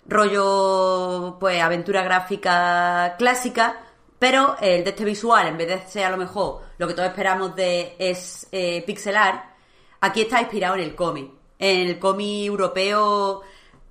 rollo, 0.06 1.36
pues 1.38 1.60
aventura 1.60 2.02
gráfica 2.02 3.14
clásica, 3.18 3.80
pero 4.18 4.56
el 4.60 4.84
de 4.84 4.90
este 4.90 5.04
visual, 5.04 5.48
en 5.48 5.58
vez 5.58 5.68
de 5.68 5.88
ser 5.88 6.04
a 6.04 6.10
lo 6.10 6.16
mejor 6.16 6.62
lo 6.78 6.88
que 6.88 6.94
todos 6.94 7.08
esperamos 7.08 7.54
de 7.54 7.96
es 7.98 8.46
eh, 8.52 8.82
pixelar, 8.86 9.54
aquí 10.00 10.22
está 10.22 10.40
inspirado 10.40 10.74
en 10.74 10.82
el 10.82 10.94
cómic. 10.94 11.30
En 11.58 11.88
el 11.88 11.98
cómic 11.98 12.46
europeo, 12.46 13.42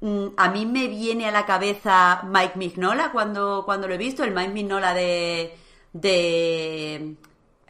mm, 0.01 0.27
a 0.35 0.49
mí 0.49 0.65
me 0.65 0.87
viene 0.87 1.27
a 1.27 1.31
la 1.31 1.45
cabeza 1.45 2.21
Mike 2.23 2.57
Mignola 2.57 3.11
cuando, 3.11 3.63
cuando 3.65 3.87
lo 3.87 3.93
he 3.93 3.97
visto, 3.97 4.23
el 4.23 4.33
Mike 4.33 4.51
Mignola 4.51 4.93
de, 4.93 5.57
de 5.93 7.15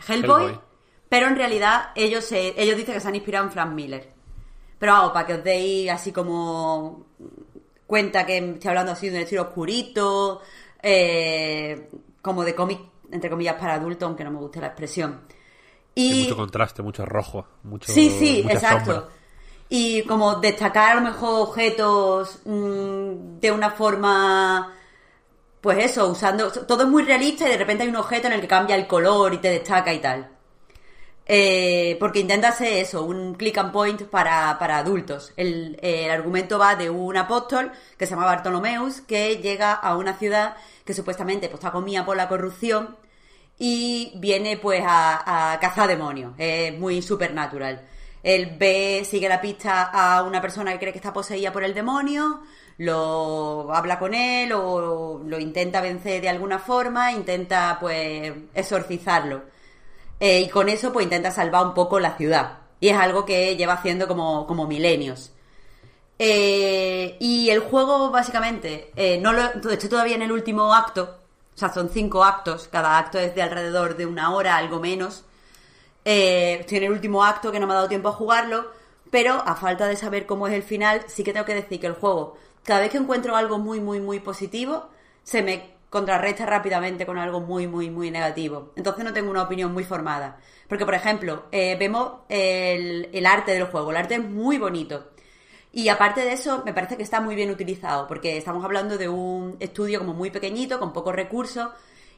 Hellboy, 0.08 0.46
Hellboy. 0.46 0.71
Pero 1.12 1.28
en 1.28 1.36
realidad 1.36 1.90
ellos, 1.94 2.24
se- 2.24 2.54
ellos 2.56 2.78
dicen 2.78 2.94
que 2.94 3.02
se 3.02 3.08
han 3.10 3.16
inspirado 3.16 3.46
en 3.48 3.52
Frank 3.52 3.74
Miller. 3.74 4.10
Pero 4.80 4.94
vamos, 4.94 5.12
para 5.12 5.28
que 5.28 5.34
os 5.34 5.44
deis 5.44 5.92
así 5.92 6.14
como 6.14 7.06
cuenta 7.86 8.26
que 8.26 8.38
estoy 8.38 8.70
hablando 8.70 8.94
así 8.94 9.10
de 9.10 9.18
un 9.18 9.24
estilo 9.24 9.42
oscurito, 9.44 10.42
eh, 10.82 11.90
como 12.22 12.46
de 12.46 12.56
cómic, 12.56 12.80
entre 13.12 13.30
comillas, 13.30 13.56
para 13.56 13.74
adultos, 13.74 14.08
aunque 14.08 14.24
no 14.24 14.32
me 14.32 14.40
guste 14.40 14.62
la 14.62 14.68
expresión. 14.68 15.20
Y 15.94 16.24
mucho 16.24 16.38
contraste, 16.38 16.82
mucho 16.82 17.06
rojo, 17.06 17.46
mucho 17.64 17.92
sí, 17.92 18.10
sí, 18.10 18.46
exacto. 18.48 18.94
sombra. 18.94 19.10
Y 19.68 20.04
como 20.04 20.36
destacar 20.36 20.94
a 20.94 20.96
lo 20.96 21.02
mejor 21.02 21.50
objetos 21.50 22.40
mm, 22.46 23.40
de 23.42 23.52
una 23.52 23.72
forma, 23.72 24.74
pues 25.62 25.86
eso, 25.86 26.08
usando, 26.08 26.50
todo 26.52 26.84
es 26.84 26.90
muy 26.90 27.04
realista 27.04 27.48
y 27.48 27.52
de 27.52 27.58
repente 27.58 27.84
hay 27.84 27.90
un 27.90 27.98
objeto 27.98 28.28
en 28.28 28.34
el 28.34 28.42
que 28.42 28.48
cambia 28.48 28.76
el 28.78 28.88
color 28.88 29.34
y 29.34 29.40
te 29.40 29.50
destaca 29.50 29.94
y 29.94 30.00
tal. 30.00 30.30
Eh, 31.34 31.96
porque 31.98 32.20
intenta 32.20 32.50
hacer 32.50 32.74
eso, 32.74 33.06
un 33.06 33.36
click 33.36 33.58
and 33.58 33.72
point 33.72 34.02
para, 34.04 34.60
para 34.60 34.80
adultos. 34.80 35.32
El, 35.38 35.80
argumento 36.12 36.60
va 36.60 36.76
de 36.76 36.90
un 36.90 37.16
apóstol 37.16 37.72
que 37.98 38.06
se 38.06 38.12
llama 38.12 38.26
Bartolomeus 38.26 39.00
que 39.00 39.38
llega 39.38 39.72
a 39.72 39.96
una 39.96 40.18
ciudad 40.18 40.58
que 40.84 40.94
supuestamente 40.94 41.48
pues, 41.48 41.60
está 41.60 41.72
comida 41.72 42.06
por 42.06 42.18
la 42.18 42.28
corrupción 42.28 42.98
y 43.58 44.12
viene 44.18 44.58
pues 44.58 44.84
a, 44.86 45.54
a 45.54 45.60
cazar 45.62 45.88
demonios. 45.88 46.34
Es 46.38 46.78
muy 46.78 47.02
supernatural. 47.02 47.88
Él 48.24 48.58
ve, 48.60 49.04
sigue 49.06 49.30
la 49.30 49.40
pista 49.40 49.84
a 49.84 50.24
una 50.24 50.42
persona 50.42 50.74
que 50.74 50.80
cree 50.80 50.92
que 50.92 51.00
está 51.00 51.14
poseída 51.14 51.54
por 51.54 51.64
el 51.64 51.74
demonio, 51.74 52.42
lo 52.78 53.74
habla 53.74 53.98
con 54.00 54.14
él 54.14 54.52
o 54.52 55.22
lo 55.26 55.40
intenta 55.40 55.80
vencer 55.80 56.22
de 56.22 56.28
alguna 56.28 56.60
forma, 56.60 57.14
intenta 57.14 57.78
pues 57.80 58.34
exorcizarlo. 58.54 59.44
Eh, 60.22 60.42
y 60.42 60.50
con 60.50 60.70
eso 60.70 60.94
pues 60.94 61.04
intenta 61.04 61.32
salvar 61.32 61.66
un 61.66 61.74
poco 61.74 62.00
la 62.00 62.16
ciudad. 62.16 62.60
Y 62.80 62.90
es 62.90 62.98
algo 62.98 63.26
que 63.26 63.58
lleva 63.58 63.74
haciendo 63.74 64.08
como, 64.08 64.48
como 64.48 64.68
milenios. 64.68 65.34
Eh, 66.24 67.18
y 67.20 67.50
el 67.50 67.62
juego, 67.62 68.12
básicamente, 68.12 68.92
eh, 68.96 69.18
no 69.20 69.34
lo, 69.34 69.42
estoy 69.72 69.90
todavía 69.90 70.16
en 70.16 70.22
el 70.22 70.32
último 70.32 70.74
acto. 70.76 71.18
O 71.56 71.58
sea, 71.58 71.74
son 71.74 71.90
cinco 71.90 72.24
actos. 72.24 72.68
Cada 72.68 73.00
acto 73.00 73.18
es 73.18 73.34
de 73.34 73.42
alrededor 73.42 73.98
de 73.98 74.06
una 74.06 74.32
hora, 74.32 74.58
algo 74.58 74.80
menos. 74.80 75.26
Eh, 76.06 76.58
estoy 76.62 76.78
en 76.78 76.84
el 76.84 76.92
último 76.92 77.24
acto 77.24 77.52
que 77.52 77.60
no 77.60 77.66
me 77.66 77.74
ha 77.74 77.78
dado 77.78 77.88
tiempo 77.90 78.10
a 78.10 78.14
jugarlo. 78.14 78.72
Pero 79.10 79.34
a 79.46 79.56
falta 79.56 79.88
de 79.88 79.96
saber 79.96 80.28
cómo 80.28 80.48
es 80.48 80.54
el 80.54 80.64
final, 80.64 81.04
sí 81.08 81.24
que 81.24 81.34
tengo 81.34 81.46
que 81.46 81.56
decir 81.56 81.80
que 81.80 81.88
el 81.88 81.94
juego, 81.94 82.38
cada 82.64 82.82
vez 82.82 82.92
que 82.92 82.98
encuentro 82.98 83.36
algo 83.36 83.58
muy, 83.58 83.80
muy, 83.80 84.00
muy 84.00 84.20
positivo, 84.20 84.90
se 85.24 85.42
me 85.42 85.76
contrarresta 85.92 86.46
rápidamente 86.46 87.06
con 87.06 87.18
algo 87.20 87.42
muy, 87.42 87.68
muy, 87.68 87.92
muy 87.92 88.10
negativo. 88.10 88.72
Entonces 88.78 89.04
no 89.04 89.12
tengo 89.12 89.30
una 89.30 89.44
opinión 89.44 89.74
muy 89.74 89.84
formada. 89.84 90.40
Porque, 90.70 90.86
por 90.86 90.96
ejemplo, 90.96 91.44
eh, 91.52 91.76
vemos 91.78 92.22
el, 92.30 93.10
el 93.12 93.26
arte 93.26 93.52
del 93.52 93.66
juego. 93.66 93.92
El 93.92 93.98
arte 93.98 94.16
es 94.16 94.24
muy 94.24 94.58
bonito. 94.58 95.12
Y 95.74 95.90
aparte 95.90 96.22
de 96.22 96.32
eso, 96.32 96.64
me 96.66 96.74
parece 96.74 96.96
que 96.96 97.04
está 97.04 97.20
muy 97.20 97.36
bien 97.36 97.52
utilizado, 97.52 98.08
porque 98.08 98.38
estamos 98.38 98.64
hablando 98.64 98.98
de 98.98 99.10
un 99.10 99.58
estudio 99.60 100.00
como 100.00 100.14
muy 100.14 100.32
pequeñito, 100.32 100.80
con 100.80 100.94
pocos 100.94 101.14
recursos, 101.14 101.70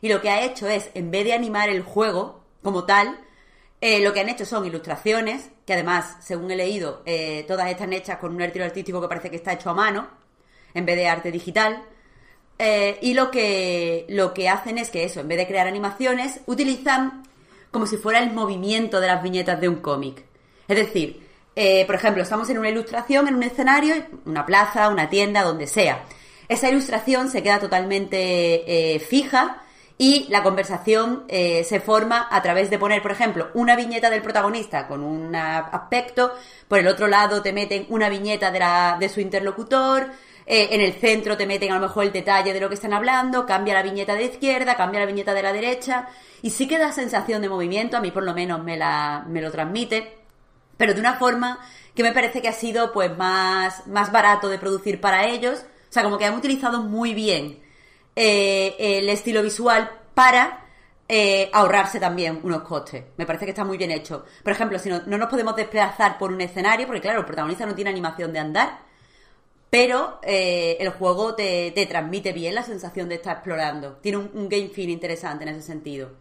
y 0.02 0.10
lo 0.10 0.22
que 0.22 0.30
ha 0.30 0.44
hecho 0.44 0.68
es, 0.68 0.92
en 0.94 1.10
vez 1.10 1.26
de 1.26 1.34
animar 1.34 1.70
el 1.70 1.82
juego 1.82 2.44
como 2.62 2.86
tal, 2.86 3.20
eh, 3.82 4.02
lo 4.04 4.14
que 4.14 4.20
han 4.20 4.30
hecho 4.30 4.46
son 4.46 4.66
ilustraciones, 4.66 5.50
que 5.66 5.74
además, 5.74 6.18
según 6.22 6.52
he 6.52 6.56
leído, 6.56 7.02
eh, 7.06 7.44
todas 7.48 7.70
están 7.70 7.92
hechas 7.92 8.18
con 8.18 8.36
un 8.36 8.42
estilo 8.42 8.66
artístico 8.66 9.02
que 9.02 9.08
parece 9.08 9.32
que 9.32 9.38
está 9.38 9.54
hecho 9.54 9.72
a 9.72 9.74
mano, 9.74 10.10
en 10.76 10.86
vez 10.86 10.96
de 10.96 11.08
arte 11.08 11.32
digital. 11.32 11.84
Eh, 12.66 12.98
y 13.02 13.14
lo 13.14 13.30
que, 13.30 14.06
lo 14.08 14.34
que 14.34 14.48
hacen 14.48 14.78
es 14.78 14.90
que 14.90 15.04
eso, 15.04 15.20
en 15.20 15.28
vez 15.28 15.38
de 15.38 15.48
crear 15.48 15.68
animaciones, 15.68 16.40
utilizan 16.46 17.24
como 17.72 17.86
si 17.88 17.98
fuera 17.98 18.20
el 18.20 18.32
movimiento 18.32 19.02
de 19.02 19.08
las 19.08 19.22
viñetas 19.22 19.60
de 19.60 19.68
un 19.68 19.82
cómic. 19.82 20.24
Es 20.70 20.78
decir, 20.78 21.28
eh, 21.58 21.84
por 21.86 21.96
ejemplo, 21.96 22.24
estamos 22.24 22.50
en 22.50 22.58
una 22.60 22.70
ilustración, 22.70 23.28
en 23.28 23.36
un 23.36 23.44
escenario, 23.44 23.96
una 24.26 24.46
plaza, 24.46 24.88
una 24.88 25.10
tienda, 25.10 25.44
donde 25.44 25.68
sea. 25.68 26.06
Esa 26.48 26.70
ilustración 26.70 27.30
se 27.30 27.44
queda 27.44 27.60
totalmente 27.60 28.16
eh, 28.96 29.00
fija 29.00 29.62
y 29.98 30.26
la 30.30 30.42
conversación 30.42 31.26
se 31.30 31.80
forma 31.80 32.28
a 32.32 32.42
través 32.42 32.70
de 32.70 32.80
poner, 32.80 33.02
por 33.02 33.12
ejemplo, 33.12 33.50
una 33.54 33.76
viñeta 33.76 34.10
del 34.10 34.22
protagonista 34.22 34.88
con 34.88 35.04
un 35.04 35.36
aspecto, 35.36 36.34
por 36.68 36.80
el 36.80 36.88
otro 36.88 37.08
lado 37.08 37.42
te 37.42 37.54
meten 37.54 37.86
una 37.90 38.10
viñeta 38.10 38.52
de, 38.52 38.60
la- 38.60 38.98
de 39.00 39.08
su 39.10 39.20
interlocutor, 39.22 40.08
eh, 40.46 40.70
en 40.72 40.82
el 40.82 40.94
centro 40.94 41.38
te 41.38 41.46
meten 41.46 41.72
a 41.72 41.76
lo 41.76 41.82
mejor 41.82 42.06
el 42.06 42.12
detalle 42.12 42.54
de 42.54 42.60
lo 42.60 42.70
que 42.70 42.76
están 42.76 42.94
hablando, 42.94 43.46
cambia 43.46 43.74
la 43.74 43.84
viñeta 43.84 44.16
de 44.16 44.26
izquierda, 44.26 44.76
cambia 44.76 45.00
la 45.00 45.06
viñeta 45.06 45.34
de 45.34 45.44
la 45.44 45.54
derecha, 45.54 46.08
y 46.42 46.50
sí 46.50 46.68
que 46.68 46.78
da 46.78 46.92
sensación 46.92 47.42
de 47.42 47.50
movimiento, 47.50 47.98
a 47.98 48.02
mí 48.02 48.12
por 48.12 48.24
lo 48.24 48.34
menos 48.34 48.64
me, 48.64 48.78
la, 48.78 49.24
me 49.28 49.42
lo 49.42 49.52
transmite, 49.52 50.18
pero 50.78 50.94
de 50.94 51.00
una 51.00 51.16
forma 51.16 51.60
que 51.96 52.04
me 52.04 52.12
parece 52.12 52.42
que 52.42 52.50
ha 52.50 52.54
sido 52.54 52.92
pues 52.92 53.16
más, 53.18 53.88
más 53.88 54.12
barato 54.12 54.50
de 54.50 54.58
producir 54.58 55.00
para 55.00 55.28
ellos, 55.28 55.60
o 55.90 55.94
sea, 55.94 56.04
como 56.04 56.18
que 56.18 56.26
han 56.26 56.36
utilizado 56.36 56.82
muy 56.82 57.14
bien 57.14 57.62
eh, 58.16 58.76
el 58.80 59.10
estilo 59.10 59.44
visual 59.44 59.90
para 60.14 60.66
eh, 61.08 61.50
ahorrarse 61.54 62.00
también 62.00 62.40
unos 62.44 62.64
costes. 62.64 63.04
Me 63.18 63.26
parece 63.26 63.46
que 63.46 63.52
está 63.52 63.64
muy 63.64 63.78
bien 63.78 63.92
hecho. 63.92 64.26
Por 64.44 64.54
ejemplo, 64.54 64.80
si 64.80 64.90
no, 64.90 65.02
no 65.06 65.18
nos 65.18 65.30
podemos 65.30 65.56
desplazar 65.56 66.18
por 66.18 66.32
un 66.32 66.42
escenario, 66.42 66.88
porque 66.88 67.02
claro, 67.02 67.20
el 67.20 67.26
protagonista 67.26 67.66
no 67.66 67.76
tiene 67.76 67.92
animación 67.92 68.34
de 68.34 68.40
andar, 68.40 68.80
pero 69.74 70.20
eh, 70.22 70.78
el 70.80 70.90
juego 70.90 71.34
te, 71.34 71.72
te 71.72 71.88
transmite 71.88 72.32
bien 72.32 72.54
la 72.54 72.62
sensación 72.62 73.10
de 73.10 73.16
estar 73.16 73.38
explorando. 73.38 73.94
Tiene 74.04 74.20
un, 74.20 74.48
game 74.48 74.70
feel 74.70 74.92
interesante 74.92 75.46
en 75.46 75.50
ese 75.50 75.64
sentido. 75.64 76.12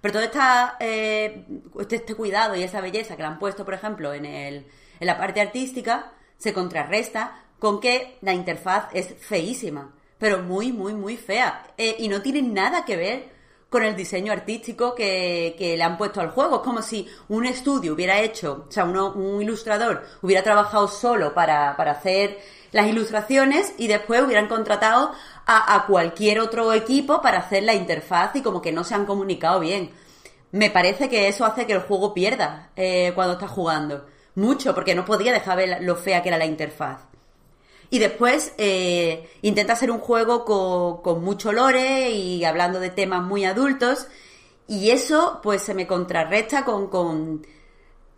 Pero 0.00 0.14
todo 0.14 0.40
eh, 0.80 1.44
este, 1.80 1.96
este 1.96 2.14
cuidado 2.14 2.56
y 2.56 2.62
esa 2.62 2.80
belleza 2.80 3.14
que 3.14 3.20
le 3.20 3.28
han 3.28 3.38
puesto, 3.38 3.62
por 3.62 3.74
ejemplo, 3.74 4.14
en, 4.14 4.64
la 5.00 5.18
parte 5.18 5.42
artística, 5.42 6.12
se 6.38 6.54
contrarresta 6.54 7.44
con 7.58 7.78
que 7.78 8.16
la 8.22 8.32
interfaz 8.32 8.86
es 8.94 9.14
feísima, 9.20 9.94
pero 10.16 10.38
muy, 10.38 10.72
muy, 10.72 10.94
muy 10.94 11.18
fea. 11.18 11.74
Eh, 11.76 11.96
y 11.98 12.08
no 12.08 12.22
tiene 12.22 12.40
nada 12.40 12.86
que 12.86 12.96
ver 12.96 13.34
con 13.68 13.82
el 13.82 13.96
diseño 13.96 14.32
artístico 14.32 14.94
que, 14.94 15.54
le 15.58 15.82
han 15.82 15.98
puesto 15.98 16.22
al 16.22 16.30
juego. 16.30 16.56
Es 16.56 16.62
como 16.62 16.80
si 16.80 17.06
un 17.28 17.44
estudio 17.44 17.92
hubiera 17.92 18.18
hecho, 18.20 18.64
o 18.66 18.72
sea, 18.72 18.84
un 18.84 19.42
ilustrador 19.42 20.06
hubiera 20.22 20.42
trabajado 20.42 20.88
solo 20.88 21.34
para 21.34 21.72
hacer 21.72 22.38
las 22.74 22.88
ilustraciones 22.88 23.72
y 23.78 23.86
después 23.86 24.20
hubieran 24.20 24.48
contratado 24.48 25.12
a, 25.46 25.84
cualquier 25.86 26.40
otro 26.40 26.72
equipo 26.72 27.22
para 27.22 27.38
hacer 27.38 27.62
la 27.62 27.72
interfaz 27.72 28.34
y 28.34 28.42
como 28.42 28.60
que 28.60 28.72
no 28.72 28.82
se 28.82 28.96
han 28.96 29.06
comunicado 29.06 29.60
bien. 29.60 29.92
Me 30.50 30.70
parece 30.70 31.08
que 31.08 31.28
eso 31.28 31.44
hace 31.44 31.66
que 31.66 31.72
el 31.72 31.82
juego 31.82 32.12
pierda 32.12 32.70
eh, 32.74 33.12
cuando 33.14 33.34
estás 33.34 33.52
jugando. 33.52 34.04
Mucho, 34.34 34.74
porque 34.74 34.96
no 34.96 35.04
podía 35.04 35.32
dejar 35.32 35.56
ver 35.56 35.82
lo 35.82 35.94
fea 35.94 36.20
que 36.20 36.30
era 36.30 36.38
la 36.38 36.46
interfaz. 36.46 37.02
Y 37.90 38.00
después 38.00 38.52
eh, 38.58 39.30
intenta 39.42 39.74
hacer 39.74 39.92
un 39.92 40.00
juego 40.00 40.44
con, 40.44 41.00
con 41.00 41.22
mucho 41.22 41.52
lore 41.52 42.10
y 42.10 42.44
hablando 42.44 42.80
de 42.80 42.90
temas 42.90 43.22
muy 43.22 43.44
adultos. 43.44 44.08
Y 44.66 44.90
eso, 44.90 45.38
pues, 45.44 45.62
se 45.62 45.74
me 45.74 45.86
contrarresta 45.86 46.64
con, 46.64 46.88
con 46.88 47.46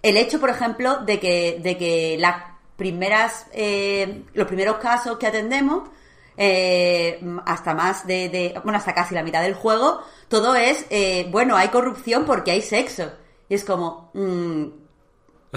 el 0.02 0.16
hecho, 0.16 0.40
por 0.40 0.48
ejemplo, 0.48 1.00
de 1.04 1.20
que, 1.20 1.58
de 1.62 1.76
que 1.76 2.16
las 2.18 2.55
primeras, 2.76 3.46
eh, 3.52 4.22
los 4.34 4.46
primeros 4.46 4.76
casos 4.76 5.16
que 5.18 5.26
atendemos, 5.26 5.88
eh, 6.36 7.18
hasta 7.46 7.74
más 7.74 8.06
de, 8.06 8.28
de- 8.28 8.60
bueno, 8.62 8.78
hasta 8.78 8.94
casi 8.94 9.14
la 9.14 9.22
mitad 9.22 9.42
del 9.42 9.54
juego, 9.54 10.00
todo 10.28 10.54
es, 10.54 10.84
eh, 10.90 11.26
bueno, 11.30 11.56
hay 11.56 11.68
corrupción 11.68 12.24
porque 12.24 12.50
hay 12.50 12.60
sexo. 12.62 13.10
Y 13.48 13.54
es 13.54 13.64
como, 13.64 14.10
mm, 14.14 14.64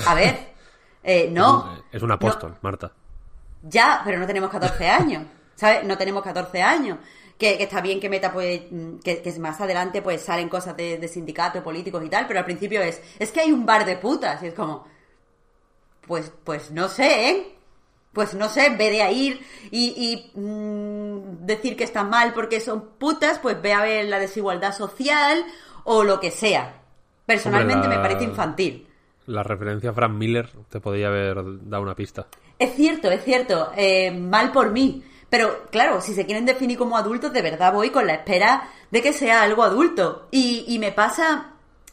a 0.06 0.14
ver, 0.16 0.54
eh, 1.04 1.30
no. 1.32 1.84
Es 1.92 2.02
un 2.02 2.12
apóstol, 2.12 2.56
Marta. 2.62 2.92
Ya, 3.64 4.02
pero 4.06 4.20
no 4.20 4.26
tenemos 4.28 4.50
14 4.50 4.88
años, 4.90 5.24
¿sabes? 5.56 5.84
No 5.84 5.98
tenemos 5.98 6.24
14 6.24 6.62
años. 6.62 6.98
Que, 7.38 7.58
que 7.58 7.64
está 7.64 7.80
bien 7.80 8.02
que 8.02 8.10
meta, 8.10 8.34
pues, 8.34 8.62
mm, 8.70 8.98
que, 9.00 9.22
que 9.22 9.40
más 9.40 9.60
adelante, 9.62 10.02
pues, 10.02 10.22
salen 10.22 10.50
cosas 10.50 10.76
de, 10.76 10.98
de 10.98 11.08
sindicatos, 11.08 11.64
políticos 11.64 12.04
y 12.06 12.10
tal, 12.10 12.28
pero 12.28 12.40
al 12.40 12.46
principio 12.46 12.82
es, 12.82 13.02
es 13.18 13.32
que 13.32 13.40
hay 13.42 13.52
un 13.54 13.66
bar 13.66 13.86
de 13.86 13.96
putas, 13.96 14.44
y 14.44 14.48
es 14.48 14.54
como, 14.54 14.86
pues, 16.10 16.34
pues 16.44 16.72
no 16.72 16.90
sé, 16.90 17.30
¿eh? 17.30 17.56
Pues 18.12 18.34
no 18.34 18.50
sé, 18.50 18.66
en 18.66 18.78
vez 18.78 18.92
de 18.92 19.12
ir 19.14 19.40
y, 19.72 20.32
y, 20.36 20.38
mm, 20.38 21.46
decir 21.46 21.78
que 21.78 21.86
están 21.86 22.10
mal 22.10 22.34
porque 22.34 22.60
son 22.60 22.90
putas, 22.98 23.40
pues 23.40 23.62
ve 23.62 23.72
a 23.72 23.82
ver 23.84 24.06
la 24.06 24.20
desigualdad 24.20 24.74
social 24.76 25.46
o 25.86 26.04
lo 26.04 26.20
que 26.20 26.32
sea. 26.32 26.82
Personalmente 27.26 27.88
la- 27.88 27.96
me 27.96 28.02
parece 28.02 28.24
infantil. 28.26 28.88
La 29.28 29.44
referencia 29.44 29.92
a 29.92 29.94
Frank 29.94 30.12
Miller 30.14 30.50
te 30.70 30.80
podría 30.82 31.08
haber 31.08 31.38
dado 31.70 31.84
una 31.84 31.96
pista. 31.96 32.26
Es 32.58 32.74
cierto, 32.76 33.12
es 33.12 33.24
cierto. 33.24 33.72
eh, 33.78 34.10
mal 34.12 34.52
por 34.52 34.72
mí. 34.72 35.04
Pero 35.30 35.68
claro, 35.70 36.02
si 36.02 36.16
se 36.16 36.26
quieren 36.26 36.48
definir 36.48 36.80
como 36.80 36.98
adultos, 36.98 37.32
de 37.32 37.44
verdad 37.44 37.72
voy 37.72 37.92
con 37.92 38.08
la 38.08 38.16
espera 38.16 38.68
de 38.90 39.04
que 39.04 39.14
sea 39.14 39.44
algo 39.44 39.62
adulto. 39.64 40.28
Y, 40.32 40.66
y 40.68 40.80
me 40.80 40.92
pasa. 40.92 41.52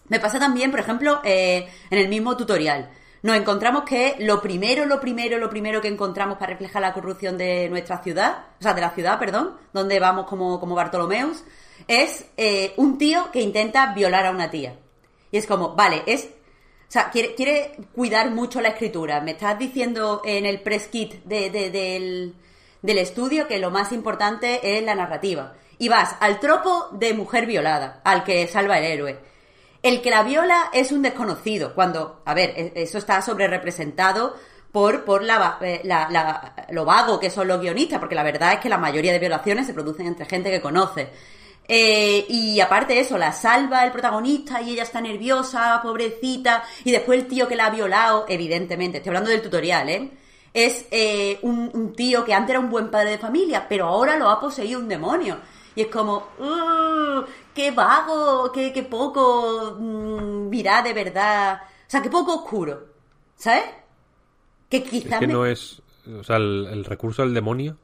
Me 0.09 0.19
pasa 0.19 0.39
también, 0.39 0.71
por 0.71 0.81
ejemplo, 0.81 1.21
eh, 1.25 1.69
en 1.91 1.99
el 1.99 2.09
mismo 2.09 2.35
tutorial. 2.39 2.89
Nos 3.23 3.37
encontramos 3.37 3.83
que 3.85 4.17
lo 4.21 4.41
primero, 4.41 4.87
lo 4.87 5.01
primero, 5.01 5.39
lo 5.39 5.51
primero 5.51 5.81
que 5.81 5.89
encontramos 5.89 6.39
para 6.39 6.53
reflejar 6.53 6.83
la 6.83 6.93
corrupción 6.93 7.37
de 7.39 7.69
nuestra 7.69 8.03
ciudad, 8.03 8.45
o 8.61 8.63
sea, 8.63 8.75
de 8.75 8.81
la 8.81 8.91
ciudad, 8.91 9.19
perdón, 9.19 9.57
donde 9.73 9.99
vamos 9.99 10.27
como, 10.27 10.61
como 10.61 10.75
Bartolomeus, 10.75 11.43
es 11.89 12.27
eh, 12.37 12.73
un 12.77 12.99
tío 12.99 13.31
que 13.33 13.41
intenta 13.41 13.93
violar 13.95 14.27
a 14.27 14.31
una 14.31 14.51
tía. 14.51 14.77
Y 15.31 15.39
es 15.39 15.47
como, 15.47 15.75
vale, 15.75 16.03
es 16.07 16.29
o 16.89 16.93
sea, 16.93 17.11
quiere, 17.11 17.35
quiere 17.35 17.73
cuidar 17.95 18.31
mucho 18.31 18.61
la 18.61 18.69
escritura. 18.69 19.21
Me 19.21 19.33
estás 19.33 19.59
diciendo 19.59 20.23
en 20.25 20.47
el 20.47 20.61
press 20.61 20.87
kit 20.87 21.15
de- 21.25 21.51
de- 21.51 21.71
del, 21.71 22.35
del 22.81 22.99
estudio 22.99 23.49
que 23.49 23.59
lo 23.59 23.73
más 23.73 23.91
importante 23.91 24.79
es 24.79 24.85
la 24.85 24.95
narrativa. 24.95 25.55
Y 25.79 25.89
vas 25.89 26.15
al 26.21 26.39
tropo 26.39 26.89
de 26.93 27.13
mujer 27.13 27.45
violada, 27.47 28.01
al 28.05 28.23
que 28.23 28.47
salva 28.47 28.79
el 28.79 28.85
héroe. 28.85 29.19
El 29.87 30.03
que 30.03 30.11
la 30.11 30.23
viola 30.25 30.69
es 30.73 30.91
un 30.91 31.03
desconocido, 31.03 31.73
cuando, 31.75 32.23
a 32.25 32.35
ver, 32.35 32.51
e- 32.57 32.73
eso 32.75 32.99
está 32.99 33.23
sobre 33.23 33.47
representado 33.47 34.35
por, 34.73 35.05
por 35.05 35.23
la, 35.23 35.59
eh, 35.61 35.81
la- 35.85 36.09
la- 36.11 36.67
lo 36.71 36.85
vago 36.85 37.21
que 37.21 37.31
son 37.31 37.47
los 37.47 37.61
guionistas, 37.61 38.01
porque 38.01 38.17
la 38.17 38.25
verdad 38.25 38.55
es 38.55 38.61
que 38.61 38.69
la 38.69 38.79
mayoría 38.79 39.13
de 39.13 39.21
violaciones 39.21 39.65
se 39.67 39.75
producen 39.75 40.07
entre 40.07 40.27
gente 40.27 40.51
que 40.51 40.61
conoce. 40.61 41.09
Eh, 41.69 42.25
y 42.29 42.59
aparte 42.61 42.95
de 42.95 43.01
eso, 43.01 43.17
la 43.17 43.31
salva 43.33 43.85
el 43.85 43.93
protagonista 43.93 44.61
y 44.61 44.71
ella 44.73 44.83
está 44.83 45.01
nerviosa, 45.01 45.79
pobrecita, 45.83 46.65
y 46.85 46.91
después 46.91 47.21
el 47.21 47.29
tío 47.29 47.47
que 47.47 47.55
la 47.57 47.67
ha 47.67 47.71
violado, 47.71 48.25
evidentemente, 48.29 48.99
estoy 48.99 49.11
hablando 49.11 49.31
del 49.31 49.43
tutorial, 49.43 49.89
¿eh? 49.89 50.11
Es 50.53 50.87
eh, 50.91 51.39
un, 51.43 51.93
tío 51.95 52.25
que 52.25 52.35
antes 52.35 52.51
era 52.51 52.61
un 52.61 52.71
buen 52.71 52.91
padre 52.91 53.11
de 53.11 53.19
familia, 53.19 53.67
pero 53.69 53.87
ahora 53.87 54.17
lo 54.17 54.29
ha 54.31 54.41
poseído 54.41 54.81
un 54.81 54.89
demonio. 54.89 55.37
Y 55.77 55.83
es 55.83 55.89
como, 55.89 56.29
"Uh, 56.39 57.23
qué 57.57 57.71
vago, 57.73 58.53
qué, 58.53 58.73
qué 58.73 58.83
poco 58.85 59.75
mm, 59.81 60.49
mirá 60.49 60.83
de 60.83 60.93
verdad. 60.93 61.61
O 61.65 61.91
sea, 61.91 62.03
qué 62.03 62.11
poco 62.11 62.35
oscuro. 62.43 62.87
¿Sabes? 63.37 63.65
Que 64.71 64.77
Es 64.79 64.85
quizás 64.85 65.19
que 65.19 65.27
me- 65.27 65.33
no 65.33 65.45
es. 65.47 65.83
O 66.21 66.23
sea, 66.23 66.37
el, 66.37 66.69
el 66.71 66.85
recurso 66.85 67.23
del 67.23 67.35
demonio 67.35 67.77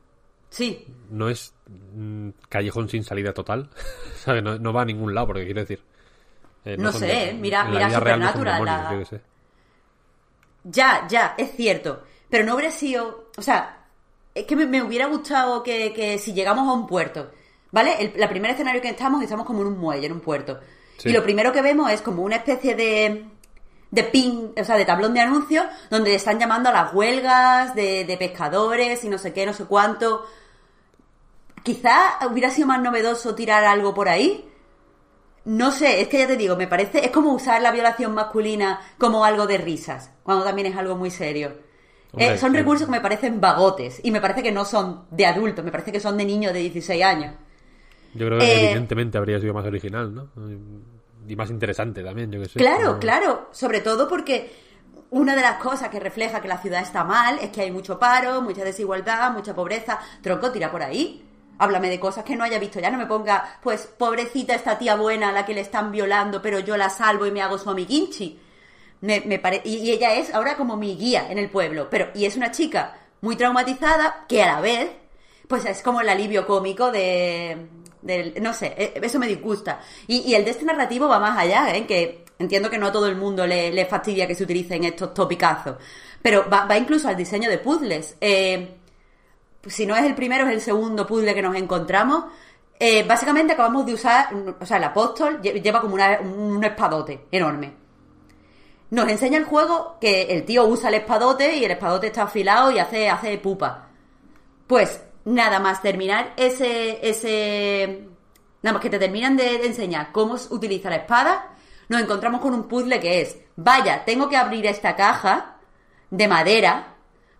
Sí, 0.51 0.86
no 1.11 1.28
es 1.31 1.55
mm, 1.97 2.28
callejón 2.49 2.89
sin 2.89 3.03
salida 3.05 3.32
total. 3.32 3.70
¿Sabes? 4.23 4.43
No, 4.43 4.59
no 4.59 4.73
va 4.73 4.82
a 4.82 4.85
ningún 4.85 5.15
lado, 5.15 5.28
porque 5.28 5.44
quiero 5.47 5.61
decir. 5.62 5.82
eh, 6.66 6.77
No 6.78 6.93
sé, 6.93 7.07
de-. 7.07 7.32
Mira- 7.35 7.65
mira 7.65 7.89
no 7.89 7.94
Supernatural, 7.99 8.65
demonios, 8.65 9.12
la-. 9.12 9.20
Ya, 10.65 11.07
ya, 11.09 11.35
es 11.39 11.53
cierto. 11.57 12.03
Pero 12.31 12.44
no 12.44 12.55
hubiera 12.55 12.70
sido. 12.70 13.31
O 13.36 13.43
sea, 13.43 13.85
es 14.35 14.44
que 14.47 14.57
me, 14.57 14.66
me 14.66 14.82
hubiera 14.82 15.07
gustado 15.07 15.62
que, 15.62 15.93
que 15.93 16.19
si 16.19 16.32
llegamos 16.32 16.69
a 16.69 16.73
un 16.73 16.86
puerto, 16.86 17.31
¿vale? 17.73 17.97
El, 17.99 18.12
la 18.16 18.28
primer 18.28 18.53
escenario 18.53 18.81
que 18.81 18.90
estamos, 18.90 19.23
estamos 19.23 19.44
como 19.47 19.62
en 19.62 19.66
un 19.69 19.78
muelle, 19.78 20.07
en 20.07 20.12
un 20.12 20.20
puerto. 20.20 20.61
Sí. 20.99 21.09
Y 21.09 21.12
lo 21.12 21.23
primero 21.24 21.53
que 21.53 21.62
vemos 21.62 21.90
es 21.90 22.01
como 22.03 22.23
una 22.23 22.36
especie 22.36 22.77
de. 22.77 23.24
de 23.90 24.05
pin, 24.05 24.53
o 24.57 24.65
sea, 24.65 24.77
de 24.77 24.85
tablón 24.85 25.15
de 25.15 25.20
anuncios, 25.20 25.66
donde 25.90 26.15
están 26.15 26.39
llamando 26.39 26.69
a 26.69 26.73
las 26.73 26.94
huelgas 26.94 27.74
de, 27.74 28.05
de 28.05 28.16
pescadores 28.16 29.03
y 29.05 29.09
no 29.09 29.19
sé 29.19 29.32
qué, 29.32 29.44
no 29.44 29.53
sé 29.53 29.65
cuánto. 29.65 30.24
Quizá 31.62 32.19
hubiera 32.31 32.51
sido 32.51 32.66
más 32.69 32.81
novedoso 32.82 33.35
tirar 33.35 33.65
algo 33.65 33.94
por 33.94 34.09
ahí. 34.09 34.49
No 35.44 35.73
sé, 35.73 36.01
es 36.01 36.09
que 36.09 36.19
ya 36.19 36.27
te 36.28 36.36
digo, 36.36 36.57
me 36.57 36.69
parece, 36.69 37.05
es 37.05 37.11
como 37.11 37.32
usar 37.32 37.61
la 37.62 37.73
violación 37.73 38.15
masculina 38.15 38.81
como 38.99 39.24
algo 39.24 39.47
de 39.47 39.59
risas, 39.59 40.11
cuando 40.23 40.44
también 40.44 40.69
es 40.69 40.77
algo 40.77 40.97
muy 40.97 41.11
serio. 41.11 41.53
Hombre, 42.12 42.35
Eh, 42.35 42.39
son 42.39 42.55
recursos 42.55 42.86
que 42.86 42.93
me 42.93 43.01
parecen 43.01 43.40
vagotes 43.40 44.01
y 44.05 44.11
me 44.12 44.20
parece 44.20 44.43
que 44.43 44.53
no 44.53 44.65
son 44.65 45.07
de 45.11 45.27
adultos, 45.27 45.65
me 45.65 45.73
parece 45.73 45.90
que 45.93 46.01
son 46.01 46.16
de 46.16 46.24
niños 46.24 46.53
de 46.53 46.61
16 46.61 47.03
años. 47.05 47.35
Yo 48.15 48.27
creo 48.27 48.39
que 48.39 48.45
Eh, 48.45 48.65
evidentemente 48.65 49.19
habría 49.19 49.41
sido 49.41 49.55
más 49.55 49.65
original, 49.67 50.15
¿no? 50.15 50.29
Y 51.29 51.37
más 51.37 51.51
interesante 51.51 52.03
también, 52.03 52.31
yo 52.31 52.41
que 52.41 52.49
sé. 52.49 52.59
Claro, 52.59 52.99
claro, 52.99 53.49
sobre 53.53 53.81
todo 53.81 54.09
porque 54.09 54.53
una 55.11 55.35
de 55.37 55.43
las 55.43 55.59
cosas 55.59 55.89
que 55.89 56.01
refleja 56.01 56.41
que 56.41 56.49
la 56.49 56.59
ciudad 56.59 56.83
está 56.83 57.05
mal 57.05 57.39
es 57.41 57.51
que 57.51 57.63
hay 57.63 57.71
mucho 57.71 57.99
paro, 57.99 58.43
mucha 58.43 58.65
desigualdad, 58.65 59.31
mucha 59.33 59.55
pobreza. 59.55 59.99
Tronco, 60.21 60.51
tira 60.51 60.71
por 60.71 60.83
ahí. 60.83 61.25
Háblame 61.59 61.91
de 61.91 62.01
cosas 62.01 62.25
que 62.25 62.35
no 62.35 62.43
haya 62.45 62.59
visto 62.59 62.81
ya, 62.81 62.91
no 62.91 62.99
me 62.99 63.07
ponga, 63.07 63.59
pues, 63.63 63.87
pobrecita 63.87 64.55
esta 64.55 64.79
tía 64.79 64.97
buena 64.97 65.29
a 65.29 65.33
la 65.33 65.45
que 65.47 65.55
le 65.55 65.61
están 65.61 65.93
violando, 65.93 66.43
pero 66.43 66.59
yo 66.59 66.77
la 66.77 66.91
salvo 66.91 67.25
y 67.27 67.31
me 67.31 67.41
hago 67.43 67.57
su 67.59 67.71
amiguinchi. 67.71 68.41
Me, 69.03 69.21
me 69.27 69.39
pare- 69.39 69.63
y, 69.65 69.77
y 69.77 69.91
ella 69.93 70.15
es 70.15 70.33
ahora 70.35 70.57
como 70.57 70.77
mi 70.77 70.97
guía 70.97 71.31
en 71.31 71.39
el 71.39 71.51
pueblo, 71.51 71.89
pero, 71.91 72.09
y 72.15 72.25
es 72.25 72.37
una 72.37 72.51
chica 72.51 72.97
muy 73.21 73.37
traumatizada 73.37 74.25
que 74.29 74.43
a 74.43 74.47
la 74.47 74.61
vez, 74.61 74.91
pues 75.47 75.65
es 75.67 75.83
como 75.83 76.01
el 76.01 76.09
alivio 76.09 76.47
cómico 76.47 76.91
de, 76.91 77.69
no 78.03 78.53
sé, 78.53 78.74
eh, 78.77 79.01
eso 79.03 79.19
me 79.19 79.27
disgusta. 79.27 79.81
Y, 80.07 80.35
el 80.35 80.45
de 80.45 80.51
este 80.51 80.65
narrativo 80.65 81.09
va 81.09 81.19
más 81.19 81.39
allá, 81.39 81.74
¿eh? 81.74 81.87
que 81.87 82.24
entiendo 82.39 82.69
que 82.70 82.79
no 82.79 82.87
a 82.89 82.93
todo 82.93 83.07
el 83.07 83.16
mundo 83.16 83.47
le, 83.47 83.87
fastidia 83.87 84.27
que 84.27 84.35
se 84.35 84.45
utilicen 84.45 84.85
estos 84.85 85.15
topicazos, 85.15 85.77
pero 86.20 86.45
va, 86.51 86.77
incluso 86.77 87.09
al 87.09 87.16
diseño 87.16 87.49
de 87.49 87.59
puzzles. 87.59 88.16
Eh, 88.20 88.77
si 89.66 89.87
no 89.87 89.97
es 89.97 90.05
el 90.05 90.15
primero, 90.15 90.47
es 90.47 90.53
el 90.55 90.61
segundo 90.61 91.07
puzzle 91.07 91.35
que 91.35 91.43
nos 91.43 91.55
encontramos. 91.57 92.24
Eh, 92.79 93.05
básicamente 93.07 93.53
acabamos 93.53 93.87
de 93.87 93.95
usar, 93.95 94.29
o 94.61 94.66
sea, 94.66 94.79
el 94.79 94.85
apóstol 94.85 95.41
lle- 95.41 95.62
lleva 95.62 95.81
como 95.81 95.95
una- 95.95 96.19
un 96.20 96.62
espadote 96.65 97.27
enorme. 97.31 97.73
Nos 98.91 99.09
enseña 99.09 99.39
el 99.39 99.45
juego 99.45 99.97
que 100.01 100.23
el 100.24 100.45
tío 100.45 100.65
usa 100.66 100.89
el 100.89 100.97
espadote 100.97 101.57
y 101.57 101.65
el 101.65 101.70
espadote 101.70 102.09
está 102.09 102.24
afilado 102.24 102.70
y 102.73 102.79
hace, 102.79 103.09
hace 103.09 103.39
pupa. 103.39 103.89
Pues 104.66 105.01
nada 105.24 105.61
más 105.61 105.82
terminar 105.82 106.32
ese, 106.36 107.07
ese, 107.09 108.09
nada 108.62 108.74
más 108.74 108.82
que 108.82 108.90
te 108.90 108.99
terminan 108.99 109.36
de, 109.36 109.66
enseñar 109.66 110.12
cómo 110.12 110.36
utiliza 110.51 110.90
la 110.90 110.97
espada, 110.97 111.51
nos 111.89 112.01
encontramos 112.01 112.40
con 112.40 112.55
un 112.55 112.69
puzzle 112.69 113.01
que 113.01 113.20
es, 113.20 113.36
vaya, 113.57 114.05
tengo 114.05 114.28
que 114.28 114.36
abrir 114.36 114.66
esta 114.66 114.97
caja 114.97 115.57
de 116.11 116.28
madera, 116.28 116.94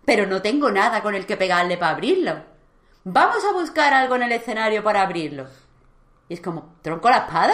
pero 0.05 0.25
no 0.25 0.41
tengo 0.41 0.69
nada 0.71 1.01
con 1.01 1.15
el 1.15 1.25
que 1.25 1.37
pegarle 1.37 1.77
para 1.77 1.93
abrirlo. 1.93 2.35
Vamos 3.03 3.43
a 3.43 3.53
buscar 3.53 3.93
algo 3.93 4.15
en 4.15 4.23
el 4.23 4.31
escenario 4.31 4.83
para 4.83 5.01
abrirlo. 5.01 5.47
Y 6.29 6.35
es 6.35 6.41
como, 6.41 6.75
¿tronco 6.81 7.09
la 7.09 7.17
espada? 7.17 7.53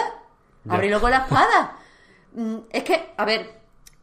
Ya. 0.64 0.74
Ábrelo 0.74 1.00
con 1.00 1.10
la 1.10 1.18
espada. 1.18 1.76
Mm, 2.32 2.58
es 2.70 2.84
que, 2.84 3.12
a 3.16 3.24
ver, 3.24 3.59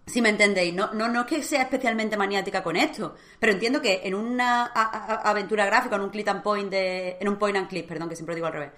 si 0.08 0.22
me 0.22 0.30
entendéis, 0.30 0.74
no, 0.74 0.94
no, 0.94 1.08
no 1.10 1.22
es 1.22 1.28
que 1.28 1.44
sea 1.44 1.62
especialmente 1.64 2.18
maniática 2.18 2.64
con 2.64 2.76
esto, 2.78 3.16
pero 3.40 3.52
entiendo 3.54 3.82
que 3.82 4.02
en 4.06 4.16
una 4.16 4.66
a- 4.74 5.22
aventura 5.30 5.66
gráfica, 5.66 5.98
en 5.98 6.02
un 6.04 6.10
click 6.10 6.28
and 6.30 6.42
point 6.44 6.70
de. 6.72 7.18
En 7.20 7.28
un 7.28 7.36
point 7.38 7.58
and 7.58 7.68
click, 7.68 7.86
perdón, 7.88 8.08
que 8.10 8.16
siempre 8.16 8.34
digo 8.36 8.48
al 8.48 8.54
revés. 8.54 8.72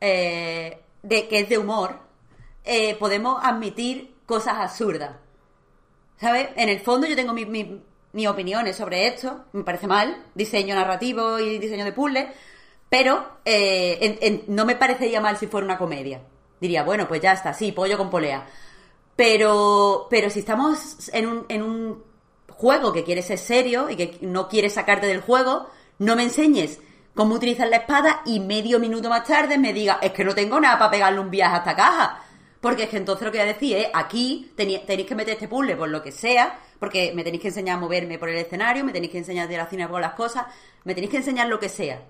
eh, 0.00 0.80
de, 1.02 1.28
que 1.28 1.40
es 1.40 1.48
de 1.50 1.58
humor, 1.58 1.98
eh, 2.64 2.94
podemos 2.96 3.38
admitir 3.44 4.14
cosas 4.26 4.54
absurdas. 4.58 5.16
¿Sabes? 6.18 6.48
En 6.56 6.68
el 6.68 6.80
fondo 6.80 7.06
yo 7.06 7.14
tengo 7.16 7.32
mi- 7.34 7.44
mi- 7.46 7.82
mis 8.12 8.26
opiniones 8.28 8.76
sobre 8.76 9.06
esto, 9.06 9.44
me 9.52 9.64
parece 9.64 9.86
mal, 9.86 10.24
diseño 10.34 10.74
narrativo 10.74 11.38
y 11.38 11.58
diseño 11.58 11.84
de 11.84 11.92
puzzle, 11.92 12.28
pero 12.88 13.38
eh, 13.44 14.44
no 14.48 14.64
me 14.64 14.76
parecería 14.76 15.20
mal 15.20 15.36
si 15.36 15.46
fuera 15.46 15.64
una 15.66 15.76
comedia. 15.78 16.22
Diría, 16.60 16.84
bueno, 16.84 17.06
pues 17.08 17.20
ya 17.20 17.32
está, 17.32 17.52
sí, 17.52 17.72
pollo 17.72 17.98
con 17.98 18.08
polea. 18.10 18.46
Pero, 19.16 20.06
pero 20.10 20.30
si 20.30 20.40
estamos 20.40 21.10
en 21.12 21.26
un, 21.26 21.46
en 21.48 21.62
un 21.62 22.02
juego 22.48 22.92
que 22.92 23.04
quiere 23.04 23.22
ser 23.22 23.38
serio 23.38 23.88
y 23.90 23.96
que 23.96 24.18
no 24.22 24.48
quiere 24.48 24.70
sacarte 24.70 25.06
del 25.06 25.20
juego, 25.20 25.68
no 25.98 26.16
me 26.16 26.24
enseñes 26.24 26.80
cómo 27.14 27.36
utilizar 27.36 27.68
la 27.68 27.76
espada 27.76 28.22
y 28.26 28.40
medio 28.40 28.80
minuto 28.80 29.08
más 29.08 29.24
tarde 29.24 29.56
me 29.56 29.72
diga, 29.72 29.98
es 30.02 30.12
que 30.12 30.24
no 30.24 30.34
tengo 30.34 30.60
nada 30.60 30.78
para 30.78 30.90
pegarle 30.90 31.20
un 31.20 31.30
viaje 31.30 31.54
a 31.54 31.58
esta 31.58 31.76
caja. 31.76 32.20
Porque 32.60 32.84
es 32.84 32.88
que 32.88 32.96
entonces 32.96 33.26
lo 33.26 33.30
que 33.30 33.38
voy 33.38 33.48
a 33.48 33.52
decir 33.52 33.76
es, 33.76 33.88
aquí 33.92 34.52
tenéis 34.56 34.80
que 34.86 35.14
meter 35.14 35.34
este 35.34 35.48
puzzle 35.48 35.76
por 35.76 35.88
lo 35.88 36.02
que 36.02 36.10
sea, 36.10 36.58
porque 36.78 37.12
me 37.14 37.22
tenéis 37.22 37.42
que 37.42 37.48
enseñar 37.48 37.76
a 37.76 37.80
moverme 37.80 38.18
por 38.18 38.30
el 38.30 38.36
escenario, 38.38 38.84
me 38.84 38.92
tenéis 38.92 39.12
que 39.12 39.18
enseñar 39.18 39.46
a 39.46 39.50
relacionar 39.50 39.90
con 39.90 40.00
las 40.00 40.14
cosas, 40.14 40.46
me 40.84 40.94
tenéis 40.94 41.10
que 41.10 41.18
enseñar 41.18 41.48
lo 41.48 41.60
que 41.60 41.68
sea. 41.68 42.02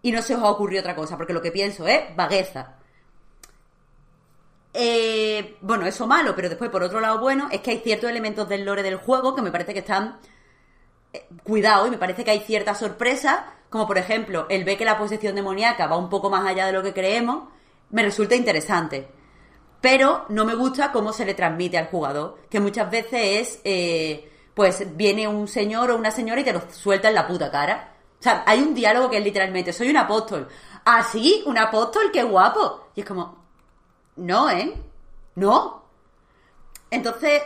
Y 0.00 0.10
no 0.10 0.22
se 0.22 0.34
os 0.34 0.42
ha 0.42 0.50
ocurrido 0.50 0.80
otra 0.80 0.94
cosa, 0.94 1.18
porque 1.18 1.34
lo 1.34 1.42
que 1.42 1.52
pienso 1.52 1.86
es 1.86 2.16
vagueza. 2.16 2.77
Eh, 4.74 5.56
bueno, 5.60 5.86
eso 5.86 6.06
malo, 6.06 6.34
pero 6.36 6.48
después 6.48 6.70
por 6.70 6.82
otro 6.82 7.00
lado 7.00 7.18
bueno, 7.20 7.48
es 7.50 7.60
que 7.60 7.70
hay 7.70 7.78
ciertos 7.78 8.10
elementos 8.10 8.48
del 8.48 8.64
lore 8.64 8.82
del 8.82 8.96
juego 8.96 9.34
que 9.34 9.42
me 9.42 9.50
parece 9.50 9.72
que 9.72 9.80
están 9.80 10.18
eh, 11.12 11.26
cuidado 11.42 11.86
y 11.86 11.90
me 11.90 11.98
parece 11.98 12.24
que 12.24 12.30
hay 12.30 12.40
ciertas 12.40 12.78
sorpresas, 12.78 13.40
como 13.70 13.86
por 13.86 13.98
ejemplo 13.98 14.46
el 14.50 14.64
ver 14.64 14.76
que 14.76 14.84
la 14.84 14.98
posesión 14.98 15.34
demoníaca 15.34 15.86
va 15.86 15.96
un 15.96 16.10
poco 16.10 16.30
más 16.30 16.46
allá 16.46 16.66
de 16.66 16.72
lo 16.72 16.82
que 16.82 16.92
creemos, 16.92 17.48
me 17.90 18.02
resulta 18.02 18.34
interesante. 18.34 19.08
Pero 19.80 20.26
no 20.28 20.44
me 20.44 20.54
gusta 20.54 20.92
cómo 20.92 21.12
se 21.12 21.24
le 21.24 21.34
transmite 21.34 21.78
al 21.78 21.86
jugador, 21.86 22.38
que 22.50 22.60
muchas 22.60 22.90
veces 22.90 23.12
es, 23.12 23.60
eh, 23.64 24.30
pues 24.54 24.96
viene 24.96 25.28
un 25.28 25.46
señor 25.46 25.90
o 25.90 25.96
una 25.96 26.10
señora 26.10 26.40
y 26.40 26.44
te 26.44 26.52
lo 26.52 26.62
suelta 26.70 27.08
en 27.08 27.14
la 27.14 27.26
puta 27.28 27.50
cara. 27.50 27.94
O 28.18 28.22
sea, 28.22 28.42
hay 28.44 28.60
un 28.60 28.74
diálogo 28.74 29.08
que 29.08 29.18
es 29.18 29.24
literalmente, 29.24 29.72
soy 29.72 29.90
un 29.90 29.96
apóstol. 29.96 30.48
¿Ah? 30.84 31.06
¿Un 31.46 31.58
apóstol? 31.58 32.10
¡Qué 32.12 32.22
guapo! 32.24 32.88
Y 32.96 33.00
es 33.00 33.06
como, 33.06 33.37
no, 34.18 34.50
¿eh? 34.50 34.72
No. 35.36 35.84
Entonces, 36.90 37.42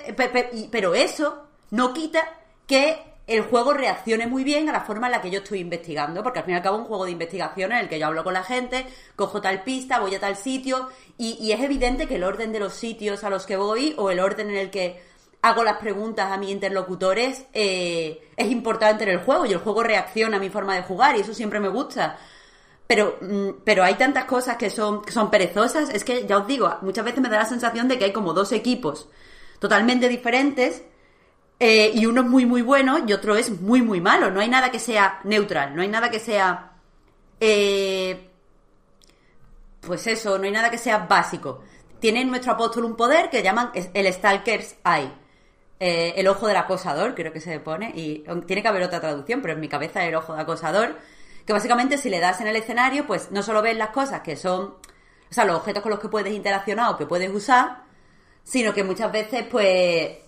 pero 0.71 0.95
eso 0.95 1.47
no 1.71 1.93
quita 1.93 2.23
que 2.67 3.03
el 3.27 3.43
juego 3.43 3.73
reaccione 3.73 4.27
muy 4.27 4.45
bien 4.45 4.69
a 4.69 4.73
la 4.73 4.81
forma 4.81 5.07
en 5.07 5.13
la 5.13 5.23
que 5.23 5.31
yo 5.31 5.39
estoy 5.39 5.61
investigando, 5.61 6.23
porque 6.23 6.41
al 6.41 6.45
fin 6.45 6.55
y 6.55 6.57
al 6.57 6.63
cabo 6.63 6.79
un 6.79 6.85
juego 6.85 7.05
de 7.05 7.13
investigación 7.13 7.73
en 7.73 7.79
el 7.79 7.89
que 7.89 7.99
yo 7.99 8.07
hablo 8.07 8.25
con 8.25 8.35
la 8.35 8.43
gente, 8.43 8.87
cojo 9.17 9.41
tal 9.41 9.63
pista, 9.63 10.01
voy 10.01 10.15
a 10.15 10.21
tal 10.21 10.37
sitio, 10.37 10.89
y, 11.19 11.39
y 11.41 11.53
es 11.53 11.61
evidente 11.61 12.07
que 12.07 12.17
el 12.17 12.25
orden 12.25 12.53
de 12.53 12.61
los 12.61 12.75
sitios 12.75 13.25
a 13.25 13.31
los 13.31 13.47
que 13.47 13.57
voy 13.57 13.95
o 13.97 14.11
el 14.11 14.21
orden 14.21 14.51
en 14.51 14.57
el 14.57 14.71
que 14.71 15.01
hago 15.43 15.65
las 15.65 15.79
preguntas 15.79 16.31
a 16.31 16.37
mis 16.37 16.51
interlocutores 16.51 17.47
eh, 17.53 18.29
es 18.37 18.51
importante 18.51 19.03
en 19.03 19.11
el 19.11 19.19
juego 19.19 19.45
y 19.45 19.53
el 19.53 19.59
juego 19.59 19.83
reacciona 19.83 20.37
a 20.37 20.41
mi 20.41 20.49
forma 20.49 20.77
de 20.77 20.83
jugar 20.83 21.17
y 21.17 21.21
eso 21.21 21.35
siempre 21.35 21.59
me 21.61 21.69
gusta. 21.69 22.17
Pero, 22.87 23.17
mm, 23.21 23.49
pero 23.65 23.85
hay 23.85 23.95
tantas 23.95 24.25
cosas 24.27 24.57
que 24.57 24.71
son, 24.71 25.03
que 25.03 25.13
son 25.13 25.31
perezosas. 25.31 25.91
Es 25.91 26.05
que, 26.05 26.27
ya 26.27 26.39
os 26.39 26.47
digo, 26.47 26.77
muchas 26.83 27.05
veces 27.05 27.21
me 27.21 27.29
da 27.29 27.39
la 27.39 27.45
sensación 27.47 27.89
de 27.89 27.99
que 27.99 28.07
hay 28.07 28.13
como 28.13 28.33
dos 28.33 28.53
equipos 28.53 29.09
totalmente 29.59 30.09
diferentes 30.09 30.83
eh, 31.61 31.93
y 31.95 32.07
uno 32.07 32.23
es 32.23 32.27
muy, 32.27 32.47
muy 32.47 32.63
bueno 32.63 32.99
y 33.07 33.13
otro 33.13 33.37
es 33.37 33.61
muy, 33.61 33.83
muy 33.83 34.01
malo. 34.01 34.31
No 34.31 34.41
hay 34.41 34.49
nada 34.49 34.71
que 34.71 34.79
sea 34.79 35.21
neutral, 35.25 35.75
no 35.75 35.83
hay 35.83 35.89
nada 35.89 36.11
que 36.11 36.19
sea... 36.19 36.73
eh, 37.41 38.29
pues 39.81 40.07
eso, 40.07 40.39
no 40.39 40.45
hay 40.45 40.51
nada 40.53 40.71
que 40.71 40.79
sea 40.79 40.99
básico. 40.99 41.63
Tiene 42.01 42.25
nuestro 42.25 42.53
apóstol 42.53 42.85
un 42.85 42.97
poder 42.97 43.31
que 43.31 43.43
llaman 43.43 43.71
el 43.75 44.07
Stalker's 44.07 44.77
Eye. 44.85 45.11
Eh, 45.81 46.15
el 46.17 46.29
ojo 46.29 46.47
del 46.47 46.57
acosador, 46.57 47.15
creo 47.15 47.33
que 47.33 47.41
se 47.41 47.59
pone, 47.59 47.91
y 47.95 48.25
tiene 48.47 48.63
que 48.63 48.69
haber 48.69 48.85
otra 48.85 49.01
traducción, 49.01 49.43
pero 49.43 49.55
en 49.55 49.61
mi 49.61 49.69
cabeza 49.69 50.05
el 50.05 50.15
ojo 50.15 50.33
del 50.33 50.43
acosador, 50.43 50.97
que 51.47 51.53
básicamente 51.53 51.99
si 51.99 52.09
le 52.09 52.21
das 52.21 52.41
en 52.41 52.47
el 52.49 52.57
escenario, 52.57 53.07
pues 53.07 53.31
no 53.31 53.43
solo 53.43 53.63
ves 53.63 53.77
las 53.77 53.91
cosas 53.91 54.21
que 54.23 54.37
son, 54.37 54.75
o 55.31 55.35
sea, 55.35 55.45
los 55.45 55.57
objetos 55.57 55.83
con 55.83 55.91
los 55.91 56.01
que 56.01 56.09
puedes 56.09 56.33
interaccionar 56.33 56.91
o 56.91 56.97
que 56.97 57.07
puedes 57.07 57.31
usar, 57.31 57.83
sino 58.45 58.73
que 58.73 58.85
muchas 58.85 59.11
veces, 59.11 59.45
pues, 59.51 60.19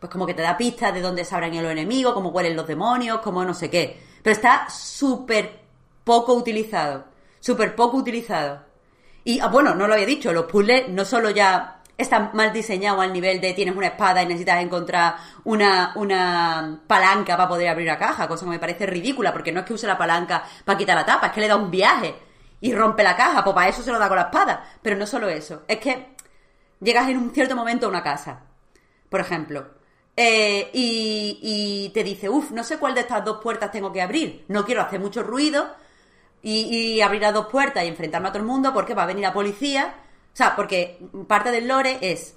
pues 0.00 0.10
como 0.10 0.26
que 0.26 0.34
te 0.34 0.42
da 0.42 0.56
pistas 0.56 0.92
de 0.94 1.00
dónde 1.00 1.24
sabrán 1.24 1.54
los 1.62 1.72
enemigos, 1.72 2.14
cómo 2.14 2.30
huelen 2.30 2.56
los 2.56 2.66
demonios, 2.66 3.20
cómo 3.20 3.44
no 3.44 3.54
sé 3.54 3.70
qué. 3.70 4.00
Pero 4.22 4.34
está 4.34 4.68
súper 4.68 5.60
poco 6.04 6.34
utilizado, 6.34 7.04
súper 7.40 7.74
poco 7.74 7.96
utilizado. 7.98 8.64
Y, 9.24 9.38
ah, 9.40 9.46
bueno, 9.48 9.74
no 9.74 9.86
lo 9.86 9.94
había 9.94 10.06
dicho, 10.06 10.32
los 10.32 10.46
puzzles 10.46 10.88
no 10.88 11.04
solo 11.04 11.30
ya 11.30 11.81
están 12.02 12.30
mal 12.34 12.52
diseñados 12.52 13.02
al 13.02 13.12
nivel 13.12 13.40
de 13.40 13.52
tienes 13.52 13.74
una 13.76 13.88
espada 13.88 14.22
y 14.22 14.26
necesitas 14.26 14.62
encontrar 14.62 15.16
una, 15.44 15.92
una 15.96 16.80
palanca 16.86 17.36
para 17.36 17.48
poder 17.48 17.68
abrir 17.68 17.86
la 17.86 17.98
caja, 17.98 18.28
cosa 18.28 18.44
que 18.44 18.50
me 18.50 18.58
parece 18.58 18.86
ridícula, 18.86 19.32
porque 19.32 19.52
no 19.52 19.60
es 19.60 19.66
que 19.66 19.74
use 19.74 19.86
la 19.86 19.98
palanca 19.98 20.44
para 20.64 20.78
quitar 20.78 20.96
la 20.96 21.06
tapa, 21.06 21.28
es 21.28 21.32
que 21.32 21.40
le 21.40 21.48
da 21.48 21.56
un 21.56 21.70
viaje 21.70 22.14
y 22.60 22.72
rompe 22.74 23.02
la 23.02 23.16
caja, 23.16 23.42
pues 23.42 23.54
para 23.54 23.68
eso 23.68 23.82
se 23.82 23.90
lo 23.90 23.98
da 23.98 24.08
con 24.08 24.16
la 24.16 24.24
espada. 24.24 24.64
Pero 24.82 24.96
no 24.96 25.06
solo 25.06 25.28
eso, 25.28 25.62
es 25.66 25.78
que 25.78 26.14
llegas 26.80 27.08
en 27.08 27.18
un 27.18 27.32
cierto 27.32 27.56
momento 27.56 27.86
a 27.86 27.88
una 27.88 28.02
casa, 28.02 28.40
por 29.08 29.20
ejemplo, 29.20 29.66
eh, 30.16 30.70
y, 30.72 31.38
y 31.42 31.88
te 31.94 32.04
dice, 32.04 32.28
uff, 32.28 32.50
no 32.50 32.62
sé 32.64 32.78
cuál 32.78 32.94
de 32.94 33.00
estas 33.00 33.24
dos 33.24 33.38
puertas 33.42 33.70
tengo 33.70 33.92
que 33.92 34.02
abrir, 34.02 34.44
no 34.48 34.64
quiero 34.64 34.82
hacer 34.82 35.00
mucho 35.00 35.22
ruido 35.22 35.68
y, 36.42 36.94
y 36.96 37.00
abrir 37.00 37.22
las 37.22 37.32
dos 37.32 37.46
puertas 37.46 37.84
y 37.84 37.88
enfrentarme 37.88 38.28
a 38.28 38.32
todo 38.32 38.42
el 38.42 38.48
mundo 38.48 38.72
porque 38.74 38.94
va 38.94 39.04
a 39.04 39.06
venir 39.06 39.22
la 39.22 39.32
policía. 39.32 39.94
O 40.32 40.36
sea, 40.36 40.56
porque 40.56 40.98
parte 41.26 41.50
del 41.50 41.68
lore 41.68 41.98
es 42.00 42.36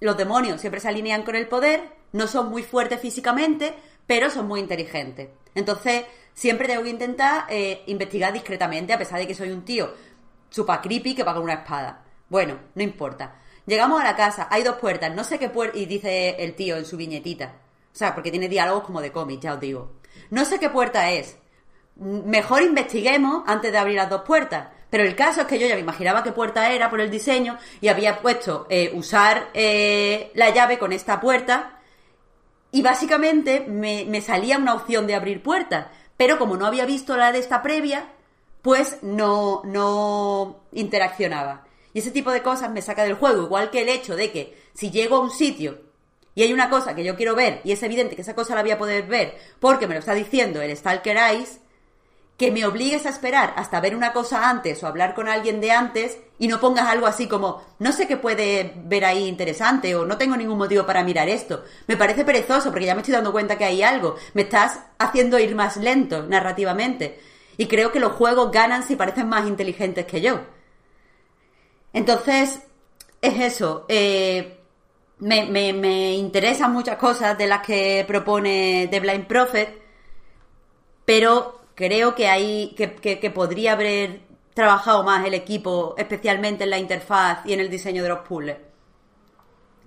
los 0.00 0.16
demonios 0.16 0.60
siempre 0.60 0.80
se 0.80 0.88
alinean 0.88 1.22
con 1.22 1.36
el 1.36 1.48
poder, 1.48 1.82
no 2.12 2.26
son 2.26 2.50
muy 2.50 2.62
fuertes 2.62 3.00
físicamente, 3.00 3.74
pero 4.06 4.30
son 4.30 4.46
muy 4.46 4.60
inteligentes. 4.60 5.28
Entonces, 5.54 6.04
siempre 6.34 6.68
tengo 6.68 6.82
que 6.82 6.90
intentar 6.90 7.46
eh, 7.48 7.82
investigar 7.86 8.32
discretamente, 8.32 8.92
a 8.92 8.98
pesar 8.98 9.18
de 9.18 9.26
que 9.26 9.34
soy 9.34 9.50
un 9.50 9.64
tío 9.64 9.92
super 10.50 10.80
creepy 10.80 11.14
que 11.14 11.24
va 11.24 11.34
con 11.34 11.42
una 11.42 11.54
espada. 11.54 12.04
Bueno, 12.28 12.58
no 12.74 12.82
importa. 12.82 13.36
Llegamos 13.66 14.00
a 14.00 14.04
la 14.04 14.16
casa, 14.16 14.48
hay 14.50 14.62
dos 14.62 14.76
puertas, 14.76 15.14
no 15.14 15.24
sé 15.24 15.38
qué 15.38 15.48
puerta, 15.48 15.76
y 15.76 15.86
dice 15.86 16.36
el 16.38 16.54
tío 16.54 16.76
en 16.76 16.84
su 16.84 16.96
viñetita. 16.96 17.54
O 17.92 17.96
sea, 17.98 18.14
porque 18.14 18.30
tiene 18.30 18.48
diálogos 18.48 18.84
como 18.84 19.00
de 19.00 19.10
cómic, 19.10 19.40
ya 19.40 19.54
os 19.54 19.60
digo. 19.60 19.92
No 20.30 20.44
sé 20.44 20.60
qué 20.60 20.70
puerta 20.70 21.10
es. 21.10 21.38
Mejor 21.96 22.62
investiguemos 22.62 23.42
antes 23.46 23.72
de 23.72 23.78
abrir 23.78 23.96
las 23.96 24.10
dos 24.10 24.22
puertas. 24.22 24.68
Pero 24.90 25.02
el 25.04 25.16
caso 25.16 25.42
es 25.42 25.46
que 25.46 25.58
yo 25.58 25.66
ya 25.66 25.74
me 25.74 25.80
imaginaba 25.80 26.22
qué 26.22 26.32
puerta 26.32 26.70
era 26.72 26.90
por 26.90 27.00
el 27.00 27.10
diseño 27.10 27.58
y 27.80 27.88
había 27.88 28.20
puesto 28.20 28.66
eh, 28.70 28.92
usar 28.94 29.48
eh, 29.52 30.30
la 30.34 30.50
llave 30.50 30.78
con 30.78 30.92
esta 30.92 31.20
puerta 31.20 31.80
y 32.70 32.82
básicamente 32.82 33.60
me, 33.60 34.04
me 34.06 34.20
salía 34.20 34.58
una 34.58 34.74
opción 34.74 35.06
de 35.06 35.14
abrir 35.14 35.42
puertas. 35.42 35.86
Pero 36.16 36.38
como 36.38 36.56
no 36.56 36.66
había 36.66 36.86
visto 36.86 37.16
la 37.16 37.32
de 37.32 37.40
esta 37.40 37.62
previa, 37.62 38.08
pues 38.62 38.98
no, 39.02 39.62
no 39.64 40.64
interaccionaba. 40.72 41.64
Y 41.92 42.00
ese 42.00 42.10
tipo 42.10 42.30
de 42.30 42.42
cosas 42.42 42.70
me 42.70 42.82
saca 42.82 43.04
del 43.04 43.14
juego, 43.14 43.42
igual 43.44 43.70
que 43.70 43.82
el 43.82 43.88
hecho 43.88 44.16
de 44.16 44.30
que 44.30 44.56
si 44.74 44.90
llego 44.90 45.16
a 45.16 45.20
un 45.20 45.30
sitio 45.30 45.78
y 46.34 46.42
hay 46.42 46.52
una 46.52 46.68
cosa 46.68 46.94
que 46.94 47.02
yo 47.02 47.16
quiero 47.16 47.34
ver 47.34 47.60
y 47.64 47.72
es 47.72 47.82
evidente 47.82 48.14
que 48.14 48.22
esa 48.22 48.34
cosa 48.34 48.54
la 48.54 48.62
voy 48.62 48.72
a 48.72 48.78
poder 48.78 49.06
ver 49.06 49.38
porque 49.58 49.86
me 49.86 49.94
lo 49.94 50.00
está 50.00 50.12
diciendo 50.12 50.60
el 50.60 50.76
Stalker 50.76 51.16
Eyes, 51.16 51.60
que 52.36 52.50
me 52.50 52.66
obligues 52.66 53.06
a 53.06 53.10
esperar 53.10 53.54
hasta 53.56 53.80
ver 53.80 53.96
una 53.96 54.12
cosa 54.12 54.50
antes 54.50 54.82
o 54.82 54.86
hablar 54.86 55.14
con 55.14 55.28
alguien 55.28 55.60
de 55.60 55.72
antes 55.72 56.18
y 56.38 56.48
no 56.48 56.60
pongas 56.60 56.86
algo 56.86 57.06
así 57.06 57.26
como 57.28 57.62
no 57.78 57.92
sé 57.92 58.06
qué 58.06 58.18
puede 58.18 58.74
ver 58.84 59.06
ahí 59.06 59.26
interesante 59.26 59.94
o 59.94 60.04
no 60.04 60.18
tengo 60.18 60.36
ningún 60.36 60.58
motivo 60.58 60.84
para 60.84 61.02
mirar 61.02 61.30
esto. 61.30 61.64
Me 61.86 61.96
parece 61.96 62.24
perezoso 62.24 62.70
porque 62.70 62.84
ya 62.84 62.94
me 62.94 63.00
estoy 63.00 63.14
dando 63.14 63.32
cuenta 63.32 63.56
que 63.56 63.64
hay 63.64 63.82
algo. 63.82 64.16
Me 64.34 64.42
estás 64.42 64.80
haciendo 64.98 65.38
ir 65.38 65.54
más 65.54 65.78
lento 65.78 66.24
narrativamente. 66.24 67.18
Y 67.56 67.68
creo 67.68 67.90
que 67.90 68.00
los 68.00 68.12
juegos 68.12 68.52
ganan 68.52 68.82
si 68.82 68.96
parecen 68.96 69.28
más 69.30 69.46
inteligentes 69.46 70.04
que 70.04 70.20
yo. 70.20 70.40
Entonces, 71.94 72.60
es 73.22 73.40
eso. 73.40 73.86
Eh, 73.88 74.58
me, 75.20 75.46
me, 75.46 75.72
me 75.72 76.12
interesan 76.12 76.70
muchas 76.72 76.96
cosas 76.96 77.38
de 77.38 77.46
las 77.46 77.62
que 77.62 78.04
propone 78.06 78.88
The 78.90 79.00
Blind 79.00 79.26
Prophet, 79.26 79.82
pero 81.06 81.65
creo 81.76 82.16
que 82.16 82.26
hay 82.26 82.74
que, 82.74 82.96
que, 82.96 83.30
podría 83.30 83.72
haber 83.72 84.22
trabajado 84.54 85.04
más 85.04 85.24
el 85.24 85.34
equipo, 85.34 85.94
especialmente 85.96 86.64
en 86.64 86.70
la 86.70 86.78
interfaz 86.78 87.46
y 87.46 87.52
en 87.52 87.60
el 87.60 87.70
diseño 87.70 88.02
de 88.02 88.08
los 88.08 88.20
puzzles. 88.20 88.56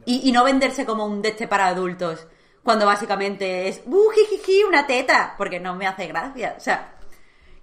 Y, 0.06 0.30
y 0.30 0.32
no 0.32 0.46
venderse 0.46 0.86
como 0.86 1.06
un 1.06 1.22
de 1.22 1.30
este 1.30 1.48
para 1.48 1.68
adultos, 1.68 2.26
cuando 2.64 2.86
básicamente 2.86 3.68
es 3.68 3.82
¡uh, 3.86 4.10
jijiji, 4.12 4.64
una 4.64 4.88
teta! 4.88 5.36
Porque 5.38 5.60
no 5.60 5.76
me 5.76 5.88
hace 5.88 6.08
gracia. 6.08 6.56
O 6.56 6.60
sea, 6.62 6.96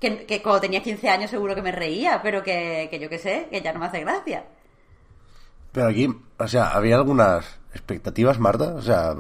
que, 0.01 0.27
que 0.27 0.43
cuando 0.43 0.61
tenía 0.61 0.83
15 0.83 1.09
años 1.09 1.31
seguro 1.31 1.55
que 1.55 1.63
me 1.63 1.73
reía, 1.73 2.21
pero 2.23 2.43
que, 2.43 2.89
que 2.91 2.99
yo 2.99 3.09
qué 3.09 3.19
sé, 3.19 3.49
que 3.51 3.63
ya 3.63 3.73
no 3.73 3.79
me 3.79 3.87
hace 3.87 4.01
gracia. 4.01 4.45
Pero 5.73 5.89
aquí, 5.89 6.09
o 6.39 6.49
sea, 6.49 6.71
¿había 6.71 6.97
algunas 6.97 7.59
expectativas, 7.73 8.39
Marta? 8.39 8.75
O 8.75 8.83
sea, 8.83 9.15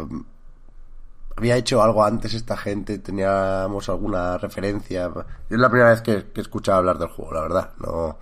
había 1.37 1.57
hecho 1.57 1.83
algo 1.83 2.03
antes 2.03 2.35
esta 2.35 2.57
gente, 2.57 2.99
teníamos 2.99 3.89
alguna 3.89 4.39
referencia. 4.39 5.11
Es 5.51 5.59
la 5.59 5.69
primera 5.69 5.91
vez 5.91 6.01
que, 6.01 6.25
que 6.33 6.41
he 6.41 6.43
escuchado 6.43 6.79
hablar 6.79 6.99
del 6.99 7.09
juego, 7.09 7.35
la 7.35 7.41
verdad. 7.43 7.73
No, 7.79 8.19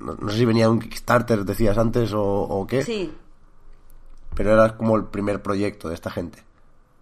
no, 0.00 0.14
no 0.14 0.28
sé 0.30 0.38
si 0.38 0.44
venía 0.44 0.70
un 0.70 0.80
Kickstarter, 0.80 1.44
decías 1.44 1.76
antes, 1.76 2.12
o, 2.12 2.22
o, 2.22 2.66
qué. 2.66 2.82
Sí. 2.82 3.12
Pero 4.34 4.52
era 4.52 4.76
como 4.76 4.96
el 4.96 5.04
primer 5.04 5.42
proyecto 5.42 5.88
de 5.88 5.94
esta 5.94 6.10
gente, 6.10 6.42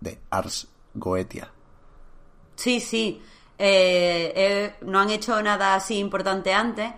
de 0.01 0.19
Ars 0.31 0.69
Goetia. 0.95 1.51
Sí, 2.57 2.81
sí. 2.81 3.23
Eh, 3.59 4.33
eh, 4.35 4.75
no 4.83 5.01
han 5.01 5.11
hecho 5.11 5.41
nada 5.43 5.75
así 5.75 5.99
importante 5.99 6.55
antes, 6.55 6.91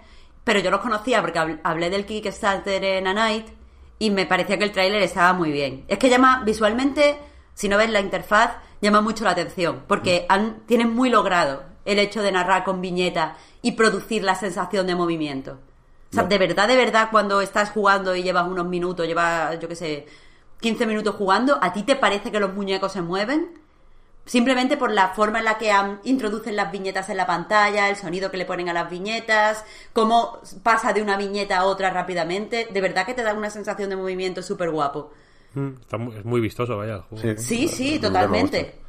pero 0.45 0.61
yo 0.61 0.71
los 0.71 0.81
conocía 0.81 1.21
porque 1.21 1.59
hablé 1.63 1.91
del 1.91 2.07
Kickstarter 2.07 2.85
en 2.85 3.09
A 3.09 3.15
Night 3.15 3.49
y 3.99 4.11
me 4.11 4.27
parecía 4.27 4.57
que 4.57 4.65
el 4.65 4.73
tráiler 4.73 5.03
estaba 5.03 5.33
muy 5.33 5.51
bien. 5.51 5.85
Es 5.89 5.99
que 5.99 6.09
llama 6.09 6.43
visualmente 6.45 7.19
si 7.55 7.69
no 7.69 7.79
ves 7.79 7.91
la 7.91 8.01
interfaz, 8.01 8.57
llama 8.81 9.01
mucho 9.01 9.25
la 9.25 9.31
atención, 9.31 9.85
porque 9.87 10.27
han, 10.29 10.61
tienen 10.67 10.95
muy 10.95 11.11
logrado 11.11 11.65
el 11.85 11.99
hecho 11.99 12.23
de 12.23 12.33
narrar 12.33 12.65
con 12.65 12.81
viñeta 12.81 13.37
y 13.61 13.73
producir 13.73 14.23
la 14.23 14.35
sensación 14.35 14.87
de 14.87 14.95
movimiento. 14.95 15.59
O 16.11 16.15
sea, 16.15 16.25
no. 16.25 16.29
de 16.29 16.39
verdad, 16.39 16.69
de 16.69 16.77
verdad, 16.77 17.09
cuando 17.11 17.41
estás 17.41 17.71
jugando 17.71 18.15
y 18.15 18.23
llevas 18.23 18.47
unos 18.47 18.67
minutos, 18.67 19.07
llevas, 19.07 19.59
yo 19.61 19.69
qué 19.69 19.77
sé, 19.77 20.07
15 20.61 20.87
minutos 20.87 21.17
jugando, 21.17 21.59
¿a 21.61 21.73
ti 21.73 21.83
te 21.83 21.97
parece 21.97 22.31
que 22.31 22.41
los 22.41 22.55
muñecos 22.55 22.93
se 22.93 23.03
mueven? 23.03 23.61
Simplemente 24.25 24.77
por 24.77 24.93
la 24.93 25.09
forma 25.09 25.41
en 25.41 25.45
la 25.45 25.59
que 25.59 25.73
han, 25.73 26.01
introducen 26.05 26.55
las 26.55 26.71
viñetas 26.71 27.09
en 27.09 27.17
la 27.17 27.27
pantalla, 27.27 27.89
el 27.89 27.97
sonido 27.97 28.31
que 28.31 28.37
le 28.37 28.45
ponen 28.45 28.69
a 28.69 28.73
las 28.73 28.89
viñetas, 28.89 29.65
cómo 29.93 30.39
pasa 30.63 30.93
de 30.93 31.03
una 31.03 31.17
viñeta 31.17 31.59
a 31.59 31.65
otra 31.65 31.91
rápidamente, 31.91 32.69
de 32.71 32.81
verdad 32.81 33.05
que 33.05 33.15
te 33.15 33.25
da 33.25 33.35
una 33.35 33.51
sensación 33.51 33.91
de 33.91 33.97
movimiento 33.97 34.43
súper 34.43 34.71
guapo. 34.71 35.11
Está 35.81 35.99
muy, 35.99 36.17
es 36.17 36.25
muy 36.25 36.41
vistoso, 36.41 36.79
vaya. 36.79 36.95
El 36.95 37.03
juego. 37.03 37.39
Sí, 37.39 37.39
sí, 37.39 37.69
sí 37.69 37.99
totalmente. 37.99 38.81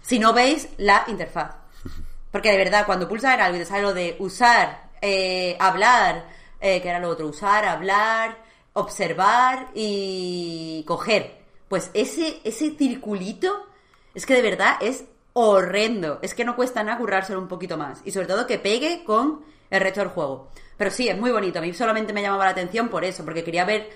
Si 0.00 0.18
no 0.18 0.32
veis 0.32 0.68
la 0.78 1.04
interfaz. 1.08 1.56
Porque 2.30 2.50
de 2.50 2.58
verdad, 2.58 2.84
cuando 2.86 3.08
pulsas 3.08 3.38
algo 3.38 3.56
y 3.56 3.60
te 3.60 3.66
sale 3.66 3.82
lo 3.82 3.94
de 3.94 4.16
usar, 4.18 4.90
eh, 5.00 5.56
hablar, 5.60 6.26
eh, 6.60 6.80
que 6.80 6.88
era 6.88 6.98
lo 6.98 7.08
otro, 7.08 7.28
usar, 7.28 7.64
hablar, 7.64 8.38
observar 8.72 9.68
y 9.74 10.84
coger. 10.86 11.42
Pues 11.68 11.90
Pues 11.90 11.90
ese, 11.94 12.40
ese 12.44 12.70
circulito 12.76 13.66
es 14.14 14.26
que 14.26 14.34
de 14.34 14.42
verdad 14.42 14.76
es 14.80 15.04
horrendo. 15.32 16.18
Es 16.22 16.34
que 16.34 16.44
no 16.44 16.56
cuesta 16.56 16.82
nada 16.82 16.98
currárselo 16.98 17.40
un 17.40 17.48
poquito 17.48 17.76
más. 17.76 18.00
Y 18.04 18.12
sobre 18.12 18.26
todo 18.26 18.46
que 18.46 18.58
pegue 18.58 19.04
con 19.04 19.44
el 19.70 19.80
resto 19.80 20.00
del 20.00 20.10
juego. 20.10 20.50
Pero 20.76 20.90
sí, 20.90 21.08
es 21.08 21.18
muy 21.18 21.30
bonito. 21.30 21.58
A 21.58 21.62
mí 21.62 21.72
solamente 21.72 22.12
me 22.12 22.22
llamaba 22.22 22.44
la 22.46 22.50
atención 22.50 22.88
por 22.88 23.04
eso, 23.04 23.24
porque 23.24 23.44
quería 23.44 23.64
ver 23.64 23.90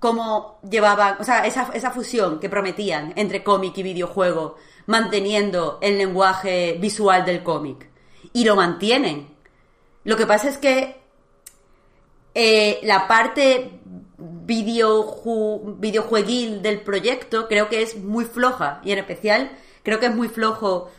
cómo 0.00 0.58
llevaban, 0.68 1.16
o 1.20 1.24
sea, 1.24 1.46
esa, 1.46 1.70
esa 1.74 1.92
fusión 1.92 2.40
que 2.40 2.48
prometían 2.48 3.12
entre 3.16 3.44
cómic 3.44 3.78
y 3.78 3.82
videojuego, 3.84 4.56
manteniendo 4.86 5.78
el 5.82 5.98
lenguaje 5.98 6.76
visual 6.80 7.24
del 7.24 7.42
cómic. 7.44 7.88
Y 8.32 8.44
lo 8.44 8.56
mantienen. 8.56 9.28
Lo 10.04 10.16
que 10.16 10.26
pasa 10.26 10.48
es 10.48 10.56
que 10.58 10.96
eh, 12.34 12.80
la 12.82 13.06
parte 13.06 13.78
videoju- 14.18 15.76
videojueguil 15.78 16.62
del 16.62 16.80
proyecto 16.80 17.46
creo 17.48 17.68
que 17.68 17.82
es 17.82 17.96
muy 17.96 18.24
floja. 18.24 18.80
Y 18.84 18.92
en 18.92 18.98
especial 18.98 19.50
creo 19.82 20.00
que 20.00 20.06
es 20.06 20.14
muy 20.14 20.28
flojo 20.28 20.90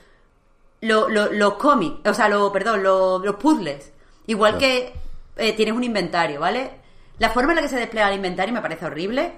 lo- 0.81 1.09
lo- 1.09 1.31
los 1.31 1.53
cómics, 1.55 2.07
o 2.07 2.13
sea, 2.13 2.29
lo, 2.29 2.51
perdón, 2.51 2.83
lo- 2.83 3.19
los 3.19 3.35
puzzles. 3.37 3.91
Igual 4.27 4.57
que 4.57 4.93
eh, 5.37 5.53
tienes 5.53 5.73
un 5.75 5.83
inventario, 5.83 6.39
¿vale? 6.39 6.80
La 7.21 7.29
forma 7.29 7.51
en 7.51 7.57
la 7.57 7.61
que 7.61 7.69
se 7.69 7.77
despliega 7.77 8.09
el 8.09 8.15
inventario 8.15 8.51
me 8.51 8.63
parece 8.63 8.87
horrible 8.87 9.31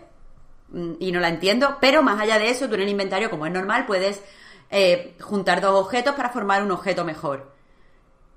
mm, 0.69 0.93
y 1.01 1.11
no 1.11 1.19
la 1.19 1.27
entiendo, 1.27 1.79
pero 1.81 2.01
más 2.01 2.17
allá 2.17 2.39
de 2.39 2.49
eso, 2.49 2.69
tú 2.69 2.75
en 2.75 2.81
el 2.83 2.87
inventario, 2.87 3.29
como 3.29 3.45
es 3.45 3.51
normal, 3.51 3.85
puedes 3.85 4.23
eh, 4.69 5.17
juntar 5.19 5.59
dos 5.59 5.83
objetos 5.83 6.15
para 6.15 6.29
formar 6.29 6.63
un 6.63 6.71
objeto 6.71 7.03
mejor. 7.03 7.51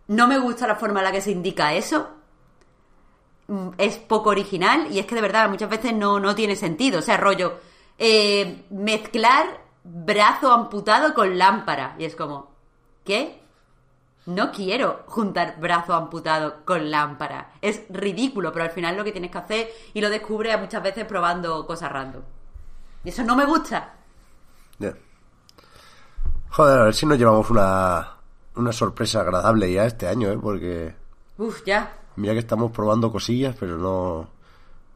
No 0.09 0.27
me 0.27 0.37
gusta 0.39 0.67
la 0.67 0.75
forma 0.75 0.99
en 0.99 1.05
la 1.05 1.13
que 1.13 1.21
se 1.21 1.31
indica 1.31 1.75
eso. 1.75 2.09
Mm, 3.47 3.69
Es 3.79 3.99
poco 3.99 4.31
original 4.31 4.89
y 4.91 4.99
es 4.99 5.07
que 5.07 5.15
de 5.15 5.21
verdad 5.21 5.49
muchas 5.49 5.71
veces 5.71 5.93
no, 5.93 6.19
no 6.19 6.35
tiene 6.35 6.57
sentido. 6.57 6.99
O 6.99 7.03
sea, 7.03 7.17
rollo, 7.17 7.61
eh, 7.99 8.65
mezclar 8.71 9.61
brazo 9.85 10.51
amputado 10.53 11.15
con 11.15 11.39
lámpara. 11.39 11.95
Y 12.01 12.05
es 12.05 12.17
como, 12.17 12.51
¿qué? 13.05 13.41
No 14.27 14.51
quiero 14.51 15.05
juntar 15.07 15.57
brazo 15.61 15.95
amputado 15.95 16.65
con 16.65 16.91
lámpara. 16.91 17.53
Es 17.61 17.83
ridículo, 17.89 18.53
pero 18.53 18.65
al 18.65 18.71
final 18.73 18.97
lo 18.97 19.05
que 19.05 19.13
tienes 19.13 19.31
que 19.31 19.39
hacer 19.39 19.69
y 19.95 20.01
lo 20.01 20.11
descubres 20.11 20.59
muchas 20.61 20.83
veces 20.83 21.05
probando 21.05 21.65
cosas 21.67 21.93
random. 21.93 22.23
Y 23.05 23.11
eso 23.11 23.23
no 23.23 23.37
me 23.37 23.45
gusta. 23.47 23.95
Ya. 24.81 24.95
Joder, 26.51 26.79
a 26.81 26.85
ver 26.85 26.95
si 26.95 27.07
nos 27.07 27.19
llevamos 27.19 27.49
una, 27.51 28.17
una 28.57 28.73
sorpresa 28.73 29.21
agradable 29.21 29.73
ya 29.73 29.87
este 29.87 30.09
año, 30.09 30.29
¿eh? 30.31 30.39
Porque 30.43 30.95
Uf, 31.39 31.63
ya. 31.65 31.97
mira 32.17 32.33
que 32.33 32.41
estamos 32.41 32.73
probando 32.73 33.13
cosillas, 33.13 33.55
pero 33.59 33.77
no, 33.77 34.29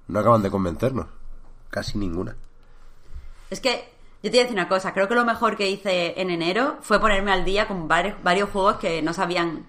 no 0.09 0.19
acaban 0.19 0.43
de 0.43 0.51
convencernos. 0.51 1.07
Casi 1.69 1.99
ninguna. 1.99 2.35
Es 3.49 3.61
que 3.61 3.93
yo 4.23 4.31
te 4.31 4.31
voy 4.31 4.39
a 4.41 4.43
decir 4.43 4.57
una 4.59 4.69
cosa, 4.69 4.93
creo 4.93 5.09
que 5.09 5.15
lo 5.15 5.25
mejor 5.25 5.57
que 5.57 5.69
hice 5.69 6.21
en 6.21 6.31
enero 6.31 6.77
fue 6.83 7.01
ponerme 7.01 7.33
al 7.33 7.45
día 7.45 7.67
con 7.67 7.89
varios, 7.89 8.23
varios 8.23 8.51
juegos 8.51 8.77
que 8.77 9.01
no 9.03 9.13
se 9.13 9.23
habían 9.23 9.67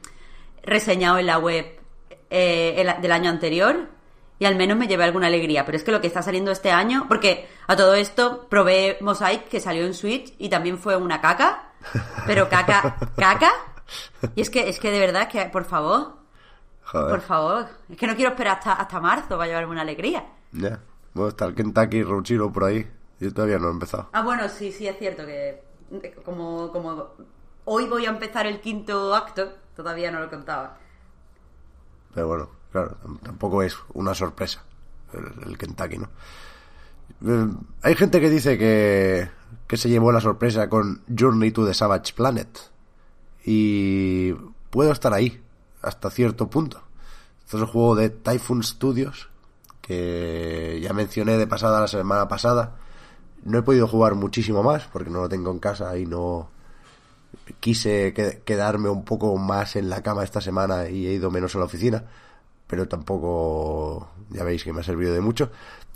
reseñado 0.63 1.17
en 1.17 1.25
la 1.25 1.37
web 1.39 1.65
eh, 2.29 2.75
el- 2.77 3.01
del 3.01 3.11
año 3.11 3.29
anterior 3.29 3.87
y 4.39 4.45
al 4.45 4.55
menos 4.55 4.77
me 4.77 4.87
llevé 4.87 5.03
alguna 5.03 5.27
alegría. 5.27 5.65
Pero 5.65 5.77
es 5.77 5.83
que 5.83 5.91
lo 5.91 6.01
que 6.01 6.07
está 6.07 6.21
saliendo 6.21 6.51
este 6.51 6.71
año, 6.71 7.05
porque 7.07 7.47
a 7.67 7.75
todo 7.75 7.93
esto 7.93 8.47
probé 8.49 8.97
Mosaic 9.01 9.47
que 9.47 9.59
salió 9.59 9.85
en 9.85 9.93
Switch 9.93 10.33
y 10.39 10.49
también 10.49 10.77
fue 10.79 10.95
una 10.95 11.21
caca, 11.21 11.69
pero 12.25 12.49
caca, 12.49 12.97
caca. 13.17 13.51
Y 14.35 14.41
es 14.41 14.49
que, 14.49 14.67
es 14.69 14.79
que 14.79 14.89
de 14.91 14.99
verdad 14.99 15.27
que, 15.27 15.45
por 15.45 15.65
favor, 15.65 16.15
Joder. 16.85 17.09
por 17.09 17.21
favor, 17.21 17.67
es 17.89 17.97
que 17.97 18.07
no 18.07 18.15
quiero 18.15 18.31
esperar 18.31 18.57
hasta, 18.57 18.73
hasta 18.73 18.99
marzo 18.99 19.29
para 19.37 19.45
llevarme 19.47 19.71
una 19.71 19.81
alegría. 19.81 20.25
Ya. 20.53 20.79
Bueno, 21.13 21.29
está 21.29 21.45
el 21.45 21.53
Kentucky 21.55 22.01
Road 22.03 22.23
Zero 22.25 22.51
por 22.51 22.63
ahí. 22.63 22.89
Yo 23.21 23.33
todavía 23.33 23.57
no 23.59 23.69
he 23.69 23.71
empezado. 23.71 24.09
Ah, 24.11 24.23
bueno, 24.23 24.49
sí, 24.49 24.71
sí, 24.73 24.87
es 24.87 24.97
cierto 24.97 25.25
que 25.25 25.63
eh, 25.91 26.15
como, 26.25 26.71
como 26.71 27.07
hoy 27.65 27.87
voy 27.87 28.05
a 28.05 28.09
empezar 28.09 28.45
el 28.47 28.59
quinto 28.59 29.15
acto, 29.15 29.53
todavía 29.75 30.11
no 30.11 30.19
lo 30.19 30.29
contaba. 30.29 30.77
Pero 32.13 32.27
bueno, 32.27 32.49
claro, 32.71 32.97
tam- 33.03 33.19
tampoco 33.21 33.61
es 33.63 33.77
una 33.93 34.13
sorpresa 34.13 34.63
el, 35.13 35.49
el 35.49 35.57
Kentucky, 35.57 35.97
¿no? 35.99 36.09
Eh, 37.25 37.47
hay 37.83 37.95
gente 37.95 38.19
que 38.19 38.29
dice 38.29 38.57
que, 38.57 39.29
que 39.67 39.77
se 39.77 39.87
llevó 39.89 40.11
la 40.11 40.19
sorpresa 40.21 40.67
con 40.67 41.03
Journey 41.17 41.51
to 41.51 41.65
the 41.65 41.73
Savage 41.73 42.13
Planet. 42.13 42.49
Y 43.45 44.33
puedo 44.69 44.91
estar 44.91 45.13
ahí, 45.13 45.43
hasta 45.81 46.09
cierto 46.09 46.49
punto. 46.49 46.81
Este 47.45 47.57
es 47.57 47.63
el 47.63 47.69
juego 47.69 47.95
de 47.95 48.09
Typhoon 48.09 48.63
Studios, 48.63 49.29
que 49.81 50.79
ya 50.81 50.93
mencioné 50.93 51.37
de 51.37 51.47
pasada 51.47 51.79
la 51.81 51.87
semana 51.87 52.27
pasada. 52.27 52.77
No 53.43 53.57
he 53.59 53.61
podido 53.63 53.87
jugar 53.87 54.15
muchísimo 54.15 54.63
más, 54.63 54.83
porque 54.91 55.09
no 55.09 55.21
lo 55.21 55.29
tengo 55.29 55.51
en 55.51 55.59
casa 55.59 55.97
y 55.97 56.05
no, 56.05 56.49
quise 57.59 58.13
que- 58.13 58.41
quedarme 58.45 58.89
un 58.89 59.03
poco 59.03 59.35
más 59.37 59.75
en 59.75 59.89
la 59.89 60.01
cama 60.01 60.23
esta 60.23 60.41
semana 60.41 60.89
y 60.89 61.07
he 61.07 61.13
ido 61.13 61.31
menos 61.31 61.55
a 61.55 61.59
la 61.59 61.65
oficina, 61.65 62.03
pero 62.67 62.87
tampoco, 62.87 64.09
ya 64.29 64.43
veis 64.43 64.63
que 64.63 64.73
me 64.73 64.81
ha 64.81 64.83
servido 64.83 65.13
de 65.13 65.21
mucho. 65.21 65.51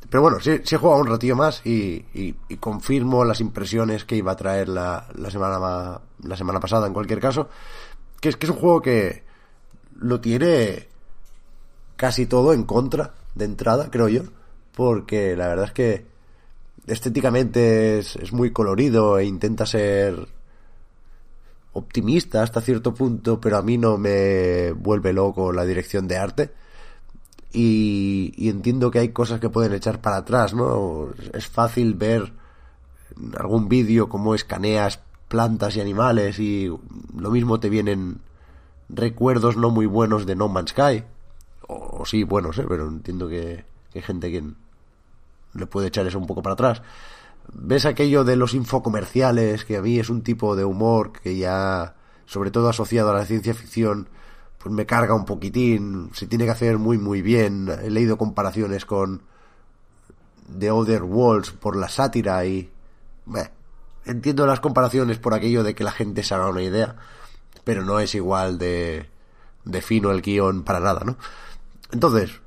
Pero 0.09 0.21
bueno, 0.21 0.39
sí, 0.39 0.59
sí 0.63 0.75
he 0.75 0.77
jugado 0.77 1.01
un 1.01 1.07
ratillo 1.07 1.35
más 1.35 1.65
y, 1.65 2.05
y- 2.13 2.35
y 2.49 2.57
confirmo 2.57 3.23
las 3.25 3.41
impresiones 3.41 4.05
que 4.05 4.15
iba 4.15 4.31
a 4.31 4.35
traer 4.35 4.69
la, 4.69 5.07
la 5.15 5.31
semana 5.31 5.59
ma- 5.59 6.01
la 6.23 6.37
semana 6.37 6.59
pasada 6.59 6.87
en 6.87 6.93
cualquier 6.93 7.19
caso, 7.19 7.49
que 8.21 8.29
es 8.29 8.37
que 8.37 8.45
es 8.45 8.51
un 8.51 8.57
juego 8.57 8.81
que 8.81 9.23
lo 9.99 10.19
tiene 10.21 10.87
casi 11.95 12.25
todo 12.25 12.53
en 12.53 12.63
contra 12.63 13.13
de 13.35 13.45
entrada, 13.45 13.89
creo 13.91 14.07
yo, 14.09 14.23
porque 14.75 15.35
la 15.35 15.47
verdad 15.47 15.65
es 15.65 15.71
que 15.71 16.05
estéticamente 16.87 17.99
es, 17.99 18.15
es 18.15 18.33
muy 18.33 18.51
colorido 18.51 19.17
e 19.17 19.25
intenta 19.25 19.65
ser 19.65 20.27
optimista 21.73 22.41
hasta 22.41 22.61
cierto 22.61 22.93
punto, 22.93 23.39
pero 23.41 23.57
a 23.57 23.61
mí 23.61 23.77
no 23.77 23.97
me 23.97 24.71
vuelve 24.71 25.13
loco 25.13 25.51
la 25.51 25.65
dirección 25.65 26.07
de 26.07 26.17
arte. 26.17 26.51
Y, 27.51 28.33
y 28.37 28.49
entiendo 28.49 28.91
que 28.91 28.99
hay 28.99 29.09
cosas 29.09 29.39
que 29.39 29.49
pueden 29.49 29.73
echar 29.73 30.01
para 30.01 30.17
atrás, 30.17 30.53
¿no? 30.53 31.09
Es 31.33 31.47
fácil 31.47 31.93
ver 31.93 32.33
algún 33.37 33.69
vídeo 33.69 34.09
cómo 34.09 34.35
escaneas 34.35 34.99
plantas 35.27 35.75
y 35.75 35.81
animales 35.81 36.39
y 36.39 36.67
lo 37.17 37.31
mismo 37.31 37.59
te 37.59 37.69
vienen 37.69 38.19
recuerdos 38.89 39.57
no 39.57 39.69
muy 39.69 39.85
buenos 39.85 40.25
de 40.25 40.35
No 40.35 40.47
Man's 40.47 40.71
Sky. 40.71 41.03
O, 41.67 42.01
o 42.01 42.05
sí, 42.05 42.23
buenos, 42.23 42.57
¿eh? 42.57 42.65
Pero 42.67 42.87
entiendo 42.87 43.27
que, 43.27 43.65
que 43.91 43.99
hay 43.99 44.03
gente 44.03 44.31
que 44.31 44.43
le 45.55 45.65
puede 45.67 45.87
echar 45.87 46.05
eso 46.05 46.19
un 46.19 46.27
poco 46.27 46.41
para 46.41 46.53
atrás. 46.53 46.81
Ves 47.53 47.85
aquello 47.85 48.23
de 48.23 48.35
los 48.35 48.53
infocomerciales, 48.53 49.65
que 49.65 49.77
a 49.77 49.81
mí 49.81 49.99
es 49.99 50.09
un 50.09 50.21
tipo 50.21 50.55
de 50.55 50.65
humor 50.65 51.11
que 51.11 51.37
ya, 51.37 51.95
sobre 52.25 52.51
todo 52.51 52.69
asociado 52.69 53.11
a 53.11 53.13
la 53.13 53.25
ciencia 53.25 53.53
ficción, 53.53 54.09
pues 54.57 54.73
me 54.73 54.85
carga 54.85 55.13
un 55.13 55.25
poquitín, 55.25 56.09
se 56.13 56.27
tiene 56.27 56.45
que 56.45 56.51
hacer 56.51 56.77
muy 56.77 56.97
muy 56.97 57.21
bien. 57.21 57.69
He 57.83 57.89
leído 57.89 58.17
comparaciones 58.17 58.85
con 58.85 59.21
The 60.57 60.71
Other 60.71 61.03
Worlds 61.03 61.51
por 61.51 61.75
la 61.75 61.89
sátira 61.89 62.45
y... 62.45 62.71
entiendo 64.05 64.45
las 64.45 64.59
comparaciones 64.59 65.19
por 65.19 65.33
aquello 65.33 65.63
de 65.63 65.75
que 65.75 65.83
la 65.83 65.91
gente 65.91 66.23
se 66.23 66.33
haga 66.33 66.49
una 66.49 66.63
idea, 66.63 66.95
pero 67.63 67.83
no 67.83 67.99
es 67.99 68.15
igual 68.15 68.57
de, 68.57 69.09
de 69.65 69.81
fino 69.81 70.11
el 70.11 70.21
guion 70.21 70.63
para 70.63 70.79
nada, 70.79 71.03
¿no? 71.03 71.17
Entonces, 71.91 72.41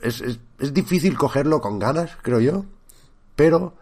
es, 0.00 0.20
es, 0.20 0.40
es 0.62 0.72
difícil 0.72 1.18
cogerlo 1.18 1.60
con 1.60 1.80
ganas, 1.80 2.16
creo 2.22 2.38
yo, 2.38 2.64
pero 3.34 3.74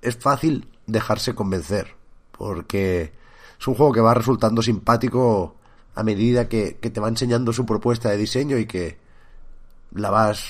es 0.00 0.16
fácil 0.16 0.68
dejarse 0.86 1.34
convencer, 1.34 1.96
porque 2.30 3.12
es 3.58 3.66
un 3.66 3.74
juego 3.74 3.92
que 3.92 4.00
va 4.00 4.14
resultando 4.14 4.62
simpático 4.62 5.56
a 5.96 6.04
medida 6.04 6.48
que, 6.48 6.78
que 6.80 6.88
te 6.88 7.00
va 7.00 7.08
enseñando 7.08 7.52
su 7.52 7.66
propuesta 7.66 8.10
de 8.10 8.16
diseño 8.16 8.58
y 8.58 8.66
que 8.66 8.96
la 9.92 10.10
vas 10.10 10.44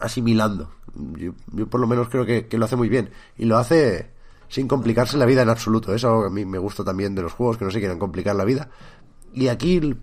asimilando. 0.00 0.72
Yo, 0.94 1.34
por 1.68 1.80
lo 1.80 1.86
menos 1.86 2.08
creo 2.08 2.24
que, 2.24 2.46
que 2.46 2.56
lo 2.56 2.64
hace 2.64 2.76
muy 2.76 2.88
bien 2.88 3.10
y 3.36 3.44
lo 3.44 3.58
hace 3.58 4.10
sin 4.48 4.66
complicarse 4.66 5.18
la 5.18 5.26
vida 5.26 5.42
en 5.42 5.50
absoluto. 5.50 5.94
Es 5.94 6.02
algo 6.04 6.22
que 6.22 6.28
a 6.28 6.30
mí 6.30 6.46
me 6.46 6.56
gusta 6.56 6.82
también 6.82 7.14
de 7.14 7.20
los 7.20 7.34
juegos, 7.34 7.58
que 7.58 7.66
no 7.66 7.70
se 7.70 7.78
quieren 7.78 7.98
complicar 7.98 8.36
la 8.36 8.44
vida. 8.44 8.70
Y 9.34 9.48
aquí 9.48 9.94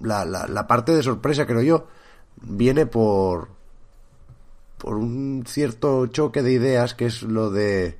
la, 0.00 0.24
la, 0.24 0.48
la 0.48 0.66
parte 0.66 0.92
de 0.92 1.04
sorpresa, 1.04 1.46
creo 1.46 1.62
yo, 1.62 1.86
viene 2.42 2.84
por, 2.86 3.57
por 4.78 4.96
un 4.96 5.44
cierto 5.46 6.06
choque 6.06 6.42
de 6.42 6.52
ideas 6.52 6.94
que 6.94 7.06
es 7.06 7.22
lo 7.22 7.50
de 7.50 7.98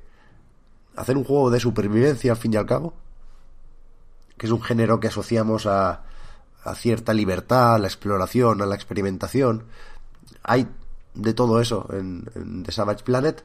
hacer 0.95 1.17
un 1.17 1.23
juego 1.23 1.49
de 1.51 1.59
supervivencia 1.59 2.31
al 2.31 2.37
fin 2.37 2.53
y 2.53 2.57
al 2.57 2.65
cabo, 2.65 2.93
que 4.37 4.45
es 4.47 4.51
un 4.51 4.61
género 4.61 4.99
que 4.99 5.07
asociamos 5.07 5.65
a, 5.65 6.03
a 6.63 6.75
cierta 6.75 7.13
libertad, 7.13 7.75
a 7.75 7.79
la 7.79 7.87
exploración, 7.87 8.61
a 8.61 8.65
la 8.65 8.75
experimentación. 8.75 9.65
Hay 10.43 10.67
de 11.13 11.33
todo 11.33 11.59
eso 11.61 11.87
en, 11.91 12.25
en 12.35 12.63
The 12.63 12.71
Savage 12.71 13.03
Planet, 13.03 13.43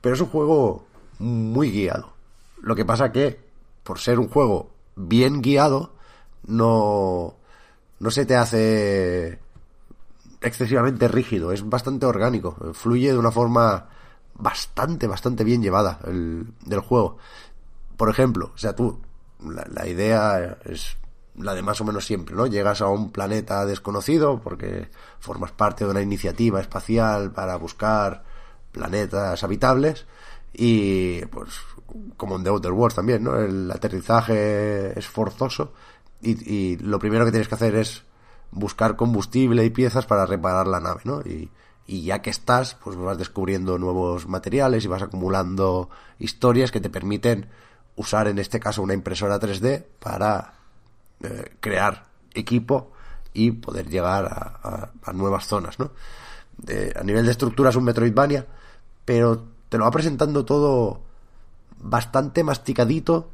pero 0.00 0.14
es 0.14 0.20
un 0.20 0.28
juego 0.28 0.86
muy 1.18 1.70
guiado. 1.70 2.12
Lo 2.60 2.74
que 2.74 2.84
pasa 2.84 3.12
que, 3.12 3.40
por 3.82 3.98
ser 3.98 4.18
un 4.18 4.28
juego 4.28 4.70
bien 4.96 5.42
guiado, 5.42 5.92
no, 6.46 7.34
no 7.98 8.10
se 8.10 8.26
te 8.26 8.36
hace 8.36 9.38
excesivamente 10.44 11.08
rígido, 11.08 11.52
es 11.52 11.68
bastante 11.68 12.06
orgánico, 12.06 12.56
fluye 12.74 13.12
de 13.12 13.18
una 13.18 13.30
forma 13.30 13.88
bastante, 14.34 15.06
bastante 15.06 15.44
bien 15.44 15.62
llevada 15.62 16.00
el, 16.06 16.46
del 16.64 16.80
juego. 16.80 17.18
Por 17.96 18.10
ejemplo, 18.10 18.52
o 18.54 18.58
sea, 18.58 18.74
tú, 18.74 19.00
la, 19.40 19.86
idea 19.86 20.58
es 20.64 20.96
la 21.36 21.54
de 21.54 21.62
más 21.62 21.80
o 21.80 21.84
menos 21.84 22.04
siempre, 22.04 22.34
¿no? 22.34 22.46
Llegas 22.46 22.80
a 22.80 22.88
un 22.88 23.10
planeta 23.10 23.64
desconocido 23.64 24.40
porque 24.40 24.88
formas 25.20 25.52
parte 25.52 25.84
de 25.84 25.90
una 25.90 26.02
iniciativa 26.02 26.60
espacial 26.60 27.32
para 27.32 27.56
buscar 27.56 28.24
planetas 28.72 29.42
habitables 29.44 30.06
y 30.52 31.24
pues 31.26 31.60
como 32.16 32.36
en 32.36 32.44
The 32.44 32.50
Outer 32.50 32.72
Worlds 32.72 32.96
también, 32.96 33.24
¿no? 33.24 33.38
El 33.38 33.70
aterrizaje 33.70 34.98
es 34.98 35.06
forzoso 35.06 35.72
y, 36.20 36.52
y 36.52 36.76
lo 36.78 36.98
primero 36.98 37.24
que 37.24 37.30
tienes 37.30 37.48
que 37.48 37.54
hacer 37.54 37.74
es 37.76 38.02
buscar 38.54 38.96
combustible 38.96 39.64
y 39.64 39.70
piezas 39.70 40.06
para 40.06 40.26
reparar 40.26 40.66
la 40.66 40.80
nave, 40.80 41.00
¿no? 41.04 41.20
Y, 41.22 41.50
y 41.86 42.02
ya 42.04 42.22
que 42.22 42.30
estás, 42.30 42.76
pues 42.82 42.96
vas 42.96 43.18
descubriendo 43.18 43.78
nuevos 43.78 44.26
materiales 44.26 44.84
y 44.84 44.88
vas 44.88 45.02
acumulando 45.02 45.90
historias 46.18 46.70
que 46.70 46.80
te 46.80 46.88
permiten 46.90 47.48
usar 47.96 48.28
en 48.28 48.38
este 48.38 48.58
caso 48.60 48.82
una 48.82 48.94
impresora 48.94 49.38
3D 49.38 49.84
para 50.00 50.54
eh, 51.22 51.56
crear 51.60 52.06
equipo 52.32 52.92
y 53.32 53.50
poder 53.52 53.88
llegar 53.88 54.26
a, 54.26 55.12
nuevas 55.12 55.46
zonas, 55.46 55.78
¿no? 55.78 55.90
De- 56.56 56.92
a 56.98 57.02
nivel 57.02 57.24
de 57.24 57.32
estructura 57.32 57.70
es 57.70 57.76
un 57.76 57.84
Metroidvania, 57.84 58.46
pero 59.04 59.44
te 59.68 59.76
lo 59.78 59.84
va 59.84 59.90
presentando 59.90 60.44
todo 60.44 61.00
bastante 61.80 62.44
masticadito, 62.44 63.28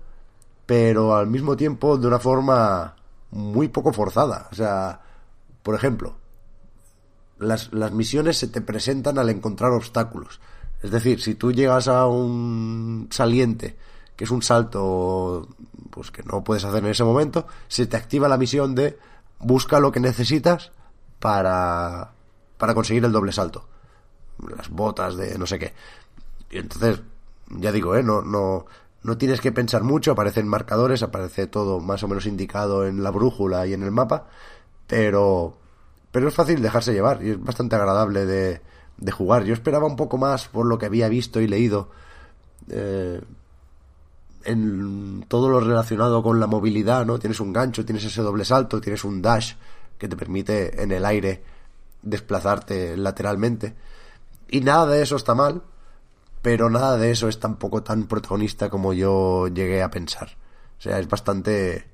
pero 0.67 1.15
al 1.17 1.27
mismo 1.27 1.57
tiempo 1.57 1.97
de 1.99 2.07
una 2.07 2.19
forma 2.19 2.97
muy 3.31 3.69
poco 3.69 3.93
forzada. 3.93 4.49
O 4.51 4.55
sea, 4.55 5.01
por 5.63 5.75
ejemplo, 5.75 6.17
las, 7.39 7.73
las 7.73 7.93
misiones 7.93 8.39
se 8.39 8.49
te 8.49 8.61
presentan 8.61 9.19
al 9.19 9.31
encontrar 9.31 9.73
obstáculos. 9.73 10.41
Es 10.83 10.91
decir, 10.91 11.21
si 11.21 11.35
tú 11.35 11.53
llegas 11.53 11.89
a 11.89 12.07
un 12.07 13.09
saliente, 13.11 13.77
que 14.17 14.25
es 14.25 14.31
un 14.31 14.43
salto 14.43 15.49
pues 15.91 16.11
que 16.11 16.23
no 16.23 16.45
puedes 16.45 16.65
hacer 16.65 16.85
en 16.85 16.91
ese 16.91 17.05
momento, 17.05 17.47
se 17.69 17.87
te 17.87 17.97
activa 17.97 18.29
la 18.29 18.39
misión 18.39 18.75
de 18.75 18.99
busca 19.39 19.81
lo 19.81 19.93
que 19.93 20.01
necesitas 20.01 20.73
para, 21.19 22.13
para 22.59 22.75
conseguir 22.75 23.05
el 23.05 23.13
doble 23.13 23.33
salto. 23.33 23.67
Las 24.57 24.71
botas 24.71 25.17
de 25.17 25.39
no 25.39 25.47
sé 25.47 25.59
qué. 25.59 25.75
Y 26.51 26.59
entonces, 26.59 27.01
ya 27.49 27.73
digo, 27.73 27.97
¿eh? 27.97 28.03
no, 28.03 28.23
no, 28.23 28.67
no 29.03 29.19
tienes 29.19 29.41
que 29.41 29.53
pensar 29.53 29.83
mucho, 29.83 30.13
aparecen 30.13 30.49
marcadores, 30.49 31.03
aparece 31.03 31.47
todo 31.47 31.81
más 31.81 32.03
o 32.03 32.09
menos 32.09 32.27
indicado 32.27 32.87
en 32.87 33.03
la 33.03 33.11
brújula 33.11 33.67
y 33.67 33.75
en 33.75 33.83
el 33.83 33.91
mapa, 33.91 34.29
pero, 34.91 35.57
pero 36.11 36.29
es 36.29 36.35
fácil 36.35 36.61
dejarse 36.61 36.93
llevar 36.93 37.25
y 37.25 37.31
es 37.31 37.43
bastante 37.43 37.77
agradable 37.77 38.27
de, 38.27 38.61
de 38.97 39.13
jugar. 39.13 39.45
Yo 39.45 39.55
esperaba 39.55 39.87
un 39.87 39.95
poco 39.95 40.19
más 40.19 40.49
por 40.49 40.67
lo 40.67 40.79
que 40.79 40.87
había 40.87 41.09
visto 41.09 41.41
y 41.41 41.47
leído 41.47 41.91
eh, 42.69 43.21
en 44.45 45.25
todo 45.29 45.49
lo 45.49 45.61
relacionado 45.61 46.25
con 46.25 46.41
la 46.41 46.49
movilidad, 46.49 47.07
¿no? 47.07 47.21
Tienes 47.21 47.39
un 47.39 47.53
gancho, 47.53 47.85
tienes 47.85 48.05
ese 48.05 48.21
doble 48.21 48.45
salto, 48.45 48.81
tienes 48.81 49.05
un 49.05 49.23
dash 49.23 49.55
que 49.97 50.09
te 50.09 50.17
permite 50.17 50.83
en 50.83 50.91
el 50.91 51.05
aire 51.05 51.41
desplazarte 52.03 52.97
lateralmente. 52.97 53.77
Y 54.49 54.63
nada 54.63 54.87
de 54.87 55.03
eso 55.03 55.15
está 55.15 55.37
mal, 55.37 55.63
pero 56.43 56.69
nada 56.69 56.97
de 56.97 57.13
eso 57.13 57.29
es 57.29 57.39
tampoco 57.39 57.85
tan 57.85 58.09
protagonista 58.09 58.71
como 58.71 58.93
yo 58.93 59.47
llegué 59.47 59.85
a 59.85 59.91
pensar. 59.93 60.37
O 60.81 60.83
sea, 60.83 60.99
es 60.99 61.09
bastante 61.09 61.87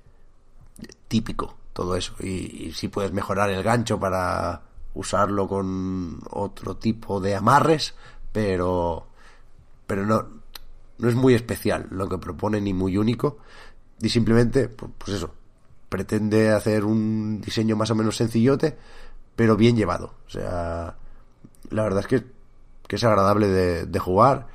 típico 1.09 1.56
todo 1.77 1.94
eso. 1.94 2.15
Y, 2.20 2.73
sí 2.73 2.89
puedes 2.89 3.12
mejorar 3.12 3.51
el 3.51 3.62
gancho 3.62 4.01
para 4.01 4.62
usarlo 4.94 5.47
con 5.47 6.20
otro 6.31 6.78
tipo 6.78 7.20
de 7.20 7.36
amarres, 7.36 7.94
pero, 8.32 9.07
pero 9.86 10.07
no, 10.07 10.27
no 10.97 11.09
es 11.09 11.15
muy 11.15 11.35
especial 11.35 11.86
lo 11.90 12.09
que 12.09 12.16
propone 12.16 12.62
ni 12.62 12.73
muy 12.73 12.97
único. 12.97 13.36
Y 14.01 14.09
simplemente, 14.09 14.69
pues, 14.69 15.19
eso, 15.19 15.35
pretende 15.90 16.51
hacer 16.51 16.86
un 16.86 17.43
diseño 17.43 17.77
más 17.77 17.90
o 17.90 17.94
menos 17.94 18.16
sencillote, 18.16 18.78
pero 19.36 19.55
bien 19.55 19.77
llevado. 19.77 20.15
O 20.27 20.31
sea, 20.31 20.97
la 21.69 21.82
verdad 21.82 22.01
es 22.01 22.07
que, 22.07 22.24
es 22.89 23.05
agradable 23.05 23.48
de, 23.48 23.85
de 23.85 23.98
jugar 23.98 24.47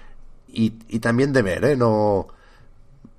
y, 0.48 0.73
y 0.88 0.99
también 0.99 1.34
de 1.34 1.43
ver, 1.43 1.65
¿eh? 1.65 1.76
No, 1.76 2.30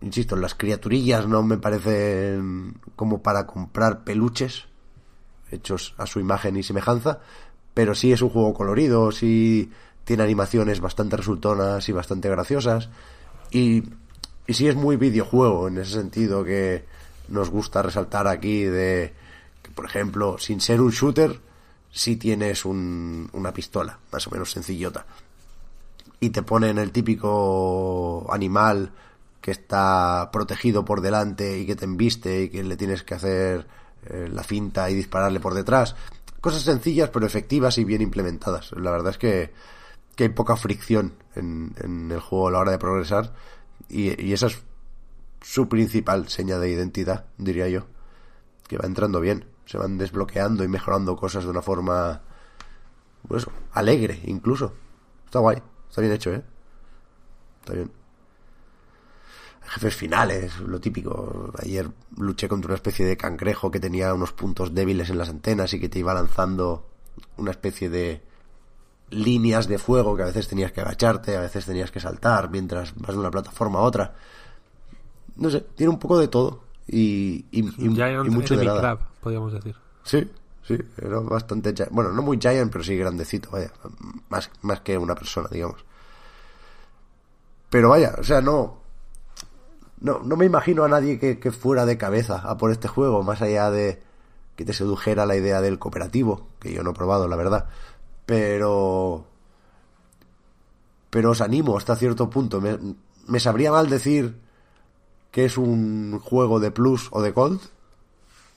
insisto, 0.03 0.37
las 0.37 0.55
criaturillas 0.55 1.27
no 1.27 1.43
me 1.43 1.59
parecen 1.59 2.75
como 2.97 3.23
para 3.23 3.47
comprar 3.47 4.05
peluches 4.05 4.67
hechos 5.51 5.95
a 5.99 6.07
su 6.07 6.19
imagen 6.19 6.57
y 6.57 6.63
semejanza, 6.63 7.21
pero 7.75 7.95
sí 7.95 8.13
es 8.13 8.23
un 8.23 8.31
juego 8.31 8.55
colorido, 8.55 9.13
sí 9.13 9.71
tiene 10.05 10.23
animaciones 10.23 10.81
bastante 10.81 11.17
resultonas 11.17 11.89
y 11.89 11.93
bastante 11.93 12.29
graciosas 12.29 12.89
y, 13.51 13.85
y 14.47 14.55
sí 14.55 14.69
es 14.69 14.75
muy 14.75 14.97
videojuego 14.97 15.69
en 15.69 15.79
ese 15.79 15.93
sentido 15.93 16.45
que 16.45 16.85
nos 17.29 17.51
gusta 17.51 17.83
resaltar 17.83 18.27
aquí 18.27 18.65
de 18.65 19.13
que, 19.63 19.71
por 19.71 19.85
ejemplo, 19.85 20.39
sin 20.39 20.61
ser 20.61 20.81
un 20.81 20.91
shooter, 20.91 21.41
sí 21.91 22.17
tienes 22.17 22.65
un, 22.65 23.29
una 23.33 23.53
pistola, 23.53 23.99
más 24.11 24.27
o 24.27 24.31
menos 24.31 24.51
sencillota. 24.51 25.07
Y 26.19 26.31
te 26.31 26.43
ponen 26.43 26.79
el 26.79 26.91
típico 26.91 28.27
animal 28.33 28.93
que 29.43 29.51
está 29.51 30.31
protegido 30.33 30.85
por 30.85 31.03
delante 31.03 31.59
y 31.59 31.67
que 31.67 31.77
te 31.77 31.85
embiste 31.85 32.45
y 32.45 32.49
que 32.49 32.63
le 32.63 32.77
tienes 32.77 33.03
que 33.03 33.15
hacer 33.15 33.67
eh, 34.07 34.29
la 34.33 34.45
finta 34.45 34.89
y 34.89 34.95
dispararle 34.95 35.41
por 35.41 35.53
detrás. 35.53 35.97
Cosas 36.41 36.63
sencillas 36.63 37.11
pero 37.11 37.27
efectivas 37.27 37.77
y 37.77 37.85
bien 37.85 38.01
implementadas. 38.01 38.73
La 38.73 38.93
verdad 38.93 39.11
es 39.11 39.19
que, 39.19 39.53
que 40.15 40.25
hay 40.25 40.31
poca 40.31 40.57
fricción 40.57 41.15
en, 41.35 41.75
en 41.83 42.11
el 42.11 42.21
juego 42.21 42.49
a 42.49 42.51
la 42.53 42.59
hora 42.61 42.71
de 42.71 42.79
progresar 42.79 43.35
y, 43.89 44.25
y 44.25 44.33
esa 44.33 44.47
es 44.47 44.63
su 45.43 45.69
principal 45.69 46.29
seña 46.29 46.59
de 46.59 46.71
identidad, 46.71 47.27
diría 47.37 47.69
yo. 47.69 47.87
Que 48.69 48.79
va 48.79 48.87
entrando 48.87 49.21
bien. 49.21 49.45
Se 49.67 49.77
van 49.77 49.99
desbloqueando 49.99 50.63
y 50.63 50.69
mejorando 50.69 51.17
cosas 51.17 51.45
de 51.45 51.51
una 51.51 51.63
forma, 51.63 52.23
pues, 53.27 53.47
alegre 53.73 54.21
incluso. 54.25 54.73
Está 55.25 55.41
guay. 55.41 55.61
Está 55.89 56.01
bien 56.01 56.13
hecho, 56.13 56.33
¿eh? 56.33 56.43
Está 57.61 57.75
bien. 57.75 58.02
Jefes 59.75 59.97
finales, 59.97 60.59
lo 60.61 60.81
típico. 60.81 61.53
Ayer 61.63 61.89
luché 62.17 62.49
contra 62.49 62.69
una 62.69 62.75
especie 62.77 63.07
de 63.07 63.17
cangrejo 63.17 63.71
que 63.71 63.81
tenía 63.81 64.13
unos 64.13 64.33
puntos 64.33 64.75
débiles 64.75 65.09
en 65.11 65.19
las 65.19 65.29
antenas 65.31 65.73
y 65.73 65.81
que 65.81 65.89
te 65.89 65.99
iba 65.99 66.13
lanzando 66.15 66.87
una 67.39 67.51
especie 67.53 67.89
de 67.89 68.23
líneas 69.11 69.69
de 69.69 69.79
fuego 69.79 70.17
que 70.17 70.23
a 70.23 70.27
veces 70.27 70.49
tenías 70.49 70.73
que 70.73 70.81
agacharte, 70.81 71.37
a 71.37 71.41
veces 71.41 71.65
tenías 71.67 71.91
que 71.91 72.01
saltar 72.01 72.51
mientras 72.51 72.95
vas 72.97 73.13
de 73.15 73.19
una 73.21 73.31
plataforma 73.31 73.79
a 73.79 73.83
otra. 73.83 74.15
No 75.37 75.49
sé, 75.51 75.61
tiene 75.75 75.91
un 75.91 75.99
poco 75.99 76.19
de 76.19 76.29
todo 76.29 76.63
y, 76.87 77.47
y, 77.51 77.61
y- 77.79 77.89
y 78.27 78.31
mucho 78.31 78.55
de 78.57 78.65
nada. 78.67 78.81
Crab, 78.81 78.99
podríamos 79.21 79.53
decir. 79.55 79.75
Sí, 80.05 80.31
sí, 80.67 80.77
era 80.99 81.21
bastante... 81.21 81.73
Bueno, 81.91 82.11
no 82.13 82.21
muy 82.23 82.39
giant, 82.39 82.71
pero 82.71 82.85
sí 82.85 82.97
grandecito, 82.97 83.51
vaya. 83.51 83.71
Más, 84.29 84.51
más 84.63 84.81
que 84.81 84.99
una 84.99 85.15
persona, 85.15 85.49
digamos. 85.51 85.83
Pero 87.71 87.89
vaya, 87.91 88.15
o 88.19 88.23
sea, 88.25 88.41
no... 88.43 88.82
No, 90.03 90.19
no 90.19 90.37
me 90.37 90.47
imagino 90.47 90.83
a 90.83 90.89
nadie 90.89 91.19
que, 91.19 91.39
que 91.39 91.53
fuera 91.53 91.87
de 91.87 91.97
cabeza 91.97 92.39
a 92.39 92.59
por 92.59 92.73
este 92.73 92.89
juego, 92.89 93.23
más 93.23 93.41
allá 93.41 93.71
de 93.71 94.03
que 94.57 94.65
te 94.65 94.73
sedujera 94.73 95.27
la 95.27 95.37
idea 95.37 95.61
del 95.61 95.79
cooperativo, 95.79 96.49
que 96.59 96.73
yo 96.73 96.83
no 96.83 96.91
he 96.91 96.95
probado, 96.95 97.29
la 97.29 97.37
verdad. 97.37 97.69
Pero... 98.27 99.25
Pero 101.09 101.31
os 101.31 101.41
animo 101.41 101.77
hasta 101.77 101.95
cierto 101.95 102.29
punto. 102.29 102.61
Me, 102.61 102.79
me 103.29 103.39
sabría 103.39 103.71
mal 103.71 103.89
decir 103.89 104.41
que 105.31 105.45
es 105.45 105.57
un 105.57 106.19
juego 106.19 106.59
de 106.59 106.73
Plus 106.73 107.09
o 107.13 107.23
de 107.23 107.31
Gold, 107.31 107.61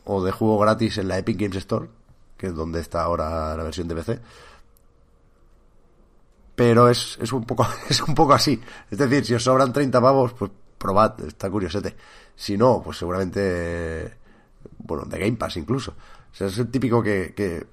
o 0.06 0.24
de 0.24 0.32
juego 0.32 0.58
gratis 0.58 0.98
en 0.98 1.10
la 1.10 1.20
Epic 1.20 1.40
Games 1.40 1.58
Store, 1.58 1.90
que 2.38 2.48
es 2.48 2.56
donde 2.56 2.80
está 2.80 3.04
ahora 3.04 3.56
la 3.56 3.64
versión 3.64 3.88
de 3.88 3.96
PC. 3.96 4.20
Pero 6.56 6.90
es, 6.90 7.20
es 7.22 7.32
un 7.34 7.44
poco 7.44 7.68
es 7.90 8.02
un 8.02 8.16
poco 8.16 8.34
así. 8.34 8.60
Es 8.90 8.98
decir, 8.98 9.26
si 9.26 9.36
os 9.36 9.44
sobran 9.44 9.74
30 9.74 10.02
pavos, 10.02 10.34
pues 10.34 10.52
probad, 10.86 11.20
está 11.26 11.50
curiosete. 11.50 11.96
Si 12.36 12.58
no, 12.58 12.82
pues 12.84 12.98
seguramente 12.98 14.18
bueno, 14.78 15.06
de 15.06 15.20
Game 15.20 15.38
Pass 15.38 15.58
incluso. 15.58 15.92
O 15.92 16.36
sea, 16.36 16.48
es 16.48 16.58
el 16.58 16.70
típico 16.70 17.02
que, 17.02 17.34
que, 17.36 17.68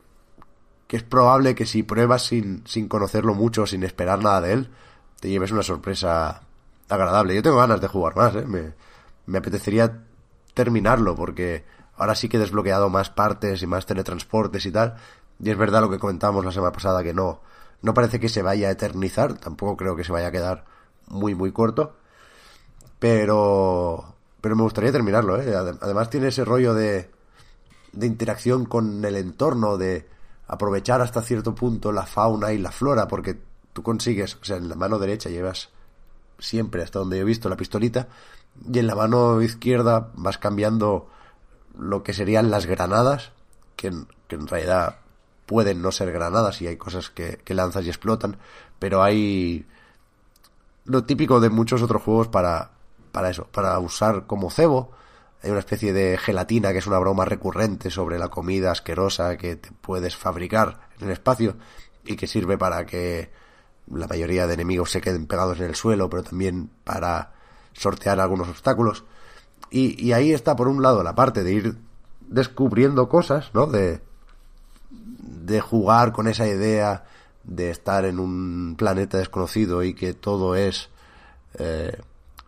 es 0.88 1.02
probable 1.02 1.54
que 1.54 1.64
si 1.64 1.82
pruebas 1.82 2.26
sin, 2.26 2.66
sin 2.66 2.86
conocerlo 2.88 3.34
mucho, 3.34 3.66
sin 3.66 3.82
esperar 3.82 4.22
nada 4.22 4.42
de 4.42 4.52
él, 4.52 4.70
te 5.20 5.30
lleves 5.30 5.50
una 5.50 5.62
sorpresa 5.62 6.42
agradable. 6.88 7.34
Yo 7.34 7.42
tengo 7.42 7.56
ganas 7.56 7.80
de 7.80 7.88
jugar 7.88 8.14
más, 8.14 8.34
¿eh? 8.34 8.44
Me, 8.46 8.74
me 9.26 9.38
apetecería 9.38 10.04
terminarlo 10.52 11.14
porque 11.14 11.64
ahora 11.96 12.14
sí 12.14 12.28
que 12.28 12.36
he 12.36 12.40
desbloqueado 12.40 12.90
más 12.90 13.08
partes 13.08 13.62
y 13.62 13.66
más 13.66 13.86
teletransportes 13.86 14.66
y 14.66 14.72
tal. 14.72 14.96
Y 15.42 15.50
es 15.50 15.56
verdad 15.56 15.80
lo 15.80 15.90
que 15.90 15.98
comentábamos 15.98 16.44
la 16.44 16.52
semana 16.52 16.72
pasada 16.72 17.02
que 17.02 17.14
no, 17.14 17.40
no 17.80 17.94
parece 17.94 18.20
que 18.20 18.28
se 18.28 18.42
vaya 18.42 18.68
a 18.68 18.72
eternizar, 18.72 19.34
tampoco 19.34 19.76
creo 19.76 19.96
que 19.96 20.04
se 20.04 20.12
vaya 20.12 20.28
a 20.28 20.32
quedar 20.32 20.64
muy 21.08 21.34
muy 21.34 21.52
corto. 21.52 21.96
Pero 23.02 24.14
pero 24.40 24.56
me 24.56 24.62
gustaría 24.62 24.92
terminarlo, 24.92 25.40
¿eh? 25.40 25.54
Ade- 25.56 25.78
Además 25.80 26.08
tiene 26.10 26.28
ese 26.28 26.44
rollo 26.44 26.72
de 26.74 27.10
de 27.92 28.06
interacción 28.06 28.66
con 28.66 29.04
el 29.04 29.16
entorno, 29.16 29.78
de 29.78 30.08
aprovechar 30.48 31.00
hasta 31.02 31.22
cierto 31.22 31.54
punto 31.54 31.92
la 31.92 32.06
fauna 32.06 32.52
y 32.52 32.58
la 32.58 32.72
flora, 32.72 33.08
porque 33.08 33.38
tú 33.72 33.82
consigues, 33.82 34.36
o 34.40 34.44
sea, 34.44 34.58
en 34.58 34.68
la 34.68 34.76
mano 34.76 34.98
derecha 34.98 35.30
llevas 35.30 35.70
siempre, 36.38 36.82
hasta 36.82 37.00
donde 37.00 37.18
he 37.20 37.24
visto, 37.24 37.48
la 37.48 37.56
pistolita, 37.56 38.08
y 38.72 38.78
en 38.80 38.86
la 38.88 38.94
mano 38.96 39.42
izquierda 39.42 40.10
vas 40.16 40.38
cambiando 40.38 41.08
lo 41.78 42.02
que 42.04 42.14
serían 42.14 42.50
las 42.50 42.66
granadas, 42.66 43.32
que 43.76 43.88
en, 43.88 44.08
que 44.28 44.36
en 44.36 44.46
realidad 44.48 44.98
pueden 45.46 45.82
no 45.82 45.92
ser 45.92 46.12
granadas 46.12 46.62
y 46.62 46.68
hay 46.68 46.76
cosas 46.78 47.10
que, 47.10 47.38
que 47.44 47.54
lanzas 47.54 47.84
y 47.86 47.90
explotan, 47.90 48.38
pero 48.78 49.02
hay 49.02 49.66
lo 50.84 51.04
típico 51.04 51.40
de 51.40 51.50
muchos 51.50 51.82
otros 51.82 52.02
juegos 52.02 52.28
para, 52.28 52.70
para 53.12 53.30
eso, 53.30 53.46
para 53.52 53.78
usar 53.78 54.26
como 54.26 54.50
cebo. 54.50 54.90
Hay 55.42 55.50
una 55.50 55.60
especie 55.60 55.92
de 55.92 56.18
gelatina 56.18 56.72
que 56.72 56.78
es 56.78 56.86
una 56.86 56.98
broma 56.98 57.24
recurrente 57.24 57.90
sobre 57.90 58.18
la 58.18 58.28
comida 58.28 58.70
asquerosa 58.70 59.36
que 59.36 59.56
te 59.56 59.70
puedes 59.72 60.16
fabricar 60.16 60.88
en 60.98 61.06
el 61.06 61.12
espacio 61.12 61.56
y 62.04 62.16
que 62.16 62.26
sirve 62.26 62.58
para 62.58 62.86
que 62.86 63.30
la 63.88 64.06
mayoría 64.06 64.46
de 64.46 64.54
enemigos 64.54 64.90
se 64.90 65.00
queden 65.00 65.26
pegados 65.26 65.58
en 65.58 65.66
el 65.66 65.74
suelo, 65.74 66.08
pero 66.08 66.22
también 66.22 66.70
para 66.84 67.32
sortear 67.72 68.20
algunos 68.20 68.48
obstáculos. 68.48 69.04
Y, 69.70 70.12
ahí 70.12 70.32
está, 70.32 70.54
por 70.54 70.68
un 70.68 70.82
lado, 70.82 71.02
la 71.02 71.14
parte 71.14 71.42
de 71.42 71.52
ir 71.52 71.76
descubriendo 72.20 73.08
cosas, 73.08 73.50
¿no? 73.54 73.66
De, 73.66 74.00
de 74.90 75.60
jugar 75.60 76.12
con 76.12 76.28
esa 76.28 76.46
idea 76.46 77.04
de 77.42 77.70
estar 77.70 78.04
en 78.04 78.20
un 78.20 78.74
planeta 78.76 79.16
desconocido 79.16 79.82
y 79.82 79.94
que 79.94 80.12
todo 80.12 80.56
es 80.56 80.90
eh, 81.58 81.98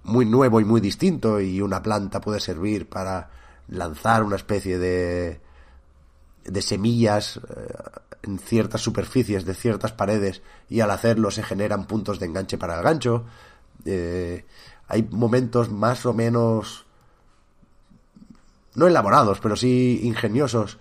muy 0.05 0.26
nuevo 0.26 0.60
y 0.60 0.64
muy 0.64 0.81
distinto 0.81 1.40
y 1.40 1.60
una 1.60 1.82
planta 1.82 2.20
puede 2.20 2.40
servir 2.40 2.89
para 2.89 3.31
lanzar 3.68 4.22
una 4.22 4.36
especie 4.36 4.78
de 4.78 5.40
de 6.44 6.62
semillas 6.62 7.39
eh, 7.39 7.74
en 8.22 8.39
ciertas 8.39 8.81
superficies 8.81 9.44
de 9.44 9.55
ciertas 9.55 9.93
paredes 9.93 10.43
y 10.68 10.81
al 10.81 10.90
hacerlo 10.90 11.31
se 11.31 11.43
generan 11.43 11.86
puntos 11.86 12.18
de 12.18 12.26
enganche 12.26 12.59
para 12.59 12.76
el 12.76 12.82
gancho. 12.82 13.24
Eh, 13.85 14.44
hay 14.89 15.02
momentos 15.10 15.70
más 15.70 16.06
o 16.06 16.12
menos 16.12 16.86
no 18.74 18.86
elaborados 18.86 19.40
pero 19.40 19.56
sí 19.56 20.01
ingeniosos 20.05 20.78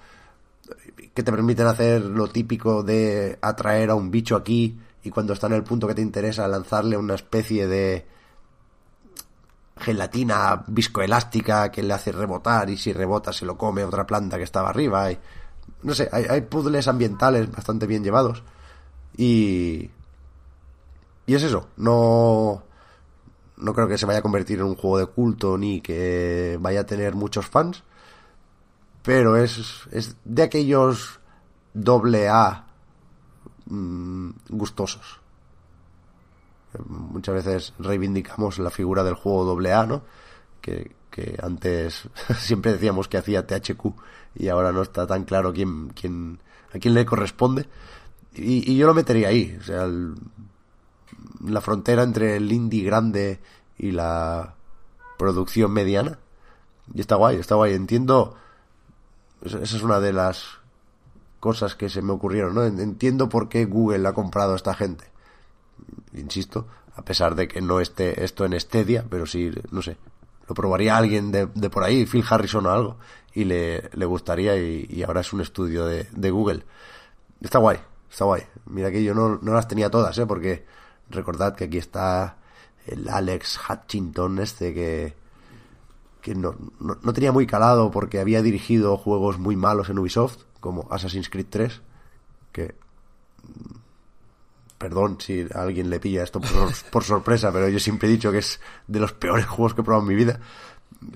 que 1.13 1.23
te 1.23 1.31
permiten 1.31 1.67
hacer 1.67 2.01
lo 2.01 2.27
típico 2.27 2.83
de 2.83 3.37
atraer 3.41 3.89
a 3.89 3.95
un 3.95 4.09
bicho 4.09 4.35
aquí 4.35 4.77
y 5.03 5.09
cuando 5.09 5.33
está 5.33 5.47
en 5.47 5.53
el 5.53 5.63
punto 5.63 5.87
que 5.87 5.95
te 5.95 6.01
interesa 6.01 6.47
lanzarle 6.47 6.97
una 6.97 7.15
especie 7.15 7.67
de 7.67 8.05
gelatina 9.77 10.63
viscoelástica 10.67 11.71
que 11.71 11.83
le 11.83 11.93
hace 11.93 12.11
rebotar 12.11 12.69
y 12.69 12.77
si 12.77 12.93
rebota 12.93 13.33
se 13.33 13.45
lo 13.45 13.57
come 13.57 13.83
otra 13.83 14.05
planta 14.05 14.37
que 14.37 14.43
estaba 14.43 14.69
arriba 14.69 15.11
y 15.11 15.17
no 15.81 15.93
sé, 15.93 16.09
hay, 16.11 16.41
puzzles 16.41 16.87
ambientales 16.87 17.51
bastante 17.51 17.87
bien 17.87 18.03
llevados 18.03 18.43
y 19.17 19.89
y 21.25 21.35
es 21.35 21.43
eso, 21.43 21.69
no 21.77 22.63
no 23.57 23.73
creo 23.73 23.87
que 23.87 23.97
se 23.97 24.05
vaya 24.05 24.19
a 24.19 24.23
convertir 24.23 24.59
en 24.59 24.65
un 24.65 24.75
juego 24.75 24.99
de 24.99 25.05
culto 25.07 25.57
ni 25.57 25.81
que 25.81 26.57
vaya 26.59 26.81
a 26.81 26.85
tener 26.85 27.15
muchos 27.15 27.47
fans, 27.47 27.83
pero 29.03 29.37
es, 29.37 29.87
es 29.91 30.17
de 30.25 30.43
aquellos 30.43 31.19
doble 31.73 32.27
A 32.29 32.65
mm, 33.65 34.31
gustosos. 34.49 35.22
Muchas 36.87 37.35
veces 37.35 37.73
reivindicamos 37.79 38.59
la 38.59 38.69
figura 38.69 39.03
del 39.03 39.15
juego 39.15 39.45
doble 39.45 39.73
A, 39.73 39.85
¿no? 39.85 40.03
Que, 40.61 40.95
que 41.09 41.37
antes 41.41 42.09
siempre 42.39 42.73
decíamos 42.73 43.07
que 43.07 43.17
hacía 43.17 43.45
THQ 43.45 43.85
y 44.35 44.47
ahora 44.47 44.71
no 44.71 44.81
está 44.81 45.05
tan 45.05 45.25
claro 45.25 45.53
quién, 45.53 45.89
quién, 45.89 46.39
a 46.73 46.79
quién 46.79 46.93
le 46.93 47.05
corresponde. 47.05 47.67
Y, 48.33 48.71
y 48.71 48.77
yo 48.77 48.87
lo 48.87 48.93
metería 48.93 49.27
ahí, 49.27 49.55
o 49.59 49.63
sea, 49.63 49.87
la 51.45 51.61
frontera 51.61 52.03
entre 52.03 52.37
el 52.37 52.51
indie 52.51 52.83
grande 52.83 53.39
y 53.77 53.91
la 53.91 54.55
producción 55.17 55.71
mediana. 55.71 56.19
Y 56.93 57.01
está 57.01 57.15
guay, 57.15 57.37
está 57.37 57.55
guay. 57.55 57.73
Entiendo, 57.73 58.35
esa 59.41 59.59
esa 59.59 59.77
es 59.77 59.83
una 59.83 59.99
de 59.99 60.13
las 60.13 60.59
cosas 61.39 61.75
que 61.75 61.89
se 61.89 62.01
me 62.01 62.13
ocurrieron, 62.13 62.55
¿no? 62.55 62.63
Entiendo 62.63 63.29
por 63.29 63.49
qué 63.49 63.65
Google 63.65 64.07
ha 64.07 64.13
comprado 64.13 64.53
a 64.53 64.55
esta 64.55 64.73
gente. 64.73 65.12
Insisto, 66.13 66.67
a 66.95 67.03
pesar 67.03 67.35
de 67.35 67.47
que 67.47 67.61
no 67.61 67.79
esté 67.79 68.23
esto 68.23 68.45
en 68.45 68.59
Stadia, 68.59 69.05
pero 69.09 69.25
sí, 69.25 69.51
no 69.71 69.81
sé, 69.81 69.97
lo 70.47 70.55
probaría 70.55 70.97
alguien 70.97 71.31
de, 71.31 71.47
de 71.47 71.69
por 71.69 71.83
ahí, 71.83 72.05
Phil 72.05 72.23
Harrison 72.29 72.65
o 72.65 72.71
algo, 72.71 72.97
y 73.33 73.45
le, 73.45 73.89
le 73.93 74.05
gustaría 74.05 74.55
y, 74.57 75.03
ahora 75.03 75.21
es 75.21 75.33
un 75.33 75.41
estudio 75.41 75.85
de, 75.85 76.07
de 76.11 76.31
Google. 76.31 76.65
Está 77.41 77.59
guay, 77.59 77.79
está 78.09 78.25
guay. 78.25 78.43
Mira 78.65 78.91
que 78.91 79.03
yo 79.03 79.13
no, 79.15 79.39
no 79.41 79.53
las 79.53 79.67
tenía 79.67 79.89
todas, 79.89 80.17
¿eh? 80.17 80.25
Porque 80.25 80.65
recordad 81.09 81.55
que 81.55 81.65
aquí 81.65 81.77
está 81.77 82.37
el 82.85 83.09
Alex 83.09 83.59
Hutchinson 83.67 84.39
este 84.39 84.73
que, 84.73 85.15
que 86.21 86.35
no, 86.35 86.55
no, 86.79 86.97
no 87.01 87.13
tenía 87.13 87.31
muy 87.31 87.47
calado 87.47 87.91
porque 87.91 88.19
había 88.19 88.41
dirigido 88.41 88.97
juegos 88.97 89.39
muy 89.39 89.55
malos 89.55 89.89
en 89.89 89.99
Ubisoft, 89.99 90.43
como 90.59 90.87
Assassin's 90.91 91.29
Creed 91.29 91.47
3, 91.49 91.81
que 92.51 92.75
perdón 94.83 95.17
si 95.21 95.47
alguien 95.55 95.89
le 95.89 95.97
pilla 96.01 96.23
esto 96.23 96.41
por, 96.41 96.49
sor- 96.49 96.73
por 96.91 97.03
sorpresa, 97.05 97.53
pero 97.53 97.69
yo 97.69 97.79
siempre 97.79 98.09
he 98.09 98.11
dicho 98.11 98.33
que 98.33 98.39
es 98.39 98.59
de 98.87 98.99
los 98.99 99.13
peores 99.13 99.45
juegos 99.45 99.73
que 99.73 99.79
he 99.79 99.83
probado 99.83 100.03
en 100.03 100.09
mi 100.09 100.15
vida. 100.15 100.41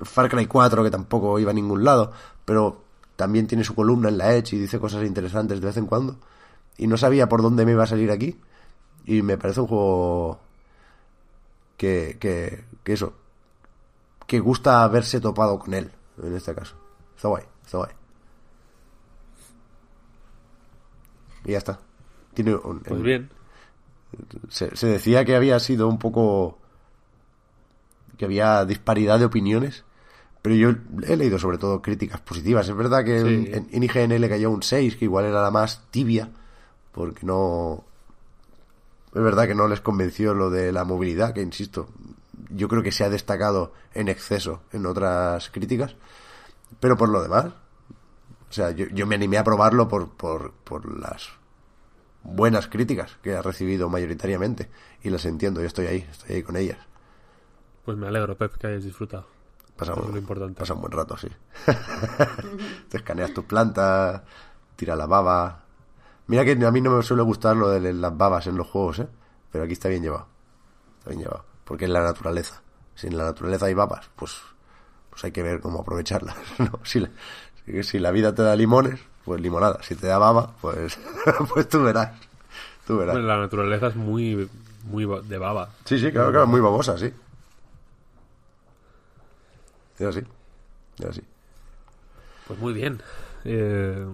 Far 0.03 0.29
Cry 0.29 0.45
4, 0.47 0.83
que 0.85 0.89
tampoco 0.89 1.37
iba 1.37 1.51
a 1.51 1.53
ningún 1.53 1.83
lado, 1.83 2.13
pero 2.45 2.81
también 3.17 3.45
tiene 3.45 3.65
su 3.65 3.75
columna 3.75 4.07
en 4.07 4.17
la 4.17 4.33
Edge 4.35 4.53
y 4.55 4.59
dice 4.59 4.79
cosas 4.79 5.05
interesantes 5.05 5.59
de 5.59 5.65
vez 5.67 5.75
en 5.75 5.85
cuando. 5.85 6.15
Y 6.77 6.87
no 6.87 6.95
sabía 6.95 7.27
por 7.27 7.41
dónde 7.41 7.65
me 7.65 7.73
iba 7.73 7.83
a 7.83 7.87
salir 7.87 8.09
aquí. 8.09 8.39
Y 9.05 9.21
me 9.21 9.37
parece 9.37 9.59
un 9.59 9.67
juego 9.67 10.39
que, 11.75 12.15
que, 12.21 12.63
que 12.85 12.93
eso, 12.93 13.13
que 14.27 14.39
gusta 14.39 14.83
haberse 14.83 15.19
topado 15.19 15.59
con 15.59 15.73
él, 15.73 15.91
en 16.23 16.35
este 16.35 16.55
caso. 16.55 16.75
Está 17.17 17.27
guay, 17.27 17.43
está 17.65 17.77
guay. 17.79 17.91
Y 21.45 21.51
ya 21.51 21.57
está. 21.57 21.79
Tiene 22.33 22.55
un, 22.55 22.79
Pues 22.81 23.01
bien. 23.01 23.29
Se, 24.49 24.75
se 24.75 24.87
decía 24.87 25.25
que 25.25 25.35
había 25.35 25.59
sido 25.59 25.87
un 25.87 25.99
poco 25.99 26.57
que 28.17 28.25
había 28.25 28.65
disparidad 28.65 29.19
de 29.19 29.25
opiniones 29.25 29.83
pero 30.41 30.55
yo 30.55 30.69
he 31.07 31.17
leído 31.17 31.39
sobre 31.39 31.57
todo 31.57 31.81
críticas 31.81 32.21
positivas 32.21 32.67
es 32.69 32.75
verdad 32.75 33.03
que 33.03 33.19
Sí. 33.21 33.51
en, 33.53 33.67
en 33.71 33.83
IGN 33.83 34.19
le 34.21 34.29
cayó 34.29 34.49
un 34.51 34.63
6 34.63 34.95
que 34.95 35.05
igual 35.05 35.25
era 35.25 35.41
la 35.41 35.51
más 35.51 35.83
tibia 35.91 36.29
porque 36.91 37.25
no 37.25 37.83
es 39.13 39.21
verdad 39.21 39.47
que 39.47 39.55
no 39.55 39.67
les 39.67 39.81
convenció 39.81 40.33
lo 40.33 40.49
de 40.49 40.71
la 40.71 40.83
movilidad 40.83 41.33
que 41.33 41.41
insisto 41.41 41.89
yo 42.49 42.67
creo 42.67 42.81
que 42.83 42.91
se 42.91 43.03
ha 43.03 43.09
destacado 43.09 43.73
en 43.93 44.07
exceso 44.07 44.61
en 44.71 44.85
otras 44.85 45.49
críticas 45.49 45.95
pero 46.79 46.97
por 46.97 47.09
lo 47.09 47.21
demás 47.21 47.45
o 48.49 48.53
sea 48.53 48.71
yo, 48.71 48.85
yo 48.93 49.05
me 49.05 49.15
animé 49.15 49.37
a 49.37 49.43
probarlo 49.43 49.87
por, 49.87 50.09
por, 50.09 50.53
por 50.63 50.99
las 50.99 51.29
buenas 52.23 52.67
críticas 52.67 53.17
que 53.21 53.35
ha 53.35 53.41
recibido 53.41 53.89
mayoritariamente 53.89 54.69
y 55.03 55.09
las 55.09 55.25
entiendo, 55.25 55.61
yo 55.61 55.67
estoy 55.67 55.87
ahí, 55.87 56.07
estoy 56.11 56.35
ahí 56.37 56.43
con 56.43 56.55
ellas. 56.57 56.77
Pues 57.85 57.97
me 57.97 58.07
alegro, 58.07 58.37
Pep, 58.37 58.55
que 58.57 58.67
hayas 58.67 58.83
disfrutado. 58.83 59.25
Pasa, 59.77 59.93
es 59.93 59.97
un, 59.99 60.11
lo 60.11 60.17
importante. 60.17 60.59
pasa 60.59 60.73
un 60.73 60.81
buen 60.81 60.91
rato, 60.91 61.15
sí. 61.17 61.27
Te 62.89 62.97
escaneas 62.97 63.33
tus 63.33 63.45
plantas, 63.45 64.21
tira 64.75 64.95
la 64.95 65.05
baba. 65.05 65.63
Mira 66.27 66.43
que 66.43 66.51
a 66.65 66.71
mí 66.71 66.81
no 66.81 66.91
me 66.97 67.03
suele 67.03 67.23
gustar 67.23 67.55
lo 67.55 67.69
de 67.69 67.93
las 67.93 68.17
babas 68.17 68.47
en 68.47 68.57
los 68.57 68.67
juegos, 68.67 68.99
¿eh? 68.99 69.07
Pero 69.51 69.63
aquí 69.63 69.73
está 69.73 69.87
bien 69.89 70.03
llevado. 70.03 70.27
Está 70.99 71.11
bien 71.11 71.21
llevado. 71.21 71.45
Porque 71.63 71.85
es 71.85 71.91
la 71.91 72.01
naturaleza. 72.01 72.61
Si 72.95 73.07
en 73.07 73.17
la 73.17 73.23
naturaleza 73.25 73.67
hay 73.67 73.73
babas, 73.73 74.09
pues, 74.15 74.35
pues 75.09 75.23
hay 75.23 75.31
que 75.31 75.43
ver 75.43 75.61
cómo 75.61 75.79
aprovecharlas. 75.81 76.35
¿no? 76.59 76.79
Si, 76.83 76.99
la, 76.99 77.09
si- 77.65 77.83
si 77.83 77.99
la 77.99 78.11
vida 78.11 78.33
te 78.35 78.41
da 78.41 78.55
limones, 78.55 78.99
pues 79.27 79.41
limonada. 79.41 79.83
Si 79.83 79.93
te 79.95 80.07
da 80.07 80.17
baba, 80.17 80.53
pues, 80.61 80.97
pues 81.53 81.67
tú 81.67 81.83
verás. 81.83 82.17
Tú 82.87 82.97
verás. 82.97 83.13
Bueno, 83.13 83.27
la 83.27 83.37
naturaleza 83.37 83.87
es 83.87 83.95
muy, 83.97 84.49
muy 84.85 85.05
de 85.25 85.37
baba. 85.37 85.67
Sí, 85.83 85.99
sí, 85.99 86.13
claro, 86.13 86.31
claro, 86.31 86.47
muy 86.47 86.61
babosa, 86.61 86.97
sí. 86.97 87.13
Es 89.99 90.07
así. 90.07 90.21
Es 90.99 91.05
así. 91.05 91.21
Pues 92.47 92.57
muy 92.57 92.71
bien. 92.71 93.01
Eh, 93.43 94.07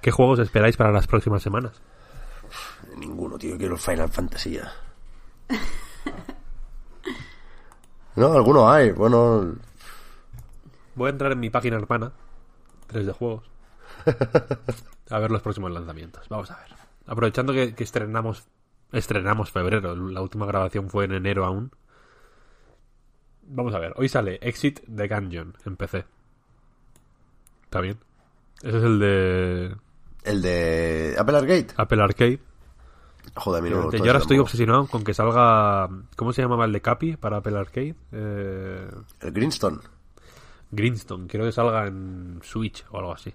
¿Qué 0.00 0.10
juegos 0.10 0.40
esperáis 0.40 0.76
para 0.76 0.90
las 0.90 1.06
próximas 1.06 1.44
semanas? 1.44 1.80
Ninguno, 2.96 3.38
tío, 3.38 3.56
quiero 3.56 3.76
Final 3.76 4.10
Fantasy. 4.10 4.58
No, 8.16 8.32
alguno 8.32 8.72
hay. 8.72 8.92
Bueno, 8.92 9.56
Voy 10.94 11.08
a 11.08 11.10
entrar 11.10 11.30
en 11.30 11.40
mi 11.40 11.50
página 11.50 11.76
hermana, 11.76 12.12
3 12.86 13.04
de 13.04 13.12
juegos, 13.12 13.44
a 15.10 15.18
ver 15.18 15.30
los 15.30 15.42
próximos 15.42 15.70
lanzamientos. 15.70 16.28
Vamos 16.28 16.50
a 16.50 16.56
ver. 16.56 16.68
Aprovechando 17.06 17.52
que, 17.52 17.74
que 17.74 17.84
estrenamos 17.84 18.48
estrenamos 18.92 19.50
febrero, 19.50 19.94
la 19.94 20.20
última 20.20 20.46
grabación 20.46 20.88
fue 20.88 21.04
en 21.04 21.12
enero 21.12 21.44
aún. 21.44 21.70
Vamos 23.42 23.74
a 23.74 23.78
ver, 23.78 23.92
hoy 23.96 24.08
sale 24.08 24.38
Exit 24.42 24.80
the 24.94 25.08
Gungeon 25.08 25.54
en 25.64 25.76
PC. 25.76 26.04
¿Está 27.64 27.80
bien? 27.80 27.98
Ese 28.62 28.78
es 28.78 28.84
el 28.84 28.98
de 28.98 29.76
el 30.24 30.42
de 30.42 31.14
Apple 31.18 31.36
Arcade. 31.36 31.68
Apple 31.76 32.02
Arcade. 32.02 32.40
Joder, 33.34 33.60
a 33.60 33.62
mí 33.62 33.70
no 33.70 33.90
Yo 33.92 34.04
ahora 34.04 34.18
estoy 34.18 34.38
obsesionado 34.38 34.86
con 34.86 35.04
que 35.04 35.14
salga. 35.14 35.88
¿Cómo 36.16 36.32
se 36.32 36.42
llamaba 36.42 36.64
el 36.64 36.72
de 36.72 36.80
Capi 36.80 37.16
para 37.16 37.38
Apple 37.38 37.58
Arcade? 37.58 37.94
Eh, 38.12 38.88
El 39.20 39.32
Greenstone. 39.32 39.78
Greenstone. 40.70 41.26
Quiero 41.28 41.44
que 41.44 41.52
salga 41.52 41.86
en 41.86 42.40
Switch 42.42 42.84
o 42.90 42.98
algo 42.98 43.12
así. 43.12 43.32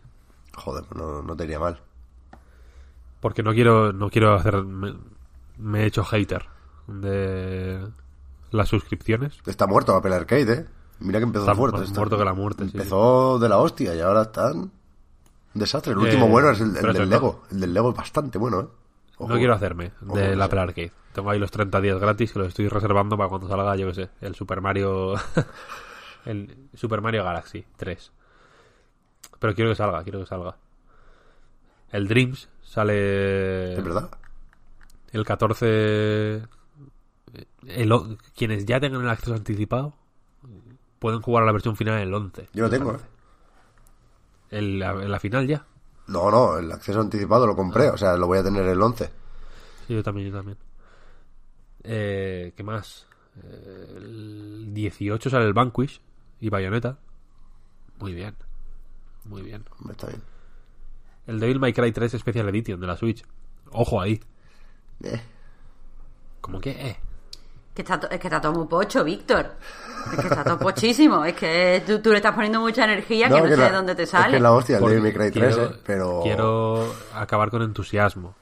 Joder, 0.56 0.84
no, 0.96 1.22
no 1.22 1.36
te 1.36 1.44
iría 1.46 1.60
mal. 1.60 1.80
Porque 3.20 3.44
no 3.44 3.54
quiero, 3.54 3.94
no 3.94 4.10
quiero 4.10 4.34
hacer. 4.34 4.64
Me, 4.64 4.96
me 5.58 5.84
he 5.84 5.86
hecho 5.86 6.04
hater 6.04 6.48
de 6.88 7.88
las 8.52 8.68
suscripciones. 8.70 9.38
Está 9.46 9.68
muerto 9.68 9.96
Apple 9.96 10.16
Arcade, 10.16 10.54
¿eh? 10.54 10.66
Mira 11.00 11.20
que 11.20 11.24
empezó 11.24 11.46
Está 11.46 11.56
fuerte. 11.56 11.84
esto. 11.84 12.00
muerto 12.00 12.18
que 12.18 12.26
la 12.26 12.34
muerte, 12.34 12.66
sí, 12.66 12.72
Empezó 12.74 13.40
de 13.40 13.50
la 13.50 13.58
hostia 13.58 13.96
y 13.96 14.02
ahora 14.02 14.24
están... 14.24 14.72
Desastre. 15.54 15.94
El 15.94 16.00
Eh, 16.00 16.02
último 16.04 16.28
bueno 16.28 16.50
es 16.52 16.62
el, 16.62 16.74
del 16.74 17.10
Lego. 17.10 17.44
El 17.52 17.60
del 17.60 17.74
Lego 17.74 17.90
es 17.92 17.96
bastante 17.96 18.38
bueno, 18.38 18.62
¿eh? 18.62 18.68
Ojo. 19.18 19.30
No 19.30 19.38
quiero 19.38 19.54
hacerme 19.54 19.92
Ojo, 20.08 20.18
del 20.18 20.38
no 20.38 20.44
Apple. 20.44 20.60
Arcade. 20.62 20.92
Tengo 21.14 21.30
ahí 21.30 21.40
los 21.40 21.52
30 21.52 21.82
días 21.82 22.00
gratis 22.00 22.32
que 22.32 22.40
los 22.40 22.48
estoy 22.50 22.68
reservando 22.70 23.18
para 23.18 23.30
cuando 23.30 23.48
salga, 23.48 23.76
yo 23.76 23.88
que 23.88 23.94
sé, 23.96 24.10
el 24.22 24.34
Super 24.36 24.62
Mario. 24.62 25.14
el 26.26 26.70
Super 26.74 27.02
Mario 27.02 27.24
Galaxy 27.24 27.66
3. 27.78 28.12
Pero 29.42 29.56
quiero 29.56 29.72
que 29.72 29.76
salga, 29.76 30.04
quiero 30.04 30.20
que 30.20 30.28
salga. 30.28 30.56
El 31.92 32.08
Dreams 32.08 32.48
sale. 32.62 33.74
¿Es 33.74 33.84
verdad? 33.84 34.10
El 35.12 35.26
14. 35.26 36.44
el 37.68 37.92
o- 37.92 38.18
quienes 38.36 38.66
ya 38.66 38.80
tengan 38.80 39.02
el 39.02 39.10
acceso 39.10 39.34
anticipado 39.34 39.94
pueden 41.00 41.22
jugar 41.22 41.44
a 41.44 41.48
la 41.48 41.52
versión 41.54 41.76
final 41.76 42.00
el 42.00 42.14
11. 42.14 42.48
Yo 42.54 42.64
lo 42.66 42.70
tengo, 42.70 42.94
¿eh? 42.94 43.00
El- 44.52 44.78
la, 44.80 44.94
la 44.94 45.20
final 45.20 45.48
ya. 45.48 45.66
No, 46.08 46.30
no, 46.30 46.58
el 46.60 46.72
acceso 46.72 47.02
anticipado 47.02 47.48
lo 47.48 47.56
compré. 47.56 47.90
O 47.90 47.98
sea, 47.98 48.16
lo 48.18 48.28
voy 48.28 48.38
a 48.38 48.44
tener 48.44 48.64
el 48.68 48.80
11. 48.82 49.10
Sí, 49.88 49.96
yo 49.96 50.04
también, 50.04 50.30
yo 50.30 50.38
también. 50.38 50.58
Eh, 51.84 52.54
¿Qué 52.56 52.64
más? 52.64 53.08
Eh, 53.44 53.94
el 53.98 54.74
18 54.74 55.30
sale 55.32 55.46
el 55.46 55.54
Vanquish 55.54 56.00
y 56.40 56.50
Bayonetta. 56.50 56.98
Muy 58.00 58.14
bien. 58.14 58.36
Muy 59.26 59.42
bien. 59.42 59.64
Está 59.90 60.08
bien. 60.08 60.22
El 61.28 61.40
Devil 61.40 61.60
May 61.60 61.74
Cry 61.74 61.92
3 61.92 62.12
Special 62.20 62.50
Edition 62.50 62.80
de 62.80 62.88
la 62.88 62.98
Switch. 62.98 63.24
Ojo 63.72 64.02
ahí. 64.02 64.20
Eh, 65.04 65.22
¿Cómo 66.42 66.60
que? 66.60 66.72
Eh? 66.72 66.98
Que 67.74 67.84
está, 67.84 67.96
es 68.10 68.20
que 68.20 68.28
está 68.28 68.42
todo 68.42 68.52
muy 68.54 68.68
pocho, 68.68 69.04
Víctor. 69.04 69.52
Es 70.12 70.20
que 70.20 70.28
está 70.28 70.44
todo 70.44 70.60
pochísimo. 70.60 71.24
Es 71.24 71.36
que 71.36 71.84
tú, 71.86 72.00
tú 72.02 72.10
le 72.12 72.18
estás 72.18 72.34
poniendo 72.34 72.60
mucha 72.60 72.84
energía 72.84 73.30
que 73.30 73.40
no, 73.40 73.48
sé 73.48 73.56
la- 73.56 73.70
de 73.70 73.76
dónde 73.76 73.96
te 73.96 74.04
Es 74.04 74.10
sale. 74.10 74.34
que 74.38 74.40
la 74.42 74.52
hostia, 74.52 74.78
el 74.78 74.84
Devil 74.84 75.02
May 75.04 75.14
Cry 75.14 75.32
3, 75.32 75.56
quiero, 75.56 75.70
¿eh? 75.72 75.80
Pero... 75.86 76.20
quiero 76.24 76.94
acabar 77.16 77.50
con 77.50 77.62
entusiasmo. 77.62 78.36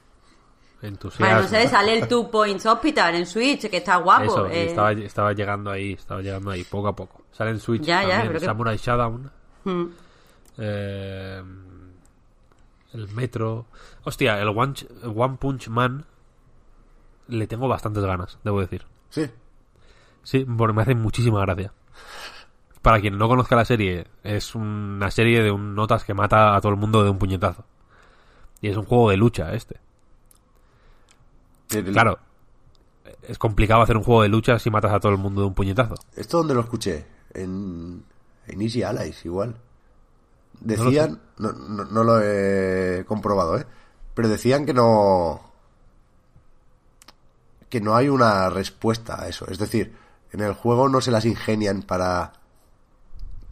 Entusiasmo. 0.82 1.26
Bueno, 1.26 1.42
no 1.42 1.48
sé, 1.48 1.68
sale 1.68 1.98
el 1.98 2.08
Two 2.08 2.30
Points 2.30 2.64
Hospital 2.66 3.14
en 3.14 3.26
Switch, 3.26 3.68
que 3.68 3.76
está 3.76 3.96
guapo. 3.96 4.24
Eso, 4.24 4.46
eh. 4.46 4.64
estaba, 4.66 4.92
estaba 4.92 5.32
llegando 5.34 5.70
ahí, 5.70 5.92
estaba 5.92 6.22
llegando 6.22 6.50
ahí, 6.50 6.64
poco 6.64 6.88
a 6.88 6.96
poco. 6.96 7.22
Sale 7.30 7.50
en 7.50 7.60
Switch 7.60 7.82
Ya, 7.82 8.02
ya, 8.02 8.26
que- 8.32 8.40
Samurai 8.40 8.78
Shodown. 8.78 9.30
Mm. 9.64 9.84
Eh, 10.60 11.42
el 12.92 13.08
Metro. 13.14 13.66
Hostia, 14.04 14.40
el 14.40 14.48
One, 14.48 14.74
Ch- 14.74 14.88
One 15.14 15.36
Punch 15.38 15.68
Man 15.68 16.04
le 17.28 17.46
tengo 17.46 17.66
bastantes 17.68 18.04
ganas, 18.04 18.38
debo 18.44 18.60
decir. 18.60 18.86
Sí. 19.10 19.30
Sí, 20.22 20.44
porque 20.44 20.72
me 20.74 20.82
hace 20.82 20.94
muchísima 20.94 21.40
gracia. 21.40 21.72
Para 22.82 23.00
quien 23.00 23.18
no 23.18 23.28
conozca 23.28 23.56
la 23.56 23.64
serie, 23.64 24.06
es 24.22 24.54
una 24.54 25.10
serie 25.10 25.42
de 25.42 25.50
un 25.50 25.74
notas 25.74 26.04
que 26.04 26.14
mata 26.14 26.54
a 26.56 26.60
todo 26.60 26.72
el 26.72 26.78
mundo 26.78 27.04
de 27.04 27.10
un 27.10 27.18
puñetazo. 27.18 27.64
Y 28.60 28.68
es 28.68 28.76
un 28.76 28.84
juego 28.84 29.10
de 29.10 29.16
lucha 29.16 29.52
este. 29.54 29.80
El- 31.70 31.92
Claro, 31.92 32.18
es 33.22 33.38
complicado 33.38 33.82
hacer 33.82 33.96
un 33.96 34.02
juego 34.02 34.22
de 34.22 34.28
lucha 34.28 34.58
si 34.58 34.70
matas 34.70 34.92
a 34.92 35.00
todo 35.00 35.12
el 35.12 35.18
mundo 35.18 35.42
de 35.42 35.46
un 35.48 35.54
puñetazo. 35.54 35.94
¿Esto 36.16 36.38
dónde 36.38 36.54
lo 36.54 36.60
escuché? 36.60 37.06
En, 37.32 38.02
en 38.46 38.62
Easy 38.62 38.82
Allies, 38.82 39.24
igual. 39.24 39.54
Lo 40.60 40.84
Decían, 40.84 41.20
no, 41.38 41.52
no- 41.52 41.84
no 41.84 42.04
lo 42.04 42.20
he 42.22 43.04
comprobado, 43.06 43.58
¿eh? 43.58 43.66
Pero 44.14 44.28
decían 44.28 44.66
que 44.66 44.74
no... 44.74 45.40
Que 47.68 47.80
no 47.80 47.94
hay 47.94 48.08
una 48.08 48.50
respuesta 48.50 49.22
a 49.22 49.28
eso. 49.28 49.46
Es 49.48 49.58
decir, 49.58 49.94
en 50.32 50.40
el 50.40 50.54
juego 50.54 50.88
no 50.88 51.00
se 51.00 51.10
las 51.12 51.24
ingenian 51.24 51.82
para 51.82 52.32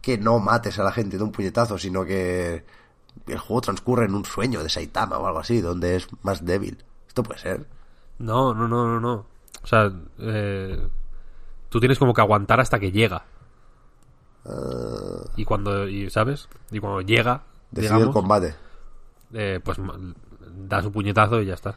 que 0.01 0.17
no 0.17 0.39
mates 0.39 0.77
a 0.79 0.83
la 0.83 0.91
gente 0.91 1.17
de 1.17 1.23
un 1.23 1.31
puñetazo, 1.31 1.77
sino 1.77 2.03
que 2.05 2.65
el 3.27 3.37
juego 3.37 3.61
transcurre 3.61 4.05
en 4.05 4.15
un 4.15 4.25
sueño 4.25 4.61
de 4.61 4.69
Saitama 4.69 5.17
o 5.17 5.25
algo 5.27 5.39
así, 5.39 5.61
donde 5.61 5.95
es 5.95 6.07
más 6.23 6.43
débil. 6.45 6.83
Esto 7.07 7.23
puede 7.23 7.39
ser. 7.39 7.65
No, 8.17 8.53
no, 8.53 8.67
no, 8.67 8.85
no, 8.87 8.99
no. 8.99 9.25
O 9.63 9.67
sea, 9.67 9.91
eh, 10.19 10.87
tú 11.69 11.79
tienes 11.79 11.97
como 11.97 12.13
que 12.13 12.21
aguantar 12.21 12.59
hasta 12.59 12.79
que 12.79 12.91
llega. 12.91 13.23
Y 15.35 15.45
cuando, 15.45 15.87
y, 15.87 16.09
¿sabes? 16.09 16.47
Y 16.71 16.79
cuando 16.79 17.01
llega, 17.01 17.43
Decide 17.71 18.01
el 18.01 18.09
combate. 18.11 18.55
eh, 19.33 19.59
pues 19.63 19.77
da 20.67 20.81
su 20.81 20.91
puñetazo 20.91 21.41
y 21.41 21.45
ya 21.47 21.53
está. 21.53 21.75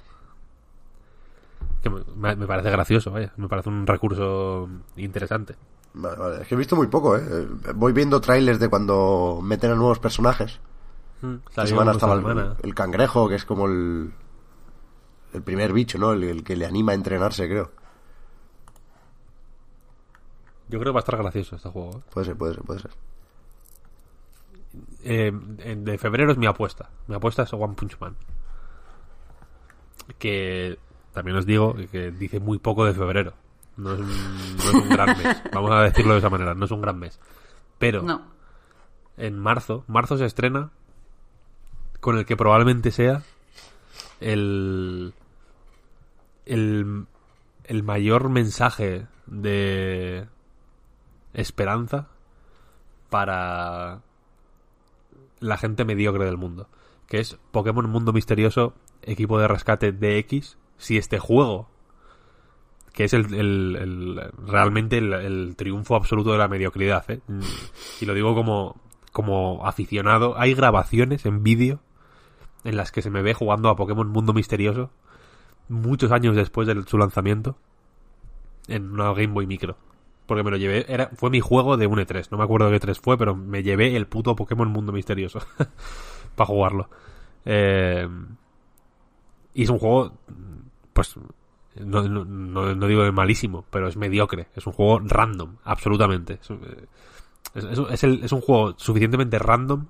Que 1.82 1.90
me, 1.90 2.36
me 2.36 2.46
parece 2.46 2.70
gracioso, 2.70 3.10
vaya. 3.10 3.32
Me 3.36 3.48
parece 3.48 3.68
un 3.68 3.86
recurso 3.86 4.68
interesante. 4.96 5.56
Vale, 5.94 6.16
vale. 6.16 6.42
Es 6.42 6.48
que 6.48 6.54
he 6.54 6.58
visto 6.58 6.76
muy 6.76 6.86
poco, 6.86 7.16
¿eh? 7.16 7.48
Voy 7.74 7.92
viendo 7.92 8.20
trailers 8.20 8.58
de 8.60 8.68
cuando 8.68 9.40
meten 9.42 9.72
a 9.72 9.74
nuevos 9.74 9.98
personajes. 9.98 10.60
Esta 11.22 11.52
Salió 11.54 11.68
semana 11.70 11.92
esta 11.92 12.06
estaba 12.14 12.56
el 12.62 12.74
cangrejo, 12.74 13.28
que 13.28 13.34
es 13.36 13.44
como 13.44 13.66
el, 13.66 14.12
el 15.34 15.42
primer 15.42 15.72
bicho, 15.72 15.98
¿no? 15.98 16.12
El, 16.12 16.24
el 16.24 16.44
que 16.44 16.56
le 16.56 16.66
anima 16.66 16.92
a 16.92 16.94
entrenarse, 16.94 17.48
creo. 17.48 17.70
Yo 20.72 20.78
creo 20.80 20.92
que 20.92 20.94
va 20.94 20.98
a 21.00 21.04
estar 21.06 21.16
gracioso 21.18 21.56
este 21.56 21.68
juego. 21.68 21.98
¿eh? 21.98 22.02
Puede 22.12 22.26
ser, 22.26 22.36
puede 22.36 22.54
ser, 22.54 22.62
puede 22.64 22.80
ser. 22.80 22.90
Eh, 25.04 25.30
de 25.76 25.98
febrero 25.98 26.32
es 26.32 26.38
mi 26.38 26.46
apuesta. 26.46 26.88
Mi 27.06 27.14
apuesta 27.14 27.42
es 27.42 27.52
One 27.52 27.74
Punch 27.74 27.98
Man. 28.00 28.16
Que 30.18 30.78
también 31.12 31.36
os 31.36 31.46
digo 31.46 31.74
que 31.90 32.10
dice 32.10 32.40
muy 32.40 32.58
poco 32.58 32.84
de 32.84 32.94
febrero. 32.94 33.34
No 33.76 33.92
es 33.94 34.00
un, 34.00 34.56
no 34.56 34.62
es 34.62 34.74
un 34.74 34.88
gran 34.88 35.08
mes. 35.18 35.42
Vamos 35.52 35.70
a 35.70 35.82
decirlo 35.82 36.12
de 36.14 36.18
esa 36.18 36.30
manera. 36.30 36.54
No 36.54 36.64
es 36.64 36.70
un 36.70 36.80
gran 36.80 36.98
mes. 36.98 37.20
Pero 37.78 38.02
No. 38.02 38.22
en 39.16 39.38
marzo, 39.38 39.84
marzo 39.88 40.16
se 40.16 40.24
estrena 40.24 40.70
con 42.00 42.16
el 42.18 42.24
que 42.24 42.36
probablemente 42.36 42.90
sea 42.90 43.22
el 44.20 45.14
el, 46.46 47.06
el 47.64 47.82
mayor 47.82 48.28
mensaje 48.28 49.06
de 49.26 50.26
esperanza 51.34 52.08
para 53.10 54.00
la 55.40 55.56
gente 55.58 55.84
mediocre 55.84 56.24
del 56.24 56.36
mundo, 56.36 56.68
que 57.06 57.20
es 57.20 57.38
Pokémon 57.50 57.88
Mundo 57.90 58.12
Misterioso, 58.12 58.74
equipo 59.02 59.38
de 59.38 59.48
rescate 59.48 59.92
DX, 59.92 60.56
si 60.78 60.96
este 60.96 61.18
juego, 61.18 61.68
que 62.92 63.04
es 63.04 63.12
el, 63.12 63.34
el- 63.34 64.30
realmente 64.46 64.98
el, 64.98 65.54
triunfo 65.56 65.96
absoluto 65.96 66.32
de 66.32 66.38
la 66.38 66.48
mediocridad, 66.48 67.04
¿eh? 67.10 67.20
Y 68.00 68.06
lo 68.06 68.14
digo 68.14 68.34
como, 68.34 68.80
como 69.12 69.66
aficionado, 69.66 70.38
hay 70.38 70.54
grabaciones 70.54 71.26
en 71.26 71.42
vídeo 71.42 71.80
en 72.64 72.76
las 72.76 72.92
que 72.92 73.02
se 73.02 73.10
me 73.10 73.22
ve 73.22 73.34
jugando 73.34 73.68
a 73.68 73.76
Pokémon 73.76 74.08
Mundo 74.08 74.32
Misterioso 74.32 74.90
muchos 75.68 76.12
años 76.12 76.36
después 76.36 76.68
de 76.68 76.80
su 76.84 76.98
lanzamiento 76.98 77.56
en 78.68 78.92
una 78.92 79.12
Game 79.12 79.28
Boy 79.34 79.46
Micro. 79.46 79.76
Porque 80.32 80.44
me 80.44 80.50
lo 80.50 80.56
llevé, 80.56 80.86
era, 80.88 81.10
fue 81.14 81.28
mi 81.28 81.40
juego 81.40 81.76
de 81.76 81.86
un 81.86 81.98
E3, 81.98 82.30
no 82.30 82.38
me 82.38 82.44
acuerdo 82.44 82.70
qué 82.70 82.80
3 82.80 82.98
fue, 82.98 83.18
pero 83.18 83.36
me 83.36 83.62
llevé 83.62 83.94
el 83.96 84.06
puto 84.06 84.34
Pokémon 84.34 84.66
Mundo 84.66 84.90
Misterioso 84.90 85.40
para 86.36 86.46
jugarlo. 86.46 86.88
Eh, 87.44 88.08
y 89.52 89.64
es 89.64 89.68
un 89.68 89.78
juego, 89.78 90.12
pues, 90.94 91.14
no, 91.76 92.08
no, 92.08 92.24
no- 92.24 92.74
no 92.74 92.86
digo 92.86 93.12
malísimo, 93.12 93.66
pero 93.68 93.88
es 93.88 93.96
mediocre, 93.98 94.48
es 94.56 94.66
un 94.66 94.72
juego 94.72 95.00
random, 95.04 95.56
absolutamente. 95.64 96.38
Es, 96.40 96.50
eh, 96.50 96.86
es- 98.22 98.32
un- 98.32 98.40
juego 98.40 98.72
suficientemente 98.78 99.38
random 99.38 99.84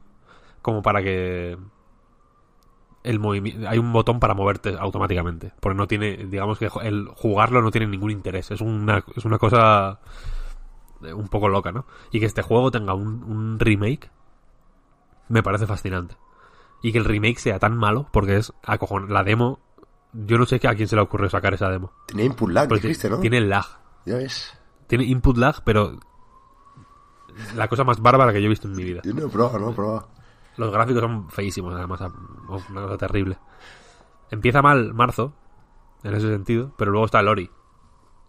como 0.61 0.83
para 0.83 1.05
que 1.05 1.57
el 3.05 3.21
hay 3.67 3.79
un 3.79 3.93
botón 3.93 4.21
para 4.21 4.33
moverte 4.35 4.77
automáticamente 4.79 5.53
porque 5.59 5.77
no 5.77 5.89
tiene 5.89 6.17
digamos 6.19 6.59
que 6.59 6.69
el 6.83 7.09
jugarlo 7.09 7.61
no 7.61 7.73
tiene 7.73 7.89
ningún 7.89 8.13
interés 8.13 8.53
es 8.53 8.61
una 8.61 9.03
es 9.17 9.25
una 9.25 9.39
cosa 9.39 9.99
un 11.15 11.29
poco 11.29 11.49
loca 11.49 11.73
no 11.73 11.85
y 12.11 12.21
que 12.21 12.27
este 12.27 12.43
juego 12.43 12.71
tenga 12.71 12.95
un, 12.95 13.23
un 13.25 13.59
remake 13.59 14.11
me 15.29 15.43
parece 15.43 15.67
fascinante 15.67 16.17
y 16.83 16.93
que 16.93 16.99
el 16.99 17.05
remake 17.05 17.39
sea 17.39 17.59
tan 17.59 17.77
malo 17.77 18.07
porque 18.13 18.37
es 18.37 18.53
acojon 18.65 19.13
la 19.13 19.23
demo 19.25 19.61
yo 20.13 20.37
no 20.39 20.45
sé 20.47 20.57
a 20.67 20.75
quién 20.75 20.89
se 20.89 20.97
le 20.97 21.03
ocurrió 21.03 21.31
sacar 21.31 21.55
esa 21.55 21.69
demo 21.71 21.93
Tenía 22.07 22.27
input 22.27 22.51
lag, 22.51 22.69
Pero 22.69 22.81
dijiste, 22.81 23.09
¿no? 23.09 23.19
tiene 23.21 23.41
lag 23.41 23.65
Ya 24.05 24.17
ves. 24.17 24.53
tiene 24.87 25.05
input 25.05 25.37
lag 25.39 25.63
pero 25.65 25.99
la 27.55 27.69
cosa 27.69 27.85
más 27.85 28.01
bárbara 28.01 28.33
que 28.33 28.41
yo 28.43 28.47
he 28.47 28.51
visto 28.51 28.69
en 28.69 28.77
mi 28.77 28.85
vida 28.85 29.01
Yo 29.05 29.15
no 29.15 29.27
he 29.27 29.29
probado, 29.29 29.59
no 29.59 29.71
he 29.71 29.75
probado. 29.75 30.09
Los 30.59 30.71
gráficos 30.71 31.01
son 31.01 31.31
feísimos, 31.31 31.75
además. 31.75 31.99
Una 32.69 32.83
cosa 32.83 32.99
terrible. 32.99 33.39
Empieza 34.31 34.61
mal 34.61 34.93
marzo. 34.93 35.33
en 36.03 36.15
ese 36.15 36.29
sentido, 36.29 36.75
pero 36.77 36.91
luego 36.91 37.07
está 37.07 37.21
el 37.21 37.29
Ori. 37.29 37.51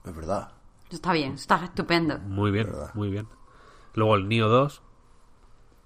Es 0.05 0.15
verdad. 0.15 0.53
Está 0.93 1.13
bien, 1.13 1.33
está 1.33 1.63
estupendo. 1.63 2.19
Muy 2.19 2.51
bien, 2.51 2.67
Verdad. 2.67 2.91
muy 2.93 3.09
bien. 3.09 3.27
Luego 3.95 4.15
el 4.15 4.27
Nio 4.29 4.47
2. 4.47 4.81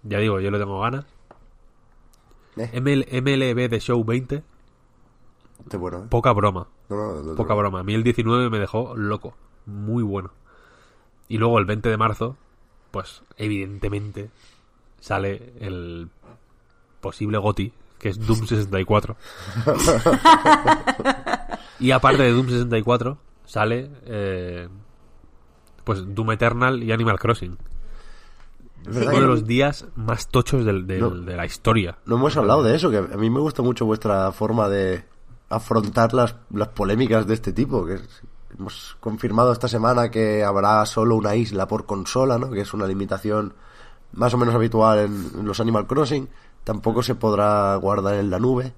Ya 0.04 0.20
digo, 0.20 0.40
yo 0.40 0.52
le 0.52 0.60
tengo 0.60 0.80
ganas. 0.82 1.06
Eh, 2.58 2.80
ML 2.82 3.06
MLB 3.22 3.70
de 3.70 3.80
Show 3.80 4.04
20. 4.04 4.44
este 5.64 5.78
bueno, 5.78 6.00
¿eh? 6.00 6.08
Poca 6.10 6.32
broma. 6.34 6.68
No, 6.90 6.96
no, 6.96 7.14
no, 7.16 7.24
no, 7.24 7.36
Poca 7.36 7.54
no. 7.54 7.60
broma. 7.60 7.80
A 7.80 7.84
mí 7.84 7.94
el 7.94 8.04
19 8.04 8.50
me 8.50 8.60
dejó 8.60 8.96
loco. 8.96 9.36
Muy 9.66 10.04
bueno. 10.04 10.32
Y 11.30 11.38
luego 11.38 11.60
el 11.60 11.66
20 11.66 11.90
de 11.90 11.98
marzo, 11.98 12.38
pues 12.92 13.22
evidentemente 13.38 14.30
sale 15.00 15.54
el 15.60 16.10
posible 17.02 17.38
GOTI, 17.38 17.74
que 18.00 18.10
es 18.10 18.26
Doom 18.26 18.46
64. 18.46 19.16
y 21.80 21.92
aparte 21.92 22.24
de 22.24 22.32
Doom 22.32 22.48
64, 22.48 23.18
sale 23.46 23.90
eh, 24.06 24.70
pues 25.88 26.04
Doom 26.14 26.32
Eternal 26.34 26.84
y 26.84 26.92
Animal 26.92 27.18
Crossing. 27.18 27.58
Es 28.88 28.96
Uno 28.96 29.10
que 29.10 29.20
de 29.22 29.26
los 29.28 29.46
días 29.48 29.86
más 29.96 30.28
tochos 30.28 30.64
del- 30.66 30.86
del- 30.86 31.00
No. 31.00 31.10
de 31.10 31.36
la 31.36 31.46
historia. 31.46 31.98
No 32.06 32.18
hemos 32.18 32.36
hablado 32.38 32.62
de 32.62 32.76
eso, 32.76 32.92
que 32.92 32.98
a 32.98 33.18
mí 33.18 33.30
me 33.30 33.40
gusta 33.40 33.62
mucho 33.64 33.86
vuestra 33.86 34.32
forma 34.34 34.70
de 34.70 35.04
afrontar 35.50 36.14
las, 36.14 36.36
las 36.52 36.68
polémicas 36.70 37.26
de 37.26 37.34
este 37.34 37.54
tipo. 37.54 37.86
Que 37.86 38.00
hemos 38.58 38.98
confirmado 39.00 39.52
esta 39.54 39.68
semana 39.68 40.12
que 40.12 40.44
habrá 40.44 40.86
solo 40.86 41.16
una 41.16 41.36
isla 41.36 41.68
por 41.68 41.86
consola, 41.86 42.38
¿no? 42.38 42.52
Que 42.52 42.62
es 42.62 42.74
una 42.74 42.86
limitación 42.86 43.54
más 44.14 44.34
o 44.34 44.38
menos 44.38 44.54
habitual 44.56 45.00
en, 45.00 45.32
en 45.40 45.46
los 45.46 45.60
Animal 45.60 45.88
Crossing. 45.88 46.28
Tampoco 46.64 47.02
se 47.02 47.16
podrá 47.16 47.76
guardar 47.78 48.16
en 48.16 48.30
la 48.30 48.40
nube. 48.40 48.74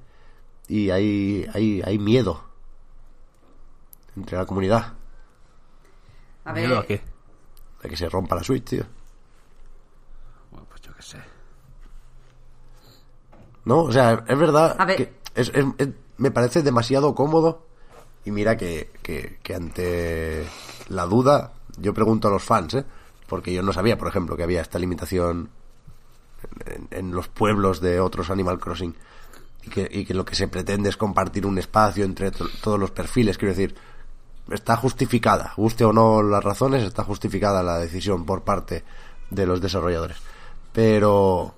Y 0.67 0.91
hay, 0.91 1.47
hay, 1.53 1.81
hay 1.83 1.97
miedo 1.99 2.43
entre 4.15 4.37
la 4.37 4.45
comunidad 4.45 4.93
A 6.49 6.53
¿Miedo 6.53 6.75
a 6.77 6.79
ver, 6.79 6.87
qué? 6.87 7.01
de 7.83 7.89
que 7.89 7.95
se 7.97 8.09
rompa 8.09 8.35
la 8.35 8.43
Switch, 8.43 8.63
tío. 8.65 8.83
Bueno, 10.51 10.65
pues 10.69 10.81
yo 10.81 10.93
qué 10.95 11.01
sé. 11.01 11.17
¿No? 13.65 13.83
O 13.83 13.91
sea, 13.91 14.23
es 14.27 14.37
verdad 14.37 14.75
A 14.79 14.85
ver. 14.85 14.97
que 14.97 15.13
es- 15.35 15.49
es- 15.53 15.65
es- 15.77 15.89
me 16.17 16.31
parece 16.31 16.61
demasiado 16.63 17.13
cómodo. 17.15 17.65
Y 18.25 18.31
mira 18.31 18.57
que, 18.57 18.91
que- 19.01 19.39
que 19.41 19.55
ante 19.55 20.45
la 20.89 21.05
duda, 21.05 21.53
yo 21.77 21.93
pregunto 21.93 22.27
a 22.27 22.31
los 22.31 22.43
fans, 22.43 22.73
¿eh? 22.73 22.85
Porque 23.27 23.53
yo 23.53 23.61
no 23.63 23.71
sabía, 23.71 23.97
por 23.97 24.07
ejemplo, 24.07 24.35
que 24.35 24.43
había 24.43 24.61
esta 24.61 24.77
limitación 24.79 25.49
en, 26.65 26.87
en 26.91 27.11
los 27.11 27.27
pueblos 27.27 27.79
de 27.79 27.99
otros 27.99 28.29
Animal 28.29 28.59
Crossing. 28.59 28.95
Y 29.63 29.69
que, 29.69 29.87
y 29.91 30.05
que 30.05 30.13
lo 30.13 30.25
que 30.25 30.35
se 30.35 30.47
pretende 30.47 30.89
es 30.89 30.97
compartir 30.97 31.45
un 31.45 31.57
espacio 31.57 32.03
entre 32.05 32.31
to- 32.31 32.47
todos 32.61 32.79
los 32.79 32.91
perfiles. 32.91 33.37
Quiero 33.37 33.53
decir, 33.53 33.75
está 34.51 34.75
justificada, 34.75 35.53
guste 35.57 35.85
o 35.85 35.93
no 35.93 36.21
las 36.21 36.43
razones, 36.43 36.83
está 36.83 37.03
justificada 37.03 37.63
la 37.63 37.79
decisión 37.79 38.25
por 38.25 38.43
parte 38.43 38.83
de 39.29 39.45
los 39.45 39.61
desarrolladores. 39.61 40.17
Pero, 40.73 41.53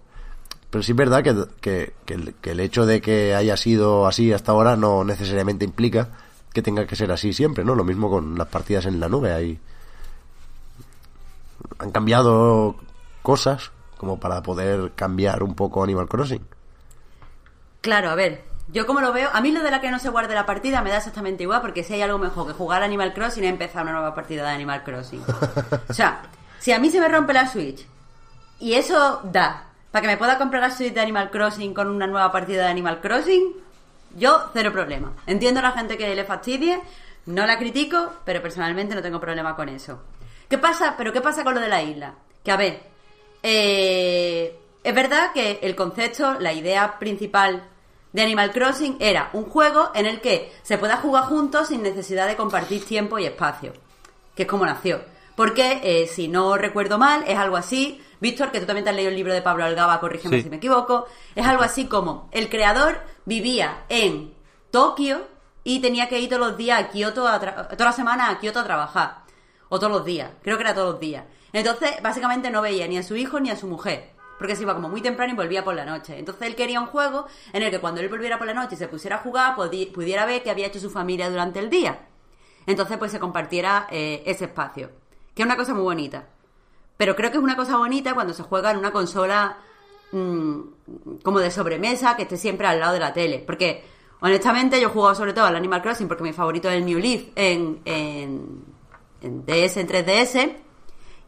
pero 0.69 0.84
sí 0.84 0.91
es 0.91 0.97
verdad 0.97 1.23
que, 1.23 1.93
que, 2.05 2.13
el, 2.13 2.35
que 2.35 2.51
el 2.51 2.59
hecho 2.59 2.85
de 2.85 3.01
que 3.01 3.35
haya 3.35 3.57
sido 3.57 4.07
así 4.07 4.34
hasta 4.34 4.51
ahora 4.51 4.76
no 4.76 5.03
necesariamente 5.03 5.65
implica 5.65 6.09
que 6.53 6.61
tenga 6.61 6.85
que 6.85 6.95
ser 6.95 7.11
así 7.11 7.34
siempre, 7.34 7.63
¿no? 7.63 7.76
Lo 7.76 7.84
mismo 7.84 8.09
con 8.09 8.38
las 8.38 8.47
partidas 8.47 8.85
en 8.85 8.99
la 8.99 9.07
nube. 9.07 9.34
Hay, 9.34 9.59
han 11.80 11.91
cambiado 11.91 12.76
cosas 13.22 13.72
como 13.97 14.19
para 14.19 14.41
poder 14.41 14.93
cambiar 14.95 15.43
un 15.43 15.55
poco 15.55 15.84
Animal 15.84 16.07
Crossing. 16.07 16.45
claro, 17.81 18.09
a 18.09 18.15
ver, 18.15 18.51
yo 18.72 18.88
como 18.88 19.02
lo 19.02 19.11
veo, 19.11 19.30
a 19.34 19.41
mí 19.41 19.52
lo 19.52 19.64
de 19.64 19.72
la 19.72 19.81
que 19.81 19.91
no 19.91 19.99
se 19.99 20.10
guarde 20.10 20.34
la 20.34 20.45
partida 20.45 20.81
me 20.81 20.89
da 20.89 20.98
exactamente 20.98 21.43
igual, 21.43 21.61
porque 21.61 21.84
si 21.84 21.93
hay 21.93 22.02
algo 22.02 22.18
mejor 22.18 22.48
que 22.48 22.53
jugar 22.53 22.84
Animal 22.84 23.14
Crossing 23.14 23.43
es 23.43 23.49
empezar 23.49 23.84
una 23.84 23.93
nueva 23.93 24.15
partida 24.15 24.43
de 24.43 24.56
Animal 24.56 24.84
Crossing. 24.84 25.23
O 25.89 25.93
sea, 25.93 26.22
si 26.60 26.72
a 26.72 26.80
mí 26.80 26.89
se 26.89 26.99
me 26.99 27.07
rompe 27.07 27.34
la 27.34 27.48
Switch 27.48 27.85
y 28.60 28.73
eso 28.73 29.22
da 29.23 29.65
para 29.91 30.03
que 30.03 30.07
me 30.07 30.18
pueda 30.18 30.38
comprar 30.38 30.61
la 30.61 30.72
Switch 30.72 30.93
de 30.93 31.02
Animal 31.02 31.30
Crossing 31.31 31.73
con 31.73 31.89
una 31.89 32.07
nueva 32.07 32.31
partida 32.31 32.64
de 32.64 32.69
Animal 32.69 33.02
Crossing, 33.02 33.53
yo 34.15 34.49
cero 34.53 34.72
problema. 34.72 35.14
Entiendo 35.27 35.60
a 35.60 35.64
la 35.64 35.72
gente 35.72 35.98
que 35.98 36.15
le 36.15 36.23
fastidie, 36.23 36.80
no 37.26 37.45
la 37.45 37.57
critico, 37.57 38.14
pero 38.23 38.41
personalmente 38.41 38.95
no 38.95 39.02
tengo 39.02 39.19
problema 39.19 39.56
con 39.56 39.68
eso. 39.68 40.02
¿Qué 40.49 40.57
pasa? 40.57 40.95
Pero 40.98 41.11
¿qué 41.11 41.19
pasa 41.19 41.43
con 41.43 41.56
lo 41.56 41.61
de 41.61 41.68
la 41.68 41.81
isla? 41.81 42.14
Que 42.43 42.52
a 42.52 42.57
ver, 42.57 42.84
eh, 43.43 44.57
es 44.84 44.95
verdad 44.95 45.34
que 45.34 45.60
el 45.61 45.76
concepto, 45.76 46.39
la 46.39 46.53
idea 46.53 46.98
principal 46.99 47.64
de 48.14 48.22
Animal 48.22 48.52
Crossing 48.52 48.98
era 49.00 49.30
un 49.34 49.46
juego 49.46 49.92
en 49.94 50.06
el 50.06 50.22
que 50.22 50.52
se 50.64 50.78
pueda 50.78 50.98
jugar 50.98 51.26
juntos 51.26 51.70
sin 51.70 51.82
necesidad 51.82 52.28
de 52.28 52.36
compartir 52.36 52.86
tiempo 52.86 53.20
y 53.20 53.26
espacio, 53.26 53.74
que 54.36 54.44
es 54.44 54.48
como 54.48 54.66
nació. 54.66 55.02
Porque, 55.36 55.80
eh, 55.84 56.08
si 56.08 56.28
no 56.28 56.58
recuerdo 56.58 56.98
mal, 56.98 57.24
es 57.26 57.38
algo 57.38 57.56
así, 57.58 58.02
Víctor, 58.20 58.52
que 58.52 58.60
tú 58.60 58.66
también 58.66 58.84
te 58.84 58.90
has 58.90 58.96
leído 58.96 59.10
el 59.10 59.16
libro 59.16 59.34
de 59.34 59.42
Pablo 59.42 59.64
Algaba, 59.64 60.00
corrígeme 60.00 60.38
Sí. 60.38 60.44
si 60.44 60.50
me 60.50 60.58
equivoco, 60.58 61.08
es 61.36 61.46
algo 61.48 61.64
así 61.64 61.86
como 61.86 62.30
el 62.32 62.50
creador 62.50 63.00
vivía 63.26 63.86
en 63.90 64.34
Tokio 64.72 65.22
y 65.64 65.80
tenía 65.80 66.08
que 66.10 66.20
ir 66.20 66.30
todos 66.30 66.48
los 66.48 66.58
días 66.58 66.80
a 66.80 66.90
Kioto, 66.90 67.28
a 67.28 67.40
toda 67.40 67.86
la 67.86 67.92
semana 67.94 68.30
a 68.30 68.40
Kioto 68.40 68.60
a 68.60 68.64
trabajar. 68.64 69.22
O 69.70 69.80
todos 69.80 69.92
los 69.92 70.06
días, 70.06 70.30
creo 70.44 70.58
que 70.58 70.64
era 70.64 70.74
todos 70.76 70.92
los 70.92 71.00
días. 71.00 71.24
Entonces, 71.54 71.92
básicamente 72.02 72.50
no 72.50 72.62
veía 72.62 72.88
ni 72.88 72.98
a 72.98 73.04
su 73.04 73.16
hijo 73.16 73.40
ni 73.40 73.50
a 73.50 73.56
su 73.56 73.68
mujer. 73.68 74.11
Porque 74.41 74.55
se 74.55 74.63
iba 74.63 74.73
como 74.73 74.89
muy 74.89 75.03
temprano 75.03 75.34
y 75.34 75.35
volvía 75.35 75.63
por 75.63 75.76
la 75.76 75.85
noche. 75.85 76.18
Entonces 76.18 76.47
él 76.47 76.55
quería 76.55 76.80
un 76.80 76.88
juego 76.88 77.27
en 77.53 77.61
el 77.61 77.69
que 77.69 77.77
cuando 77.77 78.01
él 78.01 78.09
volviera 78.09 78.39
por 78.39 78.47
la 78.47 78.55
noche 78.55 78.73
y 78.73 78.77
se 78.80 78.88
pusiera 78.88 79.18
a 79.18 79.19
jugar, 79.19 79.53
pudiera 79.55 80.26
ver 80.26 80.41
qué 80.41 80.49
había 80.49 80.65
hecho 80.65 80.80
su 80.80 80.89
familia 80.89 81.30
durante 81.30 81.59
el 81.59 81.69
día. 81.69 82.07
Entonces, 82.65 82.97
pues 82.97 83.11
se 83.11 83.19
compartiera 83.19 83.85
eh, 83.91 84.23
ese 84.26 84.45
espacio. 84.45 84.89
Que 85.35 85.43
es 85.43 85.45
una 85.45 85.55
cosa 85.55 85.76
muy 85.76 85.84
bonita. 85.84 86.26
Pero 86.97 87.15
creo 87.15 87.30
que 87.30 87.38
es 87.38 87.43
una 87.43 87.55
cosa 87.55 87.77
bonita 87.77 88.15
cuando 88.15 88.34
se 88.34 88.41
juega 88.41 88.72
en 88.72 88.77
una 88.77 88.91
consola 88.91 89.57
mm, 90.11 90.59
como 91.22 91.38
de 91.38 91.51
sobremesa 91.51 92.15
que 92.15 92.23
esté 92.23 92.38
siempre 92.38 92.65
al 92.65 92.80
lado 92.80 92.93
de 92.93 92.99
la 92.99 93.13
tele. 93.13 93.43
Porque, 93.45 93.84
honestamente, 94.22 94.81
yo 94.81 94.88
he 94.88 94.91
jugado 94.91 95.13
sobre 95.13 95.34
todo 95.34 95.45
al 95.45 95.55
Animal 95.55 95.84
Crossing 95.84 96.07
porque 96.07 96.23
mi 96.23 96.34
favorito 96.34 96.68
es 96.68 96.77
el 96.77 96.85
New 96.88 96.97
Leaf 96.97 97.26
en, 97.35 97.80
en, 97.85 98.65
en 99.22 99.45
DS, 99.45 99.77
en 99.77 99.88
3DS. 99.88 100.55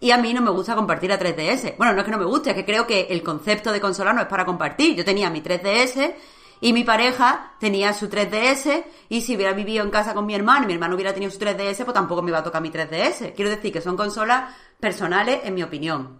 Y 0.03 0.11
a 0.11 0.17
mí 0.17 0.33
no 0.33 0.41
me 0.41 0.51
gusta 0.51 0.75
compartir 0.75 1.09
la 1.09 1.17
3DS. 1.17 1.77
Bueno, 1.77 1.93
no 1.93 1.99
es 1.99 2.03
que 2.03 2.11
no 2.11 2.17
me 2.17 2.25
guste, 2.25 2.49
es 2.49 2.57
que 2.57 2.65
creo 2.65 2.85
que 2.85 3.07
el 3.09 3.23
concepto 3.23 3.71
de 3.71 3.79
consola 3.79 4.11
no 4.11 4.19
es 4.19 4.27
para 4.27 4.43
compartir. 4.43 4.97
Yo 4.97 5.05
tenía 5.05 5.29
mi 5.29 5.41
3DS 5.41 6.13
y 6.59 6.73
mi 6.73 6.83
pareja 6.83 7.53
tenía 7.57 7.93
su 7.93 8.09
3DS 8.09 8.83
y 9.07 9.21
si 9.21 9.37
hubiera 9.37 9.53
vivido 9.53 9.81
en 9.81 9.89
casa 9.89 10.13
con 10.13 10.25
mi 10.25 10.35
hermano 10.35 10.65
y 10.65 10.67
mi 10.67 10.73
hermano 10.73 10.95
hubiera 10.95 11.13
tenido 11.13 11.31
su 11.31 11.39
3DS, 11.39 11.85
pues 11.85 11.93
tampoco 11.93 12.21
me 12.21 12.31
iba 12.31 12.39
a 12.39 12.43
tocar 12.43 12.61
mi 12.61 12.69
3DS. 12.69 13.33
Quiero 13.33 13.49
decir 13.49 13.71
que 13.71 13.79
son 13.79 13.95
consolas 13.95 14.53
personales, 14.77 15.39
en 15.45 15.55
mi 15.55 15.63
opinión. 15.63 16.19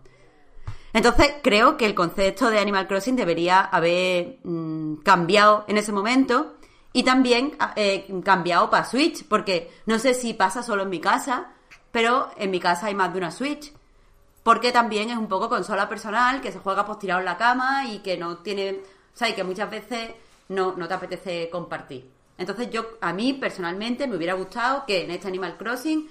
Entonces, 0.94 1.34
creo 1.44 1.76
que 1.76 1.86
el 1.86 1.94
concepto 1.94 2.50
de 2.50 2.60
Animal 2.60 2.88
Crossing 2.88 3.18
debería 3.18 3.60
haber 3.64 4.38
mm, 4.46 5.02
cambiado 5.04 5.66
en 5.68 5.78
ese 5.78 5.92
momento 5.92 6.54
y 6.94 7.04
también 7.04 7.58
eh, 7.76 8.08
cambiado 8.24 8.70
para 8.70 8.86
Switch, 8.86 9.28
porque 9.28 9.74
no 9.88 10.00
sé 10.00 10.14
si 10.14 10.34
pasa 10.34 10.64
solo 10.64 10.84
en 10.84 10.90
mi 10.90 11.02
casa, 11.02 11.50
pero 11.94 12.32
en 12.38 12.50
mi 12.50 12.60
casa 12.60 12.88
hay 12.88 12.96
más 12.96 13.14
de 13.14 13.20
una 13.20 13.32
Switch. 13.32 13.72
Porque 14.42 14.74
también 14.74 15.10
es 15.10 15.16
un 15.16 15.28
poco 15.28 15.48
consola 15.48 15.88
personal, 15.88 16.42
que 16.42 16.52
se 16.52 16.58
juega 16.58 16.86
pues 16.86 17.00
tirado 17.00 17.20
en 17.22 17.26
la 17.26 17.38
cama 17.38 17.86
y 17.86 18.00
que 18.00 18.18
no 18.18 18.40
tiene. 18.40 18.80
O 19.14 19.18
sea, 19.18 19.30
y 19.30 19.34
que 19.34 19.44
muchas 19.44 19.70
veces 19.70 20.10
no, 20.50 20.76
no 20.76 20.88
te 20.88 20.94
apetece 20.96 21.50
compartir. 21.50 22.10
Entonces, 22.38 22.70
yo, 22.72 22.98
a 23.00 23.14
mí 23.14 23.34
personalmente, 23.34 24.08
me 24.08 24.18
hubiera 24.18 24.34
gustado 24.34 24.86
que 24.88 25.04
en 25.04 25.12
este 25.12 25.28
Animal 25.28 25.56
Crossing, 25.56 26.10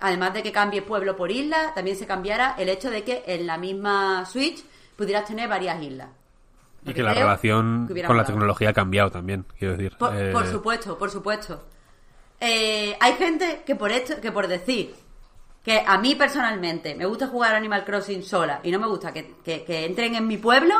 además 0.00 0.34
de 0.34 0.42
que 0.42 0.52
cambie 0.52 0.82
pueblo 0.82 1.16
por 1.16 1.30
isla, 1.32 1.72
también 1.74 1.96
se 1.96 2.06
cambiara 2.06 2.54
el 2.58 2.68
hecho 2.68 2.90
de 2.90 3.02
que 3.02 3.24
en 3.26 3.46
la 3.46 3.56
misma 3.56 4.26
Switch 4.26 4.62
pudieras 4.94 5.24
tener 5.24 5.48
varias 5.48 5.82
islas. 5.82 6.10
Y 6.84 6.92
que 6.92 7.02
la 7.02 7.14
relación 7.14 7.88
que 7.88 8.02
con 8.04 8.18
la 8.18 8.24
tecnología 8.24 8.68
ha 8.68 8.74
cambiado 8.74 9.10
también, 9.10 9.46
quiero 9.58 9.76
decir. 9.78 9.96
Por, 9.96 10.14
Eh, 10.14 10.30
por 10.30 10.46
supuesto, 10.46 10.98
por 10.98 11.10
supuesto. 11.10 11.64
Eh, 12.38 12.96
hay 13.00 13.12
gente 13.14 13.62
que 13.64 13.74
por 13.76 13.90
esto, 13.90 14.20
que 14.20 14.30
por 14.30 14.46
decir 14.46 15.01
que 15.64 15.82
a 15.86 15.98
mí 15.98 16.14
personalmente 16.16 16.94
me 16.94 17.06
gusta 17.06 17.28
jugar 17.28 17.54
Animal 17.54 17.84
Crossing 17.84 18.22
sola 18.24 18.60
y 18.62 18.70
no 18.70 18.78
me 18.80 18.86
gusta 18.88 19.12
que, 19.12 19.34
que- 19.44 19.84
entren 19.86 20.14
en 20.16 20.26
mi 20.26 20.36
pueblo, 20.36 20.74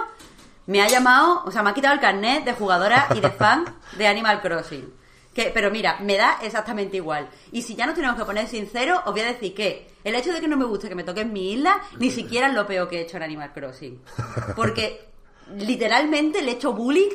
me 0.66 0.82
ha 0.82 0.88
llamado, 0.88 1.42
o 1.44 1.50
sea, 1.50 1.62
me 1.62 1.70
ha 1.70 1.74
quitado 1.74 1.94
el 1.94 2.00
carnet 2.00 2.44
de 2.44 2.52
jugadora 2.54 3.06
y 3.14 3.20
de 3.20 3.30
fan 3.30 3.64
de 3.96 4.06
Animal 4.06 4.40
Crossing. 4.40 4.92
Que, 5.34 5.50
pero 5.54 5.70
mira, 5.70 5.96
me 6.00 6.16
da 6.18 6.38
exactamente 6.42 6.98
igual. 6.98 7.26
Y 7.52 7.62
si 7.62 7.74
ya 7.74 7.86
nos 7.86 7.94
tenemos 7.94 8.16
que 8.18 8.24
poner 8.26 8.46
sinceros, 8.48 9.00
os 9.06 9.12
voy 9.12 9.22
a 9.22 9.26
decir 9.26 9.54
que 9.54 9.88
el 10.04 10.14
hecho 10.14 10.30
de 10.32 10.40
que 10.40 10.46
no 10.48 10.58
me 10.58 10.66
guste 10.66 10.88
que 10.90 10.94
me 10.94 11.04
toquen 11.04 11.32
mi 11.32 11.52
isla, 11.54 11.80
ni 11.98 12.10
siquiera 12.10 12.48
es 12.48 12.54
lo 12.54 12.66
peor 12.66 12.88
que 12.88 12.98
he 12.98 13.02
hecho 13.02 13.16
en 13.16 13.22
Animal 13.22 13.52
Crossing. 13.54 14.02
Porque 14.54 15.08
literalmente 15.56 16.42
le 16.42 16.50
he 16.52 16.54
hecho 16.54 16.72
bullying 16.72 17.10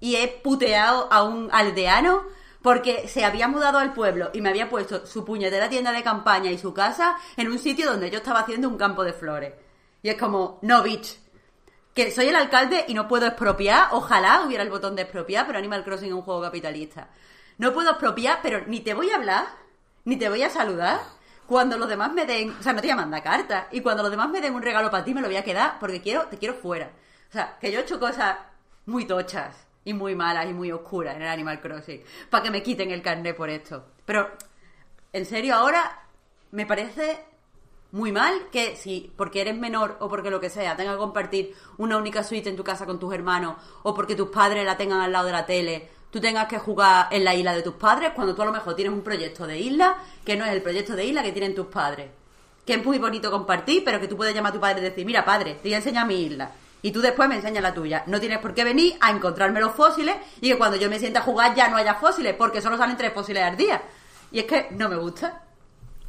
y 0.00 0.16
he 0.16 0.28
puteado 0.28 1.08
a 1.12 1.22
un 1.22 1.48
aldeano 1.52 2.24
porque 2.62 3.08
se 3.08 3.24
había 3.24 3.48
mudado 3.48 3.78
al 3.78 3.92
pueblo 3.92 4.30
y 4.32 4.40
me 4.40 4.48
había 4.48 4.70
puesto 4.70 5.04
su 5.04 5.24
puñetera 5.24 5.68
tienda 5.68 5.92
de 5.92 6.02
campaña 6.02 6.50
y 6.50 6.58
su 6.58 6.72
casa 6.72 7.16
en 7.36 7.48
un 7.48 7.58
sitio 7.58 7.90
donde 7.90 8.10
yo 8.10 8.18
estaba 8.18 8.40
haciendo 8.40 8.68
un 8.68 8.78
campo 8.78 9.04
de 9.04 9.12
flores. 9.12 9.52
Y 10.02 10.08
es 10.08 10.16
como, 10.16 10.58
no, 10.62 10.82
bitch. 10.82 11.18
Que 11.94 12.10
soy 12.10 12.28
el 12.28 12.36
alcalde 12.36 12.84
y 12.88 12.94
no 12.94 13.06
puedo 13.08 13.26
expropiar. 13.26 13.88
Ojalá 13.90 14.44
hubiera 14.46 14.62
el 14.62 14.70
botón 14.70 14.96
de 14.96 15.02
expropiar, 15.02 15.46
pero 15.46 15.58
Animal 15.58 15.84
Crossing 15.84 16.08
es 16.08 16.14
un 16.14 16.22
juego 16.22 16.40
capitalista. 16.40 17.10
no 17.58 17.72
puedo 17.72 17.90
expropiar, 17.90 18.38
pero 18.42 18.64
ni 18.66 18.80
te 18.80 18.94
voy 18.94 19.10
a 19.10 19.16
hablar, 19.16 19.46
ni 20.04 20.16
te 20.16 20.28
voy 20.28 20.42
a 20.42 20.50
saludar. 20.50 21.00
Cuando 21.46 21.76
los 21.76 21.88
demás 21.88 22.12
me 22.12 22.24
den, 22.24 22.50
o 22.58 22.62
sea, 22.62 22.72
no 22.72 22.80
te 22.80 22.86
voy 22.86 22.92
a 22.92 22.96
mandar 22.96 23.22
carta. 23.22 23.68
Y 23.72 23.80
cuando 23.80 24.02
los 24.02 24.10
demás 24.10 24.30
me 24.30 24.40
den 24.40 24.54
un 24.54 24.62
regalo 24.62 24.90
para 24.90 25.04
ti, 25.04 25.12
me 25.12 25.20
lo 25.20 25.26
voy 25.26 25.36
a 25.36 25.44
quedar 25.44 25.78
porque 25.80 26.00
quiero, 26.00 26.26
te 26.28 26.38
quiero 26.38 26.54
fuera. 26.54 26.92
O 27.28 27.32
sea, 27.32 27.58
que 27.60 27.70
yo 27.70 27.80
he 27.80 27.82
hecho 27.82 28.00
cosas 28.00 28.36
muy 28.86 29.04
tochas 29.06 29.71
y 29.84 29.94
muy 29.94 30.14
malas 30.14 30.48
y 30.48 30.52
muy 30.52 30.70
oscuras 30.72 31.16
en 31.16 31.22
el 31.22 31.28
Animal 31.28 31.60
Crossing 31.60 32.02
para 32.30 32.44
que 32.44 32.50
me 32.50 32.62
quiten 32.62 32.90
el 32.90 33.02
carnet 33.02 33.36
por 33.36 33.50
esto. 33.50 33.84
Pero, 34.04 34.30
en 35.12 35.26
serio, 35.26 35.54
ahora 35.54 36.02
me 36.50 36.66
parece 36.66 37.24
muy 37.92 38.10
mal 38.10 38.48
que 38.50 38.76
si 38.76 39.12
porque 39.16 39.42
eres 39.42 39.56
menor 39.56 39.96
o 40.00 40.08
porque 40.08 40.30
lo 40.30 40.40
que 40.40 40.48
sea 40.48 40.76
tengas 40.76 40.94
que 40.94 41.00
compartir 41.00 41.54
una 41.76 41.98
única 41.98 42.24
suite 42.24 42.48
en 42.48 42.56
tu 42.56 42.64
casa 42.64 42.86
con 42.86 42.98
tus 42.98 43.12
hermanos 43.12 43.56
o 43.82 43.94
porque 43.94 44.16
tus 44.16 44.30
padres 44.30 44.64
la 44.64 44.76
tengan 44.76 45.00
al 45.00 45.12
lado 45.12 45.26
de 45.26 45.32
la 45.32 45.46
tele, 45.46 45.90
tú 46.10 46.20
tengas 46.20 46.46
que 46.46 46.58
jugar 46.58 47.08
en 47.10 47.24
la 47.24 47.34
isla 47.34 47.54
de 47.54 47.62
tus 47.62 47.74
padres 47.74 48.12
cuando 48.14 48.34
tú 48.34 48.42
a 48.42 48.46
lo 48.46 48.52
mejor 48.52 48.74
tienes 48.74 48.94
un 48.94 49.02
proyecto 49.02 49.46
de 49.46 49.58
isla 49.58 49.96
que 50.24 50.36
no 50.36 50.44
es 50.44 50.52
el 50.52 50.62
proyecto 50.62 50.96
de 50.96 51.04
isla 51.04 51.22
que 51.22 51.32
tienen 51.32 51.54
tus 51.54 51.66
padres. 51.66 52.10
Que 52.64 52.74
es 52.74 52.84
muy 52.84 52.98
bonito 52.98 53.30
compartir, 53.30 53.82
pero 53.84 53.98
que 53.98 54.06
tú 54.06 54.16
puedes 54.16 54.34
llamar 54.34 54.50
a 54.50 54.54
tu 54.54 54.60
padre 54.60 54.80
y 54.80 54.84
decir, 54.84 55.04
mira 55.04 55.24
padre, 55.24 55.54
te 55.54 55.62
voy 55.68 55.74
a 55.74 55.78
enseñar 55.78 56.06
mi 56.06 56.22
isla. 56.22 56.52
Y 56.82 56.90
tú 56.90 57.00
después 57.00 57.28
me 57.28 57.36
enseñas 57.36 57.62
la 57.62 57.72
tuya. 57.72 58.02
No 58.08 58.18
tienes 58.18 58.38
por 58.38 58.52
qué 58.54 58.64
venir 58.64 58.96
a 59.00 59.10
encontrarme 59.12 59.60
los 59.60 59.72
fósiles 59.72 60.16
y 60.40 60.50
que 60.50 60.58
cuando 60.58 60.76
yo 60.76 60.90
me 60.90 60.98
sienta 60.98 61.20
a 61.20 61.22
jugar 61.22 61.54
ya 61.54 61.68
no 61.68 61.76
haya 61.76 61.94
fósiles, 61.94 62.34
porque 62.34 62.60
solo 62.60 62.76
salen 62.76 62.96
tres 62.96 63.12
fósiles 63.12 63.44
al 63.44 63.56
día. 63.56 63.80
Y 64.32 64.40
es 64.40 64.46
que 64.46 64.68
no 64.72 64.88
me 64.88 64.96
gusta. 64.96 65.44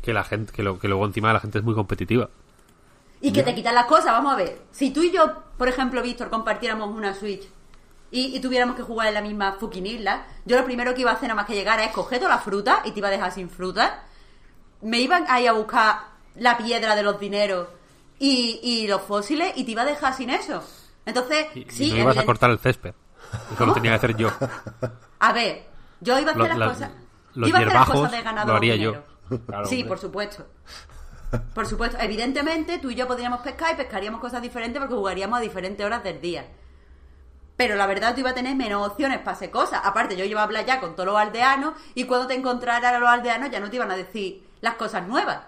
Que 0.02 0.14
la 0.14 0.24
gente, 0.24 0.52
que, 0.52 0.64
lo, 0.64 0.80
que 0.80 0.88
luego 0.88 1.06
encima 1.06 1.32
la 1.32 1.40
gente 1.40 1.60
es 1.60 1.64
muy 1.64 1.76
competitiva. 1.76 2.30
Y 3.22 3.32
que 3.32 3.44
te 3.44 3.56
quitan 3.56 3.76
las 3.76 3.86
cosas, 3.86 4.08
vamos 4.08 4.34
a 4.34 4.36
ver. 4.36 4.64
Si 4.72 4.92
tú 4.92 5.02
y 5.02 5.12
yo, 5.12 5.44
por 5.58 5.70
ejemplo, 5.70 6.02
Víctor, 6.02 6.30
compartiéramos 6.30 6.90
una 6.90 7.14
Switch 7.14 7.48
y, 8.12 8.36
y 8.36 8.40
tuviéramos 8.42 8.76
que 8.76 8.82
jugar 8.82 9.08
en 9.08 9.14
la 9.14 9.22
misma 9.22 9.54
fucking 9.54 9.86
isla, 9.86 10.26
yo 10.44 10.58
lo 10.58 10.66
primero 10.66 10.94
que 10.94 11.02
iba 11.02 11.12
a 11.12 11.14
hacer 11.14 11.30
nada 11.30 11.36
más 11.36 11.46
que 11.46 11.54
llegar 11.54 11.80
es 11.80 11.92
coger 11.92 12.20
toda 12.20 12.32
la 12.32 12.42
fruta 12.42 12.82
y 12.84 12.92
te 12.92 13.00
iba 13.00 13.08
a 13.08 13.12
dejar 13.12 13.32
sin 13.32 13.50
fruta. 13.50 14.04
Me 14.82 15.00
iban 15.00 15.26
ahí 15.30 15.48
a 15.48 15.54
buscar 15.54 16.00
la 16.36 16.58
piedra 16.58 16.96
de 16.96 17.04
los 17.04 17.20
dineros 17.20 17.68
y, 18.26 18.60
y 18.64 18.88
los 18.88 19.02
fósiles 19.02 19.52
y 19.56 19.64
te 19.66 19.72
iba 19.72 19.82
a 19.82 19.86
dejar 19.86 20.14
sin 20.14 20.30
eso. 20.30 20.64
Entonces, 21.06 21.48
Y, 21.56 21.60
y 21.62 21.70
sí, 21.70 21.92
no 21.92 21.98
ibas 21.98 22.18
a 22.18 22.26
cortar 22.26 22.50
el 22.52 22.60
césped. 22.60 22.94
Eso 23.54 23.66
lo 23.66 23.74
tenía 23.74 23.92
que 23.92 23.96
hacer 23.98 24.16
yo. 24.16 24.30
A 25.20 25.34
ver, 25.34 25.66
yo 26.00 26.18
iba 26.20 26.32
a 26.32 26.34
hacer 26.34 26.38
Lo- 26.44 26.48
las 26.48 26.58
la- 26.58 26.68
cosas. 26.68 26.92
los 27.34 27.50
iba 27.50 27.58
a 27.60 27.62
hacer 27.62 27.74
las 27.74 27.90
cosas 27.90 28.12
de 28.12 28.22
ganado 28.22 28.48
lo 28.52 28.58
haría 28.58 28.74
dinero. 28.74 29.04
yo. 29.30 29.40
Claro, 29.46 29.66
sí, 29.66 29.76
hombre. 29.76 29.88
por 29.90 30.00
supuesto. 30.00 30.48
Por 31.56 31.66
supuesto. 31.66 31.98
Evidentemente, 32.00 32.78
tú 32.78 32.92
y 32.92 32.96
yo 32.96 33.08
podríamos 33.08 33.42
pescar 33.42 33.74
y 33.74 33.76
pescaríamos 33.78 34.22
cosas 34.22 34.42
diferentes 34.42 34.80
porque 34.80 34.94
jugaríamos 34.96 35.40
a 35.40 35.42
diferentes 35.42 35.84
horas 35.86 36.04
del 36.04 36.22
día. 36.22 36.46
Pero 37.58 37.76
la 37.76 37.88
verdad, 37.88 38.14
tú 38.14 38.20
ibas 38.22 38.32
a 38.34 38.36
tener 38.36 38.56
menos 38.56 38.88
opciones 38.88 39.20
para 39.20 39.32
hacer 39.36 39.52
cosas. 39.52 39.82
Aparte, 39.84 40.16
yo 40.16 40.26
iba 40.26 40.42
a 40.42 40.44
hablar 40.44 40.66
ya 40.66 40.80
con 40.80 40.96
todos 40.96 41.08
los 41.08 41.18
aldeanos 41.18 41.74
y 41.96 42.06
cuando 42.06 42.28
te 42.28 42.36
encontraran 42.36 42.96
a 42.96 43.00
los 43.00 43.10
aldeanos 43.10 43.50
ya 43.52 43.60
no 43.60 43.70
te 43.70 43.76
iban 43.78 43.92
a 43.92 43.96
decir 43.96 44.44
las 44.62 44.76
cosas 44.76 45.08
nuevas. 45.08 45.40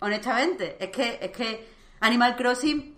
Honestamente, 0.00 0.76
es 0.80 0.90
que, 0.90 1.18
es 1.20 1.30
que 1.30 1.68
Animal 2.00 2.36
Crossing 2.36 2.96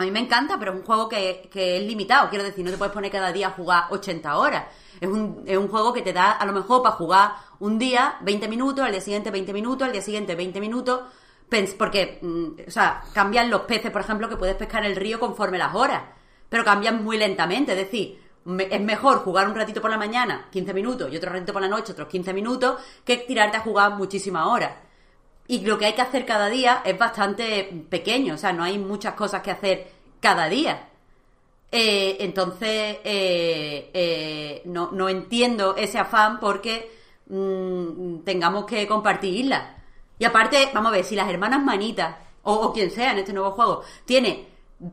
a 0.00 0.04
mí 0.04 0.10
me 0.10 0.20
encanta, 0.20 0.58
pero 0.58 0.72
es 0.72 0.78
un 0.78 0.84
juego 0.86 1.10
que, 1.10 1.50
es 1.52 1.82
limitado. 1.82 2.30
Quiero 2.30 2.42
decir, 2.42 2.64
no 2.64 2.70
te 2.70 2.78
puedes 2.78 2.94
poner 2.94 3.10
cada 3.10 3.30
día 3.32 3.48
a 3.48 3.50
jugar 3.50 3.84
80 3.90 4.34
horas. 4.38 4.64
Es 4.98 5.06
un, 5.06 5.44
es 5.46 5.58
un 5.58 5.68
juego 5.68 5.92
que 5.92 6.00
te 6.00 6.14
da, 6.14 6.32
a 6.32 6.46
lo 6.46 6.54
mejor, 6.54 6.82
para 6.82 6.94
jugar 6.94 7.32
un 7.58 7.78
día 7.78 8.16
20 8.22 8.48
minutos, 8.48 8.82
al 8.82 8.92
día 8.92 9.02
siguiente 9.02 9.30
20 9.30 9.52
minutos, 9.52 9.86
al 9.86 9.92
día 9.92 10.00
siguiente 10.00 10.34
20 10.34 10.58
minutos. 10.58 11.00
Porque, 11.76 12.18
mm, 12.22 12.66
o 12.66 12.70
sea, 12.70 13.02
cambian 13.12 13.50
los 13.50 13.62
peces, 13.62 13.90
por 13.90 14.00
ejemplo, 14.00 14.26
que 14.26 14.38
puedes 14.38 14.56
pescar 14.56 14.84
en 14.86 14.92
el 14.92 14.96
río 14.96 15.20
conforme 15.20 15.58
las 15.58 15.74
horas. 15.74 16.02
Pero 16.48 16.64
cambian 16.64 17.04
muy 17.04 17.18
lentamente. 17.18 17.72
Es 17.72 17.78
decir, 17.78 18.18
es 18.70 18.80
mejor 18.80 19.18
jugar 19.18 19.48
un 19.48 19.54
ratito 19.54 19.82
por 19.82 19.90
la 19.90 19.98
mañana, 19.98 20.48
15 20.50 20.72
minutos, 20.72 21.12
y 21.12 21.16
otro 21.18 21.30
ratito 21.30 21.52
por 21.52 21.60
la 21.60 21.68
noche, 21.68 21.92
otros 21.92 22.08
15 22.08 22.32
minutos, 22.32 22.80
que 23.04 23.18
tirarte 23.18 23.58
a 23.58 23.60
jugar 23.60 23.96
muchísimas 23.96 24.46
horas. 24.46 24.72
Y 25.50 25.62
lo 25.66 25.76
que 25.76 25.86
hay 25.86 25.94
que 25.94 26.02
hacer 26.02 26.24
cada 26.24 26.48
día 26.48 26.80
es 26.84 26.96
bastante 26.96 27.64
pequeño, 27.90 28.34
o 28.34 28.38
sea, 28.38 28.52
no 28.52 28.62
hay 28.62 28.78
muchas 28.78 29.14
cosas 29.14 29.42
que 29.42 29.50
hacer 29.50 29.90
cada 30.20 30.48
día. 30.48 30.90
Eh, 31.72 32.18
entonces, 32.20 32.98
eh, 33.02 33.90
eh, 33.92 34.62
no, 34.66 34.92
no 34.92 35.08
entiendo 35.08 35.74
ese 35.74 35.98
afán 35.98 36.38
porque 36.38 36.92
mm, 37.26 38.20
tengamos 38.20 38.64
que 38.64 38.86
compartir 38.86 39.34
islas. 39.34 39.74
Y 40.20 40.24
aparte, 40.24 40.70
vamos 40.72 40.92
a 40.92 40.94
ver, 40.94 41.04
si 41.04 41.16
las 41.16 41.28
hermanas 41.28 41.60
manitas, 41.64 42.14
o, 42.44 42.54
o 42.54 42.72
quien 42.72 42.88
sea 42.92 43.10
en 43.10 43.18
este 43.18 43.32
nuevo 43.32 43.50
juego, 43.50 43.82
tiene 44.04 44.46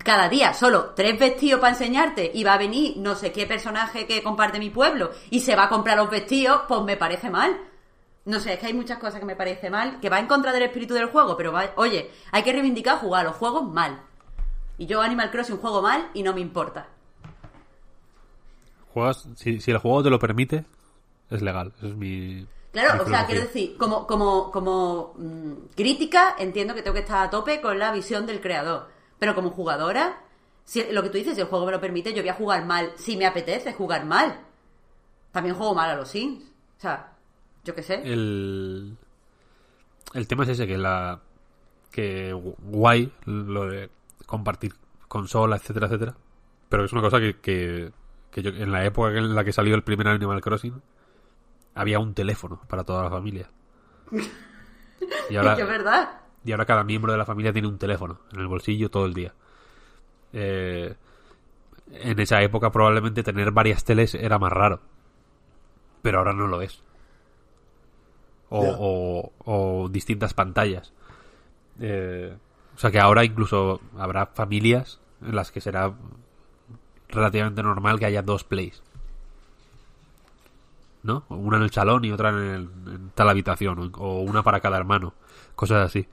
cada 0.04 0.28
día 0.28 0.56
solo 0.56 0.96
tres 0.96 1.20
vestidos 1.20 1.60
para 1.60 1.74
enseñarte 1.74 2.32
y 2.34 2.44
va 2.44 2.56
a 2.56 2.58
venir 2.58 2.98
no 2.98 3.14
sé 3.14 3.32
qué 3.32 3.46
personaje 3.46 4.08
que 4.08 4.24
comparte 4.24 4.58
mi 4.58 4.72
pueblo 4.72 5.12
y 5.30 5.40
se 5.40 5.56
va 5.56 5.66
a 5.66 5.70
comprar 5.70 5.98
los 5.98 6.10
vestidos, 6.10 6.62
pues 6.68 6.82
me 6.82 6.98
parece 6.98 7.30
mal. 7.30 7.56
No 8.28 8.42
sé, 8.42 8.54
es 8.54 8.60
que 8.60 8.66
hay 8.68 8.74
muchas 8.74 9.00
cosas 9.00 9.22
que 9.22 9.26
me 9.26 9.38
parece 9.38 9.70
mal, 9.70 10.02
que 10.02 10.10
va 10.10 10.20
en 10.20 10.28
contra 10.28 10.52
del 10.52 10.64
espíritu 10.64 10.94
del 10.94 11.06
juego, 11.06 11.38
pero 11.38 11.54
va- 11.54 11.72
oye, 11.78 12.12
hay 12.32 12.44
que 12.44 12.52
reivindicar 12.52 13.00
jugar 13.00 13.24
los 13.26 13.38
juegos 13.38 13.72
mal. 13.72 14.02
Y 14.78 14.86
yo 14.86 15.02
Animal 15.02 15.32
Crossing 15.32 15.58
juego 15.58 15.82
mal 15.82 16.10
y 16.14 16.24
no 16.24 16.34
me 16.34 16.42
importa. 16.42 16.88
Juegas, 18.94 19.28
si, 19.36 19.62
si 19.62 19.72
el 19.72 19.78
juego 19.78 20.04
te 20.04 20.10
lo 20.10 20.20
permite, 20.20 20.66
es 21.30 21.42
legal. 21.42 21.72
Eso 21.78 21.88
es 21.88 21.96
mi. 21.96 22.46
Claro, 22.74 22.96
mi 22.96 23.00
o 23.00 23.08
sea, 23.08 23.26
quiero 23.26 23.42
decir, 23.42 23.78
como, 23.78 24.06
como, 24.06 24.52
como 24.52 25.14
mm, 25.18 25.54
crítica, 25.76 26.36
entiendo 26.38 26.76
que 26.76 26.82
tengo 26.82 26.96
que 26.96 27.02
estar 27.02 27.26
a 27.26 27.30
tope 27.30 27.62
con 27.62 27.80
la 27.80 27.92
visión 27.92 28.26
del 28.26 28.42
creador. 28.42 28.90
Pero 29.20 29.36
como 29.36 29.52
jugadora, 29.52 30.22
si, 30.66 30.84
lo 30.92 31.02
que 31.02 31.10
tú 31.10 31.18
dices, 31.18 31.36
si 31.36 31.42
el 31.42 31.48
juego 31.48 31.66
me 31.66 31.72
lo 31.72 31.80
permite, 31.82 32.14
yo 32.14 32.22
voy 32.22 32.30
a 32.30 32.34
jugar 32.34 32.66
mal 32.66 32.92
si 32.98 33.16
me 33.16 33.26
apetece 33.26 33.74
jugar 33.74 34.04
mal. 34.06 34.42
También 35.32 35.56
juego 35.56 35.74
mal 35.74 35.90
a 35.90 35.96
los 35.96 36.10
Sims. 36.10 36.44
O 36.44 36.82
sea, 36.82 37.14
yo 37.68 37.76
qué 37.76 37.84
sé. 37.84 38.02
El. 38.04 38.98
El 40.14 40.28
tema 40.28 40.44
es 40.44 40.50
ese, 40.50 40.66
que 40.66 40.78
la. 40.78 41.20
Que 41.92 42.34
guay 42.34 43.12
lo 43.26 43.68
de 43.68 43.90
compartir 44.26 44.74
consola, 45.08 45.58
etcétera, 45.58 45.88
etcétera. 45.88 46.16
Pero 46.70 46.86
es 46.86 46.94
una 46.94 47.02
cosa 47.02 47.20
que, 47.20 47.40
que, 47.40 47.92
que 48.32 48.42
yo, 48.42 48.50
en 48.50 48.72
la 48.72 48.86
época 48.86 49.10
en 49.10 49.36
la 49.36 49.44
que 49.44 49.54
salió 49.54 49.76
el 49.76 49.84
primer 49.84 50.08
Animal 50.08 50.42
Crossing, 50.42 50.82
había 51.76 52.00
un 52.00 52.14
teléfono 52.14 52.62
para 52.68 52.84
toda 52.84 53.04
la 53.04 53.10
familia. 53.10 53.50
Y 55.30 55.36
ahora, 55.36 55.54
verdad. 55.54 56.22
y 56.44 56.52
ahora 56.52 56.66
cada 56.66 56.84
miembro 56.84 57.12
de 57.12 57.20
la 57.20 57.26
familia 57.26 57.54
tiene 57.54 57.68
un 57.68 57.78
teléfono 57.78 58.22
en 58.32 58.40
el 58.40 58.48
bolsillo 58.48 58.90
todo 58.90 59.06
el 59.06 59.14
día. 59.14 59.32
Eh, 60.34 60.96
en 61.92 62.20
esa 62.20 62.42
época 62.42 62.72
probablemente 62.72 63.22
tener 63.22 63.52
varias 63.52 63.84
teles 63.84 64.16
era 64.16 64.40
más 64.40 64.52
raro. 64.52 64.82
Pero 66.02 66.18
ahora 66.18 66.34
no 66.34 66.48
lo 66.48 66.64
es. 66.64 66.82
O, 68.50 69.32
o- 69.46 69.84
o 69.84 69.90
distintas 69.90 70.34
pantallas. 70.34 70.94
Eh, 71.80 72.36
o 72.76 72.80
sea 72.80 72.92
que 72.92 73.00
ahora 73.00 73.26
incluso 73.26 73.82
habrá 73.98 74.28
familias 74.28 75.00
en 75.22 75.36
las 75.36 75.52
que 75.52 75.62
será 75.62 75.94
relativamente 77.10 77.62
normal 77.64 78.00
que 78.00 78.06
haya 78.06 78.22
dos 78.22 78.44
plays. 78.44 78.82
¿No? 81.04 81.24
Una 81.30 81.58
en 81.58 81.64
el 81.64 81.72
salón 81.72 82.04
y 82.06 82.12
otra 82.12 82.30
en, 82.30 82.36
el- 82.38 82.70
en 82.88 83.10
tal 83.16 83.30
habitación. 83.30 83.80
o- 83.80 83.98
O 84.04 84.22
una 84.22 84.44
para 84.44 84.60
cada 84.60 84.78
hermano. 84.78 85.14
Cosas 85.56 85.86
así. 85.86 86.08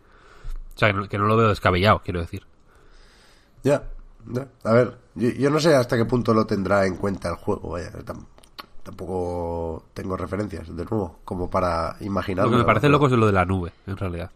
O 0.74 0.78
sea, 0.78 0.88
que 0.88 0.94
no, 0.94 1.08
que 1.08 1.18
no 1.18 1.26
lo 1.26 1.36
veo 1.36 1.48
descabellado, 1.48 2.02
quiero 2.04 2.20
decir. 2.20 2.44
Ya, 3.62 3.84
ya. 4.26 4.48
A 4.64 4.72
ver, 4.72 4.98
yo, 5.14 5.30
yo 5.30 5.50
no 5.50 5.58
sé 5.60 5.74
hasta 5.74 5.96
qué 5.96 6.04
punto 6.04 6.34
lo 6.34 6.46
tendrá 6.46 6.86
en 6.86 6.96
cuenta 6.96 7.28
el 7.30 7.36
juego, 7.36 7.70
vaya. 7.70 7.90
Tam- 8.84 8.96
tampoco 8.96 9.84
tengo 9.94 10.16
referencias, 10.16 10.68
de 10.68 10.84
nuevo, 10.84 11.18
como 11.24 11.48
para 11.50 11.96
imaginar. 12.00 12.44
Lo 12.44 12.50
que 12.52 12.58
me 12.58 12.64
parece 12.64 12.88
loco 12.88 13.06
es 13.06 13.12
lo 13.12 13.26
de 13.26 13.32
la 13.32 13.44
nube, 13.44 13.72
en 13.86 13.96
realidad. 13.96 14.30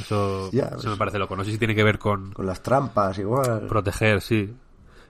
Eso, 0.00 0.50
Ya, 0.52 0.64
eso 0.64 0.74
pues- 0.76 0.86
me 0.86 0.96
parece 0.96 1.18
loco. 1.18 1.36
No 1.36 1.44
sé 1.44 1.52
si 1.52 1.58
tiene 1.58 1.74
que 1.74 1.84
ver 1.84 1.98
con 1.98 2.32
Con 2.32 2.46
las 2.46 2.62
trampas, 2.62 3.18
igual. 3.18 3.66
proteger, 3.68 4.20
sí. 4.20 4.54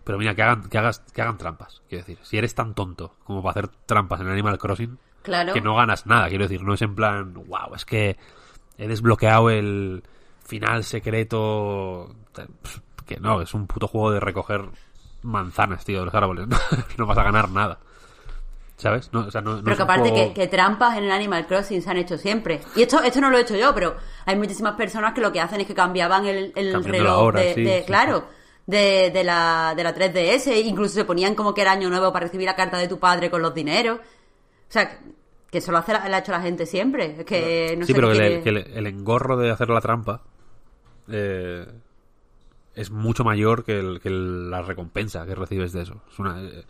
Pero 0.04 0.18
mira, 0.18 0.34
que 0.34 0.42
hagan, 0.42 0.68
que 0.68 0.78
hagas, 0.78 1.00
que 1.00 1.22
hagan 1.22 1.38
trampas. 1.38 1.82
Quiero 1.88 2.04
decir, 2.04 2.18
si 2.22 2.36
eres 2.38 2.54
tan 2.54 2.74
tonto 2.74 3.14
como 3.24 3.42
para 3.42 3.52
hacer 3.60 3.68
trampas 3.86 4.20
en 4.20 4.28
Animal 4.28 4.58
Crossing, 4.58 4.98
Claro. 5.22 5.52
que 5.52 5.60
no 5.60 5.74
ganas 5.76 6.06
nada. 6.06 6.28
Quiero 6.28 6.44
decir, 6.44 6.62
no 6.62 6.74
es 6.74 6.82
en 6.82 6.94
plan, 6.94 7.34
wow, 7.34 7.74
es 7.74 7.84
que 7.84 8.16
he 8.78 8.88
desbloqueado 8.88 9.50
el 9.50 10.02
final 10.44 10.84
secreto. 10.84 12.14
Que 13.06 13.18
no, 13.20 13.40
es 13.42 13.54
un 13.54 13.66
puto 13.66 13.88
juego 13.88 14.10
de 14.12 14.20
recoger 14.20 14.62
manzanas, 15.22 15.84
tío, 15.84 16.00
de 16.00 16.06
los 16.06 16.14
árboles. 16.14 16.48
No, 16.98 17.06
vas 17.06 17.18
a 17.18 17.22
ganar 17.22 17.50
nada. 17.50 17.78
¿Sabes? 18.80 19.10
No, 19.12 19.26
o 19.26 19.30
sea, 19.30 19.40
no, 19.40 19.56
no 19.56 19.62
Pero 19.64 19.76
que 19.76 19.82
aparte 19.82 20.08
juego- 20.10 20.28
que, 20.28 20.40
que 20.40 20.46
trampas 20.48 20.96
en 20.96 21.04
el 21.04 21.10
Animal 21.12 21.46
Crossing 21.46 21.82
se 21.82 21.90
han 21.90 21.96
hecho 21.98 22.16
siempre. 22.18 22.60
Y 22.74 22.82
esto, 22.82 23.02
esto 23.02 23.20
no 23.20 23.30
lo 23.30 23.38
he 23.38 23.42
hecho 23.42 23.56
yo, 23.56 23.74
pero 23.74 23.96
hay 24.26 24.36
muchísimas 24.36 24.74
personas 24.74 25.12
que 25.14 25.20
lo 25.20 25.32
que 25.32 25.40
hacen 25.40 25.60
es 25.60 25.66
que 25.66 25.74
cambiaban 25.74 26.26
el, 26.26 26.52
el 26.56 26.82
reloj 26.84 27.18
hora, 27.22 27.40
de, 27.40 27.54
sí, 27.54 27.62
de- 27.62 27.80
sí, 27.80 27.84
claro, 27.86 28.24
de, 28.66 29.10
de 29.12 29.24
la, 29.24 29.74
de 29.76 29.82
la 29.84 29.94
3DS, 29.94 30.64
incluso 30.64 30.94
se 30.94 31.04
ponían 31.04 31.34
como 31.34 31.52
que 31.54 31.60
era 31.60 31.72
año 31.72 31.88
nuevo 31.90 32.12
para 32.12 32.26
recibir 32.26 32.46
la 32.46 32.56
carta 32.56 32.78
de 32.78 32.88
tu 32.88 32.98
padre 32.98 33.30
con 33.30 33.42
los 33.42 33.52
dineros. 33.54 33.98
O 33.98 34.02
sea, 34.72 34.98
que 35.50 35.58
eso 35.58 35.72
lo, 35.72 35.78
hace 35.78 35.92
la, 35.92 36.08
lo 36.08 36.14
ha 36.14 36.18
hecho 36.20 36.32
la 36.32 36.40
gente 36.40 36.64
siempre. 36.66 37.16
Es 37.18 37.24
que 37.24 37.74
no 37.76 37.84
sí, 37.84 37.92
sé 37.92 38.00
pero 38.00 38.12
que, 38.12 38.52
le- 38.52 38.78
el 38.78 38.86
engorro 38.86 39.36
de 39.36 39.50
hacer 39.50 39.68
la 39.68 39.80
trampa 39.80 40.22
eh, 41.08 41.66
es 42.74 42.90
mucho 42.90 43.24
mayor 43.24 43.64
que, 43.64 43.78
el- 43.80 44.00
que 44.00 44.08
el- 44.08 44.50
la 44.50 44.62
recompensa 44.62 45.26
que 45.26 45.34
recibes 45.34 45.72
de 45.72 45.82
eso. 45.82 46.00
Es 46.10 46.18
una, 46.18 46.40
eh, 46.40 46.64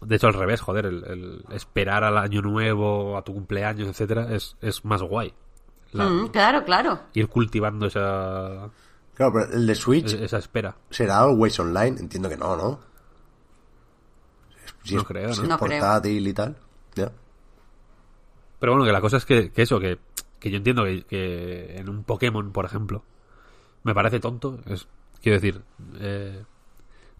de 0.00 0.16
hecho, 0.16 0.26
al 0.28 0.34
revés, 0.34 0.60
joder, 0.60 0.86
el, 0.86 1.04
el 1.04 1.44
esperar 1.54 2.04
al 2.04 2.18
año 2.18 2.42
nuevo, 2.42 3.16
a 3.16 3.22
tu 3.22 3.32
cumpleaños, 3.34 3.88
etcétera, 3.88 4.34
es, 4.34 4.56
es 4.60 4.84
más 4.84 5.02
guay. 5.02 5.32
La- 5.92 6.06
Mm, 6.08 6.28
claro, 6.28 6.64
claro. 6.64 7.00
Ir 7.14 7.28
cultivando 7.28 7.86
esa, 7.86 8.70
Claro, 9.14 9.32
pero 9.32 9.52
el 9.52 9.66
de 9.66 9.74
Switch 9.74 10.12
esa 10.12 10.38
espera. 10.38 10.76
será 10.90 11.20
always 11.20 11.58
online. 11.58 11.98
Entiendo 12.00 12.28
que 12.28 12.36
no, 12.36 12.56
¿no? 12.56 12.80
Si 14.84 14.94
No 14.94 15.00
es, 15.00 15.06
creo, 15.06 15.32
si 15.32 15.38
¿no? 15.38 15.42
es 15.44 15.48
No 15.48 15.58
creo. 15.58 15.80
portátil 15.80 16.28
y 16.28 16.32
tal. 16.34 16.56
Ya. 16.94 17.10
Pero 18.60 18.72
bueno, 18.72 18.84
que 18.86 18.92
la 18.92 19.00
cosa 19.00 19.16
es 19.16 19.24
que, 19.24 19.50
que 19.50 19.62
eso, 19.62 19.80
que, 19.80 19.98
que 20.38 20.50
yo 20.50 20.56
entiendo 20.58 20.84
que, 20.84 21.04
que 21.04 21.78
en 21.78 21.88
un 21.88 22.04
Pokémon, 22.04 22.52
por 22.52 22.64
ejemplo, 22.64 23.02
me 23.84 23.94
parece 23.94 24.20
tonto. 24.20 24.58
Es, 24.66 24.86
quiero 25.22 25.36
decir, 25.40 25.62
eh, 25.98 26.44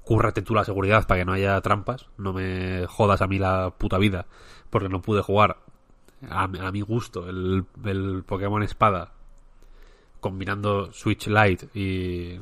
cúrrate 0.06 0.40
tú 0.40 0.54
la 0.54 0.64
seguridad 0.64 1.04
para 1.06 1.20
que 1.20 1.24
no 1.24 1.32
haya 1.32 1.60
trampas. 1.60 2.06
No 2.16 2.32
me 2.32 2.86
jodas 2.86 3.20
a 3.20 3.26
mí 3.26 3.40
la 3.40 3.70
puta 3.76 3.98
vida 3.98 4.26
porque 4.70 4.88
no 4.88 5.02
pude 5.02 5.20
jugar 5.20 5.58
a, 6.30 6.44
a 6.44 6.72
mi 6.72 6.80
gusto 6.80 7.28
el, 7.28 7.66
el 7.84 8.22
Pokémon 8.24 8.62
Espada 8.62 9.12
combinando 10.20 10.92
Switch 10.92 11.26
Lite 11.26 11.68
y, 11.74 12.40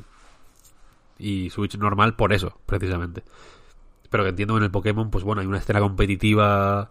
y 1.17 1.49
Switch 1.49 1.75
normal 1.77 2.15
por 2.15 2.33
eso, 2.33 2.59
precisamente. 2.67 3.23
Pero 4.11 4.23
que 4.23 4.29
entiendo 4.29 4.53
que 4.53 4.59
en 4.59 4.63
el 4.65 4.71
Pokémon, 4.71 5.09
pues 5.09 5.23
bueno, 5.23 5.41
hay 5.41 5.47
una 5.47 5.57
escena 5.57 5.79
competitiva 5.79 6.87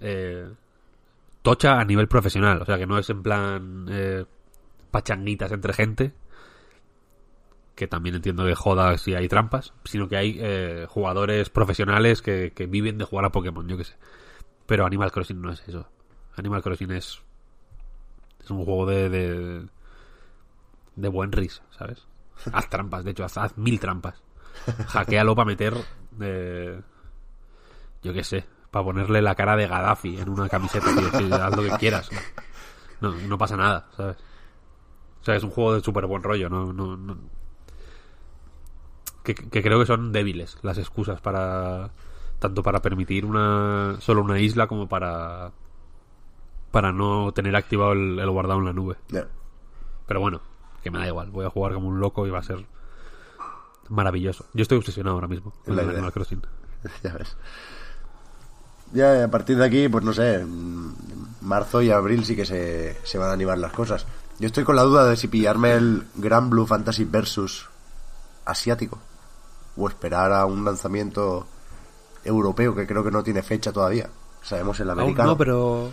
eh, 0.00 0.48
tocha 1.42 1.78
a 1.78 1.84
nivel 1.84 2.08
profesional. 2.08 2.62
O 2.62 2.64
sea, 2.64 2.78
que 2.78 2.86
no 2.86 2.96
es 2.96 3.10
en 3.10 3.22
plan 3.22 3.86
eh, 3.90 4.24
pachanguitas 4.90 5.52
entre 5.52 5.74
gente, 5.74 6.14
que 7.78 7.86
también 7.86 8.16
entiendo 8.16 8.44
que 8.44 8.56
joda 8.56 8.98
si 8.98 9.14
hay 9.14 9.28
trampas, 9.28 9.72
sino 9.84 10.08
que 10.08 10.16
hay 10.16 10.36
eh, 10.40 10.86
jugadores 10.88 11.48
profesionales 11.48 12.22
que, 12.22 12.52
que 12.52 12.66
viven 12.66 12.98
de 12.98 13.04
jugar 13.04 13.24
a 13.24 13.30
Pokémon, 13.30 13.68
yo 13.68 13.76
qué 13.76 13.84
sé. 13.84 13.94
Pero 14.66 14.84
Animal 14.84 15.12
Crossing 15.12 15.40
no 15.40 15.52
es 15.52 15.62
eso. 15.68 15.88
Animal 16.36 16.60
Crossing 16.60 16.90
es, 16.90 17.22
es 18.42 18.50
un 18.50 18.64
juego 18.64 18.84
de, 18.84 19.08
de, 19.08 19.66
de 20.96 21.08
buen 21.08 21.30
ris, 21.30 21.62
¿sabes? 21.70 22.04
Haz 22.52 22.68
trampas, 22.68 23.04
de 23.04 23.12
hecho, 23.12 23.24
haz, 23.24 23.38
haz 23.38 23.56
mil 23.56 23.78
trampas. 23.78 24.20
Hackealo 24.88 25.36
para 25.36 25.46
meter, 25.46 25.74
eh, 26.20 26.80
yo 28.02 28.12
qué 28.12 28.24
sé, 28.24 28.44
para 28.72 28.84
ponerle 28.84 29.22
la 29.22 29.36
cara 29.36 29.56
de 29.56 29.68
Gaddafi 29.68 30.18
en 30.18 30.28
una 30.28 30.48
camiseta, 30.48 30.86
tío, 30.96 31.10
sí, 31.16 31.32
haz 31.32 31.54
lo 31.56 31.62
que 31.62 31.76
quieras. 31.78 32.10
No, 33.00 33.12
no 33.12 33.38
pasa 33.38 33.56
nada, 33.56 33.86
¿sabes? 33.96 34.16
O 35.20 35.24
sea, 35.24 35.36
es 35.36 35.44
un 35.44 35.50
juego 35.50 35.74
de 35.74 35.80
súper 35.80 36.06
buen 36.06 36.22
rollo, 36.24 36.48
no, 36.50 36.72
no, 36.72 36.96
no- 36.96 37.37
Que, 39.28 39.34
que 39.34 39.62
creo 39.62 39.78
que 39.78 39.84
son 39.84 40.10
débiles 40.10 40.56
las 40.62 40.78
excusas 40.78 41.20
para 41.20 41.90
tanto 42.38 42.62
para 42.62 42.80
permitir 42.80 43.26
una 43.26 43.96
solo 44.00 44.22
una 44.22 44.40
isla 44.40 44.66
como 44.68 44.88
para 44.88 45.52
para 46.70 46.92
no 46.92 47.32
tener 47.32 47.54
activado 47.54 47.92
el, 47.92 48.18
el 48.18 48.30
guardado 48.30 48.60
en 48.60 48.64
la 48.64 48.72
nube. 48.72 48.96
Pero 50.06 50.20
bueno, 50.20 50.40
que 50.82 50.90
me 50.90 50.98
da 50.98 51.06
igual, 51.06 51.30
voy 51.30 51.44
a 51.44 51.50
jugar 51.50 51.74
como 51.74 51.88
un 51.88 52.00
loco 52.00 52.26
y 52.26 52.30
va 52.30 52.38
a 52.38 52.42
ser 52.42 52.64
maravilloso. 53.90 54.46
Yo 54.54 54.62
estoy 54.62 54.78
obsesionado 54.78 55.16
ahora 55.16 55.28
mismo 55.28 55.52
con 55.62 55.76
la. 55.76 55.82
Animal 55.82 56.10
Crossing. 56.10 56.40
ya 57.02 57.12
ves. 57.12 57.36
Ya 58.94 59.24
a 59.24 59.28
partir 59.28 59.58
de 59.58 59.66
aquí, 59.66 59.90
pues 59.90 60.02
no 60.02 60.14
sé, 60.14 60.42
marzo 61.42 61.82
y 61.82 61.90
abril 61.90 62.24
sí 62.24 62.34
que 62.34 62.46
se, 62.46 62.96
se 63.04 63.18
van 63.18 63.28
a 63.28 63.34
animar 63.34 63.58
las 63.58 63.72
cosas. 63.72 64.06
Yo 64.38 64.46
estoy 64.46 64.64
con 64.64 64.76
la 64.76 64.84
duda 64.84 65.06
de 65.06 65.16
si 65.16 65.28
pillarme 65.28 65.72
el 65.72 66.06
Gran 66.14 66.48
Blue 66.48 66.66
Fantasy 66.66 67.04
Versus 67.04 67.68
asiático 68.46 68.98
o 69.78 69.88
esperar 69.88 70.32
a 70.32 70.44
un 70.46 70.64
lanzamiento 70.64 71.46
europeo 72.24 72.74
que 72.74 72.86
creo 72.86 73.04
que 73.04 73.10
no 73.10 73.22
tiene 73.22 73.42
fecha 73.42 73.72
todavía. 73.72 74.08
Sabemos 74.42 74.78
el 74.80 74.90
americano. 74.90 75.30
no, 75.30 75.38
pero 75.38 75.90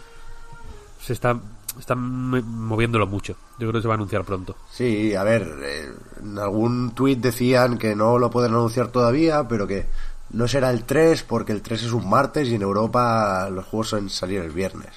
se 1.01 1.13
está 1.13 1.39
están 1.79 1.99
mo- 1.99 2.41
moviéndolo 2.41 3.05
mucho. 3.05 3.33
Yo 3.59 3.67
creo 3.67 3.73
que 3.73 3.81
se 3.81 3.87
va 3.87 3.95
a 3.95 3.97
anunciar 3.97 4.23
pronto. 4.23 4.55
Sí, 4.71 5.13
a 5.13 5.23
ver, 5.23 5.45
eh, 5.61 5.93
en 6.21 6.39
algún 6.39 6.91
tuit 6.95 7.19
decían 7.19 7.77
que 7.77 7.95
no 7.95 8.17
lo 8.17 8.29
pueden 8.29 8.53
anunciar 8.53 8.87
todavía, 8.87 9.45
pero 9.47 9.67
que 9.67 9.85
no 10.31 10.47
será 10.47 10.69
el 10.71 10.85
3 10.85 11.23
porque 11.23 11.51
el 11.51 11.61
3 11.61 11.83
es 11.83 11.91
un 11.91 12.09
martes 12.09 12.47
y 12.47 12.55
en 12.55 12.61
Europa 12.61 13.49
los 13.51 13.65
juegos 13.65 13.89
suelen 13.89 14.09
salir 14.09 14.41
el 14.41 14.51
viernes. 14.51 14.89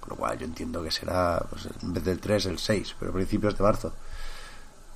Con 0.00 0.10
lo 0.10 0.16
cual 0.16 0.38
yo 0.38 0.44
entiendo 0.44 0.82
que 0.82 0.90
será, 0.90 1.42
pues, 1.50 1.66
en 1.82 1.92
vez 1.94 2.04
del 2.04 2.20
3, 2.20 2.44
el 2.46 2.58
6, 2.58 2.94
pero 2.98 3.10
a 3.10 3.14
principios 3.14 3.56
de 3.56 3.64
marzo. 3.64 3.92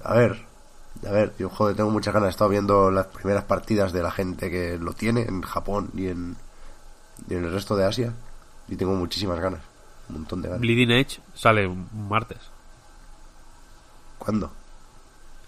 A 0.05 0.15
ver, 0.15 0.45
a 1.07 1.11
ver, 1.11 1.35
yo 1.39 1.49
joder, 1.49 1.77
tengo 1.77 1.91
muchas 1.91 2.15
ganas. 2.15 2.29
He 2.29 2.31
estado 2.31 2.51
viendo 2.51 2.91
las 2.91 3.07
primeras 3.07 3.45
partidas 3.45 3.93
de 3.93 4.03
la 4.03 4.11
gente 4.11 4.51
que 4.51 4.79
lo 4.79 4.93
tiene 4.93 5.23
en 5.23 5.43
Japón 5.43 5.91
y 5.95 6.09
en, 6.09 6.37
y 7.29 7.35
en 7.35 7.45
el 7.45 7.53
resto 7.53 7.77
de 7.77 7.85
Asia 7.85 8.13
y 8.69 8.77
tengo 8.77 8.95
muchísimas 8.95 9.41
ganas. 9.41 9.61
Un 10.09 10.17
montón 10.17 10.43
de 10.43 10.49
ganas. 10.49 10.61
Bleeding 10.61 10.91
Edge 10.91 11.21
sale 11.35 11.67
un 11.67 11.89
martes. 12.09 12.39
¿Cuándo? 14.19 14.53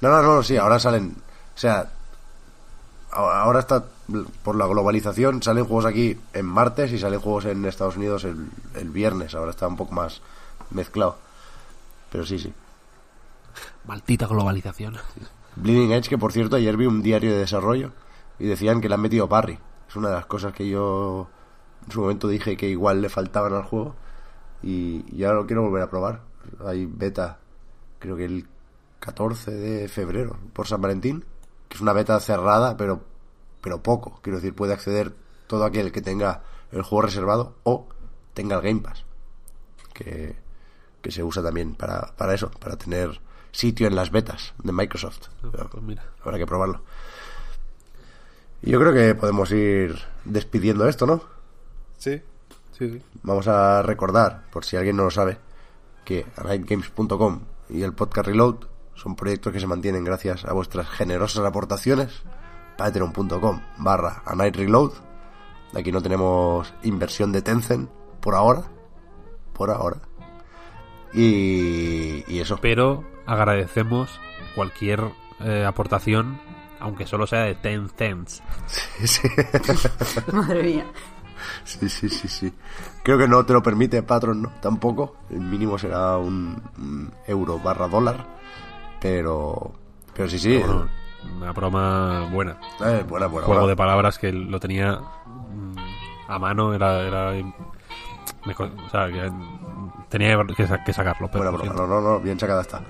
No, 0.00 0.08
no, 0.08 0.22
no, 0.22 0.42
sí, 0.42 0.56
ahora 0.56 0.78
salen. 0.78 1.14
O 1.54 1.58
sea, 1.58 1.88
ahora 3.12 3.60
está. 3.60 3.84
Por 4.42 4.56
la 4.56 4.66
globalización 4.66 5.42
salen 5.42 5.64
juegos 5.64 5.86
aquí 5.86 6.18
en 6.34 6.44
martes 6.44 6.92
y 6.92 6.98
salen 6.98 7.20
juegos 7.20 7.46
en 7.46 7.64
Estados 7.64 7.96
Unidos 7.96 8.24
el, 8.24 8.50
el 8.74 8.90
viernes. 8.90 9.34
Ahora 9.34 9.50
está 9.50 9.66
un 9.66 9.76
poco 9.76 9.94
más 9.94 10.20
mezclado. 10.70 11.16
Pero 12.10 12.26
sí, 12.26 12.38
sí. 12.38 12.52
Maldita 13.86 14.26
globalización. 14.26 14.96
Bleeding 15.56 15.92
Edge, 15.92 16.08
que 16.08 16.18
por 16.18 16.32
cierto, 16.32 16.56
ayer 16.56 16.76
vi 16.76 16.86
un 16.86 17.02
diario 17.02 17.32
de 17.32 17.38
desarrollo 17.38 17.92
y 18.38 18.46
decían 18.46 18.80
que 18.80 18.88
le 18.88 18.94
han 18.94 19.00
metido 19.00 19.28
parry. 19.28 19.58
Es 19.88 19.96
una 19.96 20.08
de 20.08 20.14
las 20.14 20.26
cosas 20.26 20.52
que 20.52 20.68
yo 20.68 21.28
en 21.86 21.92
su 21.92 22.00
momento 22.00 22.28
dije 22.28 22.56
que 22.56 22.68
igual 22.68 23.02
le 23.02 23.08
faltaban 23.08 23.52
al 23.52 23.62
juego 23.62 23.94
y, 24.62 25.04
y 25.14 25.24
ahora 25.24 25.40
lo 25.40 25.46
quiero 25.46 25.62
volver 25.62 25.82
a 25.82 25.90
probar. 25.90 26.22
Hay 26.64 26.86
beta, 26.86 27.38
creo 27.98 28.16
que 28.16 28.24
el 28.24 28.48
14 29.00 29.50
de 29.50 29.88
febrero 29.88 30.38
por 30.52 30.66
San 30.66 30.80
Valentín, 30.80 31.24
que 31.68 31.76
es 31.76 31.80
una 31.80 31.92
beta 31.92 32.18
cerrada, 32.20 32.76
pero, 32.76 33.02
pero 33.60 33.82
poco. 33.82 34.18
Quiero 34.22 34.38
decir, 34.38 34.54
puede 34.54 34.72
acceder 34.72 35.14
todo 35.46 35.64
aquel 35.64 35.92
que 35.92 36.00
tenga 36.00 36.42
el 36.72 36.82
juego 36.82 37.02
reservado 37.02 37.54
o 37.64 37.86
tenga 38.32 38.56
el 38.56 38.62
Game 38.62 38.80
Pass, 38.80 39.04
que, 39.92 40.36
que 41.02 41.10
se 41.10 41.22
usa 41.22 41.42
también 41.42 41.74
para, 41.74 42.14
para 42.16 42.34
eso, 42.34 42.50
para 42.50 42.76
tener 42.76 43.20
sitio 43.54 43.86
en 43.86 43.94
las 43.94 44.10
betas 44.10 44.52
de 44.62 44.72
Microsoft. 44.72 45.28
Pues 45.40 45.82
mira. 45.82 46.04
Habrá 46.22 46.38
que 46.38 46.46
probarlo. 46.46 46.82
Y 48.62 48.70
yo 48.70 48.80
creo 48.80 48.92
que 48.92 49.14
podemos 49.14 49.50
ir 49.52 49.96
despidiendo 50.24 50.88
esto, 50.88 51.06
¿no? 51.06 51.22
Sí. 51.98 52.20
Sí, 52.72 52.90
sí. 52.90 53.02
Vamos 53.22 53.46
a 53.46 53.82
recordar, 53.82 54.50
por 54.50 54.64
si 54.64 54.76
alguien 54.76 54.96
no 54.96 55.04
lo 55.04 55.10
sabe, 55.10 55.38
que 56.04 56.26
nightgames.com 56.42 57.40
y 57.70 57.82
el 57.82 57.92
podcast 57.92 58.26
Reload 58.26 58.56
son 58.94 59.14
proyectos 59.14 59.52
que 59.52 59.60
se 59.60 59.66
mantienen 59.66 60.04
gracias 60.04 60.44
a 60.44 60.52
vuestras 60.52 60.88
generosas 60.88 61.44
aportaciones. 61.44 62.22
Patreon.com 62.76 63.60
barra 63.78 64.22
a 64.26 64.34
Night 64.34 64.56
Reload. 64.56 64.92
Aquí 65.74 65.92
no 65.92 66.02
tenemos 66.02 66.72
inversión 66.82 67.30
de 67.30 67.42
Tencent 67.42 67.88
por 68.20 68.34
ahora. 68.34 68.64
Por 69.52 69.70
ahora. 69.70 69.98
Y, 71.12 72.24
y 72.26 72.40
eso. 72.40 72.58
Pero 72.60 73.04
agradecemos 73.26 74.20
cualquier 74.54 75.02
eh, 75.40 75.64
aportación, 75.66 76.40
aunque 76.80 77.06
solo 77.06 77.26
sea 77.26 77.40
de 77.40 77.54
10 77.54 77.92
cents. 77.96 78.42
Sí. 79.04 79.28
Madre 80.32 80.62
mía. 80.62 80.86
Sí, 81.64 81.88
sí, 81.88 82.08
sí, 82.08 82.28
sí. 82.28 82.52
Creo 83.02 83.18
que 83.18 83.28
no 83.28 83.44
te 83.44 83.52
lo 83.52 83.62
permite 83.62 84.02
Patreon, 84.02 84.42
¿no? 84.42 84.52
Tampoco. 84.60 85.16
El 85.30 85.40
mínimo 85.40 85.78
será 85.78 86.16
un, 86.16 86.62
un 86.78 87.12
euro 87.26 87.58
barra 87.58 87.88
dólar. 87.88 88.26
Pero... 89.00 89.72
Pero 90.14 90.28
sí, 90.28 90.38
sí. 90.38 90.58
Bueno, 90.58 90.88
una 91.36 91.52
broma 91.52 92.28
buena. 92.30 92.56
Eh, 92.80 93.04
buena, 93.06 93.26
buena. 93.26 93.46
Juego 93.46 93.60
buena. 93.62 93.66
de 93.66 93.76
palabras 93.76 94.18
que 94.18 94.32
lo 94.32 94.58
tenía 94.60 94.92
mm, 95.26 95.74
a 96.28 96.38
mano, 96.38 96.72
era... 96.72 97.00
era 97.00 97.32
me 97.32 98.52
o 98.52 98.88
sea, 98.90 99.08
que 99.08 99.30
tenía 100.08 100.38
que, 100.56 100.66
sa- 100.66 100.84
que 100.84 100.92
sacarlo, 100.92 101.28
pero 101.30 101.50
Buena 101.50 101.58
broma. 101.72 101.74
No, 101.74 101.86
no, 101.86 102.00
no. 102.00 102.20
Bien 102.20 102.38
sacada 102.38 102.60
está. 102.62 102.82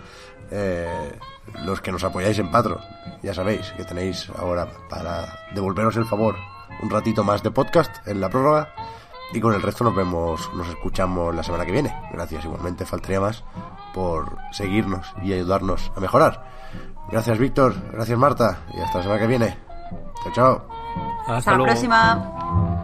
Eh, 0.50 1.18
los 1.64 1.80
que 1.80 1.92
nos 1.92 2.04
apoyáis 2.04 2.38
en 2.38 2.50
Patreon, 2.50 2.80
ya 3.22 3.34
sabéis 3.34 3.72
que 3.76 3.84
tenéis 3.84 4.28
ahora 4.36 4.68
para 4.88 5.26
devolveros 5.54 5.96
el 5.96 6.06
favor 6.06 6.36
un 6.82 6.90
ratito 6.90 7.24
más 7.24 7.42
de 7.42 7.50
podcast 7.50 8.06
en 8.06 8.20
la 8.20 8.28
prórroga. 8.28 8.68
Y 9.32 9.40
con 9.40 9.54
el 9.54 9.62
resto 9.62 9.84
nos 9.84 9.96
vemos, 9.96 10.50
nos 10.54 10.68
escuchamos 10.68 11.34
la 11.34 11.42
semana 11.42 11.64
que 11.64 11.72
viene. 11.72 11.94
Gracias, 12.12 12.44
igualmente 12.44 12.84
faltaría 12.84 13.20
más 13.20 13.42
por 13.92 14.36
seguirnos 14.52 15.12
y 15.22 15.32
ayudarnos 15.32 15.90
a 15.96 16.00
mejorar. 16.00 16.44
Gracias, 17.10 17.38
Víctor. 17.38 17.74
Gracias, 17.92 18.18
Marta. 18.18 18.58
Y 18.72 18.80
hasta 18.80 18.98
la 18.98 19.02
semana 19.02 19.20
que 19.20 19.26
viene. 19.26 19.58
Chao, 20.22 20.32
chao. 20.32 20.68
Hasta 21.22 21.36
Hasta 21.36 21.58
la 21.58 21.64
próxima. 21.64 22.83